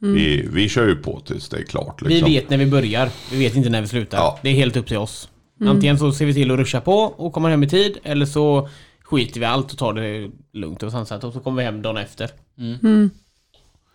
Vi, 0.00 0.48
vi 0.52 0.68
kör 0.68 0.86
ju 0.88 0.96
på 0.96 1.20
tills 1.20 1.48
det 1.48 1.56
är 1.58 1.62
klart. 1.62 2.02
Vi 2.02 2.08
Liksom. 2.08 2.30
vet 2.30 2.50
när 2.50 2.56
vi 2.58 2.66
börjar. 2.66 3.10
Vi 3.30 3.38
vet 3.38 3.56
inte 3.56 3.70
när 3.70 3.80
vi 3.80 3.88
slutar. 3.88 4.18
Ja. 4.18 4.38
Det 4.42 4.48
är 4.48 4.54
helt 4.54 4.76
upp 4.76 4.86
till 4.86 4.96
oss. 4.96 5.28
Antingen 5.60 5.98
så 5.98 6.12
ser 6.12 6.26
vi 6.26 6.34
till 6.34 6.50
att 6.50 6.58
ruscha 6.58 6.80
på 6.80 6.92
och 6.98 7.32
kommer 7.32 7.50
hem 7.50 7.62
i 7.62 7.68
tid. 7.68 7.98
Eller 8.02 8.26
så 8.26 8.68
skiter 9.02 9.40
vi 9.40 9.46
allt 9.46 9.72
och 9.72 9.78
tar 9.78 9.92
det 9.92 10.30
lugnt 10.52 10.82
och 10.82 10.92
sansat. 10.92 11.24
Och 11.24 11.32
så 11.32 11.40
kommer 11.40 11.56
vi 11.58 11.64
hem 11.64 11.82
dagen 11.82 11.96
efter. 11.96 12.30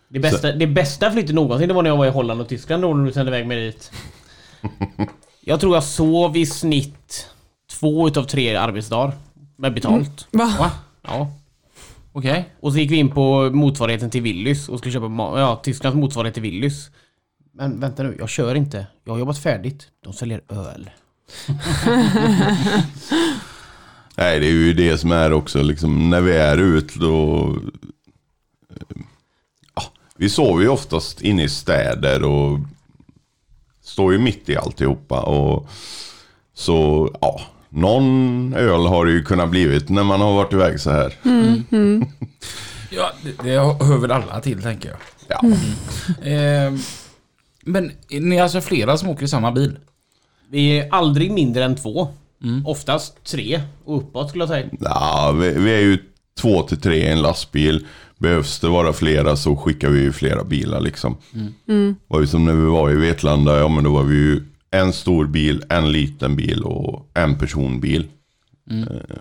Det, 0.08 0.18
bästa, 0.20 0.52
det 0.52 0.66
bästa 0.66 1.10
flyttet 1.10 1.34
någonsin 1.34 1.68
det 1.68 1.74
var 1.74 1.82
när 1.82 1.90
jag 1.90 1.96
var 1.96 2.06
i 2.06 2.10
Holland 2.10 2.40
och 2.40 2.48
Tyskland 2.48 2.82
då 2.82 2.94
när 2.94 3.06
du 3.06 3.12
sände 3.12 3.30
iväg 3.30 3.46
mig 3.46 3.60
dit. 3.66 3.92
Jag 5.46 5.60
tror 5.60 5.74
jag 5.74 5.84
sov 5.84 6.36
i 6.36 6.46
snitt 6.46 7.28
två 7.70 8.08
utav 8.08 8.24
tre 8.24 8.56
arbetsdagar. 8.56 9.14
Med 9.56 9.74
betalt. 9.74 10.26
Va? 10.30 10.54
Va? 10.58 10.70
Ja. 11.02 11.30
Okej. 12.12 12.48
Och 12.60 12.72
så 12.72 12.78
gick 12.78 12.90
vi 12.90 12.96
in 12.96 13.10
på 13.10 13.50
motsvarigheten 13.50 14.10
till 14.10 14.22
Willys 14.22 14.68
och 14.68 14.78
skulle 14.78 14.92
köpa 14.92 15.06
ja, 15.40 15.60
Tysklands 15.64 15.96
motsvarighet 15.96 16.34
till 16.34 16.42
Willys. 16.42 16.90
Men 17.52 17.80
vänta 17.80 18.02
nu, 18.02 18.16
jag 18.18 18.28
kör 18.28 18.54
inte. 18.54 18.86
Jag 19.04 19.12
har 19.12 19.18
jobbat 19.18 19.38
färdigt. 19.38 19.86
De 20.04 20.12
säljer 20.12 20.40
öl. 20.48 20.90
Nej, 24.16 24.40
det 24.40 24.46
är 24.46 24.50
ju 24.52 24.72
det 24.74 24.98
som 24.98 25.12
är 25.12 25.32
också 25.32 25.62
liksom 25.62 26.10
när 26.10 26.20
vi 26.20 26.36
är 26.36 26.58
ute 26.58 26.98
då... 26.98 27.46
eh, 28.70 28.96
Ja, 29.74 29.82
vi 30.16 30.28
sover 30.30 30.62
ju 30.62 30.68
oftast 30.68 31.20
inne 31.20 31.42
i 31.44 31.48
städer 31.48 32.22
och 32.24 32.58
står 33.94 34.12
ju 34.12 34.18
mitt 34.18 34.48
i 34.48 34.56
alltihopa. 34.56 35.20
Och 35.20 35.68
så, 36.54 37.10
ja, 37.20 37.40
någon 37.68 38.54
öl 38.54 38.86
har 38.86 39.06
det 39.06 39.12
ju 39.12 39.22
kunnat 39.22 39.50
blivit 39.50 39.88
när 39.88 40.02
man 40.04 40.20
har 40.20 40.32
varit 40.32 40.52
iväg 40.52 40.80
så 40.80 40.90
här. 40.90 41.14
Ja, 42.90 43.10
det, 43.22 43.42
det 43.42 43.58
hör 43.84 43.98
väl 43.98 44.10
alla 44.10 44.40
till 44.40 44.62
tänker 44.62 44.88
jag. 44.88 44.98
Ja. 45.28 45.56
Ehm, 46.30 46.78
men 47.64 47.92
ni 48.10 48.36
är 48.36 48.42
alltså 48.42 48.60
flera 48.60 48.96
som 48.96 49.08
åker 49.08 49.24
i 49.24 49.28
samma 49.28 49.52
bil? 49.52 49.78
Vi 50.50 50.78
är 50.78 50.88
aldrig 50.90 51.30
mindre 51.30 51.64
än 51.64 51.76
två. 51.76 52.08
Oftast 52.64 53.24
tre 53.24 53.60
och 53.84 53.96
uppåt 53.98 54.28
skulle 54.28 54.42
jag 54.42 54.48
säga. 54.48 54.66
Ja, 54.80 55.34
vi, 55.40 55.50
vi 55.50 55.74
är 55.74 55.80
ju 55.80 55.98
två 56.40 56.62
till 56.62 56.80
tre 56.80 56.96
i 56.96 57.08
en 57.08 57.22
lastbil. 57.22 57.86
Behövs 58.24 58.60
det 58.60 58.68
vara 58.68 58.92
flera 58.92 59.36
så 59.36 59.56
skickar 59.56 59.90
vi 59.90 60.00
ju 60.00 60.12
flera 60.12 60.44
bilar 60.44 60.80
liksom. 60.80 61.16
Var 62.06 62.20
ju 62.20 62.26
som 62.26 62.44
när 62.44 62.54
vi 62.54 62.64
var 62.66 62.90
i 62.90 62.94
Vetlanda, 62.94 63.58
ja 63.58 63.68
men 63.68 63.84
då 63.84 63.92
var 63.92 64.02
vi 64.02 64.14
ju 64.14 64.42
en 64.70 64.92
stor 64.92 65.26
bil, 65.26 65.64
en 65.68 65.92
liten 65.92 66.36
bil 66.36 66.62
och 66.62 67.10
en 67.14 67.38
personbil. 67.38 68.06
Eh, 68.70 69.16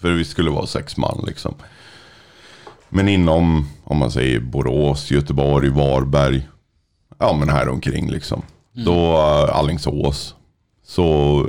För 0.00 0.10
vi 0.12 0.24
skulle 0.24 0.50
vara 0.50 0.66
sex 0.66 0.96
man 0.96 1.24
liksom. 1.26 1.54
Men 2.88 3.08
inom, 3.08 3.68
om 3.84 3.96
man 3.96 4.10
säger 4.10 4.40
Borås, 4.40 5.10
Göteborg, 5.10 5.68
Varberg. 5.68 6.48
Ja 7.18 7.36
men 7.40 7.48
här 7.48 7.68
omkring 7.68 8.10
liksom. 8.10 8.42
Då 8.72 9.12
uh, 9.12 9.56
Allingsås. 9.56 10.34
Så 10.86 11.02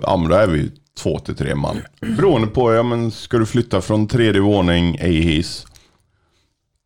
ja, 0.03 0.17
men 0.17 0.29
då 0.29 0.35
är 0.35 0.47
vi 0.47 0.71
två 0.99 1.19
till 1.19 1.35
tre 1.35 1.55
man. 1.55 1.77
Beroende 2.17 2.47
på, 2.47 2.73
ja 2.73 2.83
men 2.83 3.11
ska 3.11 3.37
du 3.37 3.45
flytta 3.45 3.81
från 3.81 4.07
tredje 4.07 4.41
våning 4.41 4.97
ej 4.99 5.21
hiss 5.21 5.67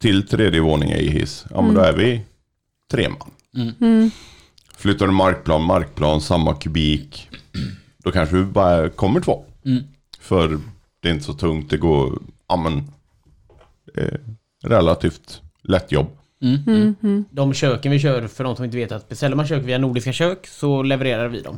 till 0.02 0.28
tredje 0.28 0.60
våning 0.60 0.91
ej 0.91 1.10
hiss. 1.10 1.45
Ja 1.49 1.62
men 1.62 1.74
då 1.74 1.82
är 1.82 1.93
vi 1.93 2.22
tre 2.91 3.10
man. 3.10 3.32
Flyttar 4.76 5.06
du 5.08 5.12
markplan, 5.14 5.64
markplan, 5.64 6.22
samma 6.22 6.54
kubik. 6.54 7.30
Då 7.97 8.12
kanske 8.12 8.36
vi 8.36 8.43
bara 8.43 8.89
kommer 8.89 9.22
två. 9.22 9.45
Mm. 9.66 9.84
För 10.20 10.60
det 10.99 11.10
är 11.10 11.14
inte 11.14 11.26
så 11.26 11.34
tungt, 11.34 11.70
det 11.70 11.78
går, 11.78 12.22
ja 12.47 12.56
men. 12.56 12.91
Är 13.93 14.20
relativt 14.64 15.41
lätt 15.62 15.91
jobb. 15.91 16.08
De 17.30 17.54
köken 17.54 17.91
vi 17.91 17.99
kör, 17.99 18.28
för 18.28 18.43
de 18.43 18.56
som 18.56 18.66
inte 18.66 18.78
vet 18.78 18.91
att 18.91 19.10
beställer 19.10 19.36
man 19.36 19.47
kök 19.47 19.66
via 19.66 19.78
Nordiska 19.78 20.14
kök 20.14 20.47
så 20.47 20.84
levererar 20.84 21.28
vi 21.28 21.41
dem. 21.41 21.58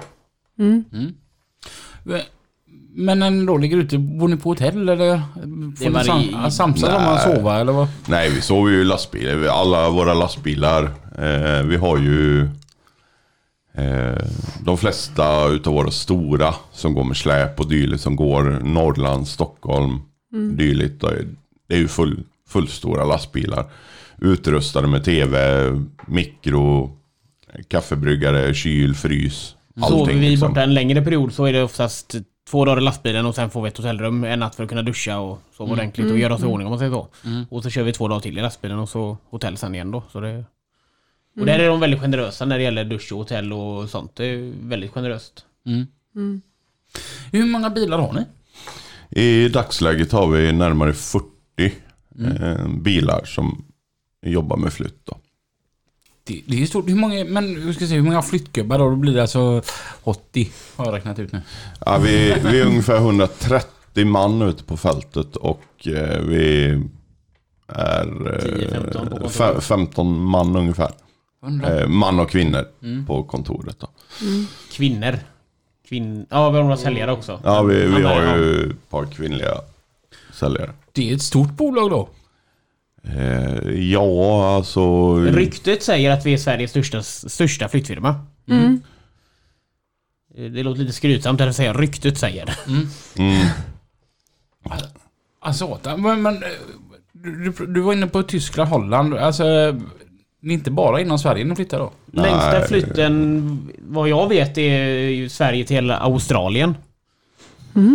Men 2.96 3.20
när 3.20 3.30
ni 3.30 3.46
då 3.46 3.58
ligger 3.58 3.78
ute, 3.78 3.98
bor 3.98 4.28
ni 4.28 4.38
på 4.38 4.50
hotell 4.50 4.90
eller? 4.90 5.22
Får 5.78 5.90
ni 5.90 6.04
sam- 6.04 6.52
samsas 6.52 6.90
om 6.90 7.04
att 7.04 7.22
sova 7.24 7.60
eller 7.60 7.74
vad? 7.74 7.88
Nej, 8.08 8.30
vi 8.30 8.42
sover 8.42 8.72
ju 8.72 8.82
i 8.82 8.84
lastbilar. 8.84 9.48
Alla 9.48 9.90
våra 9.90 10.14
lastbilar. 10.14 10.84
Eh, 11.18 11.64
vi 11.66 11.76
har 11.78 11.98
ju 11.98 12.42
eh, 13.74 14.26
de 14.66 14.78
flesta 14.78 15.48
utav 15.48 15.74
våra 15.74 15.92
stora 15.92 16.54
som 16.72 16.94
går 16.94 17.04
med 17.04 17.18
släp 17.18 17.60
och 17.60 17.70
dylikt 17.70 18.04
som 18.04 18.16
går 18.16 18.44
Norrland, 18.64 19.28
Stockholm, 19.28 20.00
dylikt. 20.58 21.02
då 21.02 21.08
är- 21.08 21.28
Det 21.68 21.76
är 21.76 21.80
ju 21.80 21.88
full, 21.88 22.24
fullstora 22.50 23.06
lastbilar. 23.06 23.66
Utrustade 24.22 24.88
med 24.88 25.04
tv, 25.04 25.62
mikro, 26.08 26.92
kaffebryggare, 27.68 28.54
kyl, 28.54 28.96
frys. 28.96 29.56
Sover 29.90 30.14
vi 30.14 30.30
liksom. 30.30 30.48
borta 30.50 30.64
en 30.64 30.74
längre 30.74 31.02
period 31.02 31.34
så 31.34 31.46
är 31.46 31.54
det 31.54 31.64
oftast 31.64 32.16
två 32.54 32.66
dagar 32.66 32.82
i 32.82 32.84
lastbilen 32.84 33.26
och 33.26 33.36
sen 33.36 33.50
får 33.50 33.62
vi 33.62 33.68
ett 33.68 33.78
hotellrum 33.78 34.24
en 34.24 34.40
natt 34.40 34.56
för 34.56 34.64
att 34.64 34.70
kunna 34.70 34.82
duscha 34.82 35.20
och 35.20 35.40
sova 35.58 35.72
ordentligt 35.74 36.12
och 36.12 36.18
göra 36.18 36.34
oss 36.34 36.44
i 36.44 36.46
ordning 36.46 36.68
om 36.68 36.72
man 36.72 36.80
säger 36.80 36.92
så. 36.92 37.08
Och 37.50 37.64
så 37.64 37.70
kör 37.70 37.84
vi 37.84 37.94
två 37.94 38.08
dagar 38.08 38.20
till 38.20 38.38
i 38.38 38.42
lastbilen 38.42 38.80
och 38.80 38.90
så 38.90 39.18
hotell 39.30 39.58
sen 39.58 39.76
igen 39.76 39.92
då. 39.92 40.04
Så 40.12 40.20
det... 40.20 40.46
Och 41.40 41.46
där 41.46 41.60
är 41.60 41.68
de 41.68 41.80
väldigt 41.80 42.00
generösa 42.00 42.46
när 42.46 42.58
det 42.58 42.64
gäller 42.64 42.86
dusch 42.86 43.12
och 43.12 43.18
hotell 43.18 43.54
och 43.54 43.90
sånt. 43.90 44.16
Det 44.16 44.26
är 44.26 44.54
väldigt 44.62 44.92
generöst. 44.92 45.46
Hur 47.32 47.46
många 47.46 47.70
bilar 47.70 47.98
har 47.98 48.14
ni? 48.14 48.26
I 49.22 49.50
dagsläget 49.50 50.12
har 50.12 50.28
vi 50.28 50.52
närmare 50.52 50.94
40 50.94 51.26
eh, 52.20 52.68
bilar 52.68 53.26
som 53.26 53.66
jobbar 54.22 54.58
med 54.58 54.74
flytt. 54.74 55.06
Då. 55.06 55.18
Det, 56.26 56.42
det 56.48 56.62
är 56.62 56.66
stort. 56.66 56.90
Hur 56.90 56.96
många, 56.96 57.26
men 57.26 57.56
hur 57.56 57.74
ska 57.74 57.82
jag 57.84 57.90
säga, 57.90 58.02
hur 58.02 58.06
många 58.10 58.22
flyttgubbar 58.22 58.78
då? 58.80 58.90
Då 58.90 58.96
blir 58.96 59.14
det 59.14 59.22
alltså 59.22 59.62
80 60.04 60.52
har 60.76 60.86
jag 60.86 60.94
räknat 60.94 61.20
ut 61.20 61.32
nu. 61.32 61.42
Ja, 61.86 61.98
vi, 61.98 62.36
vi 62.44 62.60
är 62.60 62.66
ungefär 62.66 62.96
130 62.98 64.06
man 64.06 64.42
ute 64.42 64.64
på 64.64 64.78
fältet 64.78 65.36
och 65.36 65.64
eh, 65.88 66.20
vi 66.22 66.64
är 67.68 68.06
10-15 68.06 68.92
på 68.92 68.98
eh, 68.98 69.10
kontoret. 69.10 69.32
fe- 69.32 69.60
15 69.62 70.24
man 70.24 70.56
ungefär. 70.56 70.92
100. 71.44 71.82
Eh, 71.82 71.88
man 71.88 72.20
och 72.20 72.30
kvinnor 72.30 72.66
på 73.08 73.24
kontoret. 73.24 73.80
Då. 73.80 73.88
Kvinnor. 74.72 75.20
Kvinn... 75.88 76.26
Ja, 76.30 76.50
vi 76.50 76.58
har 76.58 76.64
några 76.64 76.78
säljare 76.78 77.12
också. 77.12 77.40
Ja, 77.44 77.62
vi, 77.64 77.86
vi 77.86 78.04
har 78.04 78.38
ju 78.38 78.70
ett 78.72 78.90
par 78.90 79.06
kvinnliga 79.06 79.52
säljare. 80.34 80.70
Det 80.92 81.10
är 81.12 81.16
ett 81.16 81.22
stort 81.22 81.52
bolag 81.52 81.90
då. 81.90 82.10
Eh, 83.08 83.70
ja, 83.72 84.56
alltså... 84.56 85.16
Ryktet 85.20 85.84
säger 85.84 86.12
att 86.12 86.26
vi 86.26 86.34
är 86.34 86.38
Sveriges 86.38 86.72
största, 86.72 87.04
största 87.04 87.70
flyttfirma. 87.70 88.10
Eh, 90.38 90.44
Det 90.44 90.64
låter 90.64 90.82
lite 90.82 90.94
skrytsamt 90.94 91.42
att 91.42 91.56
säga 91.56 91.74
ryktet 91.74 92.18
säger. 92.18 92.58
Mm, 92.68 92.88
Alltså, 95.40 95.80
men, 95.98 96.22
men 96.22 96.36
eh, 96.36 96.50
du, 97.12 97.54
du, 97.68 97.82
var 97.82 97.94
inne 97.94 98.08
på 98.08 98.24
Tyskland, 98.24 98.70
Holland. 98.70 99.14
Alltså, 99.14 99.44
ni 100.42 100.54
är 100.54 100.58
inte 100.58 100.72
bara 100.72 101.02
inom 101.02 101.20
Sverige 101.20 101.44
ni 101.46 101.56
flyttar 101.56 101.80
då? 101.80 101.92
Längsta 102.12 102.62
flytten, 102.62 103.74
vad 103.80 104.10
jag 104.10 104.30
vet, 104.30 104.58
är 104.58 104.88
ju 105.10 105.30
Sverige 105.30 105.66
till 105.66 105.92
Australien. 105.92 106.76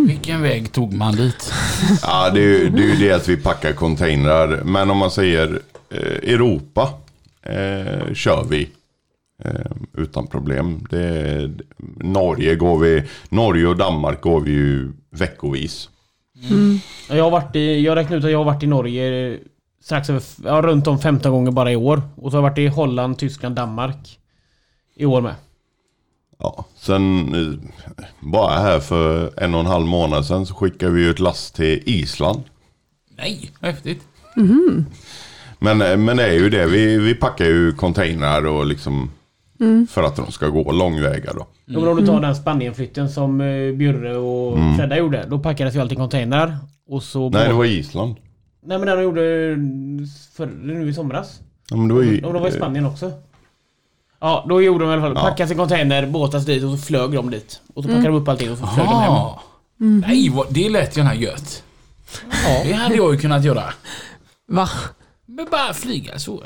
Vilken 0.07 0.43
väg 0.43 0.73
tog 0.73 0.93
man 0.93 1.17
dit? 1.17 1.53
Ja, 2.03 2.31
det 2.31 2.41
är, 2.41 2.45
ju- 2.45 2.71
det 2.71 2.83
är 2.83 2.87
ju 2.87 2.97
det 2.97 3.13
att 3.13 3.29
vi 3.29 3.37
packar 3.37 3.73
containrar. 3.73 4.63
Men 4.65 4.91
om 4.91 4.97
man 4.99 5.11
säger 5.11 5.61
eh, 5.91 5.99
Europa 6.35 6.89
eh, 7.43 8.15
kör 8.15 8.45
vi 8.51 8.69
eh, 9.45 9.51
utan 9.97 10.27
problem. 10.27 10.87
Det, 10.91 11.51
Norge 11.97 12.55
går 12.55 12.79
vi, 12.79 13.03
Norge 13.29 13.67
och 13.67 13.77
Danmark 13.77 14.21
går 14.21 14.41
vi 14.41 14.51
ju 14.51 14.93
veckovis. 15.11 15.89
Jag 17.09 17.25
har 17.25 17.31
varit 17.31 17.57
i, 17.57 17.81
jag 17.81 17.97
räknar 17.97 18.17
ut 18.17 18.25
att 18.25 18.31
jag 18.31 18.39
har 18.39 18.45
varit 18.45 18.63
i 18.63 18.67
Norge 18.67 19.39
strax 19.83 20.11
över, 20.11 20.23
ja, 20.45 20.63
runt 20.63 20.87
om 20.87 20.99
15 20.99 21.33
gånger 21.33 21.51
bara 21.51 21.73
i 21.73 21.77
år. 21.77 22.03
Och 22.17 22.31
så 22.31 22.37
har 22.37 22.43
jag 22.45 22.51
varit 22.51 22.59
i 22.59 22.67
Holland, 22.67 23.19
Tyskland, 23.19 23.55
Danmark. 23.57 24.19
I 24.97 25.05
år 25.07 25.21
med. 25.21 25.35
Ja, 26.39 26.65
sen 26.77 27.35
eh, 27.35 27.71
bara 28.21 28.59
här 28.59 28.81
för 28.81 29.33
en 29.43 29.55
och 29.55 29.61
en 29.61 29.67
halv 29.67 29.87
månad 29.87 30.27
sedan 30.27 30.47
så 30.47 30.55
skickade 30.55 30.93
vi 30.93 31.09
ett 31.11 31.19
last 31.19 31.55
till 31.55 31.83
Island. 31.87 32.43
Nej, 33.17 33.51
häftigt. 33.61 34.03
Men, 35.59 35.83
eh, 35.83 35.97
men 35.97 36.17
det 36.17 36.25
är 36.25 36.33
ju 36.35 36.51
det, 36.51 36.67
vi, 36.67 36.99
vi 36.99 37.15
packar 37.15 37.45
ju 37.45 37.73
containrar 37.73 38.47
och 38.47 38.67
liksom 38.67 39.11
för 39.91 40.03
att 40.03 40.17
de 40.17 40.33
ska 40.33 40.49
gå 40.49 40.73
långväga 40.73 41.33
då. 41.33 41.47
Ja, 41.65 41.81
men 41.81 41.89
om 41.89 41.97
du 41.97 42.07
tar 42.07 42.21
den 42.21 42.37
Spanienflytten 42.37 43.11
som 43.11 43.41
eh, 43.41 43.73
Bjurre 43.73 44.17
och 44.17 44.59
Fredda 44.77 44.99
gjorde. 44.99 45.27
Då 45.29 45.39
packades 45.39 45.75
ju 45.75 45.81
allt 45.81 45.93
i 45.93 45.97
containrar. 45.97 46.57
Och 46.89 47.03
så... 47.03 47.31
Nej, 47.31 47.49
det 47.49 47.55
var 47.55 47.65
Island. 47.65 48.17
Nej 48.67 48.79
men 48.79 48.87
den 48.87 48.97
de 48.97 49.03
gjorde 49.03 49.21
för, 50.37 50.47
nu 50.47 50.89
i 50.89 50.95
somras. 50.95 51.41
Ja, 51.71 51.77
men 51.77 51.89
det 51.89 51.95
var 51.95 52.03
ju, 52.03 52.21
De 52.21 52.33
var 52.33 52.49
i 52.49 52.53
Spanien 52.53 52.87
också. 52.87 53.13
Ja, 54.21 54.45
då 54.49 54.63
gjorde 54.63 54.85
de 54.85 54.91
i 54.91 54.93
alla 54.93 55.03
fall. 55.03 55.15
Packades 55.15 55.53
i 55.53 55.55
container, 55.55 56.07
båtas 56.07 56.45
dit 56.45 56.65
och 56.65 56.71
så 56.71 56.79
flög 56.79 57.13
de 57.13 57.31
dit. 57.31 57.61
Och 57.75 57.83
så 57.83 57.89
packade 57.89 58.09
de 58.09 58.17
upp 58.17 58.29
allting 58.29 58.53
och 58.53 58.59
så 58.59 58.67
flög 58.67 58.87
de 58.87 59.01
hem. 59.01 59.13
Ah. 59.13 59.43
Nej, 59.77 60.29
vad, 60.29 60.47
det 60.51 60.69
lät 60.69 60.97
gärna 60.97 61.15
gött. 61.15 61.63
Ja. 62.31 62.63
Det 62.65 62.73
hade 62.73 62.95
jag 62.95 63.15
ju 63.15 63.21
kunnat 63.21 63.45
göra. 63.45 63.65
Va? 64.49 64.69
Men 65.27 65.47
bara 65.51 65.75
flyga 65.75 66.19
så. 66.19 66.43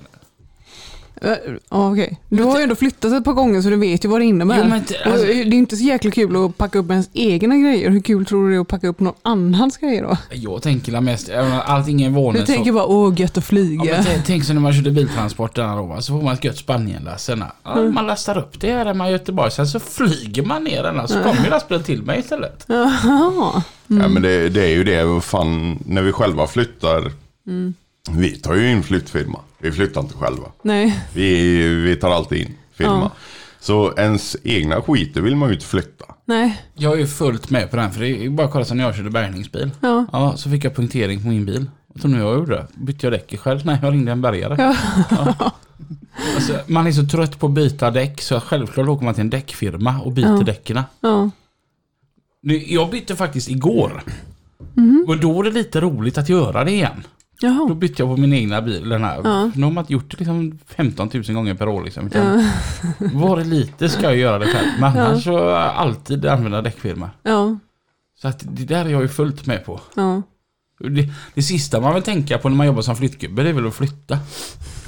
Ja, 1.71 1.91
okej. 1.93 2.21
Du 2.29 2.43
har 2.43 2.57
ju 2.59 2.63
ändå 2.63 2.75
flyttat 2.75 3.13
ett 3.13 3.25
par 3.25 3.33
gånger 3.33 3.63
så 3.63 3.69
du 3.71 3.77
vet 3.77 4.05
ju 4.05 4.09
vad 4.09 4.21
det 4.21 4.25
innebär. 4.25 4.59
Jo, 4.59 4.65
men 4.65 4.73
alltså- 4.73 5.27
det 5.27 5.33
är 5.33 5.55
inte 5.55 5.77
så 5.77 5.85
jäkla 5.85 6.11
kul 6.11 6.45
att 6.45 6.59
packa 6.59 6.79
upp 6.79 6.91
ens 6.91 7.11
egna 7.13 7.57
grejer. 7.57 7.91
Hur 7.91 8.01
kul 8.01 8.27
tror 8.27 8.45
du 8.45 8.51
det 8.51 8.57
är 8.57 8.61
att 8.61 8.69
packa 8.69 8.89
upp 8.89 9.01
någon 9.01 9.15
annans 9.23 9.77
grejer 9.77 10.03
då? 10.03 10.17
Jag 10.31 10.63
tänker 10.63 11.01
mest, 11.01 11.31
allting 11.65 12.03
är 12.03 12.11
våning. 12.11 12.41
Du 12.41 12.47
tänker 12.47 12.73
bara, 12.73 12.85
åh 12.87 13.21
gött 13.21 13.31
att 13.31 13.37
Ja, 13.37 13.43
flyga. 13.43 13.85
men 13.85 14.23
tänk- 14.27 14.45
så 14.45 14.53
när 14.53 14.61
man 14.61 14.73
körde 14.73 14.91
biltransport 14.91 15.55
där 15.57 15.77
då, 15.77 15.97
så 16.01 16.13
får 16.13 16.23
man 16.23 16.35
ett 16.35 16.45
gött 16.45 16.57
Spanienlass. 16.59 17.31
Ja, 17.65 17.83
man 17.83 18.07
lastar 18.07 18.39
upp 18.39 18.61
det 18.61 18.73
här 18.73 18.87
hemma 18.87 19.09
i 19.09 19.13
Göteborg, 19.13 19.51
sen 19.51 19.67
så 19.67 19.81
flyger 19.81 20.43
man 20.43 20.65
ner 20.65 20.83
den 20.83 21.09
så 21.09 21.15
kommer 21.23 21.45
ju 21.45 21.51
lastbilen 21.51 21.85
till 21.85 22.03
mig 22.03 22.19
istället. 22.21 22.65
Jaha. 22.69 23.63
Ja, 23.87 24.09
men 24.09 24.23
det, 24.23 24.49
det 24.49 24.63
är 24.65 24.69
ju 24.71 24.85
det, 24.85 25.21
fan, 25.21 25.79
när 25.87 26.03
vi 26.03 26.13
själva 26.13 26.47
flyttar. 26.47 27.13
Vi 28.11 28.31
tar 28.31 28.55
ju 28.55 28.71
in 28.71 28.83
flyttfirma. 28.83 29.41
Vi 29.59 29.73
flyttar 29.73 30.01
inte 30.01 30.15
själva. 30.15 30.49
Nej. 30.63 31.01
Vi, 31.15 31.53
vi 31.69 31.97
tar 31.97 32.11
alltid 32.11 32.39
in 32.39 32.55
firma. 32.73 32.91
Ja. 33.01 33.11
Så 33.61 33.93
ens 33.97 34.37
egna 34.45 34.83
skiter 34.83 35.21
vill 35.21 35.37
man 35.37 35.49
ju 35.49 35.55
inte 35.55 35.67
flytta. 35.67 36.05
Nej. 36.25 36.63
Jag 36.75 36.93
är 36.93 36.97
ju 36.99 37.07
fullt 37.07 37.51
med 37.51 37.71
på 37.71 37.77
den, 37.77 37.93
för 37.93 38.01
det 38.01 38.09
är 38.25 38.31
bara 38.31 38.47
att 38.47 38.53
kolla 38.53 38.65
så 38.65 38.75
när 38.75 38.85
jag 38.85 38.97
körde 38.97 39.11
bärgningsbil. 39.11 39.71
Ja. 39.81 40.07
Ja, 40.13 40.37
så 40.37 40.51
fick 40.51 40.65
jag 40.65 40.75
punktering 40.77 41.23
på 41.23 41.29
min 41.29 41.45
bil. 41.45 41.71
Vad 41.87 42.03
tror 42.03 42.11
ni 42.13 42.19
jag 42.19 42.35
gjorde? 42.39 42.67
Bytte 42.75 43.07
jag 43.07 43.13
däcket 43.13 43.41
själv? 43.41 43.61
Nej, 43.67 43.79
jag 43.83 43.93
ringde 43.93 44.13
en 44.13 44.21
bärgare. 44.23 44.57
Ja. 44.59 44.77
Ja. 45.39 45.53
Alltså, 46.35 46.59
man 46.67 46.87
är 46.87 46.93
så 46.93 47.07
trött 47.07 47.39
på 47.39 47.47
att 47.47 47.53
byta 47.53 47.91
däck 47.91 48.21
så 48.21 48.41
självklart 48.41 48.89
åker 48.89 49.05
man 49.05 49.15
till 49.15 49.21
en 49.21 49.31
däckfirma 49.31 50.01
och 50.01 50.13
byter 50.13 50.27
Ja. 50.39 50.43
däcken. 50.45 50.81
Ja. 51.01 51.31
Jag 52.67 52.91
bytte 52.91 53.17
faktiskt 53.17 53.49
igår. 53.49 54.03
Mhm. 54.75 55.05
Och 55.09 55.19
då 55.19 55.41
är 55.41 55.45
det 55.45 55.51
lite 55.51 55.81
roligt 55.81 56.19
att 56.19 56.29
göra 56.29 56.65
det 56.65 56.71
igen. 56.71 57.07
Då 57.43 57.49
Jaha. 57.49 57.75
bytte 57.75 58.03
jag 58.03 58.15
på 58.17 58.21
min 58.21 58.33
egna 58.33 58.63
bil. 58.63 58.89
Den 58.89 59.05
här. 59.05 59.21
Ja. 59.25 59.51
Nu 59.55 59.63
har 59.65 59.71
man 59.73 59.85
gjort 59.89 60.11
det 60.11 60.19
liksom 60.19 60.59
15 60.67 61.11
000 61.15 61.23
gånger 61.35 61.55
per 61.55 61.69
år. 61.69 61.85
Liksom, 61.85 62.07
utan 62.07 62.45
Var 62.99 63.37
det 63.37 63.45
lite 63.45 63.89
ska 63.89 64.03
jag 64.03 64.17
göra 64.17 64.39
det 64.39 64.47
själv. 64.47 64.69
Men 64.81 64.97
Ja. 64.97 65.03
annars 65.07 65.25
så 65.25 65.49
alltid 65.55 66.27
använda 66.27 66.63
däckfirma. 66.63 67.11
Ja. 67.23 67.59
Så 68.23 68.29
att 68.29 68.39
det 68.57 68.65
där 68.65 68.85
är 68.85 68.89
jag 68.89 69.03
ju 69.03 69.09
fullt 69.09 69.47
med 69.47 69.65
på. 69.65 69.81
Ja. 69.97 70.23
Det, 70.91 71.09
det 71.35 71.43
sista 71.43 71.81
man 71.81 71.95
vill 71.95 72.03
tänka 72.03 72.39
på 72.39 72.49
när 72.49 72.57
man 72.57 72.67
jobbar 72.67 72.83
som 72.83 72.97
flyttgubbe 72.97 73.43
det 73.43 73.49
är 73.49 73.53
väl 73.53 73.67
att 73.67 73.75
flytta. 73.75 74.19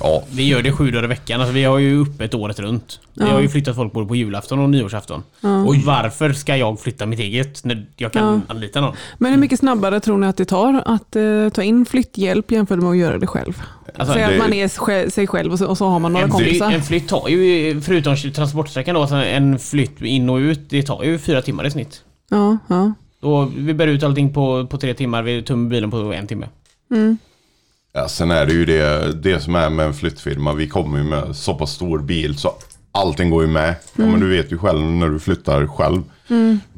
Ja, 0.00 0.24
Vi 0.30 0.48
gör 0.48 0.62
det 0.62 0.72
sju 0.72 0.90
dagar 0.90 1.04
i 1.04 1.06
veckan. 1.06 1.40
Alltså, 1.40 1.54
vi 1.54 1.64
har 1.64 1.78
ju 1.78 2.02
öppet 2.02 2.34
året 2.34 2.58
runt. 2.58 3.00
Vi 3.14 3.24
Ja. 3.24 3.32
har 3.32 3.40
ju 3.40 3.48
flyttat 3.48 3.76
folk 3.76 3.92
både 3.92 4.06
på 4.06 4.16
julafton 4.16 4.58
och 4.58 4.70
nyårsafton. 4.70 5.22
Och 5.66 5.76
varför 5.76 6.32
ska 6.32 6.56
jag 6.56 6.80
flytta 6.80 7.06
mitt 7.06 7.20
eget 7.20 7.64
när 7.64 7.86
jag 7.96 8.12
kan 8.12 8.26
Ja. 8.26 8.40
anlita 8.54 8.80
någon? 8.80 8.94
Men 9.18 9.30
hur 9.32 9.38
mycket 9.38 9.58
snabbare 9.58 10.00
tror 10.00 10.18
ni 10.18 10.26
att 10.26 10.36
det 10.36 10.44
tar 10.44 10.82
att 10.86 11.16
eh, 11.16 11.48
ta 11.52 11.62
in 11.62 11.86
flytthjälp 11.86 12.50
jämfört 12.50 12.78
med 12.78 12.90
att 12.90 12.96
göra 12.96 13.18
det 13.18 13.26
själv? 13.26 13.62
Alltså, 13.98 14.14
Säg 14.14 14.24
att 14.24 14.38
man 14.38 14.52
är 14.52 15.10
sig 15.10 15.26
själv 15.26 15.52
och 15.52 15.58
så, 15.58 15.66
och 15.66 15.78
så 15.78 15.86
har 15.88 15.98
man 15.98 16.12
några 16.12 16.24
En 16.24 16.30
kompisar. 16.30 16.72
en 16.72 16.82
flytt 16.82 17.08
tar 17.08 17.28
ju, 17.28 17.80
förutom 17.80 18.16
transportsträckan 18.16 18.94
då, 18.94 19.00
alltså 19.00 19.16
en 19.16 19.58
flytt 19.58 20.00
in 20.00 20.30
och 20.30 20.36
ut, 20.36 20.70
det 20.70 20.82
tar 20.82 21.02
ju 21.04 21.18
fyra 21.18 21.42
timmar 21.42 21.66
i 21.66 21.70
snitt. 21.70 22.02
Ja, 22.30 22.58
ja. 22.68 22.92
Och 23.24 23.50
vi 23.56 23.74
bär 23.74 23.86
ut 23.86 24.02
allting 24.02 24.32
på, 24.32 24.66
på 24.66 24.78
tre 24.78 24.94
timmar, 24.94 25.22
vi 25.22 25.42
tömmer 25.42 25.70
bilen 25.70 25.90
på 25.90 25.96
en 25.96 26.26
timme. 26.26 26.48
Mm. 26.90 27.18
Ja, 27.92 28.08
sen 28.08 28.30
är 28.30 28.46
det 28.46 28.52
ju 28.52 28.64
det, 28.64 29.12
det 29.12 29.40
som 29.40 29.54
är 29.54 29.70
med 29.70 29.86
en 29.86 29.94
flyttfirma. 29.94 30.52
Vi 30.52 30.68
kommer 30.68 30.98
ju 30.98 31.04
med 31.04 31.36
så 31.36 31.54
pass 31.54 31.72
stor 31.72 31.98
bil 31.98 32.38
så 32.38 32.52
allting 32.92 33.30
går 33.30 33.42
ju 33.42 33.48
med. 33.48 33.74
Ja, 33.96 34.06
men 34.06 34.20
du 34.20 34.28
vet 34.28 34.52
ju 34.52 34.58
själv 34.58 34.80
när 34.80 35.08
du 35.08 35.18
flyttar 35.18 35.66
själv. 35.66 36.02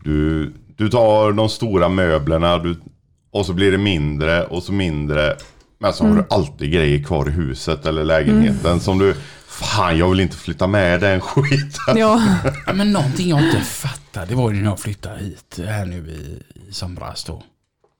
Du, 0.04 0.52
du 0.76 0.88
tar 0.88 1.32
de 1.32 1.48
stora 1.48 1.88
möblerna 1.88 2.58
du, 2.58 2.76
och 3.30 3.46
så 3.46 3.52
blir 3.52 3.72
det 3.72 3.78
mindre 3.78 4.44
och 4.44 4.62
så 4.62 4.72
mindre. 4.72 5.36
Men 5.78 5.92
så 5.92 6.06
har 6.06 6.14
du 6.16 6.24
alltid 6.30 6.72
grejer 6.72 7.04
kvar 7.04 7.28
i 7.28 7.32
huset 7.32 7.86
eller 7.86 8.04
lägenheten 8.04 8.80
som 8.80 8.98
du... 8.98 9.14
Fan, 9.46 9.98
jag 9.98 10.10
vill 10.10 10.20
inte 10.20 10.36
flytta 10.36 10.66
med 10.66 11.00
den 11.00 11.20
skiten. 11.30 11.96
Ja, 11.96 12.22
men 12.74 12.92
någonting 12.92 13.28
jag 13.28 13.40
inte 13.42 13.60
fattar 13.60 14.26
det 14.26 14.34
var 14.34 14.50
ju 14.50 14.56
när 14.56 14.64
jag 14.64 14.80
flyttade 14.80 15.18
hit 15.18 15.60
här 15.66 15.84
nu 15.86 15.96
i, 16.10 16.42
i 16.68 16.72
somras 16.72 17.24
då. 17.24 17.42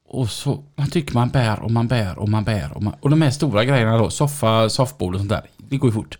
Och 0.08 0.30
så, 0.30 0.64
man 0.76 0.90
tycker 0.90 1.14
man 1.14 1.28
bär 1.28 1.60
och 1.60 1.70
man 1.70 1.88
bär 1.88 2.18
och 2.18 2.28
man 2.28 2.44
bär 2.44 2.72
och 2.76 2.82
man, 2.82 2.94
Och 3.00 3.10
de 3.10 3.22
här 3.22 3.30
stora 3.30 3.64
grejerna 3.64 3.98
då, 3.98 4.10
soffa, 4.10 4.68
soffbord 4.68 5.14
och 5.14 5.20
sånt 5.20 5.30
där. 5.30 5.42
Det 5.56 5.76
går 5.76 5.88
ju 5.90 5.94
fort. 5.94 6.18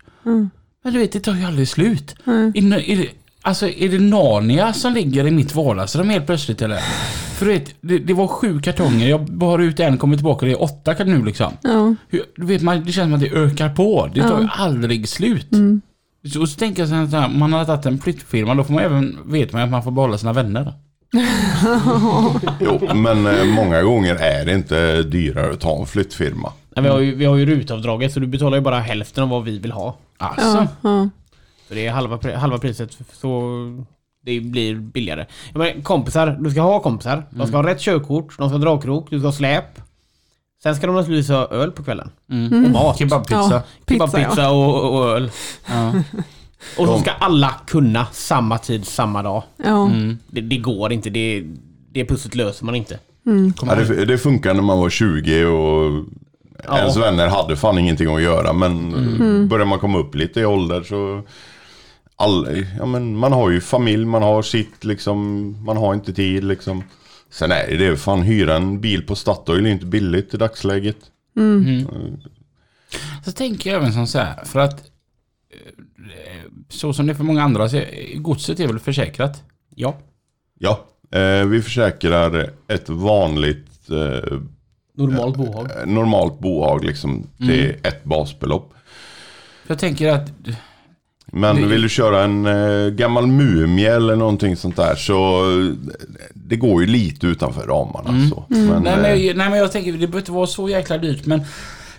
Men 0.83 0.93
du 0.93 0.99
vet, 0.99 1.11
det 1.11 1.19
tar 1.19 1.33
ju 1.35 1.43
aldrig 1.45 1.67
slut. 1.67 2.15
Det- 2.25 2.59
är 2.91 2.97
det, 2.97 3.09
alltså 3.47 3.67
är 3.67 3.89
det 3.89 3.99
Narnia 3.99 4.73
som 4.73 4.93
ligger 4.93 5.27
i 5.27 5.31
mitt 5.31 5.55
vardagsrum 5.55 6.09
helt 6.09 6.25
plötsligt 6.25 6.61
eller? 6.61 6.79
För 7.37 7.45
du 7.45 7.51
vet, 7.51 7.75
det, 7.81 7.97
det 7.97 8.13
var 8.13 8.27
sju 8.27 8.59
kartonger. 8.61 9.07
Jag 9.07 9.25
bar 9.25 9.59
ut 9.59 9.79
en, 9.79 9.97
kommer 9.97 10.15
tillbaka 10.15 10.39
och 10.39 10.45
det 10.45 10.51
är 10.51 10.61
åtta 10.61 11.03
nu 11.03 11.25
liksom. 11.25 11.53
ja. 11.61 11.95
Hur, 12.09 12.23
du 12.35 12.45
vet, 12.45 12.61
man, 12.61 12.83
det 12.85 12.91
känns 12.91 13.05
som 13.05 13.13
att 13.13 13.19
det 13.19 13.29
ökar 13.29 13.69
på. 13.69 14.09
Det 14.13 14.21
tar 14.21 14.41
ju 14.41 14.47
aldrig 14.51 15.09
slut. 15.09 15.47
Så, 16.33 16.41
och 16.41 16.49
så 16.49 16.59
tänker 16.59 16.81
jag 16.81 16.89
så 16.89 16.95
här, 16.95 17.07
så 17.07 17.17
här, 17.17 17.25
om 17.25 17.39
man 17.39 17.53
har 17.53 17.65
tagit 17.65 17.85
en 17.85 17.99
flyttfirma, 17.99 18.55
då 18.55 18.63
får 18.63 18.73
man 18.73 18.83
även, 18.83 19.17
vet 19.25 19.53
man 19.53 19.61
att 19.61 19.69
man 19.69 19.83
får 19.83 19.91
behålla 19.91 20.17
sina 20.17 20.33
vänner. 20.33 20.73
Jo, 22.59 22.79
men 22.95 23.27
eh, 23.27 23.45
många 23.45 23.81
gånger 23.81 24.15
är 24.15 24.45
det 24.45 24.53
inte 24.53 25.03
dyrare 25.03 25.53
att 25.53 25.59
ta 25.59 25.79
en 25.79 25.85
flyttfirma. 25.85 26.51
Nej, 26.75 26.83
vi, 26.83 26.89
har 26.89 26.99
ju, 26.99 27.15
vi 27.15 27.25
har 27.25 27.35
ju 27.35 27.45
rutavdraget 27.45 28.13
så 28.13 28.19
du 28.19 28.27
betalar 28.27 28.57
ju 28.57 28.63
bara 28.63 28.79
hälften 28.79 29.23
av 29.23 29.29
vad 29.29 29.43
vi 29.43 29.59
vill 29.59 29.71
ha. 29.71 29.97
Alltså, 30.17 30.57
ja, 30.57 30.67
ja. 30.81 31.09
Så 31.67 31.73
det 31.73 31.87
är 31.87 31.91
halva, 31.91 32.19
halva 32.37 32.57
priset 32.57 32.97
så 33.13 33.51
det 34.25 34.39
blir 34.39 34.75
billigare. 34.75 35.25
Menar, 35.53 35.81
kompisar, 35.83 36.37
du 36.39 36.51
ska 36.51 36.61
ha 36.61 36.79
kompisar. 36.79 37.23
De 37.29 37.47
ska 37.47 37.55
ha 37.57 37.67
rätt 37.67 37.81
körkort, 37.81 38.37
de 38.37 38.49
ska 38.49 38.57
ha 38.57 38.63
dragkrok, 38.65 39.09
du 39.09 39.19
ska 39.19 39.27
ha 39.27 39.33
släp. 39.33 39.81
Sen 40.63 40.75
ska 40.75 40.87
de 40.87 40.95
naturligtvis 40.95 41.29
ha 41.29 41.47
öl 41.47 41.71
på 41.71 41.83
kvällen. 41.83 42.09
Och 42.65 42.71
mat. 42.71 42.97
kebabpizza. 42.99 43.35
Ja, 43.51 43.63
pizza, 43.85 44.07
Kebabpizza 44.07 44.41
ja. 44.41 44.49
och, 44.49 44.97
och 44.99 45.09
öl. 45.09 45.31
Ja. 45.67 45.93
Och 46.77 46.87
så 46.87 46.99
ska 46.99 47.11
alla 47.11 47.53
kunna 47.67 48.05
samma 48.11 48.57
tid, 48.57 48.87
samma 48.87 49.23
dag. 49.23 49.43
ja. 49.65 49.91
Det, 50.27 50.41
det 50.41 50.57
går 50.57 50.93
inte. 50.93 51.09
Det, 51.09 51.43
det 51.91 52.05
pusslet 52.05 52.35
löser 52.35 52.65
man 52.65 52.75
inte. 52.75 52.99
Ja, 53.65 53.75
det, 53.75 54.05
det 54.05 54.17
funkar 54.17 54.53
när 54.53 54.61
man 54.61 54.79
var 54.79 54.89
20 54.89 55.45
och 55.45 56.05
Ja. 56.67 56.77
ens 56.77 56.97
vänner 56.97 57.27
hade 57.27 57.55
fan 57.55 57.77
ingenting 57.77 58.15
att 58.15 58.21
göra. 58.21 58.53
Men 58.53 59.47
börjar 59.49 59.65
man 59.65 59.79
komma 59.79 59.97
upp 59.99 60.15
lite 60.15 60.39
i 60.39 60.45
ålder 60.45 60.83
så... 60.83 61.21
All, 62.19 62.65
ja, 62.77 62.85
men 62.85 63.17
man 63.17 63.31
har 63.33 63.49
ju 63.49 63.61
familj, 63.61 64.05
man 64.05 64.21
har 64.21 64.41
sitt 64.41 64.83
liksom. 64.83 65.49
Man 65.65 65.77
har 65.77 65.93
inte 65.93 66.13
tid 66.13 66.43
liksom. 66.43 66.83
Sen 67.29 67.51
är 67.51 67.67
det 67.67 67.77
det, 67.89 67.97
fan 67.97 68.21
hyra 68.21 68.55
en 68.55 68.81
bil 68.81 69.03
på 69.05 69.15
Statoil 69.15 69.65
är 69.65 69.69
inte 69.69 69.85
billigt 69.85 70.33
i 70.33 70.37
dagsläget. 70.37 70.97
Så 73.25 73.31
tänker 73.31 73.69
jag 73.69 73.77
även 73.79 73.93
som 73.93 74.07
så 74.07 74.19
här, 74.19 74.45
för 74.45 74.59
att 74.59 74.79
eh, 75.49 76.51
så 76.69 76.93
som 76.93 77.05
det 77.07 77.13
är 77.13 77.15
för 77.15 77.23
många 77.23 77.43
andra 77.43 77.69
så 77.69 77.81
godset 78.15 78.59
är 78.59 78.67
väl 78.67 78.79
försäkrat? 78.79 79.43
Ja. 79.75 79.97
Ja, 80.59 80.85
eh, 81.11 81.45
vi 81.45 81.61
försäkrar 81.61 82.49
ett 82.67 82.89
vanligt 82.89 83.89
eh, 83.89 84.39
Normalt 84.93 85.37
bohag. 85.37 85.69
normalt 85.85 86.39
bohag 86.39 86.83
liksom 86.83 87.27
till 87.37 87.75
ett 87.83 88.03
basbelopp. 88.03 88.73
Jag 89.67 89.79
tänker 89.79 90.11
att, 90.11 90.31
Men 91.31 91.55
Det- 91.55 91.65
vill 91.67 91.81
du 91.81 91.89
köra 91.89 92.23
en 92.23 92.45
eh, 92.45 92.89
gammal 92.89 93.27
mumie 93.27 93.95
eller 93.95 94.15
någonting 94.15 94.55
sånt 94.55 94.75
där 94.75 94.95
så 94.95 95.43
det 96.33 96.55
går 96.55 96.81
ju 96.81 96.87
lite 96.87 97.27
utanför 97.27 97.61
ramarna. 97.67 98.29
Så. 98.29 98.45
Men, 98.49 98.83
nej, 98.83 98.95
men, 98.95 99.05
eh, 99.05 99.13
jag- 99.13 99.37
nej 99.37 99.49
men 99.49 99.59
jag 99.59 99.71
tänker 99.71 99.91
det 99.91 99.97
behöver 99.97 100.19
inte 100.19 100.31
vara 100.31 100.47
så 100.47 100.69
jäkla 100.69 100.97
dyrt 100.97 101.25
men 101.25 101.41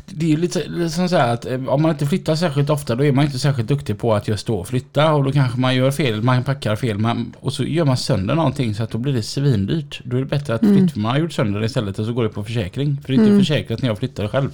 det 0.06 0.26
är 0.26 0.30
ju 0.30 0.36
lite, 0.36 0.68
lite 0.68 0.90
som 0.90 1.08
så 1.08 1.16
här 1.16 1.34
att 1.34 1.46
eh, 1.46 1.68
om 1.68 1.82
man 1.82 1.90
inte 1.90 2.06
flyttar 2.06 2.34
särskilt 2.36 2.70
ofta 2.70 2.94
då 2.94 3.04
är 3.04 3.12
man 3.12 3.24
inte 3.24 3.38
särskilt 3.38 3.68
duktig 3.68 3.98
på 3.98 4.14
att 4.14 4.28
just 4.28 4.46
då 4.46 4.64
flytta 4.64 5.12
och 5.12 5.24
då 5.24 5.32
kanske 5.32 5.60
man 5.60 5.74
gör 5.76 5.90
fel, 5.90 6.22
man 6.22 6.44
packar 6.44 6.76
fel 6.76 6.98
man, 6.98 7.34
och 7.40 7.52
så 7.52 7.64
gör 7.64 7.84
man 7.84 7.96
sönder 7.96 8.34
någonting 8.34 8.74
så 8.74 8.82
att 8.82 8.90
då 8.90 8.98
blir 8.98 9.12
det 9.12 9.22
svindyrt. 9.22 10.00
Då 10.04 10.16
är 10.16 10.20
det 10.20 10.26
bättre 10.26 10.54
att 10.54 10.60
flyttfirman 10.60 11.10
har 11.10 11.18
gjort 11.18 11.32
sönder 11.32 11.60
det 11.60 11.66
istället 11.66 11.98
och 11.98 12.06
så 12.06 12.12
går 12.12 12.22
det 12.22 12.28
på 12.28 12.44
försäkring. 12.44 12.96
För 13.04 13.12
det 13.12 13.18
är 13.18 13.24
inte 13.24 13.38
försäkrat 13.38 13.82
när 13.82 13.88
jag 13.88 13.98
flyttade 13.98 14.28
själv. 14.28 14.50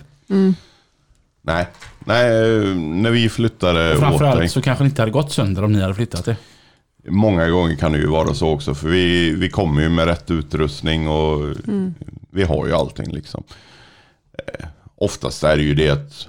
Nej, 1.44 1.66
nej, 2.04 2.30
när 2.74 3.10
vi 3.10 3.28
flyttade 3.28 3.92
Och 3.92 3.98
framförallt 3.98 4.38
dig. 4.38 4.48
så 4.48 4.62
kanske 4.62 4.84
det 4.84 4.88
inte 4.88 5.02
hade 5.02 5.12
gått 5.12 5.32
sönder 5.32 5.64
om 5.64 5.72
ni 5.72 5.80
hade 5.80 5.94
flyttat 5.94 6.24
det. 6.24 6.36
Många 7.08 7.48
gånger 7.48 7.76
kan 7.76 7.92
det 7.92 7.98
ju 7.98 8.06
vara 8.06 8.34
så 8.34 8.48
också 8.48 8.74
för 8.74 8.88
vi, 8.88 9.30
vi 9.34 9.50
kommer 9.50 9.82
ju 9.82 9.88
med 9.88 10.04
rätt 10.06 10.30
utrustning 10.30 11.08
och 11.08 11.54
vi 12.30 12.42
har 12.44 12.66
ju 12.66 12.72
allting 12.72 13.12
liksom. 13.12 13.44
Eh, 14.38 14.66
oftast 14.96 15.44
är 15.44 15.56
det 15.56 15.62
ju 15.62 15.74
det 15.74 15.90
att 15.90 16.28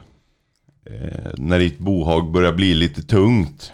eh, 0.86 1.32
när 1.38 1.60
ditt 1.60 1.80
bohag 1.80 2.32
börjar 2.32 2.54
bli 2.54 2.74
lite 2.74 3.04
tungt. 3.04 3.72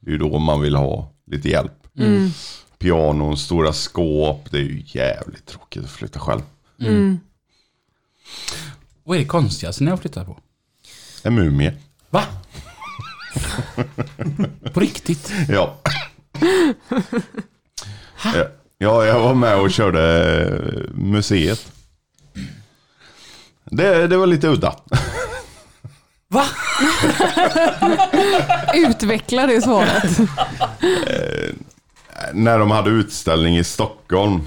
Det 0.00 0.10
är 0.10 0.12
ju 0.12 0.18
då 0.18 0.38
man 0.38 0.60
vill 0.60 0.76
ha 0.76 1.12
lite 1.26 1.48
hjälp. 1.48 1.72
Pianon, 2.78 3.36
stora 3.36 3.72
skåp. 3.72 4.50
Det 4.50 4.58
är 4.58 4.62
ju 4.62 4.82
jävligt 4.86 5.46
tråkigt 5.46 5.84
att 5.84 5.90
flytta 5.90 6.18
själv. 6.20 6.42
Vad 9.04 9.16
är 9.16 9.20
det 9.20 9.26
konstigaste 9.26 9.84
ni 9.84 9.90
har 9.90 9.96
flyttat 9.96 10.26
på? 10.26 10.38
En 11.22 11.34
mumie. 11.34 11.72
Va? 12.10 12.24
på 14.72 14.80
riktigt? 14.80 15.32
Ja. 15.48 15.76
Ja, 18.24 18.46
Ja, 18.78 19.06
jag 19.06 19.20
var 19.20 19.34
med 19.34 19.56
och 19.56 19.70
körde 19.70 20.34
eh, 20.44 20.94
museet. 20.94 21.72
Det, 23.64 24.06
det 24.06 24.16
var 24.16 24.26
lite 24.26 24.48
udda. 24.48 24.76
Va? 26.28 26.44
Utveckla 28.74 29.46
det 29.46 29.62
svaret. 29.62 30.18
När 32.32 32.58
de 32.58 32.70
hade 32.70 32.90
utställning 32.90 33.56
i 33.56 33.64
Stockholm. 33.64 34.40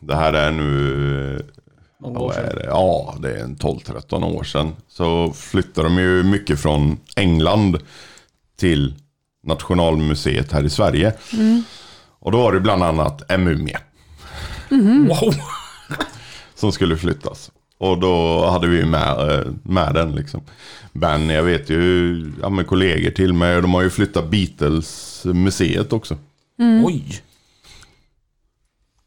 Det 0.00 0.16
här 0.16 0.32
är 0.32 0.50
nu... 0.50 1.51
Många 2.02 2.18
år 2.18 2.32
är 2.32 2.34
sedan. 2.48 2.56
det? 2.56 2.64
Ja, 2.64 3.14
det 3.20 3.30
är 3.32 3.44
en 3.44 3.56
12-13 3.56 4.24
år 4.24 4.44
sedan. 4.44 4.76
Så 4.88 5.32
flyttade 5.32 5.88
de 5.88 5.98
ju 5.98 6.22
mycket 6.22 6.60
från 6.60 6.98
England 7.16 7.78
till 8.56 8.94
Nationalmuseet 9.44 10.52
här 10.52 10.64
i 10.64 10.70
Sverige. 10.70 11.12
Och 12.18 12.32
då 12.32 12.38
var 12.42 12.52
det 12.52 12.60
bland 12.60 12.82
annat 12.82 13.30
en 13.30 13.44
mumie 13.44 13.78
Wow. 15.08 15.34
som 16.54 16.72
skulle 16.72 16.96
flyttas. 16.96 17.50
Och 17.78 17.98
då 18.00 18.46
hade 18.46 18.66
vi 18.68 18.84
med, 18.84 19.30
eh, 19.30 19.52
med 19.62 19.94
den 19.94 20.12
liksom. 20.12 20.40
Men 20.92 21.28
jag 21.30 21.42
vet 21.42 21.70
ju, 21.70 22.32
ja 22.42 22.48
men 22.48 22.64
kollegor 22.64 23.10
till 23.10 23.32
mig, 23.32 23.62
de 23.62 23.74
har 23.74 23.82
ju 23.82 23.90
flyttat 23.90 24.30
Beatles-museet 24.30 25.92
också. 25.92 26.16
Oj. 26.84 27.22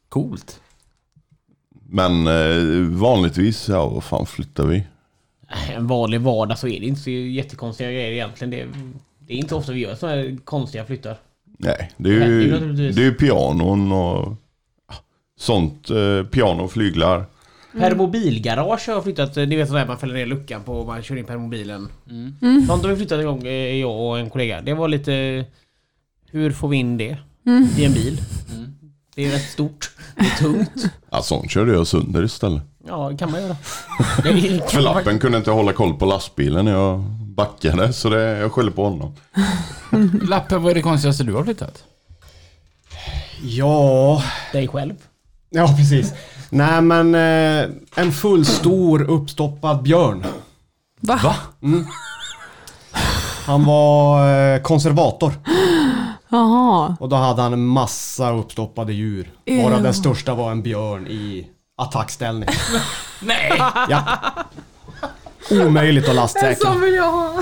Coolt. 0.09 0.59
Men 1.95 2.27
eh, 2.27 2.81
vanligtvis, 2.89 3.69
ja 3.69 3.89
vad 3.89 4.03
fan 4.03 4.25
flyttar 4.25 4.65
vi? 4.65 4.83
En 5.75 5.87
vanlig 5.87 6.21
vardag 6.21 6.59
så 6.59 6.67
är 6.67 6.79
det 6.79 6.85
inte 6.85 7.01
så 7.01 7.09
jättekonstiga 7.09 7.91
grejer 7.91 8.11
egentligen. 8.11 8.51
Det 8.51 8.61
är, 8.61 8.67
det 9.19 9.33
är 9.33 9.37
inte 9.37 9.55
ofta 9.55 9.71
vi 9.71 9.79
gör 9.79 9.95
sådana 9.95 10.17
här 10.17 10.37
konstiga 10.43 10.85
flyttar. 10.85 11.17
Nej, 11.57 11.91
det 11.97 12.09
är 12.09 12.19
det 12.19 12.25
ju, 12.25 12.91
det 12.91 13.01
är 13.01 13.05
ju 13.05 13.13
pianon 13.13 13.91
och 13.91 14.35
sånt. 15.39 15.89
Eh, 15.89 16.23
piano 16.23 16.63
och 16.63 16.71
flyglar. 16.71 17.25
Permobilgarage 17.79 18.87
har 18.87 19.01
flyttat. 19.01 19.35
Ni 19.35 19.55
vet 19.55 19.67
sådär 19.67 19.85
man 19.85 19.97
fäller 19.97 20.13
ner 20.13 20.25
luckan 20.25 20.63
på 20.63 20.73
och 20.73 20.87
man 20.87 21.03
kör 21.03 21.15
in 21.15 21.25
permobilen. 21.25 21.87
Sånt 22.67 22.83
har 22.83 22.89
vi 22.89 22.95
flyttat 22.95 23.19
en 23.19 23.25
gång, 23.25 23.47
eh, 23.47 23.75
jag 23.75 24.01
och 24.01 24.19
en 24.19 24.29
kollega. 24.29 24.61
Det 24.61 24.73
var 24.73 24.87
lite... 24.87 25.45
Hur 26.31 26.51
får 26.51 26.67
vi 26.67 26.77
in 26.77 26.97
det? 26.97 27.17
I 27.77 27.85
en 27.85 27.93
bil? 27.93 28.21
Det 29.15 29.25
är 29.25 29.31
rätt 29.31 29.49
stort. 29.49 29.91
Det 30.15 30.25
är 30.25 30.29
tungt. 30.37 30.85
Ja, 31.11 31.21
sånt 31.21 31.51
körde 31.51 31.73
jag 31.73 31.87
sönder 31.87 32.23
istället. 32.23 32.61
Ja, 32.87 33.09
det 33.11 33.17
kan 33.17 33.31
man 33.31 33.41
göra. 33.41 33.55
Det 34.23 34.29
är- 34.29 34.67
För 34.67 34.75
man 34.75 34.83
lappen 34.83 35.19
kunde 35.19 35.37
inte 35.37 35.51
hålla 35.51 35.73
koll 35.73 35.93
på 35.93 36.05
lastbilen 36.05 36.65
när 36.65 36.71
jag 36.71 36.99
backade, 37.35 37.93
så 37.93 38.09
det, 38.09 38.21
jag 38.37 38.51
skyller 38.51 38.71
på 38.71 38.83
honom. 38.89 39.13
Lappen, 40.21 40.61
vad 40.63 40.71
är 40.71 40.75
det 40.75 40.81
konstigaste 40.81 41.23
du 41.23 41.33
har 41.33 41.43
flyttat? 41.43 41.83
Ja, 43.43 44.23
Dig 44.51 44.67
själv. 44.67 44.93
ja 45.49 45.67
precis. 45.77 46.13
Nej 46.49 46.81
men 46.81 47.15
eh, 47.15 47.69
en 47.95 48.11
full 48.11 48.45
stor 48.45 49.01
uppstoppad 49.09 49.83
björn. 49.83 50.25
Va? 51.01 51.19
Va? 51.23 51.35
Han 53.45 53.65
var 53.65 54.29
eh, 54.53 54.61
konservator 54.61 55.33
Jaha. 56.35 56.97
och 56.99 57.09
då 57.09 57.15
hade 57.15 57.41
han 57.41 57.53
en 57.53 57.65
massa 57.65 58.31
uppstoppade 58.31 58.93
djur. 58.93 59.31
Varav 59.45 59.71
Ew. 59.73 59.83
den 59.83 59.93
största 59.93 60.33
var 60.35 60.51
en 60.51 60.61
björn 60.61 61.07
i 61.07 61.47
attackställning. 61.77 62.49
Nej! 63.21 63.51
Ja. 63.89 64.03
Omöjligt 65.51 66.03
att 66.03 66.09
En 66.09 66.15
lastsäkra. 66.15 66.71
sån 66.71 66.81
vill 66.81 66.93
jag 66.93 67.11
ha. 67.11 67.33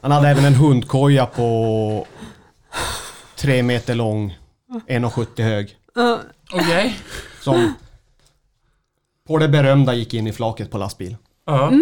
Han 0.00 0.10
hade 0.10 0.28
även 0.28 0.44
en 0.44 0.54
hundkoja 0.54 1.26
på 1.26 2.06
tre 3.36 3.62
meter 3.62 3.94
lång, 3.94 4.38
1,70 4.88 5.42
hög. 5.42 5.76
Ja. 5.94 6.18
Okej. 6.52 6.98
Som 7.40 7.74
på 9.28 9.38
det 9.38 9.48
berömda 9.48 9.94
gick 9.94 10.14
in 10.14 10.26
i 10.26 10.32
flaket 10.32 10.70
på 10.70 10.78
lastbil. 10.78 11.16
Ja. 11.46 11.72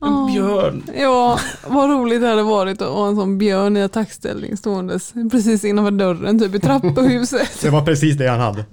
En 0.00 0.26
björn. 0.26 0.82
Ja, 0.96 1.40
vad 1.66 1.90
roligt 1.90 2.20
det 2.20 2.28
hade 2.28 2.42
varit 2.42 2.82
att 2.82 2.88
ha 2.88 3.08
en 3.08 3.16
sån 3.16 3.38
björn 3.38 3.76
i 3.76 3.82
attackställning 3.82 4.56
ståendes 4.56 5.12
precis 5.30 5.64
innanför 5.64 5.90
dörren, 5.90 6.38
typ 6.38 6.54
i 6.54 6.58
trappuhuset. 6.58 7.60
Det 7.60 7.70
var 7.70 7.84
precis 7.84 8.16
det 8.16 8.28
han 8.28 8.40
hade. 8.40 8.64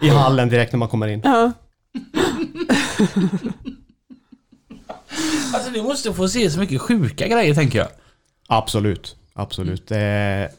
I 0.00 0.08
hallen 0.08 0.48
direkt 0.48 0.72
när 0.72 0.78
man 0.78 0.88
kommer 0.88 1.08
in. 1.08 1.20
Ja. 1.24 1.52
Alltså 5.54 5.70
ni 5.70 5.82
måste 5.82 6.12
få 6.12 6.28
se 6.28 6.50
så 6.50 6.58
mycket 6.58 6.80
sjuka 6.80 7.28
grejer 7.28 7.54
tänker 7.54 7.78
jag. 7.78 7.88
Absolut, 8.46 9.16
absolut. 9.34 9.88
Det 9.88 9.98
är 9.98 10.50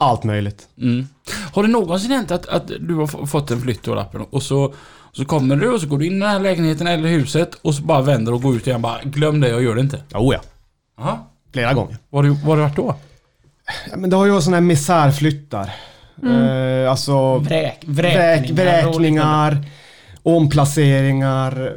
allt 0.00 0.24
möjligt. 0.24 0.68
Mm. 0.78 1.08
Har 1.52 1.62
det 1.62 1.68
någonsin 1.68 2.10
hänt 2.10 2.30
att, 2.30 2.46
att 2.46 2.66
du 2.80 2.94
har 2.94 3.26
fått 3.26 3.50
en 3.50 3.60
flytt 3.60 3.88
och 3.88 3.96
lappen 3.96 4.20
och 4.30 4.42
så, 4.42 4.74
så 5.12 5.24
kommer 5.24 5.56
du 5.56 5.68
och 5.68 5.80
så 5.80 5.86
går 5.86 5.98
du 5.98 6.06
in 6.06 6.12
i 6.16 6.20
den 6.20 6.28
här 6.28 6.40
lägenheten 6.40 6.86
eller 6.86 7.08
huset 7.08 7.54
och 7.62 7.74
så 7.74 7.82
bara 7.82 8.00
vänder 8.02 8.32
och 8.34 8.42
går 8.42 8.56
ut 8.56 8.66
igen 8.66 8.82
bara 8.82 9.00
glöm 9.04 9.40
det 9.40 9.48
jag 9.48 9.62
gör 9.62 9.74
det 9.74 9.80
inte. 9.80 9.96
Oh 10.14 10.34
ja, 10.34 10.40
Jaha. 10.98 11.18
flera 11.52 11.72
gånger. 11.74 11.96
Var 12.10 12.22
har 12.22 12.30
du, 12.30 12.36
var 12.36 12.48
har 12.48 12.56
du 12.56 12.62
varit 12.62 12.76
då? 12.76 12.94
Ja, 13.90 13.96
men 13.96 14.10
det 14.10 14.16
har 14.16 14.24
ju 14.24 14.30
varit 14.30 14.44
sådana 14.44 14.56
här 14.56 14.62
misärflyttar. 14.62 15.70
Eh, 16.22 16.90
alltså 16.90 17.38
Vräk, 17.38 17.84
vräk, 17.86 18.50
vräkningar. 18.50 18.88
och 18.88 19.00
liknande. 19.00 19.50
vräkningar, 19.50 19.64
omplaceringar, 20.22 21.76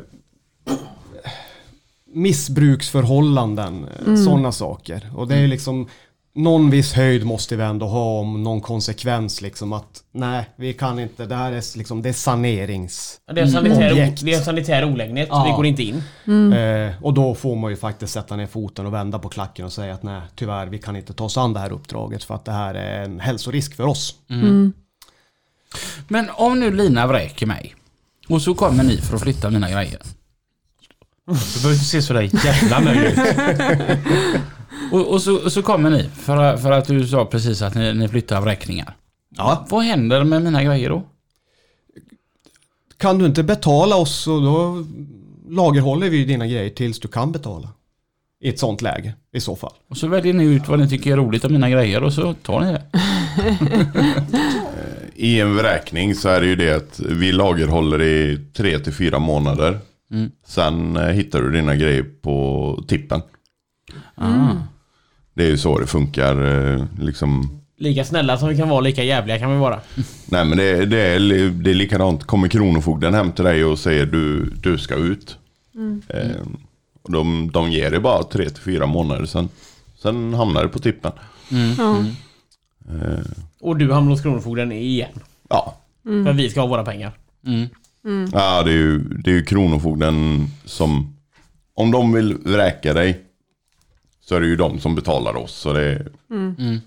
missbruksförhållanden, 2.15 3.85
sådana 4.25 4.51
saker. 4.51 5.09
Och 5.15 5.27
det 5.27 5.35
är 5.35 5.47
liksom 5.47 5.87
någon 6.35 6.69
viss 6.69 6.93
höjd 6.93 7.25
måste 7.25 7.55
vi 7.55 7.63
ändå 7.63 7.85
ha 7.85 8.19
om 8.19 8.43
någon 8.43 8.61
konsekvens 8.61 9.41
liksom 9.41 9.73
att 9.73 10.03
nej, 10.11 10.49
vi 10.55 10.73
kan 10.73 10.99
inte, 10.99 11.25
det 11.25 11.35
här 11.35 11.51
är 11.51 11.77
liksom, 11.77 12.01
det 12.01 12.09
är 12.09 12.13
sanerings... 12.13 13.19
Det 13.33 13.41
är 13.41 13.47
sanitär, 13.47 14.15
det 14.25 14.33
är 14.33 14.41
sanitär 14.41 14.85
olägenhet, 14.85 15.27
så 15.29 15.35
Ja. 15.35 15.43
vi 15.43 15.51
går 15.51 15.65
inte 15.65 15.83
in. 15.83 16.03
Eh, 16.53 16.91
och 17.01 17.13
då 17.13 17.35
får 17.35 17.55
man 17.55 17.71
ju 17.71 17.77
faktiskt 17.77 18.13
sätta 18.13 18.35
ner 18.35 18.47
foten 18.47 18.85
och 18.85 18.93
vända 18.93 19.19
på 19.19 19.29
klacken 19.29 19.65
och 19.65 19.73
säga 19.73 19.93
att 19.93 20.03
nej, 20.03 20.21
tyvärr, 20.35 20.65
vi 20.67 20.77
kan 20.79 20.95
inte 20.95 21.13
ta 21.13 21.23
oss 21.23 21.37
an 21.37 21.53
det 21.53 21.59
här 21.59 21.71
uppdraget 21.71 22.23
för 22.23 22.35
att 22.35 22.45
det 22.45 22.51
här 22.51 22.73
är 22.75 23.03
en 23.03 23.19
hälsorisk 23.19 23.75
för 23.75 23.83
oss. 23.85 24.15
Men 26.07 26.29
om 26.29 26.59
nu 26.59 26.71
Lina 26.71 27.07
vräker 27.07 27.45
mig 27.45 27.75
och 28.27 28.41
så 28.41 28.53
kommer 28.55 28.83
ni 28.83 28.97
för 28.97 29.15
att 29.15 29.21
flytta 29.21 29.49
mina 29.49 29.69
grejer. 29.71 29.99
Du 31.25 31.33
behöver 31.33 31.73
inte 31.73 31.85
se 31.85 32.01
sådär 32.01 32.29
jävla 32.45 32.79
nöjd 32.79 33.03
ut. 33.03 33.17
Och, 34.91 35.07
och, 35.07 35.21
så, 35.21 35.35
och 35.35 35.51
så 35.51 35.61
kommer 35.61 35.89
ni 35.89 36.03
för, 36.03 36.57
för 36.57 36.71
att 36.71 36.87
du 36.87 37.07
sa 37.07 37.25
precis 37.25 37.61
att 37.61 37.75
ni, 37.75 37.93
ni 37.93 38.07
flyttar 38.07 38.41
vräkningar. 38.41 38.95
Ja. 39.37 39.65
Vad 39.69 39.83
händer 39.83 40.23
med 40.23 40.41
mina 40.41 40.63
grejer 40.63 40.89
då? 40.89 41.03
Kan 42.97 43.17
du 43.17 43.25
inte 43.25 43.43
betala 43.43 43.95
oss 43.95 44.15
så 44.15 44.39
då 44.39 44.85
lagerhåller 45.49 46.09
vi 46.09 46.25
dina 46.25 46.47
grejer 46.47 46.69
tills 46.69 46.99
du 46.99 47.07
kan 47.07 47.31
betala. 47.31 47.69
I 48.41 48.49
ett 48.49 48.59
sånt 48.59 48.81
läge 48.81 49.13
i 49.33 49.39
så 49.39 49.55
fall. 49.55 49.73
Och 49.89 49.97
så 49.97 50.07
väljer 50.07 50.33
ni 50.33 50.43
ut 50.43 50.67
vad 50.67 50.79
ni 50.79 50.89
tycker 50.89 51.11
är 51.11 51.17
roligt 51.17 51.45
av 51.45 51.51
mina 51.51 51.69
grejer 51.69 52.03
och 52.03 52.13
så 52.13 52.33
tar 52.33 52.59
ni 52.61 52.71
det. 52.71 52.83
I 55.15 55.39
en 55.39 55.55
vräkning 55.55 56.15
så 56.15 56.29
är 56.29 56.41
det 56.41 56.47
ju 56.47 56.55
det 56.55 56.75
att 56.75 56.99
vi 56.99 57.31
lagerhåller 57.31 58.01
i 58.01 58.39
tre 58.53 58.79
till 58.79 58.93
fyra 58.93 59.19
månader. 59.19 59.79
Mm. 60.11 60.31
Sen 60.45 60.97
eh, 60.97 61.07
hittar 61.07 61.41
du 61.41 61.51
dina 61.51 61.75
grejer 61.75 62.05
på 62.21 62.83
tippen. 62.87 63.21
Ah. 64.15 64.51
Det 65.33 65.43
är 65.43 65.47
ju 65.49 65.57
så 65.57 65.79
det 65.79 65.87
funkar. 65.87 66.73
eh, 66.75 66.85
Liksom. 66.99 67.59
Lika 67.77 68.05
snälla 68.05 68.37
som 68.37 68.49
vi 68.49 68.57
kan 68.57 68.69
vara, 68.69 68.81
lika 68.81 69.03
jävliga 69.03 69.39
kan 69.39 69.51
vi 69.51 69.57
vara. 69.57 69.79
Nej 70.25 70.45
men 70.45 70.57
det, 70.57 70.85
det, 70.85 70.99
är, 71.01 71.19
det 71.49 71.69
är 71.71 71.73
likadant. 71.75 72.23
Kommer 72.23 72.47
Kronofogden 72.47 73.13
hem 73.13 73.31
till 73.31 73.45
dig 73.45 73.63
och 73.65 73.79
säger 73.79 74.05
du, 74.05 74.45
du 74.49 74.77
ska 74.77 74.95
ut. 74.95 75.37
Eh, 76.07 76.41
och 77.03 77.11
de, 77.11 77.51
de 77.53 77.71
ger 77.71 77.91
dig 77.91 77.99
bara 77.99 78.23
tre 78.23 78.49
till 78.49 78.63
fyra 78.63 78.85
månader 78.85 79.25
sen. 79.25 79.49
Sen 80.01 80.33
hamnar 80.33 80.63
det 80.63 80.69
på 80.69 80.79
tippen. 80.79 81.11
Ja. 81.77 81.97
Eh, 82.89 83.19
Och 83.61 83.77
du 83.77 83.91
hamnar 83.93 84.11
hos 84.11 84.21
Kronofogden 84.21 84.71
igen. 84.71 85.11
ja. 85.49 85.77
För 86.03 86.33
vi 86.33 86.49
ska 86.49 86.59
ha 86.61 86.67
våra 86.67 86.83
pengar. 86.85 87.11
Mm. 87.47 87.67
Ja, 88.33 88.63
det 88.63 88.71
är, 88.71 88.75
ju, 88.75 88.99
det 88.99 89.29
är 89.31 89.35
ju 89.35 89.45
Kronofogden 89.45 90.47
som... 90.65 91.15
Om 91.75 91.91
de 91.91 92.13
vill 92.13 92.33
vräka 92.33 92.93
dig 92.93 93.21
så 94.25 94.35
är 94.35 94.39
det 94.41 94.47
ju 94.47 94.55
de 94.55 94.79
som 94.79 94.95
betalar 94.95 95.35
oss. 95.35 95.51
Så 95.55 95.73
det 95.73 95.81
är, 95.91 96.07
Mm. 96.31 96.79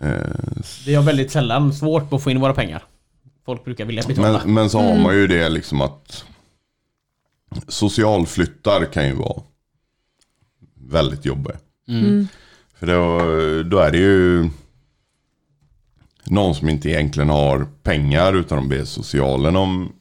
eh, 0.00 0.10
Vi 0.86 0.94
har 0.94 1.02
väldigt 1.02 1.30
sällan 1.30 1.74
svårt 1.74 2.12
att 2.12 2.22
få 2.22 2.30
in 2.30 2.40
våra 2.40 2.54
pengar. 2.54 2.82
Folk 3.44 3.64
brukar 3.64 3.84
vilja 3.84 4.02
betala. 4.08 4.40
men, 4.44 4.54
men 4.54 4.70
så 4.70 4.78
har 4.80 4.96
man 4.98 5.14
ju 5.16 5.26
det 5.26 5.48
liksom 5.48 5.80
att 5.80 6.24
socialflyttar 7.68 8.92
kan 8.92 9.06
ju 9.06 9.14
vara 9.14 9.42
väldigt 10.88 11.24
jobbiga. 11.24 11.56
Mm. 11.88 12.28
För 12.78 12.86
då, 12.86 13.18
då 13.62 13.78
är 13.78 13.90
det 13.90 13.98
ju 13.98 14.48
någon 16.24 16.54
som 16.54 16.68
inte 16.68 16.88
egentligen 16.90 17.28
har 17.28 17.66
pengar 17.82 18.32
utan 18.32 18.58
de 18.58 18.68
ber 18.68 18.84
socialen 18.84 19.56
om 19.56 19.92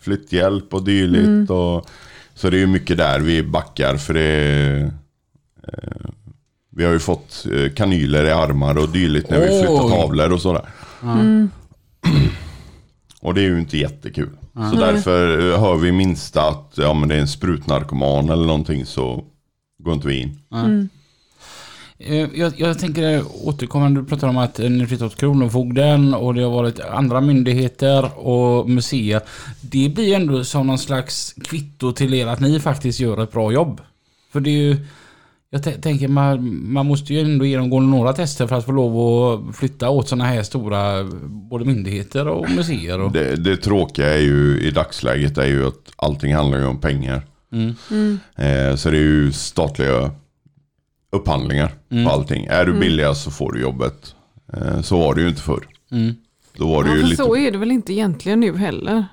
flytthjälp 0.00 0.74
och 0.74 0.84
dylikt. 0.84 1.50
Och, 1.50 1.86
så 2.34 2.50
det 2.50 2.56
är 2.56 2.60
ju 2.60 2.66
mycket 2.66 2.96
där 2.96 3.20
vi 3.20 3.42
backar 3.42 3.96
för 3.96 4.14
det 4.14 4.92
vi 6.76 6.84
har 6.84 6.92
ju 6.92 6.98
fått 6.98 7.46
eh, 7.52 7.72
kanyler 7.72 8.24
i 8.24 8.30
armar 8.30 8.78
och 8.78 8.88
dylikt 8.88 9.30
när 9.30 9.40
vi 9.40 9.46
flyttar 9.46 9.88
tavlor 9.88 10.32
och 10.32 10.40
sådär. 10.40 10.68
Mm. 11.02 11.50
Och 13.20 13.34
det 13.34 13.40
är 13.40 13.44
ju 13.44 13.60
inte 13.60 13.78
jättekul. 13.78 14.30
Så 14.54 14.76
därför 14.76 15.52
eh, 15.52 15.60
hör 15.60 15.76
vi 15.76 15.92
minsta 15.92 16.42
att 16.48 16.72
ja, 16.74 16.94
men 16.94 17.08
det 17.08 17.14
är 17.14 17.20
en 17.20 17.28
sprutnarkoman 17.28 18.30
eller 18.30 18.46
någonting 18.46 18.86
så 18.86 19.24
går 19.82 19.94
inte 19.94 20.08
vi 20.08 20.20
in. 20.20 20.38
Eh, 21.98 22.28
Jag, 22.34 22.52
jag 22.56 22.78
tänker 22.78 23.24
återkommande, 23.42 24.00
du 24.00 24.06
pratar 24.06 24.28
om 24.28 24.36
att 24.36 24.60
eh, 24.60 24.70
ni 24.70 24.86
flyttat 24.86 25.12
åt 25.12 25.16
Kronofogden 25.16 26.14
och 26.14 26.34
det 26.34 26.42
har 26.42 26.50
varit 26.50 26.80
andra 26.80 27.20
myndigheter 27.20 28.18
och 28.18 28.70
museer. 28.70 29.20
Det 29.60 29.88
blir 29.88 30.14
ändå 30.14 30.44
som 30.44 30.66
någon 30.66 30.78
slags 30.78 31.34
kvitto 31.44 31.92
till 31.92 32.14
er 32.14 32.26
att 32.26 32.40
ni 32.40 32.60
faktiskt 32.60 33.00
gör 33.00 33.22
ett 33.22 33.32
bra 33.32 33.52
jobb. 33.52 33.80
För 34.32 34.40
det 34.40 34.50
är 34.50 34.62
ju, 34.62 34.76
jag 35.62 35.82
tänker 35.82 36.08
man, 36.08 36.60
man 36.72 36.86
måste 36.86 37.14
ju 37.14 37.20
ändå 37.20 37.44
genomgå 37.44 37.80
några 37.80 38.12
tester 38.12 38.46
för 38.46 38.56
att 38.56 38.64
få 38.64 38.72
lov 38.72 38.98
att 39.48 39.56
flytta 39.56 39.90
åt 39.90 40.08
sådana 40.08 40.24
här 40.24 40.42
stora 40.42 41.04
både 41.50 41.64
myndigheter 41.64 42.28
och 42.28 42.50
museer. 42.50 43.00
Och, 43.00 43.12
Det, 43.12 43.36
det 43.36 43.56
tråkiga 43.56 44.14
är 44.14 44.18
ju 44.20 44.60
i 44.60 44.70
dagsläget 44.70 45.38
är 45.38 45.46
ju 45.46 45.66
att 45.66 45.92
allting 45.96 46.34
handlar 46.34 46.58
ju 46.58 46.64
om 46.66 46.80
pengar. 46.80 47.22
mm. 47.52 48.18
Eh, 48.36 48.76
så 48.76 48.90
det 48.90 48.96
är 48.96 49.00
ju 49.00 49.32
statliga 49.32 50.10
upphandlingar 51.12 51.72
Mm. 51.90 52.04
på 52.04 52.10
allting. 52.10 52.46
Är 52.46 52.64
du 52.66 52.72
billigast 52.72 53.22
så 53.24 53.30
får 53.30 53.52
du 53.52 53.60
jobbet. 53.60 54.14
Eh, 54.52 54.80
så 54.80 54.98
var 54.98 55.14
det 55.14 55.20
ju 55.22 55.28
inte 55.28 55.40
förr. 55.42 55.66
Mm. 55.92 56.14
Då 56.58 56.66
var 56.72 56.84
det 56.84 56.90
Ja, 56.90 56.96
ju 56.96 57.00
för 57.02 57.08
lite... 57.08 57.22
så 57.24 57.36
är 57.36 57.50
det 57.50 57.58
väl 57.58 57.72
inte 57.72 57.92
egentligen 57.92 58.40
nu 58.40 58.56
heller. 58.56 59.04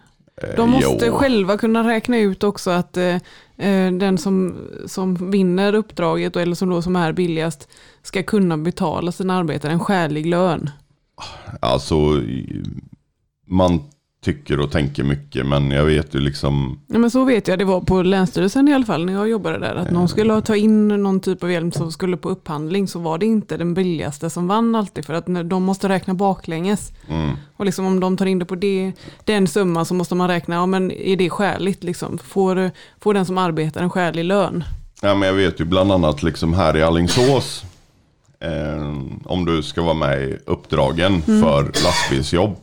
eh, 0.44 0.50
De 0.58 0.70
måste 0.70 1.06
jo. 1.06 1.14
själva 1.14 1.58
kunna 1.58 1.88
räkna 1.90 2.18
ut 2.20 2.44
också 2.44 2.70
att 2.72 2.98
eh, 2.98 3.04
eh, 3.06 3.20
Eh, 3.62 3.92
den 3.92 4.18
som, 4.18 4.68
som 4.86 5.32
vinner 5.32 5.76
uppdraget 5.76 6.36
eller 6.36 6.56
som, 6.56 6.70
då, 6.70 6.82
som 6.82 6.96
är 6.96 7.14
billigast 7.14 7.70
ska 8.02 8.24
kunna 8.24 8.58
betala 8.58 9.12
sina 9.12 9.38
arbetare 9.38 9.72
en 9.72 9.80
skälig 9.80 10.26
lön. 10.26 10.70
Alltså, 11.60 11.96
man 13.48 13.80
tycker 14.26 14.60
och 14.60 14.72
tänker 14.72 15.04
mycket. 15.04 15.46
Men 15.46 15.72
jag 15.72 15.86
vet 15.86 16.16
ju 16.16 16.20
liksom, 16.20 16.80
Ja, 16.88 17.00
men 17.00 17.12
så 17.12 17.24
vet 17.24 17.48
jag 17.48 17.60
det 17.60 17.66
var 17.66 17.82
på 17.82 18.02
Länsstyrelsen 18.02 18.68
i 18.68 18.74
alla 18.74 18.86
fall 18.86 19.06
när 19.06 19.14
jag 19.14 19.30
jobbade 19.30 19.60
där. 19.60 19.76
Att 19.76 19.92
någon 19.92 20.08
skulle 20.08 20.42
ta 20.42 20.56
in 20.56 20.88
någon 20.88 21.20
typ 21.20 21.44
av 21.44 21.52
hjälm 21.52 21.72
som 21.72 21.92
skulle 21.92 22.18
på 22.18 22.30
upphandling 22.30 22.88
så 22.88 23.00
var 23.00 23.18
det 23.18 23.26
inte 23.26 23.58
den 23.58 23.74
billigaste 23.74 24.30
som 24.30 24.48
vann 24.48 24.76
alltid. 24.76 25.06
För 25.06 25.14
att 25.14 25.26
de 25.50 25.64
måste 25.64 25.90
räkna 25.90 26.14
baklänges. 26.14 26.92
mm, 27.10 27.30
Och 27.58 27.66
liksom 27.66 27.86
om 27.86 28.00
de 28.00 28.18
tar 28.18 28.26
in 28.26 28.40
det 28.40 28.46
på 28.46 28.56
det, 28.56 28.92
den 29.26 29.48
summan 29.48 29.86
så 29.86 29.94
måste 29.94 30.16
man 30.16 30.28
räkna, 30.28 30.56
ja 30.56 30.66
men 30.66 30.92
är 30.92 31.16
det 31.16 31.30
skäligt 31.30 31.84
liksom? 31.84 32.18
Får, 32.18 32.72
får 33.00 33.14
den 33.14 33.26
som 33.26 33.38
arbetar 33.38 33.84
en 33.84 33.90
skälig 33.90 34.26
lön? 34.26 34.64
ja 35.02 35.16
men 35.16 35.28
jag 35.28 35.36
vet 35.36 35.60
ju 35.62 35.66
bland 35.66 35.92
annat 35.92 36.24
liksom 36.24 36.54
här 36.54 36.78
i 36.78 36.84
Allingsås. 36.84 37.64
Eh, 38.40 38.94
om 39.26 39.46
du 39.46 39.64
ska 39.64 39.82
vara 39.82 39.94
med 39.94 40.22
i 40.22 40.38
uppdragen 40.46 41.22
för 41.22 41.64
lastbilsjobb. 41.64 42.56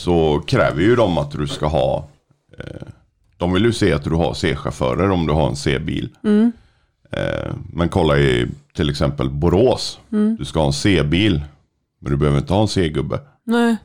Så 0.00 0.42
kräver 0.46 0.82
ju 0.82 0.96
de 0.96 1.18
att 1.18 1.30
du 1.30 1.46
ska 1.46 1.66
ha, 1.66 2.08
eh, 2.58 2.86
de 3.36 3.52
vill 3.52 3.64
ju 3.64 3.72
se 3.72 3.92
att 3.92 4.04
du 4.04 4.10
har 4.10 4.34
C-chaufförer 4.34 5.10
om 5.10 5.26
du 5.26 5.32
har 5.32 5.48
en 5.48 5.56
C-bil. 5.56 6.08
Eh, 7.12 7.52
men 7.72 7.88
kolla 7.88 8.18
i 8.18 8.46
till 8.74 8.90
exempel 8.90 9.30
Borås. 9.30 9.98
Du 10.38 10.44
ska 10.44 10.58
ha 10.58 10.66
en 10.66 10.72
C-bil. 10.72 11.42
Men 12.00 12.12
du 12.12 12.18
behöver 12.18 12.38
inte 12.38 12.52
ha 12.52 12.62
en 12.62 12.68
C-gubbe. 12.68 13.20
Nej. 13.44 13.76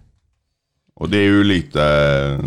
Och 0.95 1.09
det 1.09 1.17
är 1.17 1.23
ju 1.23 1.43
lite... 1.43 2.43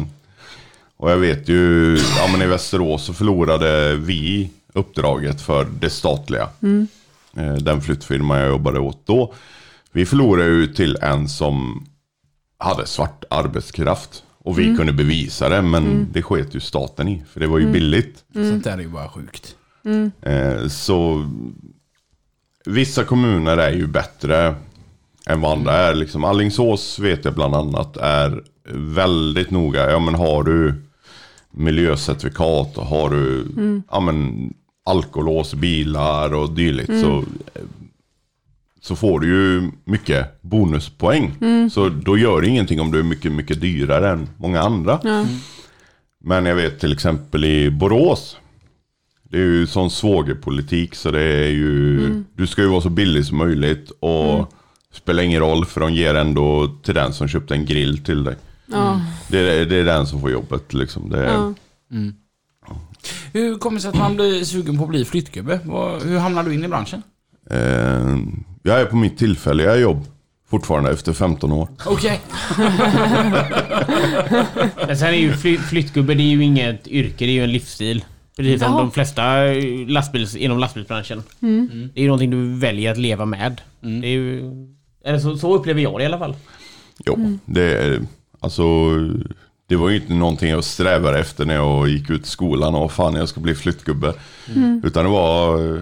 Och 0.96 1.10
jag 1.10 1.16
vet 1.16 1.48
ju, 1.48 1.96
ja 1.96 2.28
men 2.32 2.42
i 2.42 2.46
Västerås 2.46 3.04
så 3.04 3.12
förlorade 3.14 3.96
vi 3.96 4.50
uppdraget 4.72 5.40
för 5.40 5.66
det 5.80 5.90
statliga. 5.90 6.48
Eh, 7.36 7.54
Den 7.54 7.80
flyttfirma 7.80 8.38
jag 8.38 8.48
jobbade 8.48 8.78
åt 8.78 9.06
då. 9.06 9.34
Vi 9.92 10.06
förlorade 10.06 10.48
ju 10.48 10.66
till 10.66 10.96
en 11.00 11.28
som 11.28 11.86
hade 12.58 12.86
svart 12.86 13.24
arbetskraft. 13.30 14.22
Och 14.44 14.58
vi 14.58 14.76
kunde 14.76 14.92
bevisa 14.92 15.48
det, 15.48 15.62
men 15.62 16.08
det 16.12 16.22
sket 16.22 16.54
ju 16.54 16.60
staten 16.60 17.08
i. 17.08 17.22
För 17.32 17.40
det 17.40 17.46
var 17.46 17.58
ju 17.58 17.72
billigt. 17.72 18.24
Sånt 18.34 18.64
där 18.64 18.72
är 18.72 18.78
ju 18.82 18.88
bara 18.88 19.08
sjukt. 19.08 19.56
Eh, 20.22 20.68
Så 20.68 21.30
vissa 22.64 23.04
kommuner 23.04 23.56
är 23.56 23.72
ju 23.72 23.86
bättre 23.86 24.54
än 25.26 25.40
vad 25.40 25.52
andra 25.58 25.72
är. 25.72 25.94
Liksom 25.94 26.24
Allingsås 26.24 26.98
vet 26.98 27.24
jag 27.24 27.34
bland 27.34 27.54
annat 27.54 27.96
är 27.96 28.42
väldigt 28.74 29.50
noga. 29.50 29.90
Ja 29.90 29.98
men 29.98 30.14
har 30.14 30.42
du 30.42 30.74
miljöcertifikat 31.50 32.78
och 32.78 32.86
har 32.86 33.10
du 33.10 33.46
ja, 33.90 34.00
men, 34.00 34.52
alkolås, 34.84 35.54
bilar 35.54 36.34
och 36.34 36.50
dylikt 36.50 37.00
så, 37.00 37.24
så 38.88 38.96
får 38.96 39.20
du 39.20 39.26
ju 39.26 39.70
mycket 39.84 40.42
bonuspoäng. 40.42 41.34
Så 41.70 41.88
då 41.88 42.18
gör 42.18 42.40
det 42.40 42.48
ingenting 42.48 42.80
om 42.80 42.90
du 42.90 42.98
är 42.98 43.02
mycket, 43.02 43.32
mycket 43.32 43.60
dyrare 43.60 44.10
än 44.10 44.28
många 44.36 44.60
andra. 44.60 45.00
Ja. 45.02 45.26
Men 46.24 46.46
jag 46.46 46.54
vet 46.54 46.80
till 46.80 46.92
exempel 46.92 47.44
i 47.44 47.70
Borås. 47.70 48.36
Det 49.22 49.36
är 49.36 49.42
ju 49.42 49.66
sån 49.66 49.90
svågerpolitik 49.90 50.94
så 50.94 51.10
det 51.10 51.22
är 51.22 51.48
ju, 51.48 51.98
du 52.36 52.46
ska 52.46 52.62
ju 52.62 52.68
vara 52.68 52.80
så 52.80 52.88
billig 52.90 53.24
som 53.26 53.38
möjligt 53.38 53.90
och 54.00 54.52
spelar 54.92 55.22
ingen 55.22 55.40
roll 55.40 55.64
för 55.64 55.80
de 55.80 55.92
ger 55.92 56.14
ändå 56.14 56.76
till 56.82 56.94
den 56.94 57.12
som 57.12 57.28
köpte 57.28 57.54
en 57.54 57.66
grill 57.66 58.04
till 58.04 58.24
dig. 58.24 58.36
Ja. 58.66 59.00
Det 59.28 59.38
är, 59.38 59.66
det 59.66 59.76
är 59.76 59.84
den 59.84 60.06
som 60.06 60.20
får 60.20 60.30
jobbet 60.30 60.74
liksom. 60.74 61.10
Det 61.10 61.26
är, 61.26 61.54
Ja. 62.68 62.80
Hur 63.32 63.58
kommer 63.58 63.76
det 63.76 63.82
sig 63.82 63.88
att 63.88 63.98
man 63.98 64.16
blir 64.16 64.44
sugen 64.44 64.76
på 64.78 64.82
att 64.82 64.88
bli 64.90 65.04
flyttgubbe? 65.04 65.60
Hur 66.04 66.18
hamnar 66.18 66.42
du 66.42 66.54
in 66.54 66.64
i 66.64 66.68
branschen? 66.68 67.02
eh, 67.50 68.16
jag 68.68 68.80
är 68.80 68.84
på 68.84 68.96
mitt 68.96 69.18
tillfälliga 69.18 69.76
jobb 69.76 70.04
fortfarande 70.50 70.90
efter 70.90 71.12
15 71.12 71.52
år. 71.52 71.68
Okej. 71.86 72.20
Men 74.86 74.96
sen 74.96 75.08
är 75.08 75.18
ju 75.18 75.32
fly, 75.32 75.58
flyttgubbe, 75.58 76.14
det 76.14 76.22
är 76.22 76.30
ju 76.30 76.44
inget 76.44 76.88
yrke, 76.88 77.24
det 77.24 77.30
är 77.30 77.34
ju 77.34 77.44
en 77.44 77.52
livsstil. 77.52 78.04
Precis 78.36 78.62
som 78.62 78.72
de 78.72 78.90
flesta 78.90 79.46
eh, 79.46 79.86
lastbils, 79.86 80.36
inom 80.36 80.58
lastbilsbranschen. 80.58 81.22
Mm. 81.42 81.90
Det 81.94 82.00
är 82.00 82.02
ju 82.02 82.08
någonting 82.08 82.30
du 82.30 82.58
väljer 82.58 82.92
att 82.92 82.98
leva 82.98 83.24
med. 83.24 83.60
Det 83.80 84.06
är 84.06 84.10
ju... 84.10 84.52
Eller 85.04 85.18
så, 85.18 85.36
så 85.36 85.54
upplever 85.54 85.82
jag 85.82 85.98
det 85.98 86.02
i 86.02 86.06
alla 86.06 86.18
fall. 86.18 86.36
Jo, 87.06 87.38
det 87.44 87.78
är 87.78 88.00
alltså 88.40 88.64
det 89.68 89.76
var 89.76 89.88
ju 89.88 89.96
inte 89.96 90.14
någonting 90.14 90.50
jag 90.50 90.64
strävade 90.64 91.18
efter 91.18 91.44
när 91.44 91.54
jag 91.54 91.88
gick 91.88 92.10
ut 92.10 92.26
skolan 92.26 92.74
och 92.74 92.92
fan 92.92 93.14
jag 93.14 93.28
ska 93.28 93.40
bli 93.40 93.54
flyttgubbe. 93.54 94.14
Utan 94.82 95.04
det 95.04 95.10
var 95.10 95.74
eh, 95.74 95.80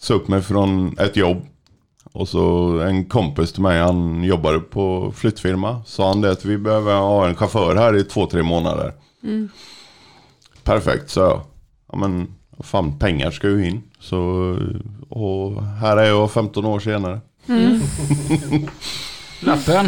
så 0.00 0.14
upp 0.14 0.28
mig 0.28 0.42
från 0.42 0.98
ett 0.98 1.16
jobb. 1.16 1.46
Och 2.18 2.28
så 2.28 2.78
en 2.80 3.04
kompis 3.04 3.52
till 3.52 3.62
mig, 3.62 3.80
han 3.80 4.24
jobbade 4.24 4.60
på 4.60 5.12
flyttfirma. 5.16 5.82
Sa 5.86 6.08
han 6.08 6.20
det 6.20 6.30
att 6.32 6.44
vi 6.44 6.58
behöver 6.58 6.94
ha 6.94 7.28
en 7.28 7.36
chaufför 7.36 7.76
här 7.76 7.96
i 7.96 8.04
två, 8.04 8.26
tre 8.26 8.42
månader. 8.42 8.92
Perfekt, 10.64 11.10
sa 11.10 11.20
jag. 11.20 11.40
Ja 11.92 11.98
men 11.98 12.34
fan 12.60 12.98
pengar 12.98 13.30
ska 13.30 13.48
ju 13.48 13.66
in. 13.66 13.82
Så, 14.00 14.18
och 15.08 15.62
här 15.64 15.96
är 15.96 16.04
jag 16.08 16.30
15 16.30 16.64
år 16.64 16.80
senare. 16.80 17.20
Lappen. 19.40 19.86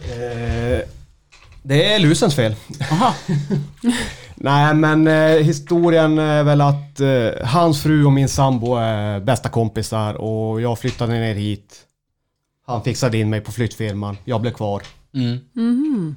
Eh, 0.00 0.80
det 1.62 1.94
är 1.94 1.98
lusens 1.98 2.34
fel. 2.34 2.54
Aha. 2.90 3.14
Nej 4.34 4.74
men 4.74 5.06
eh, 5.06 5.44
historien 5.44 6.18
är 6.18 6.44
väl 6.44 6.60
att 6.60 7.00
eh, 7.00 7.46
hans 7.46 7.82
fru 7.82 8.04
och 8.04 8.12
min 8.12 8.28
sambo 8.28 8.76
är 8.76 9.20
bästa 9.20 9.48
kompisar 9.48 10.14
och 10.14 10.60
jag 10.60 10.78
flyttade 10.78 11.12
ner 11.12 11.34
hit. 11.34 11.80
Han 12.66 12.82
fixade 12.82 13.18
in 13.18 13.30
mig 13.30 13.40
på 13.40 13.52
flyttfirman. 13.52 14.16
Jag 14.24 14.40
blev 14.40 14.52
kvar. 14.52 14.82
Mm. 15.14 15.38
Mhm. 15.52 16.16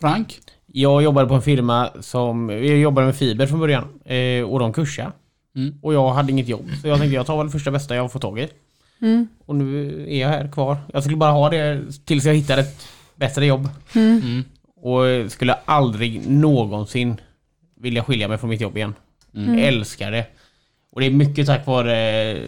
Frank? 0.00 0.38
Jag 0.66 1.02
jobbade 1.02 1.28
på 1.28 1.34
en 1.34 1.42
firma 1.42 1.90
som... 2.00 2.46
Vi 2.46 2.76
jobbade 2.76 3.06
med 3.06 3.16
fiber 3.16 3.46
från 3.46 3.60
början. 3.60 3.84
Eh, 4.04 4.42
och 4.42 4.58
de 4.58 4.72
kursade. 4.72 5.12
Mm. 5.56 5.74
Och 5.82 5.94
jag 5.94 6.10
hade 6.10 6.32
inget 6.32 6.48
jobb. 6.48 6.66
Så 6.82 6.88
jag 6.88 6.98
tänkte 6.98 7.14
jag 7.14 7.26
tar 7.26 7.38
väl 7.38 7.50
första 7.50 7.70
bästa 7.70 7.96
jag 7.96 8.12
får 8.12 8.20
tag 8.20 8.38
i. 8.38 8.48
Mm. 9.00 9.28
Och 9.46 9.56
nu 9.56 10.02
är 10.08 10.20
jag 10.20 10.28
här 10.28 10.48
kvar. 10.52 10.76
Jag 10.92 11.02
skulle 11.02 11.16
bara 11.16 11.32
ha 11.32 11.50
det 11.50 11.82
tills 12.04 12.24
jag 12.24 12.34
hittar 12.34 12.58
ett 12.58 12.88
bättre 13.14 13.46
jobb. 13.46 13.68
Mm. 13.94 14.44
Och 14.86 15.32
skulle 15.32 15.52
aldrig 15.52 16.30
någonsin 16.30 17.20
vilja 17.80 18.04
skilja 18.04 18.28
mig 18.28 18.38
från 18.38 18.50
mitt 18.50 18.60
jobb 18.60 18.76
igen. 18.76 18.94
Mm. 19.34 19.58
Älskar 19.58 20.10
det. 20.10 20.26
Och 20.90 21.00
det 21.00 21.06
är 21.06 21.10
mycket 21.10 21.46
tack 21.46 21.66
vare 21.66 22.30
eh, 22.32 22.42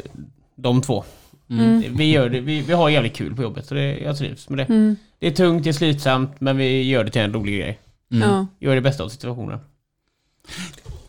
de 0.57 0.82
två. 0.82 1.05
Mm. 1.51 1.97
Vi, 1.97 2.11
gör 2.11 2.28
det, 2.28 2.41
vi, 2.41 2.61
vi 2.61 2.72
har 2.72 2.89
jävligt 2.89 3.16
kul 3.16 3.36
på 3.36 3.43
jobbet 3.43 3.66
så 3.66 3.74
det, 3.74 3.99
jag 3.99 4.18
trivs 4.18 4.49
med 4.49 4.59
det. 4.59 4.64
Mm. 4.64 4.97
Det 5.18 5.26
är 5.26 5.30
tungt, 5.30 5.64
det 5.64 5.70
är 5.70 5.72
slitsamt 5.72 6.41
men 6.41 6.57
vi 6.57 6.82
gör 6.82 7.05
det 7.05 7.11
till 7.11 7.22
en 7.22 7.32
rolig 7.32 7.61
grej. 7.61 7.78
Mm. 8.12 8.28
Ja. 8.28 8.47
Gör 8.61 8.74
det 8.74 8.80
bästa 8.80 9.05
av 9.05 9.09
situationen. 9.09 9.59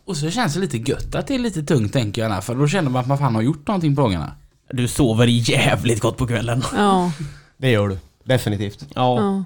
Och 0.05 0.17
så 0.17 0.29
känns 0.29 0.53
det 0.53 0.59
lite 0.59 0.77
gött 0.77 1.15
att 1.15 1.27
det 1.27 1.35
är 1.35 1.39
lite 1.39 1.63
tungt 1.63 1.93
tänker 1.93 2.21
jag. 2.21 2.43
För 2.43 2.55
då 2.55 2.67
känner 2.67 2.89
man 2.89 3.01
att 3.01 3.07
man 3.07 3.17
fan 3.17 3.35
har 3.35 3.41
gjort 3.41 3.67
någonting 3.67 3.95
på 3.95 4.01
dagarna. 4.01 4.33
Du 4.69 4.87
sover 4.87 5.27
jävligt 5.27 5.99
gott 5.99 6.17
på 6.17 6.27
kvällen. 6.27 6.63
Ja. 6.75 7.11
Det 7.57 7.71
gör 7.71 7.87
du. 7.87 7.97
Definitivt. 8.23 8.85
Ja. 8.95 9.21
Ja. 9.21 9.45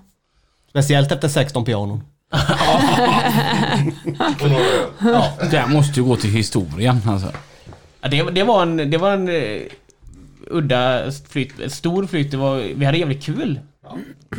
Speciellt 0.74 1.12
efter 1.12 1.28
16 1.28 1.66
pianon. 1.66 2.04
Det 5.52 5.68
måste 5.70 6.00
ju 6.00 6.06
gå 6.06 6.16
till 6.16 6.30
historien 6.30 6.98
alltså. 7.08 7.32
Ja, 8.02 8.10
det, 8.10 8.24
det 8.32 8.44
var 8.44 8.62
en, 8.62 8.78
det 8.78 8.98
var 8.98 9.14
en 9.14 9.30
eh, 9.30 9.62
udda 10.48 11.12
flytt, 11.30 11.72
stor 11.72 12.06
flytt. 12.06 12.32
Det 12.32 12.38
var, 12.38 12.58
vi 12.76 12.86
hade 12.86 12.98
jävligt 12.98 13.24
kul. 13.24 13.60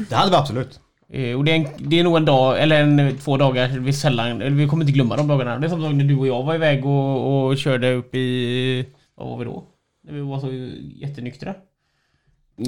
Det 0.09 0.15
hade 0.15 0.31
vi 0.31 0.37
absolut. 0.37 0.81
Eh, 1.13 1.37
och 1.39 1.45
det 1.45 1.53
är, 1.53 1.57
en, 1.57 1.67
det 1.79 2.01
är 2.01 2.05
nog 2.05 2.17
en 2.17 2.25
dag, 2.25 2.63
eller 2.63 2.83
en, 2.83 3.19
två 3.19 3.37
dagar 3.37 3.69
vi 3.69 3.93
sällan, 3.93 4.43
eller 4.43 4.51
vi 4.51 4.69
kommer 4.69 4.83
inte 4.83 4.93
glömma 4.93 5.17
de 5.17 5.29
dagarna. 5.29 5.59
Det 5.59 5.67
är 5.67 5.69
som 5.69 5.83
dagen 5.83 5.99
när 5.99 6.05
du 6.05 6.19
och 6.19 6.27
jag 6.27 6.43
var 6.43 6.55
iväg 6.55 6.87
och, 6.87 7.47
och 7.47 7.59
körde 7.59 7.95
upp 7.95 8.15
i, 8.15 8.87
vad 9.15 9.29
var 9.29 9.39
vi 9.39 9.45
då? 9.45 9.65
När 10.07 10.13
vi 10.13 10.21
var 10.21 10.41
så 10.41 10.53
jättenyktra. 10.95 11.55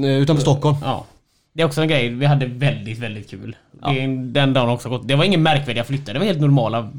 Eh, 0.01 0.11
Utanför 0.11 0.43
Stockholm. 0.43 0.77
Ja. 0.83 1.07
Det 1.57 1.63
är 1.63 1.67
också 1.67 1.83
en 1.83 1.89
grej, 1.89 2.09
vi 2.09 2.27
hade 2.27 2.47
väldigt, 2.47 2.99
väldigt 2.99 3.31
kul. 3.31 3.57
Det 3.71 4.03
är, 4.03 4.09
den 4.33 4.53
dagen 4.53 4.69
också 4.69 4.89
gått. 4.89 5.09
Det 5.09 5.17
var 5.17 5.25
ingen 5.25 5.43
märkvärdiga 5.43 5.85
flyttar, 5.85 6.13
det 6.13 6.19
var 6.19 6.27
helt 6.27 6.41
normala 6.41 6.93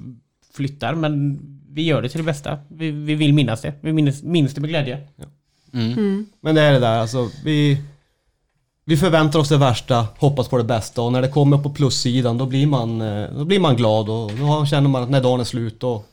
flyttar 0.53 0.93
men 0.93 1.39
vi 1.69 1.83
gör 1.83 2.01
det 2.01 2.09
till 2.09 2.19
det 2.19 2.25
bästa. 2.25 2.57
Vi, 2.67 2.91
vi 2.91 3.15
vill 3.15 3.33
minnas 3.33 3.61
det. 3.61 3.73
Vi 3.81 3.93
minns, 3.93 4.23
minns 4.23 4.53
det 4.53 4.61
med 4.61 4.69
glädje. 4.69 5.07
Mm. 5.73 6.25
Men 6.41 6.55
det 6.55 6.61
är 6.61 6.73
det 6.73 6.79
där 6.79 6.99
alltså. 6.99 7.29
Vi, 7.43 7.81
vi 8.85 8.97
förväntar 8.97 9.39
oss 9.39 9.49
det 9.49 9.57
värsta, 9.57 10.07
hoppas 10.17 10.47
på 10.47 10.57
det 10.57 10.63
bästa 10.63 11.01
och 11.01 11.11
när 11.11 11.21
det 11.21 11.27
kommer 11.27 11.57
på 11.57 11.69
plussidan 11.69 12.37
då 12.37 12.45
blir 12.45 12.67
man, 12.67 13.01
eh, 13.01 13.29
då 13.37 13.45
blir 13.45 13.59
man 13.59 13.75
glad 13.75 14.09
och 14.09 14.31
då 14.31 14.65
känner 14.65 14.89
man 14.89 15.03
att 15.03 15.09
när 15.09 15.21
dagen 15.21 15.39
är 15.39 15.43
slut 15.43 15.83
och 15.83 16.05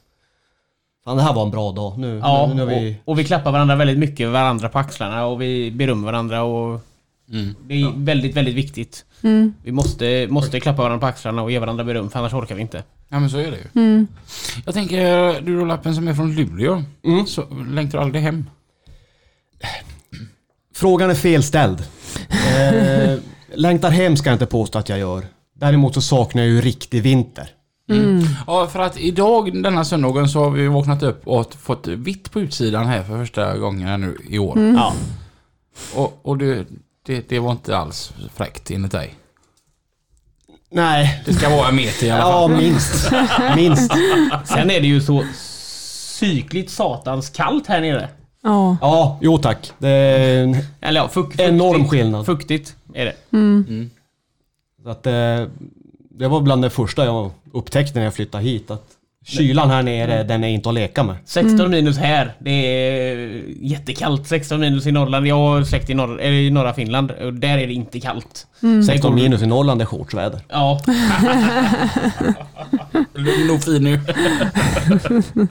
Fan 1.04 1.16
det 1.16 1.22
här 1.22 1.34
var 1.34 1.42
en 1.42 1.50
bra 1.50 1.72
dag. 1.72 1.98
Nu, 1.98 2.20
Ja, 2.22 2.46
nu, 2.48 2.54
nu 2.54 2.60
har 2.60 2.68
vi... 2.68 2.96
och, 3.04 3.12
och 3.12 3.18
vi 3.18 3.24
klappar 3.24 3.52
varandra 3.52 3.76
väldigt 3.76 3.98
mycket, 3.98 4.28
varandra 4.28 4.68
på 4.68 4.78
axlarna 4.78 5.26
och 5.26 5.42
vi 5.42 5.70
berömmer 5.70 6.04
varandra 6.04 6.42
och 6.42 6.80
Mm. 7.32 7.54
det 7.66 7.74
är 7.74 8.04
väldigt, 8.04 8.36
väldigt 8.36 8.54
viktigt. 8.54 9.04
Mm. 9.22 9.54
Vi 9.62 9.72
måste, 9.72 10.26
måste 10.30 10.60
klappa 10.60 10.82
varandra 10.82 11.00
på 11.00 11.06
axlarna 11.06 11.42
och 11.42 11.50
ge 11.52 11.58
varandra 11.58 11.84
beröm 11.84 12.10
för 12.10 12.18
annars 12.18 12.32
orkar 12.34 12.54
vi 12.54 12.62
inte. 12.62 12.82
Ja 13.08 13.20
men 13.20 13.30
så 13.30 13.38
är 13.38 13.50
det 13.50 13.56
ju. 13.56 13.82
Mm. 13.82 14.06
Jag 14.64 14.74
tänker, 14.74 15.40
du 15.40 15.58
då 15.58 15.64
Lappen 15.64 15.94
som 15.94 16.08
är 16.08 16.14
från 16.14 16.34
Luleå. 16.34 16.82
Mm. 17.04 17.26
Så 17.26 17.44
längtar 17.70 17.98
du 17.98 18.04
aldrig 18.04 18.22
hem? 18.22 18.50
Frågan 20.74 21.10
är 21.10 21.14
felställd. 21.14 21.82
eh, 22.30 23.18
längtar 23.54 23.90
hem 23.90 24.16
ska 24.16 24.30
jag 24.30 24.34
inte 24.34 24.46
påstå 24.46 24.78
att 24.78 24.88
jag 24.88 24.98
gör. 24.98 25.26
Däremot 25.56 25.94
så 25.94 26.00
saknar 26.00 26.42
jag 26.42 26.50
ju 26.50 26.60
riktig 26.60 27.02
vinter. 27.02 27.48
Ja, 28.46 28.66
för 28.66 28.80
att 28.80 28.98
idag, 28.98 29.62
denna 29.62 29.84
söndagen, 29.84 30.28
så 30.28 30.40
har 30.40 30.50
vi 30.50 30.68
vaknat 30.68 31.02
upp 31.02 31.26
och 31.26 31.54
fått 31.54 31.86
vitt 31.86 32.30
på 32.30 32.40
utsidan 32.40 32.86
här 32.86 33.02
för 33.02 33.18
första 33.18 33.58
gången 33.58 34.00
nu 34.00 34.16
i 34.28 34.38
år. 34.38 34.58
Ja. 34.58 34.92
Och, 35.94 36.20
och 36.22 36.38
det, 36.38 36.66
det, 37.06 37.28
det 37.28 37.38
var 37.38 37.50
inte 37.52 37.76
alls 37.76 38.12
fräckt 38.34 38.70
enligt 38.70 38.92
dig. 38.92 39.14
Nej. 40.70 41.22
Det 41.26 41.34
ska 41.34 41.48
vara 41.56 41.68
en 41.68 41.76
meter 41.76 42.06
i 42.06 42.10
alla 42.10 42.20
Ja, 42.20 42.48
fall. 42.48 42.56
minst. 42.56 43.10
minst. 43.56 43.92
Sen 44.44 44.70
är 44.70 44.80
det 44.80 44.86
ju 44.86 45.00
så 45.00 45.24
cykligt 46.18 46.70
satans 46.70 47.30
kallt 47.30 47.66
här 47.66 47.80
nere. 47.80 48.08
Ja. 48.42 48.76
Ja, 48.80 49.18
jo 49.22 49.38
tack. 49.38 49.72
Det 49.78 49.88
är 49.88 50.42
en 50.44 50.56
Eller 50.80 51.00
ja, 51.00 51.08
fuk 51.08 51.38
Enorm 51.40 51.72
fuktigt. 51.74 51.90
skillnad. 51.90 52.26
Fuktigt 52.26 52.76
är 52.94 53.04
det. 53.04 53.14
Så 54.82 54.88
att, 54.90 55.06
eh, 55.06 55.46
det 56.10 56.28
var 56.28 56.40
bland 56.40 56.62
det 56.62 56.70
första 56.70 57.04
jag 57.04 57.30
upptäckte 57.52 57.98
när 57.98 58.04
jag 58.04 58.14
flyttade 58.14 58.44
hit. 58.44 58.70
Att 58.70 58.84
kylan 59.24 59.70
här 59.70 59.82
nere, 59.82 60.22
den 60.22 60.44
är 60.44 60.48
inte 60.48 60.68
att 60.68 60.74
leka 60.74 61.02
med. 61.02 61.16
16 61.24 61.70
minus 61.70 61.98
här. 61.98 62.34
Det 62.38 62.50
är 62.50 63.42
jättekallt. 63.60 64.26
16 64.26 64.60
minus 64.60 64.86
i 64.86 64.92
Norrland. 64.92 65.26
Jag 65.26 65.36
har 65.36 65.62
släkt 65.64 65.90
i, 65.90 65.94
norr, 65.94 66.20
eller 66.20 66.36
i 66.36 66.50
norra 66.50 66.74
Finland 66.74 67.10
och 67.10 67.34
där 67.34 67.58
är 67.58 67.66
det 67.66 67.72
inte 67.72 68.00
kallt. 68.00 68.46
16 68.86 69.14
minus 69.14 69.42
i 69.42 69.46
Norrland 69.46 69.82
är 69.82 69.86
shortsväder. 69.86 70.40
Ja. 70.48 70.80
Lugn 73.14 73.50
och 73.50 73.62
fin 73.62 73.84
nu. 73.84 74.00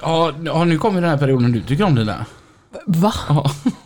ja, 0.00 0.32
ja, 0.44 0.64
nu 0.64 0.78
kommer 0.78 1.00
den 1.00 1.10
här 1.10 1.18
perioden 1.18 1.52
du 1.52 1.60
tycker 1.60 1.84
om 1.84 1.94
det 1.94 2.04
Va? 2.86 3.12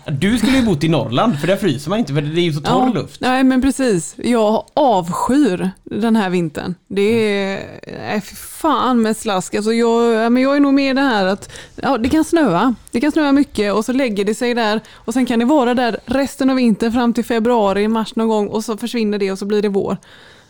Du 0.07 0.39
skulle 0.39 0.57
ju 0.57 0.63
bott 0.67 0.85
i 0.85 0.89
Norrland 0.89 1.41
för 1.41 1.47
där 1.47 1.57
fryser 1.57 1.91
man 1.91 1.99
inte 1.99 2.15
för 2.15 2.23
det 2.23 2.41
är 2.41 2.45
ju 2.45 2.53
så 2.53 2.61
torr 2.61 2.95
luft. 2.95 3.21
Nej 3.21 3.45
men 3.45 3.63
precis. 3.63 4.15
Jag 4.19 4.65
avskyr 4.75 5.71
den 5.85 6.17
här 6.17 6.31
vintern. 6.31 6.75
Det 6.89 7.03
är, 7.03 7.81
nej, 7.99 8.21
fy 8.21 8.37
fan 8.37 9.03
med 9.03 9.17
slask. 9.17 9.55
Alltså 9.55 9.73
jag, 9.73 10.13
ja, 10.13 10.31
men 10.31 10.43
jag 10.43 10.57
är 10.57 10.61
nog 10.61 10.75
med 10.75 10.97
det 10.97 11.03
här 11.03 11.27
att 11.27 11.53
ja, 11.77 11.99
det 11.99 12.09
kan 12.09 12.25
snöa. 12.25 12.75
Det 12.91 13.01
kan 13.01 13.13
snöa 13.13 13.33
mycket 13.33 13.75
och 13.75 13.85
så 13.85 13.93
lägger 13.93 14.25
det 14.25 14.35
sig 14.35 14.55
där 14.55 14.81
och 14.95 15.15
sen 15.15 15.27
kan 15.27 15.39
det 15.39 15.45
vara 15.45 15.75
där 15.75 15.99
resten 16.07 16.51
av 16.51 16.57
vintern 16.57 16.93
fram 16.93 17.13
till 17.13 17.25
februari, 17.25 17.89
mars 17.89 18.17
någon 18.17 18.29
gång 18.29 18.49
och 18.49 18.65
så 18.65 18.77
försvinner 18.77 19.19
det 19.19 19.33
och 19.33 19.39
så 19.39 19.47
blir 19.47 19.63
det 19.63 19.69
vår. 19.69 19.97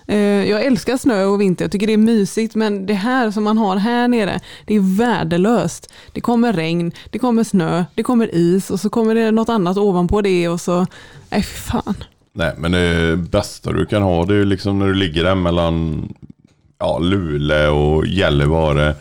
Eh, 0.06 0.18
jag 0.50 0.64
älskar 0.64 0.96
snö 0.96 1.24
och 1.24 1.40
vinter, 1.40 1.64
jag 1.64 1.72
tycker 1.72 1.86
det 1.86 1.92
är 1.92 1.96
mysigt 1.96 2.54
men 2.54 2.86
det 2.86 2.94
här 2.94 3.30
som 3.30 3.44
man 3.44 3.58
har 3.58 3.76
här 3.76 4.08
nere, 4.08 4.40
det 4.64 4.74
är 4.74 4.96
värdelöst. 4.96 5.92
Det 6.12 6.20
kommer 6.20 6.52
regn, 6.52 6.92
det 7.10 7.18
kommer 7.18 7.44
snö, 7.44 7.84
det 7.94 8.02
kommer 8.02 8.34
is 8.34 8.70
och 8.70 8.80
så 8.80 8.90
kommer 8.90 9.14
det 9.14 9.30
något 9.30 9.48
annat 9.48 9.76
ovanpå 9.76 10.20
det 10.20 10.48
och 10.48 10.60
så, 10.60 10.86
nej 11.30 11.42
fy 11.42 11.56
fan. 11.56 11.94
Nej, 12.32 12.54
men 12.58 12.72
det 12.72 13.16
bästa 13.16 13.72
du 13.72 13.86
kan 13.86 14.02
ha 14.02 14.24
det 14.24 14.34
är 14.34 14.38
ju 14.38 14.44
liksom 14.44 14.78
när 14.78 14.86
du 14.86 14.94
ligger 14.94 15.24
där 15.24 15.34
mellan 15.34 16.08
ja, 16.78 16.98
Luleå 16.98 17.76
och 17.76 18.06
Gällivare. 18.06 18.94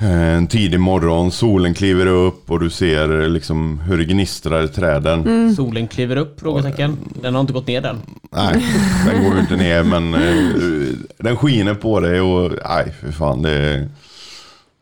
Eh, 0.00 0.34
En 0.36 0.46
tidig 0.46 0.80
morgon, 0.80 1.32
solen 1.32 1.74
kliver 1.74 2.06
upp 2.06 2.50
och 2.50 2.60
du 2.60 2.70
ser 2.70 3.28
liksom 3.28 3.78
hur 3.78 3.98
det 3.98 4.04
gnistrar 4.04 4.62
i 4.64 4.68
träden. 4.68 5.54
Solen 5.56 5.88
kliver 5.88 6.16
upp? 6.16 6.40
Frågetecken. 6.40 6.96
Den 7.22 7.34
har 7.34 7.40
inte 7.40 7.52
gått 7.52 7.66
ner 7.66 7.86
än. 7.86 7.96
Nej, 8.32 8.64
den 9.06 9.24
går 9.24 9.34
ju 9.34 9.40
inte 9.40 9.56
ner 9.56 9.82
men 9.82 10.14
eh, 10.14 10.94
den 11.18 11.36
skiner 11.36 11.74
på 11.74 12.00
dig 12.00 12.20
och 12.20 12.52
nej 12.68 12.92
för 13.00 13.12
fan 13.12 13.42
det 13.42 13.50
är, 13.50 13.88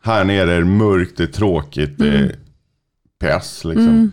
Här 0.03 0.23
nere 0.23 0.53
är 0.53 0.59
det 0.59 0.65
mörkt, 0.65 1.17
det 1.17 1.23
är 1.23 1.27
tråkigt, 1.27 1.97
det 1.97 2.07
är 2.09 2.35
pess 3.21 3.65
liksom. 3.65 4.11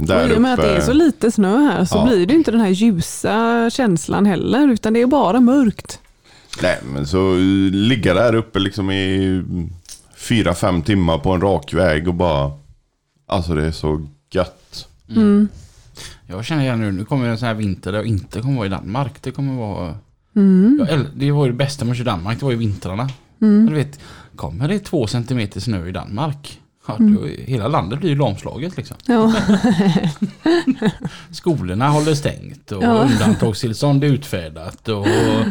Där 0.00 0.24
och 0.24 0.30
I 0.30 0.36
och 0.36 0.42
med 0.42 0.54
att 0.54 0.60
det 0.60 0.76
är 0.76 0.80
så 0.80 0.92
lite 0.92 1.30
snö 1.30 1.58
här 1.58 1.84
så 1.84 1.96
Ja. 1.96 2.04
blir 2.06 2.26
det 2.26 2.34
inte 2.34 2.50
den 2.50 2.60
här 2.60 2.68
ljusa 2.70 3.70
känslan 3.70 4.26
heller 4.26 4.68
utan 4.68 4.92
det 4.92 5.00
är 5.02 5.06
bara 5.06 5.40
mörkt. 5.40 5.98
Nej, 6.62 6.78
men 6.94 7.06
så 7.06 7.32
eh, 7.34 7.38
ligga 7.72 8.14
där 8.14 8.34
uppe 8.34 8.58
liksom 8.58 8.90
i 8.90 9.42
fyra, 10.28 10.54
fem 10.54 10.82
timmar 10.82 11.18
på 11.18 11.30
en 11.32 11.40
rak 11.40 11.74
väg 11.74 12.08
och 12.08 12.14
bara... 12.14 12.52
Alltså 13.26 13.54
det 13.54 13.66
är 13.66 13.70
så 13.72 14.06
gött. 14.32 14.88
Jag 16.26 16.44
känner 16.44 16.62
igen 16.62 16.80
nu, 16.80 16.92
nu 16.92 17.04
kommer 17.04 17.28
en 17.28 17.38
sån 17.38 17.46
här 17.48 17.54
vinter 17.54 17.92
där 17.92 17.98
jag 17.98 18.06
inte 18.06 18.40
kommer 18.40 18.56
vara 18.56 18.66
i 18.66 18.70
Danmark. 18.70 19.12
Det 19.22 19.30
kommer 19.30 19.54
vara... 19.54 19.94
Jag 20.78 20.88
äl- 20.88 21.08
det 21.14 21.30
var 21.32 21.44
ju 21.46 21.52
det 21.52 21.58
bästa 21.58 21.84
med 21.84 21.92
att 21.92 21.98
köra 21.98 22.04
Danmark, 22.10 22.38
det 22.38 22.44
var 22.44 22.52
ju 22.52 22.58
vintrarna. 22.58 23.08
Men 23.38 23.66
Du 23.66 23.74
vet, 23.74 24.00
kommer 24.36 24.68
det 24.68 24.78
två 24.78 25.06
centimeter 25.06 25.60
snö 25.60 25.86
i 25.88 25.92
Danmark? 25.92 26.60
Ja, 26.88 26.96
då, 26.98 27.26
hela 27.26 27.68
landet 27.68 27.98
blir 28.00 28.10
ju 28.10 28.16
lamslaget 28.16 28.76
liksom. 28.76 28.96
Ja. 29.06 29.34
Skolorna 31.30 31.88
håller 31.88 32.14
stängt 32.14 32.72
och 32.72 32.82
Ja. 32.82 32.88
undantagstillstånd 32.88 34.04
är 34.04 34.08
utfärdat 34.08 34.88
och 34.88 35.06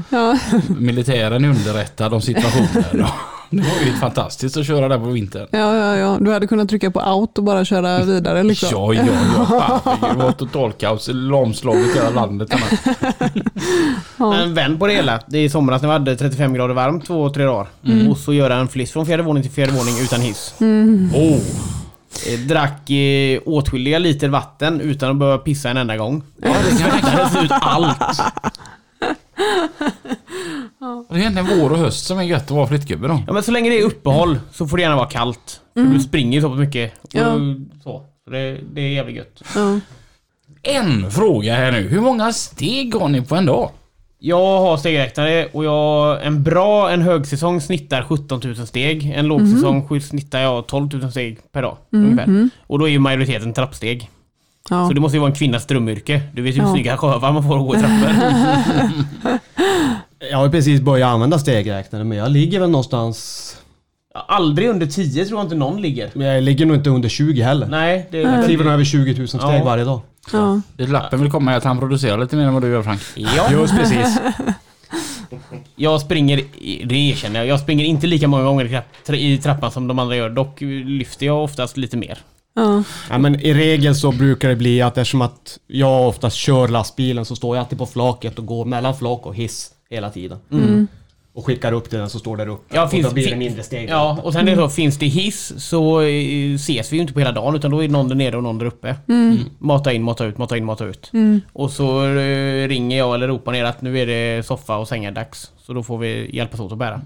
Ja. 0.10 0.38
militären 0.78 1.46
är 1.46 1.50
underrättad 1.50 2.14
om 2.14 2.22
situationen. 2.22 3.08
Det 3.58 3.64
var 3.64 3.86
ju 3.86 3.94
fantastiskt 3.94 4.58
att 4.58 4.68
köra 4.68 4.88
där 4.88 4.98
på 4.98 5.06
vintern. 5.06 5.48
Ja, 5.52 5.76
ja, 5.76 5.98
ja. 5.98 6.18
Du 6.22 6.34
hade 6.34 6.48
kunnat 6.48 6.70
trycka 6.70 6.92
på 6.92 7.00
out 7.00 7.38
och 7.38 7.44
bara 7.44 7.66
köra 7.66 8.04
vidare. 8.04 8.44
Liksom. 8.44 8.70
Ja, 8.72 8.94
ja, 8.94 9.04
ja. 9.06 9.98
Det 10.14 10.18
var 10.24 10.32
totalkaos, 10.32 11.10
lamslaget 11.14 11.96
i 11.96 12.00
hela 12.00 12.10
landet. 12.10 12.50
Men 14.18 14.54
vänd 14.54 14.80
på 14.80 14.88
det 14.88 14.94
hela. 14.94 15.20
Det 15.28 15.38
är 15.38 15.44
i 15.44 15.50
somras 15.50 15.82
när 15.82 15.90
vi 15.90 15.94
hade 15.94 16.16
35 16.16 16.54
grader 16.54 16.74
varmt 16.74 17.06
två, 17.06 17.30
tre 17.30 17.46
dagar. 17.46 17.68
Och 18.10 18.18
så 18.18 18.34
göra 18.34 18.56
en 18.56 18.68
fliss 18.68 18.92
från 18.92 19.06
fjärde 19.06 19.24
våning 19.24 19.44
till 19.44 19.52
fjärde 19.52 19.72
våning 19.72 19.94
utan 20.02 20.22
hiss. 20.22 20.54
Oh. 21.14 21.40
Eh, 22.28 22.40
Drack 22.40 22.90
eh, 22.90 23.40
åtskilliga 23.46 24.00
liter 24.00 24.30
vatten 24.30 24.82
utan 24.82 25.10
att 25.12 25.18
behöva 25.18 25.38
pissa 25.38 25.70
en 25.70 25.78
enda 25.78 25.98
gång. 25.98 26.24
Ja, 26.42 26.50
det. 26.70 26.76
Svettades 26.76 27.44
ut 27.44 27.52
allt. 27.52 27.98
Det 31.10 31.16
är 31.16 31.20
egentligen 31.20 31.60
vår 31.60 31.72
och 31.72 31.78
höst 31.78 32.06
som 32.06 32.20
är 32.20 32.24
gött 32.24 32.44
att 32.44 32.52
vara 32.52 32.68
flyttgubbe 32.68 33.08
då. 33.08 33.20
Ja 33.28 33.34
men 33.34 33.44
så 33.44 33.52
länge 33.52 33.70
det 33.70 33.80
är 33.80 33.84
uppehåll 33.86 34.40
så 34.52 34.68
får 34.68 34.78
det 34.78 34.84
gärna 34.84 34.96
vara 34.96 35.10
kallt. 35.10 35.62
För 35.74 35.82
du 35.84 36.00
springer 36.00 36.36
ju 36.36 36.42
så 36.42 36.50
pass 36.50 36.60
mycket. 36.60 36.94
Och 37.02 37.10
Ja. 37.14 37.36
så. 37.84 38.06
så 38.26 38.32
det, 38.32 38.58
det 38.74 38.82
är 38.82 38.90
jävligt 38.90 39.16
gött. 39.16 39.42
Ja. 39.56 39.80
En 40.64 41.12
fråga 41.12 41.56
här 41.56 41.72
nu. 41.72 41.88
Hur 41.88 42.02
många 42.02 42.34
steg 42.34 42.96
har 42.96 43.10
ni 43.10 43.22
på 43.22 43.36
en 43.36 43.46
dag? 43.46 43.70
Jag 44.20 44.60
har 44.60 44.78
stegräknare 44.78 45.48
och 45.54 45.66
jag, 45.66 46.26
en 46.26 46.44
bra, 46.44 46.92
en 46.92 47.02
högsäsong 47.02 47.62
snittar 47.62 48.04
17 48.04 48.42
000 48.44 48.56
steg. 48.56 49.14
En 49.16 49.26
lågsäsong 49.28 49.88
mm. 49.90 50.02
snittar 50.02 50.40
jag 50.40 50.68
12 50.68 50.90
000 50.94 51.12
steg 51.12 51.40
per 51.52 51.62
dag. 51.62 51.78
Ungefär. 51.92 52.50
Och 52.68 52.80
då 52.80 52.86
är 52.88 52.92
ju 52.92 53.00
majoriteten 53.00 53.54
trappsteg. 53.54 54.10
Ja. 54.70 54.88
Så 54.88 54.94
det 54.94 55.00
måste 55.02 55.16
ju 55.16 55.20
vara 55.22 55.30
en 55.32 55.36
kvinnas 55.38 55.66
drömyrke. 55.66 56.22
Du 56.34 56.42
vet 56.42 56.56
ju 56.56 56.60
hur 56.60 56.68
Ja. 56.68 56.74
snygga 56.74 56.98
sjövar 56.98 57.32
man 57.32 57.44
får 57.44 57.60
att 57.60 57.68
gå 57.68 57.76
i 57.76 57.80
trappor. 57.80 58.10
Jag 60.32 60.38
har 60.38 60.50
precis 60.50 60.82
börjat 60.82 61.08
använda 61.08 61.40
stegräknare 61.40 62.04
men 62.04 62.18
jag 62.18 62.32
ligger 62.32 62.60
väl 62.60 62.70
någonstans... 62.70 63.50
Aldrig 64.28 64.70
under 64.70 64.86
10 64.86 65.26
tror 65.26 65.40
jag 65.40 65.46
inte 65.46 65.56
någon 65.56 65.82
ligger. 65.82 66.10
Men 66.14 66.28
jag 66.28 66.44
ligger 66.44 66.66
nog 66.66 66.76
inte 66.78 66.90
under 66.90 67.10
20 67.10 67.42
heller. 67.42 67.68
Nej, 67.68 68.08
det 68.12 68.18
Jag 68.22 68.34
är... 68.34 68.44
kliver 68.46 68.64
nog 68.64 68.74
över 68.74 68.84
20 68.84 69.18
000 69.18 69.28
steg 69.28 69.42
Ja. 69.42 69.64
varje 69.64 69.84
dag. 69.84 70.02
Ja. 70.34 70.62
Det 70.78 70.88
lappen 70.88 71.22
vill 71.22 71.32
komma 71.32 71.54
är 71.54 71.58
att 71.58 71.64
han 71.64 71.80
producerar 71.80 72.18
lite 72.18 72.36
mer 72.36 72.44
än 72.44 72.54
vad 72.54 72.64
du 72.64 72.70
gör 72.70 72.84
Frank. 72.84 73.02
Ja, 73.16 73.52
Just 73.52 73.78
precis. 73.78 74.18
jag 75.76 76.02
springer, 76.02 76.38
i- 76.38 76.84
det 76.86 76.96
erkänner 76.96 77.40
jag, 77.40 77.48
jag 77.48 77.60
springer 77.60 77.86
inte 77.86 78.08
lika 78.08 78.28
många 78.28 78.44
gånger 78.44 78.84
i 79.14 79.38
trappan 79.38 79.72
som 79.72 79.88
de 79.88 80.00
andra 80.00 80.16
gör. 80.16 80.30
Dock 80.30 80.62
lyfter 80.86 81.26
jag 81.26 81.44
oftast 81.44 81.78
lite 81.78 81.98
mer. 81.98 82.18
Ja. 82.56 82.84
Ja, 83.10 83.18
men 83.18 83.40
I 83.40 83.54
regel 83.54 83.96
så 83.96 84.12
brukar 84.12 84.50
det 84.50 84.56
bli 84.56 84.82
att 84.82 84.98
eftersom 84.98 85.22
att 85.22 85.60
jag 85.68 86.08
oftast 86.08 86.36
kör 86.36 86.68
lastbilen 86.68 87.26
så 87.26 87.36
står 87.36 87.56
jag 87.56 87.64
alltid 87.64 87.78
på 87.78 87.86
flaket 87.86 88.40
och 88.40 88.46
går 88.46 88.66
mellan 88.66 88.96
flak 88.98 89.26
och 89.26 89.36
hiss 89.36 89.70
hela 89.96 90.10
tiden. 90.10 90.38
Och 91.36 91.46
skickar 91.46 91.72
upp 91.72 91.90
den 91.90 92.10
som 92.10 92.20
står 92.20 92.38
där 92.38 92.48
uppe. 92.48 92.76
Ja, 92.76 92.84
och 92.84 92.92
finns- 92.92 93.08
då 93.08 93.14
blir 93.14 93.30
det 93.30 93.36
mindre 93.36 93.64
steg. 93.64 93.90
Ja, 93.90 94.20
och 94.24 94.34
sen 94.34 94.48
är 94.48 94.52
det 94.52 94.58
så, 94.62 94.70
finns 94.70 94.98
det 95.00 95.06
hiss 95.06 95.54
så 95.58 96.02
eh, 96.02 96.54
ses 96.56 96.92
vi 96.92 96.96
ju 96.96 97.02
inte 97.02 97.14
på 97.14 97.20
hela 97.20 97.32
dagen 97.32 97.56
utan 97.56 97.72
då 97.72 97.84
är 97.84 97.88
någon 97.90 98.08
där 98.10 98.16
nere 98.16 98.38
och 98.38 98.44
någon 98.44 98.58
där 98.58 98.66
uppe. 98.66 98.96
Mata 99.60 99.94
in, 99.94 100.04
mata 100.04 100.26
ut, 100.26 100.38
mata 100.38 100.58
in, 100.58 100.66
mata 100.66 100.86
ut. 100.86 101.12
Och 101.54 101.72
så 101.72 102.06
eh, 102.06 102.68
ringer 102.68 102.98
jag 102.98 103.16
eller 103.16 103.28
ropar 103.28 103.52
ner 103.52 103.64
att 103.64 103.82
nu 103.82 104.00
är 104.00 104.06
det 104.08 104.46
soffa 104.46 104.78
och 104.78 104.88
sängar 104.88 105.12
dags. 105.12 105.52
Så 105.58 105.74
då 105.74 105.84
får 105.84 105.98
vi 105.98 106.36
hjälpas 106.36 106.60
åt 106.60 106.72
att 106.72 106.78
bära. 106.78 107.02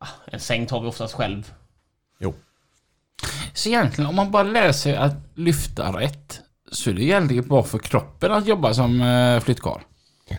Ah, 0.00 0.06
En 0.26 0.40
säng 0.40 0.66
tar 0.66 0.80
vi 0.80 0.88
oftast 0.88 1.14
själv. 1.14 1.52
Jo. 2.20 2.34
Så 3.54 3.68
egentligen 3.68 4.08
om 4.10 4.16
man 4.16 4.30
bara 4.30 4.42
lär 4.42 4.72
sig 4.72 4.96
att 4.96 5.14
lyfta 5.34 6.00
rätt 6.00 6.40
så 6.72 6.90
är 6.90 6.94
det 6.94 7.02
egentligen 7.02 7.48
bra 7.48 7.62
för 7.62 7.78
kroppen 7.78 8.32
att 8.32 8.46
jobba 8.46 8.74
som 8.74 9.00
eh, 9.02 9.40
flyttkarl. 9.40 9.80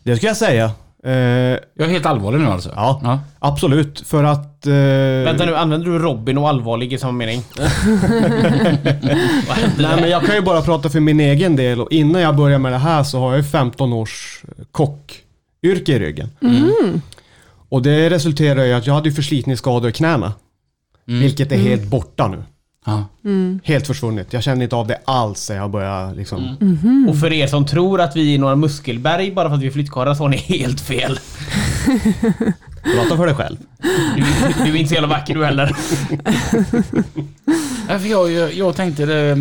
Det 0.04 0.18
ska 0.18 0.28
jag 0.28 0.38
säga. 0.38 0.72
Eh, 1.06 1.12
Jag 1.12 1.60
är 1.78 1.88
helt 1.88 2.06
allvarlig 2.06 2.40
nu 2.40 2.48
alltså. 2.48 2.72
ja, 2.76 3.00
ja. 3.04 3.20
absolut. 3.40 4.00
För 4.00 4.24
att... 4.24 4.68
Eh, 4.68 4.74
Vänta 5.26 5.46
nu, 5.46 5.56
använder 5.56 5.88
du 5.92 6.00
Robin 6.00 6.38
och 6.38 6.50
allvarlig 6.50 6.94
i 6.94 6.98
samma 6.98 7.12
mening? 7.12 7.42
Nej 9.78 10.02
men 10.02 10.10
jag 10.10 10.26
kan 10.26 10.36
ju 10.36 10.42
bara 10.42 10.62
prata 10.62 10.90
för 10.90 11.00
min 11.00 11.20
egen 11.20 11.56
del 11.56 11.82
och 11.82 11.92
innan 11.92 12.22
jag 12.22 12.36
började 12.36 12.62
med 12.62 12.72
det 12.72 12.78
här 12.78 13.04
så 13.04 13.20
har 13.20 13.30
jag 13.32 13.38
ju 13.38 13.44
15 13.44 13.94
års 13.94 14.44
kockyrke 14.72 15.92
i 15.94 16.00
ryggen. 16.00 16.30
Och 17.70 17.82
det 17.82 18.10
resulterar 18.10 18.64
i 18.64 18.74
att 18.74 18.88
jag 18.88 18.94
hade 18.94 19.12
förslitningsskador 19.12 19.90
i 19.90 19.94
knäna. 19.94 20.34
Vilket 21.06 21.52
är 21.52 21.58
helt 21.58 21.84
borta 21.84 22.28
nu. 22.28 22.44
Ja. 22.84 23.06
Helt 23.64 23.88
försvunnit. 23.88 24.34
Jag 24.34 24.44
känner 24.44 24.64
inte 24.64 24.76
av 24.76 24.88
det 24.88 25.00
alls 25.06 25.40
sen 25.40 25.58
jag 25.58 25.72
började 25.72 26.16
liksom... 26.16 26.58
Mm. 26.62 27.10
Och 27.10 27.20
för 27.20 27.34
er 27.34 27.48
som 27.48 27.66
tror 27.66 28.02
att 28.02 28.16
vi 28.16 28.36
är 28.36 28.40
några 28.40 28.56
muskelberg 28.56 29.32
bara 29.32 29.50
för 29.50 29.56
att 29.56 29.62
vi 29.62 29.68
är 29.68 29.72
flyttkarlar 29.72 30.14
så 30.14 30.24
har 30.24 30.30
ni 30.30 30.38
helt 30.38 30.82
fel. 30.82 31.20
Prata 32.84 33.18
för 33.18 33.26
dig 33.26 33.36
själv. 33.36 33.58
Du, 34.16 34.24
du 34.66 34.72
är 34.72 34.76
inte 34.76 34.90
så 34.90 34.94
jävla 34.94 35.08
vacker 35.08 35.36
du 35.36 35.46
heller. 35.46 35.76
Ja, 37.90 38.00
för 38.00 38.08
jag, 38.08 38.32
jag, 38.32 38.54
jag 38.54 38.76
tänkte 38.76 39.06
det, 39.06 39.32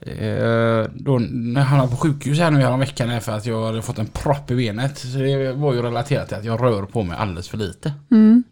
eh, 0.00 0.90
då 0.94 1.18
när 1.18 1.60
jag 1.60 1.66
hamnade 1.66 1.90
på 1.90 1.96
sjukhus 1.96 2.38
här 2.38 2.50
nu 2.50 2.60
härom 2.60 2.80
veckan 2.80 3.10
är 3.10 3.20
för 3.20 3.32
att 3.32 3.46
jag 3.46 3.66
hade 3.66 3.82
fått 3.82 3.98
en 3.98 4.06
propp 4.06 4.50
i 4.50 4.54
benet. 4.54 4.98
Så 4.98 5.18
det 5.18 5.52
var 5.52 5.74
ju 5.74 5.82
relaterat 5.82 6.28
till 6.28 6.36
att 6.36 6.44
jag 6.44 6.62
rör 6.62 6.82
på 6.82 7.02
mig 7.02 7.16
alldeles 7.18 7.48
för 7.48 7.58
lite. 7.58 7.92
Mm. 8.10 8.44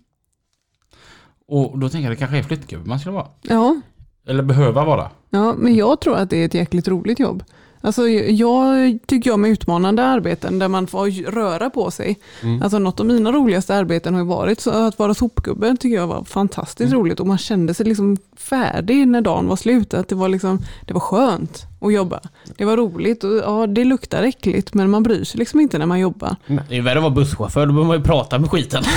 Och 1.49 1.79
då 1.79 1.89
tänker 1.89 2.05
jag 2.05 2.13
att 2.13 2.19
det 2.19 2.21
kanske 2.21 2.39
är 2.39 2.43
flyttgubbe 2.43 2.89
man 2.89 3.01
skulle 3.01 3.15
vara. 3.15 3.29
Ja, 3.43 3.81
eller 4.27 4.43
behöva 4.43 4.85
vara. 4.85 5.11
Ja, 5.31 5.55
men 5.55 5.75
jag 5.75 6.01
tror 6.01 6.17
att 6.17 6.31
det 6.31 6.37
är 6.37 6.45
ett 6.47 6.55
jäkligt 6.55 6.89
roligt 6.89 7.21
jobb. 7.21 7.43
Alltså, 7.85 8.09
jag 8.09 8.99
tycker 9.07 9.33
om 9.33 9.45
utmanande 9.45 10.05
arbeten 10.05 10.59
där 10.59 10.69
man 10.69 10.87
får 10.87 11.31
röra 11.31 11.71
på 11.71 11.91
sig. 11.91 12.19
Alltså, 12.63 12.79
något 12.79 13.01
av 13.01 13.07
mina 13.07 13.33
roligaste 13.33 13.75
arbeten 13.75 14.15
har 14.15 14.25
varit 14.25 14.61
så 14.61 14.71
att 14.71 14.99
vara 14.99 15.15
sopgubbe. 15.15 15.77
tycker 15.81 15.97
jag 15.97 16.07
var 16.07 16.25
fantastiskt 16.25 16.93
roligt 16.93 17.21
och 17.21 17.27
man 17.27 17.39
kände 17.39 17.75
sig 17.75 17.87
liksom 17.87 18.17
färdig 18.37 19.09
när 19.09 19.21
dagen 19.21 19.47
var 19.47 19.57
slut. 19.57 19.95
Att 19.95 20.09
det, 20.09 20.15
var 20.15 20.29
liksom, 20.29 20.59
det 20.87 20.93
var 20.95 21.01
skönt 21.01 21.67
att 21.81 21.93
jobba. 21.93 22.21
Det 22.57 22.65
var 22.65 22.77
roligt 22.77 23.25
och 23.25 23.37
ja, 23.37 23.67
det 23.67 23.85
luktar 23.85 24.23
äckligt 24.23 24.75
men 24.75 24.91
man 24.91 25.03
bryr 25.03 25.25
sig 25.25 25.39
liksom 25.39 25.61
inte 25.61 25.79
när 25.79 25.87
man 25.87 26.01
jobbar. 26.01 26.37
Det 26.69 26.77
är 26.77 26.83
värre 26.83 26.99
att 26.99 27.03
vara 27.03 27.15
busschaufför, 27.15 27.67
då 27.67 27.73
behöver 27.73 27.89
man 27.89 27.97
ju 27.97 28.03
prata 28.03 28.39
med 28.39 28.51
skiten. 28.51 28.83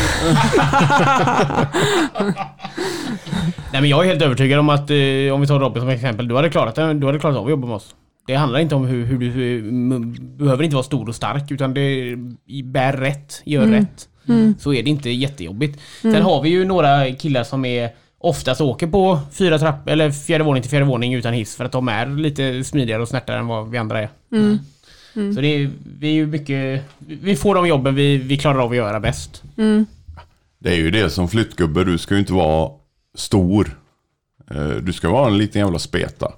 Nej 3.72 3.82
men 3.82 3.90
jag 3.90 4.04
är 4.04 4.10
helt 4.10 4.22
övertygad 4.22 4.60
om 4.60 4.70
att, 4.70 4.90
eh, 4.90 5.34
om 5.34 5.42
vi 5.42 5.48
tar 5.48 5.60
Robin 5.60 5.82
som 5.82 5.90
exempel, 5.90 6.28
du 6.28 6.36
hade 6.36 6.50
klarat, 6.50 6.76
du 6.76 7.06
hade 7.06 7.20
klarat 7.20 7.38
av 7.38 7.44
att 7.44 7.50
jobba 7.50 7.68
med 7.68 7.76
oss. 7.76 7.96
Det 8.28 8.36
handlar 8.36 8.59
inte 8.59 8.76
om 8.76 8.86
hur, 8.86 9.05
hur 9.05 9.17
du 9.19 9.26
hur, 9.30 9.59
m- 9.69 10.15
behöver 10.38 10.63
inte 10.63 10.76
vara 10.76 10.84
stor 10.84 11.09
och 11.09 11.15
stark 11.15 11.51
utan 11.51 11.73
det 11.73 12.15
bär 12.63 12.93
rätt, 12.93 13.41
gör 13.45 13.65
rätt. 13.71 14.09
Så 14.59 14.73
är 14.73 14.84
det 14.84 14.89
inte 14.89 15.09
jättejobbigt. 15.09 15.80
Sen 16.01 16.21
har 16.21 16.41
vi 16.41 16.49
ju 16.49 16.65
några 16.65 17.11
killar 17.11 17.43
som 17.43 17.65
är 17.65 17.89
oftast 18.17 18.61
åker 18.61 18.88
på 18.88 19.19
fyra 19.34 19.59
trapp 19.59 19.89
eller 19.89 20.11
fjärde 20.11 20.43
våning 20.43 20.61
till 20.61 20.69
fjärde 20.71 20.86
våning 20.86 21.13
utan 21.13 21.34
hiss 21.34 21.55
för 21.55 21.65
att 21.65 21.71
de 21.71 21.88
är 21.88 22.05
lite 22.05 22.63
smidigare 22.63 23.01
och 23.01 23.07
snärtare 23.07 23.39
än 23.39 23.47
vad 23.47 23.69
vi 23.69 23.78
andra 23.78 23.99
är. 24.01 24.09
Så 25.36 25.41
det 25.41 25.47
är, 25.47 25.69
vi 25.99 26.07
är 26.07 26.13
ju 26.13 26.28
mycket, 26.28 26.84
vi 26.99 27.36
får 27.36 27.55
de 27.55 27.67
jobben 27.67 27.95
vi, 27.95 28.17
vi 28.17 28.38
klarar 28.38 28.59
av 28.59 28.69
att 28.71 28.76
göra 28.78 28.99
bäst. 28.99 29.43
Det 30.59 30.69
är 30.69 30.76
ju 30.78 30.91
det 30.91 31.09
som 31.09 31.28
flyttgubbe, 31.30 31.84
du 31.84 31.97
ska 31.97 32.13
ju 32.13 32.19
inte 32.19 32.34
vara 32.34 32.69
stor. 33.15 33.80
Eh, 34.51 34.67
Du 34.69 34.93
ska 34.93 35.09
vara 35.09 35.28
en 35.28 35.38
liten 35.38 35.61
jävla 35.61 35.80
speta. 35.80 36.32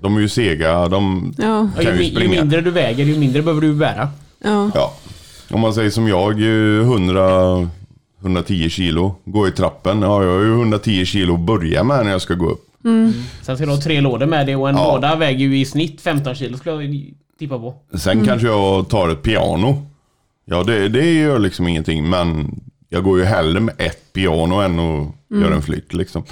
De 0.00 0.16
är 0.16 0.20
ju 0.20 0.28
sega, 0.28 0.88
de 0.88 1.34
Ja, 1.38 1.68
kan 1.76 1.84
ju, 1.84 1.90
ju 1.90 1.96
mi- 1.98 2.02
ju 2.02 2.10
springa. 2.10 2.30
mindre 2.40 2.60
du 2.60 2.70
väger, 2.70 3.04
ju 3.04 3.18
mindre 3.18 3.42
behöver 3.42 3.60
du 3.60 3.74
bära. 3.74 4.08
ja, 4.38 4.70
Ja. 4.74 4.94
Om 5.50 5.60
man 5.60 5.74
säger 5.74 5.90
som 5.90 6.08
jag, 6.08 6.32
eh, 6.40 6.82
100, 6.84 7.68
110 8.20 8.68
kilo, 8.70 9.14
gå 9.24 9.48
i 9.48 9.52
trappen. 9.52 10.02
Ja, 10.02 10.24
jag 10.24 10.32
har 10.32 10.40
ju 10.44 10.52
110 10.52 11.04
kilo 11.04 11.34
att 11.34 11.40
börja 11.40 11.84
med 11.84 12.04
när 12.04 12.12
jag 12.12 12.20
ska 12.22 12.34
gå 12.34 12.48
upp. 12.50 12.62
Sen 13.42 13.56
ska 13.56 13.66
du 13.66 13.72
ha 13.72 13.80
tre 13.80 14.00
lådor 14.00 14.26
med 14.26 14.46
dig 14.46 14.56
och 14.56 14.68
en 14.68 14.76
Ja. 14.76 14.94
låda 14.94 15.16
väger 15.16 15.46
ju 15.46 15.58
i 15.58 15.64
snitt 15.64 16.00
15 16.00 16.34
kilo 16.34 16.56
skulle 16.58 16.84
jag 16.84 17.04
tippa 17.38 17.58
på. 17.58 17.74
Sen 17.94 18.24
kanske 18.26 18.46
jag 18.46 18.88
tar 18.88 19.08
ett 19.08 19.22
piano. 19.22 19.86
Ja, 20.44 20.62
det, 20.62 20.88
det 20.88 21.12
gör 21.14 21.38
liksom 21.38 21.68
ingenting, 21.68 22.10
men 22.10 22.60
jag 22.88 23.04
går 23.04 23.18
ju 23.18 23.24
hellre 23.24 23.60
med 23.60 23.74
ett 23.78 24.12
piano 24.12 24.54
än 24.54 24.78
att 24.80 25.06
göra 25.42 25.54
en 25.54 25.62
flytt 25.62 25.94
liksom. 25.94 26.22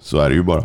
Så 0.00 0.18
är 0.18 0.28
det 0.28 0.34
ju 0.36 0.42
bara. 0.42 0.64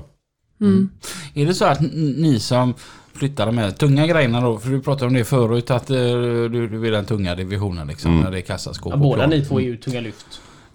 Är 1.33 1.45
det 1.45 1.53
så 1.53 1.65
att 1.65 1.81
ni 2.17 2.39
som 2.39 2.73
flyttar 3.15 3.45
de 3.45 3.57
här 3.57 3.71
tunga 3.71 4.07
grejerna 4.07 4.41
då, 4.41 4.59
för 4.59 4.69
du 4.69 4.81
pratade 4.81 5.05
om 5.07 5.13
det 5.13 5.23
förut 5.23 5.71
att 5.71 5.89
eh, 5.89 5.95
du, 5.97 6.67
du 6.67 6.77
vill 6.77 6.91
den 6.91 7.05
tunga 7.05 7.35
divisionen 7.35 7.87
liksom, 7.87 8.19
när 8.21 8.31
det 8.31 8.37
är 8.37 8.41
kassaskåp 8.41 8.93
Ja, 8.93 8.97
båda 8.97 9.27
ni 9.27 9.45
två 9.45 9.59
är 9.59 9.63
ju 9.63 9.77
tunga 9.77 9.99
lyft. 10.01 10.25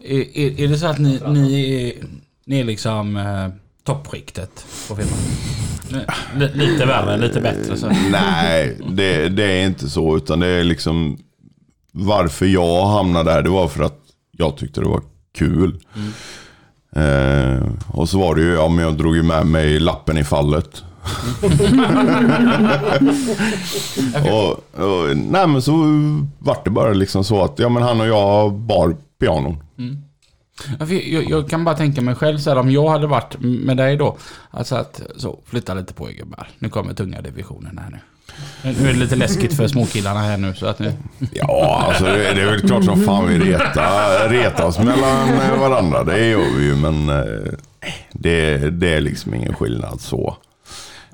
Är, 0.02 0.38
är, 0.38 0.61
är 0.61 0.68
det 0.68 0.78
så 0.78 0.86
att 0.86 0.98
ni, 0.98 1.20
ni, 1.28 1.82
är, 1.88 1.92
ni 2.46 2.61
är 2.61 2.64
liksom 2.64 3.16
eh, 3.16 3.48
toppskiktet 3.84 4.66
på 4.88 4.96
firman? 4.96 5.18
L- 6.36 6.50
lite 6.54 6.86
värre, 6.86 7.16
lite 7.16 7.40
bättre 7.40 7.76
så. 7.76 7.86
Nej, 8.11 8.76
det, 8.90 9.28
det 9.28 9.44
är 9.44 9.66
inte 9.66 9.88
så. 9.90 10.16
Utan 10.16 10.40
det 10.40 10.46
är 10.46 10.64
liksom 10.64 11.18
varför 11.92 12.46
jag 12.46 12.86
hamnade 12.86 13.30
där. 13.32 13.42
Det 13.42 13.50
var 13.50 13.68
för 13.68 13.82
att 13.82 13.98
jag 14.32 14.56
tyckte 14.56 14.80
det 14.80 14.88
var 14.88 15.02
kul. 15.38 15.80
Eh, 16.99 17.62
och 17.88 18.09
så 18.09 18.18
var 18.18 18.34
det 18.34 18.40
ju, 18.40 18.53
ja 18.53 18.68
men 18.68 18.84
jag 18.84 18.96
drog 18.96 19.16
ju 19.16 19.22
med 19.22 19.46
mig 19.46 19.80
lappen 19.80 20.18
i 20.18 20.24
fallet. 20.24 20.84
och, 24.32 24.51
och, 24.84 25.16
nej 25.16 25.46
men 25.46 25.62
så 25.62 25.72
vart 26.38 26.64
det 26.64 26.70
bara 26.70 26.92
liksom 26.92 27.24
så 27.24 27.44
att 27.44 27.59
ja 27.59 27.68
men 27.68 27.82
han 27.82 28.01
och 28.01 28.07
jag 28.07 28.55
bar 28.55 28.96
pianon. 29.20 29.57
För 30.78 31.12
Jag, 31.12 31.30
jag 31.30 31.49
kan 31.49 31.64
bara 31.64 31.76
tänka 31.76 32.03
mig 32.03 32.14
själv 32.14 32.38
så 32.38 32.51
här, 32.51 32.59
om 32.59 32.70
jag 32.70 32.88
hade 32.88 33.07
varit 33.07 33.36
med 33.40 33.76
dig 33.76 33.96
då. 33.96 34.16
Alltså 34.51 34.76
att 34.76 35.03
så, 35.16 35.38
flytta 35.44 35.74
lite 35.74 35.94
på 35.94 36.11
er 36.11 36.14
gubbar. 36.14 36.49
Nu 36.59 36.68
kommer 36.68 36.94
tunga 36.94 37.20
divisionen 37.20 37.78
här 37.78 37.90
nu. 37.90 37.99
Nu 38.62 38.89
är 38.89 38.93
det 38.93 38.99
lite 38.99 39.16
läskigt 39.16 39.57
för 39.57 39.68
småkillarna 39.68 40.20
här 40.20 40.37
nu 40.37 40.55
så 40.55 40.66
att 40.66 40.79
nu... 40.79 40.93
Ja, 41.33 41.85
alltså 41.89 42.05
det, 42.05 42.35
det 42.35 42.43
är 42.43 42.47
väl 42.47 42.61
klart 42.61 42.85
som 42.85 43.05
fan 43.05 43.29
vi 43.29 43.39
reta, 43.39 43.83
retas 44.29 44.79
mellan 44.79 45.29
eh, 45.29 45.61
varandra. 45.61 46.05
Det 46.05 46.26
gör 46.26 46.57
vi 46.57 46.64
ju, 46.64 46.76
men 46.76 47.09
eh, 47.09 47.53
det, 48.12 48.57
det 48.70 48.95
är 48.95 49.01
liksom 49.01 49.35
ingen 49.35 49.55
skillnad 49.55 50.01
så. 50.01 50.37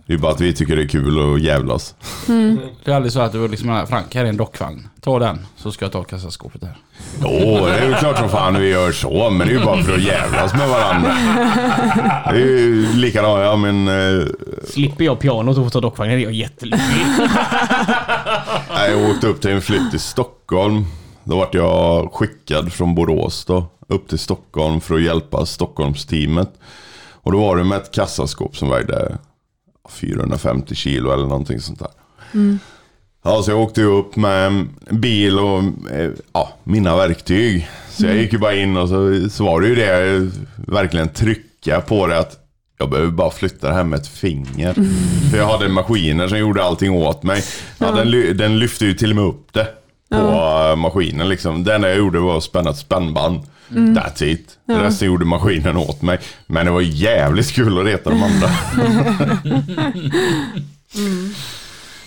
Det 0.07 0.15
är 0.15 0.19
bara 0.19 0.33
att 0.33 0.41
vi 0.41 0.53
tycker 0.55 0.77
det 0.77 0.83
är 0.83 0.89
kul 0.89 1.35
att 1.35 1.41
jävlas. 1.41 1.95
Det 2.85 2.91
är 2.91 2.95
aldrig 2.97 3.13
så 3.13 3.21
att 3.21 3.33
du 3.33 3.49
liksom, 3.49 3.87
Frank 3.89 4.15
här 4.15 4.25
är 4.25 4.29
en 4.29 4.37
dockvagn. 4.37 4.89
Ta 5.01 5.19
den 5.19 5.47
så 5.57 5.73
ska 5.73 5.85
jag 5.85 5.93
ta 5.93 6.05
kassaskåpet 6.05 6.63
här. 6.63 6.77
Jo, 7.23 7.67
det 7.67 7.79
är 7.79 7.89
väl 7.91 7.99
klart 7.99 8.19
som 8.19 8.29
fan 8.29 8.61
vi 8.61 8.69
gör 8.71 8.93
så, 8.93 9.31
men 9.31 9.47
det 9.49 9.55
är 9.55 9.59
ju 9.59 9.65
bara 9.65 9.83
för 9.83 9.95
att 9.95 10.03
jävlas 10.03 10.55
med 10.55 10.69
varandra. 10.69 11.15
Det 12.31 12.37
är 12.37 12.47
ju 12.47 12.93
likadant, 12.93 13.41
ja 13.41 13.57
men... 13.57 13.89
eh, 13.89 14.27
Slipper 14.69 15.05
jag 15.05 15.21
pianot 15.21 15.59
och 15.59 15.65
får 15.65 15.71
ta 15.71 15.81
dockvagnen 15.81 16.19
är 16.19 16.23
jag 16.23 16.33
jättelycklig. 16.33 17.07
Jag 18.89 19.11
åkte 19.11 19.27
upp 19.27 19.41
till 19.41 19.51
en 19.51 19.63
flytt 19.63 19.95
i 19.95 19.99
Stockholm. 19.99 20.85
Då 21.25 21.37
vart 21.37 21.55
jag 21.55 22.13
skickad 22.13 22.73
från 22.73 22.95
Borås 22.95 23.45
då, 23.45 23.67
upp 23.89 24.09
till 24.09 24.19
Stockholm 24.19 24.81
för 24.81 24.95
att 24.95 25.03
hjälpa 25.03 25.47
Stockholmsteamet. 25.47 26.51
Och 27.13 27.33
då 27.33 27.41
var 27.41 27.57
det 27.57 27.65
med 27.65 27.79
ett 27.79 27.95
kassaskåp 27.95 28.57
som 28.57 28.71
vägde 28.71 29.19
450 29.91 30.75
kilo 30.75 31.13
eller 31.13 31.27
någonting 31.27 31.61
sånt 31.61 31.79
där. 31.79 31.89
Ja, 33.25 33.43
så 33.43 33.51
jag 33.51 33.61
åkte 33.61 33.83
upp 33.83 34.17
med 34.17 34.67
bil 34.91 35.39
och 35.39 35.59
eh, 35.93 36.11
ja, 36.33 36.53
mina 36.65 36.97
verktyg. 36.97 37.69
Så 37.91 38.07
jag 38.07 38.17
gick 38.17 38.33
ju 38.33 38.39
bara 38.39 38.55
in 38.55 38.77
och 38.77 38.89
så, 38.89 39.29
så 39.31 39.45
var 39.45 39.61
det 39.61 39.69
ju 39.69 39.75
det, 39.75 40.31
verkligen 40.73 41.09
trycka 41.09 41.81
på 41.81 42.07
det 42.07 42.19
att 42.19 42.39
jag 42.79 42.91
behöver 42.91 43.11
bara 43.11 43.31
flytta 43.31 43.69
det 43.69 43.75
här 43.75 43.85
med 43.85 43.99
ett 44.01 44.09
finger. 44.09 44.75
För 45.31 45.37
jag 45.39 45.47
hade 45.47 45.69
maskiner 45.69 46.29
som 46.29 46.39
gjorde 46.39 46.65
allting 46.65 46.91
åt 46.93 47.23
mig. 47.23 47.45
Ja, 47.79 47.91
den, 47.91 48.09
ly- 48.11 48.33
den 48.33 48.59
lyfte 48.59 48.87
ju 48.87 48.95
till 48.95 49.11
och 49.11 49.17
med 49.17 49.25
upp 49.25 49.53
det 49.53 49.69
på 50.11 50.17
eh, 50.71 50.77
maskinen. 50.77 51.29
Liksom. 51.29 51.65
Det 51.65 51.75
enda 51.75 51.89
jag 51.89 51.99
gjorde 51.99 52.21
var 52.21 52.37
att 52.37 52.45
spänna 52.45 52.71
ett 52.71 52.77
spännband. 52.79 53.41
That's 53.69 54.25
it. 54.25 54.59
Resten 54.69 55.09
gjorde 55.09 55.25
maskinen 55.25 55.77
åt 55.77 56.03
mig. 56.03 56.19
Men 56.47 56.67
det 56.67 56.73
var 56.73 56.81
jävligt 56.81 57.53
kul 57.53 57.79
att 57.79 57.85
reta 57.85 58.11
de 58.11 58.23
andra. 58.23 58.49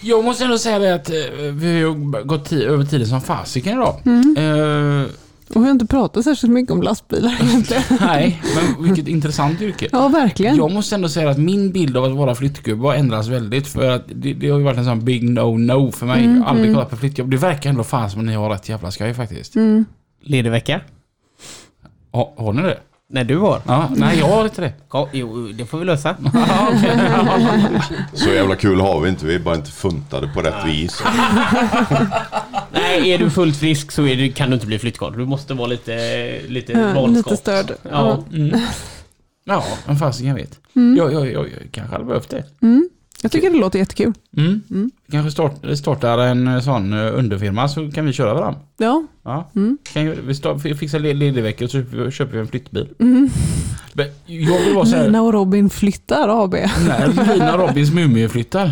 Jag 0.02 0.24
måste 0.24 0.44
ändå 0.44 0.58
säga 0.58 0.80
det 0.80 0.96
att 0.96 1.10
eh, 1.10 1.16
vi 1.52 1.82
har 1.82 2.24
gått 2.24 2.52
över 2.52 2.86
tiden 2.86 3.08
som 3.08 3.22
fasiken 3.22 3.74
idag. 3.74 3.96
Eh, 4.38 5.06
och 5.50 5.62
vi 5.62 5.66
har 5.66 5.72
inte 5.72 5.86
pratat 5.86 6.24
särskilt 6.24 6.54
mycket 6.54 6.72
om 6.72 6.82
lastbilar 6.82 7.38
egentligen. 7.42 7.84
nej, 8.00 8.42
men 8.56 8.84
vilket 8.84 9.08
intressant 9.08 9.62
yrke. 9.62 9.88
Ja, 9.92 10.08
verkligen. 10.08 10.56
Jag 10.56 10.72
måste 10.72 10.96
ändå 10.96 11.10
säga 11.10 11.30
att 11.30 11.38
min 11.38 11.72
bild 11.72 11.98
av 11.98 12.04
att 12.04 12.12
vara 12.12 12.36
flyttgubbe 12.36 12.88
har 12.88 12.96
ändrats 12.96 13.28
väldigt. 13.28 13.68
För 13.68 13.90
att 13.90 14.04
det, 14.16 14.34
det 14.34 14.50
har 14.50 14.58
ju 14.58 14.64
varit 14.64 14.78
en 14.78 14.86
sån 14.86 15.06
big 15.06 15.24
no-no 15.24 15.92
för 15.92 16.06
mig. 16.06 16.26
Jag 16.26 16.32
har 16.32 16.46
aldrig 16.46 16.74
kollat 16.74 16.90
på 16.90 16.96
flyttjobb. 16.98 17.32
Det 17.32 17.38
verkar 17.38 17.70
ändå 17.70 17.84
fan 17.84 18.10
som 18.10 18.20
att 18.20 18.26
ni 18.26 18.34
har 18.34 18.50
rätt 18.50 18.70
jävla 18.70 18.92
skoj 18.92 19.14
faktiskt. 19.14 19.54
Ledig 20.22 20.52
vecka? 20.52 20.82
Ha, 22.12 22.34
har 22.38 22.54
ni 22.54 22.62
det? 22.62 22.78
Nej, 23.10 23.24
du 23.26 23.38
har. 23.38 23.62
Ja, 23.68 23.90
nej, 23.96 24.20
jag 24.20 24.28
har 24.28 24.44
inte 24.46 24.62
det. 24.62 24.74
Ja, 24.92 25.10
jo, 25.14 25.48
det 25.48 25.66
får 25.66 25.78
vi 25.80 25.86
lösa. 25.86 26.16
Ja. 26.34 26.70
Så 28.14 28.30
jävla 28.30 28.56
kul 28.56 28.80
har 28.80 29.00
vi 29.00 29.10
inte. 29.10 29.26
Vi 29.26 29.36
är 29.36 29.40
bara 29.40 29.56
inte 29.56 29.72
funtade 29.72 30.28
på 30.28 30.42
rätt 30.42 30.66
vis. 30.68 31.04
Nej, 32.72 33.12
är 33.12 33.18
du 33.18 33.30
fullt 33.30 33.58
frisk 33.58 33.92
så 33.92 34.06
är 34.08 34.16
du, 34.16 34.32
kan 34.32 34.50
du 34.50 34.54
inte 34.54 34.66
bli 34.68 34.80
flyttkarl. 34.80 35.18
Du 35.18 35.26
måste 35.26 35.54
vara 35.54 35.68
lite, 35.68 35.92
lite 36.48 36.72
Ja, 36.74 37.06
lite 37.08 37.38
störd. 37.38 37.72
Ja. 37.92 38.24
Ja, 39.46 39.64
men 39.86 39.96
fasiken 39.98 40.36
vet. 40.36 40.60
Jag, 40.98 41.14
jag, 41.14 41.32
jag, 41.32 41.46
jag 41.46 41.72
kanske 41.72 41.94
hade 41.96 42.06
behövt 42.06 42.30
det. 42.30 42.44
Jag 43.22 43.32
tycker 43.32 43.50
det 43.50 43.58
låter 43.58 43.80
jättekul. 43.80 44.14
Mm. 44.38 44.62
Mm. 44.72 44.92
Vi 45.06 45.12
kanske 45.12 45.32
start, 45.32 45.54
startar 45.78 46.18
en 46.18 46.48
eh, 46.48 46.60
sån 46.60 46.94
eh, 46.94 47.18
underfirma 47.18 47.68
så 47.70 47.92
kan 47.92 48.06
vi 48.06 48.14
köra 48.14 48.34
varandra. 48.34 48.60
Ja. 48.78 49.04
Ja. 49.24 49.50
Mm. 49.56 49.78
Kan 49.94 50.28
vi 50.28 50.36
start, 50.36 50.62
fixar 50.62 51.00
led- 51.00 51.14
ledig 51.18 51.44
vecka 51.44 51.68
så 51.68 51.84
köper 52.12 52.34
vi- 52.34 52.40
en 52.40 52.48
flyttbil. 52.48 52.90
Mm. 53.00 53.30
Jag 54.26 54.60
vill 54.60 54.74
vara 54.76 54.86
så 54.86 54.96
här... 54.96 55.04
Lina 55.06 55.22
och 55.22 55.34
Robin 55.34 55.70
flyttar 55.70 56.44
AB. 56.44 56.54
Nej, 56.54 57.10
Lina 57.34 57.58
Robins 57.58 57.92
Muminflyttar. 57.94 58.72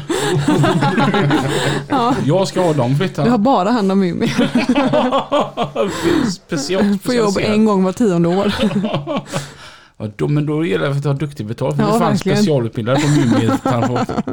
Ja. 1.90 2.16
Jag 2.26 2.48
ska 2.48 2.62
ha 2.62 2.74
de 2.74 2.88
Vi 2.88 2.94
har 2.94 2.98
flyttarna. 2.98 3.38
bara 3.38 3.70
hand 3.72 3.92
om. 3.92 4.24
Special, 6.32 6.98
Får 7.04 7.14
jobb 7.14 7.38
en 7.42 7.66
gång 7.66 7.84
var 7.84 7.92
tionde 7.92 8.30
år. 8.30 8.54
Ja, 9.98 10.08
då, 10.16 10.28
men 10.28 10.46
då 10.46 10.66
gäller 10.66 10.90
det 10.90 10.98
att 10.98 11.04
ha 11.06 11.14
duktig 11.14 11.46
betalt. 11.46 11.76
För 11.76 11.84
Ja, 11.84 11.90
vi 11.90 11.96
är 11.96 12.00
fan 12.00 12.12
verkligen. 12.12 12.38
specialutbildade 12.38 13.02
på 13.02 13.08
Mumintransport. 13.08 14.26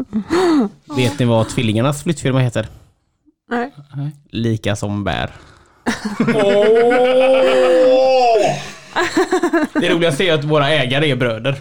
Vet 0.97 1.19
ni 1.19 1.25
vad 1.25 1.49
tvillingarnas 1.49 2.03
flyttfirma 2.03 2.39
heter? 2.41 2.69
Nej. 3.51 3.71
Lika 4.31 4.77
som 4.77 5.05
bär. 5.05 5.31
Det 9.75 9.89
roligaste 9.91 10.25
är 10.25 10.33
att 10.35 10.45
våra 10.45 10.69
ägare 10.71 11.11
är 11.11 11.17
bröder. 11.17 11.61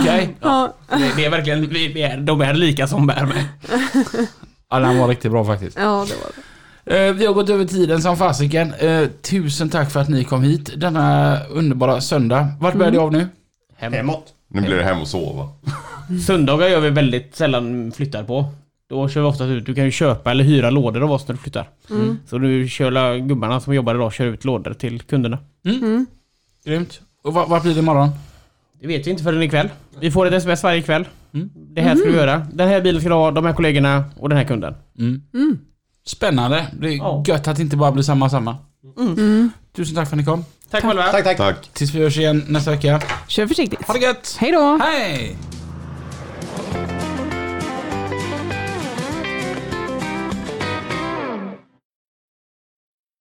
Okej. 0.00 0.34
Ja. 0.40 0.74
Det, 0.90 1.12
det 1.16 1.24
är 1.24 1.30
verkligen, 1.30 1.68
vi, 1.68 1.88
vi 1.88 2.02
är, 2.02 2.16
de 2.16 2.40
är 2.40 2.54
lika 2.54 2.86
som 2.86 3.06
bär 3.06 3.26
med. 3.26 3.44
Ja, 4.70 4.78
den 4.78 4.98
var 4.98 5.08
riktigt 5.08 5.30
bra 5.30 5.44
faktiskt. 5.44 5.76
ja, 5.78 5.82
det 6.08 6.14
var 6.14 6.30
det. 6.36 6.42
Eh, 6.86 7.12
vi 7.12 7.26
har 7.26 7.34
gått 7.34 7.50
över 7.50 7.64
tiden 7.64 8.02
som 8.02 8.16
fasiken. 8.16 8.74
Eh, 8.74 9.08
tusen 9.22 9.68
tack 9.68 9.90
för 9.90 10.00
att 10.00 10.08
ni 10.08 10.24
kom 10.24 10.42
hit 10.42 10.80
denna 10.80 11.38
underbara 11.44 12.00
söndag. 12.00 12.48
Vart 12.60 12.74
bär 12.74 12.90
det 12.90 12.98
av 12.98 13.12
nu? 13.12 13.28
Hem. 13.76 13.92
Hemåt. 13.92 14.24
Nu 14.48 14.60
blir 14.60 14.76
det 14.76 14.84
hem 14.84 15.00
och 15.00 15.08
sova. 15.08 15.48
Söndagar 16.26 16.68
gör 16.68 16.80
vi 16.80 16.90
väldigt 16.90 17.36
sällan 17.36 17.92
flyttar 17.92 18.24
på. 18.24 18.44
Då 18.88 19.08
kör 19.08 19.20
vi 19.20 19.26
oftast 19.26 19.50
ut. 19.50 19.66
Du 19.66 19.74
kan 19.74 19.84
ju 19.84 19.90
köpa 19.90 20.30
eller 20.30 20.44
hyra 20.44 20.70
lådor 20.70 21.02
av 21.02 21.12
oss 21.12 21.28
när 21.28 21.34
du 21.34 21.40
flyttar. 21.40 21.68
Mm. 21.90 22.18
Så 22.26 22.38
nu 22.38 22.68
kör 22.68 23.18
gubbarna 23.18 23.60
som 23.60 23.74
jobbar 23.74 23.94
idag 23.94 24.12
kör 24.12 24.24
ut 24.26 24.44
lådor 24.44 24.74
till 24.74 25.00
kunderna. 25.00 25.38
Mm. 25.64 26.06
Grymt. 26.64 27.00
Och 27.24 27.34
vad, 27.34 27.48
vad 27.48 27.62
blir 27.62 27.74
det 27.74 27.80
imorgon? 27.80 28.08
Det 28.80 28.86
vet 28.86 29.06
vi 29.06 29.10
inte 29.10 29.22
förrän 29.22 29.42
ikväll. 29.42 29.68
Vi 30.00 30.10
får 30.10 30.26
ett 30.26 30.32
sms 30.32 30.62
varje 30.62 30.82
kväll. 30.82 31.04
Mm. 31.34 31.50
Det 31.54 31.80
här 31.80 31.96
ska 31.96 32.08
vi 32.08 32.16
göra. 32.16 32.46
Den 32.52 32.68
här 32.68 32.80
bilen 32.80 33.00
ska 33.00 33.08
du 33.08 33.14
ha, 33.14 33.30
de 33.30 33.44
här 33.44 33.52
kollegorna 33.52 34.04
och 34.16 34.28
den 34.28 34.38
här 34.38 34.44
kunden. 34.44 34.74
Mm. 34.98 35.22
Mm. 35.34 35.58
Spännande. 36.06 36.66
Det 36.80 36.88
är 36.88 36.96
ja. 36.96 37.24
gött 37.26 37.48
att 37.48 37.56
det 37.56 37.62
inte 37.62 37.76
bara 37.76 37.92
blir 37.92 38.02
samma 38.02 38.30
samma. 38.30 38.56
Mm. 38.84 39.12
Mm. 39.12 39.18
mm. 39.18 39.50
Tusen 39.76 39.94
tack 39.94 40.08
för 40.08 40.16
att 40.16 40.18
ni 40.18 40.24
kom. 40.24 40.44
Tack 40.70 40.82
själva. 40.82 41.02
Tack, 41.02 41.24
tack, 41.24 41.36
tack. 41.36 41.70
Tills 41.72 41.94
vi 41.94 42.02
hörs 42.02 42.18
igen 42.18 42.44
nästa 42.48 42.70
vecka. 42.70 43.02
Kör 43.28 43.46
försiktigt. 43.46 43.86
Ha 43.86 43.94
det 43.94 44.00
gött. 44.00 44.36
Hej 44.40 44.52
då. 44.52 44.78
Hej. 44.82 45.36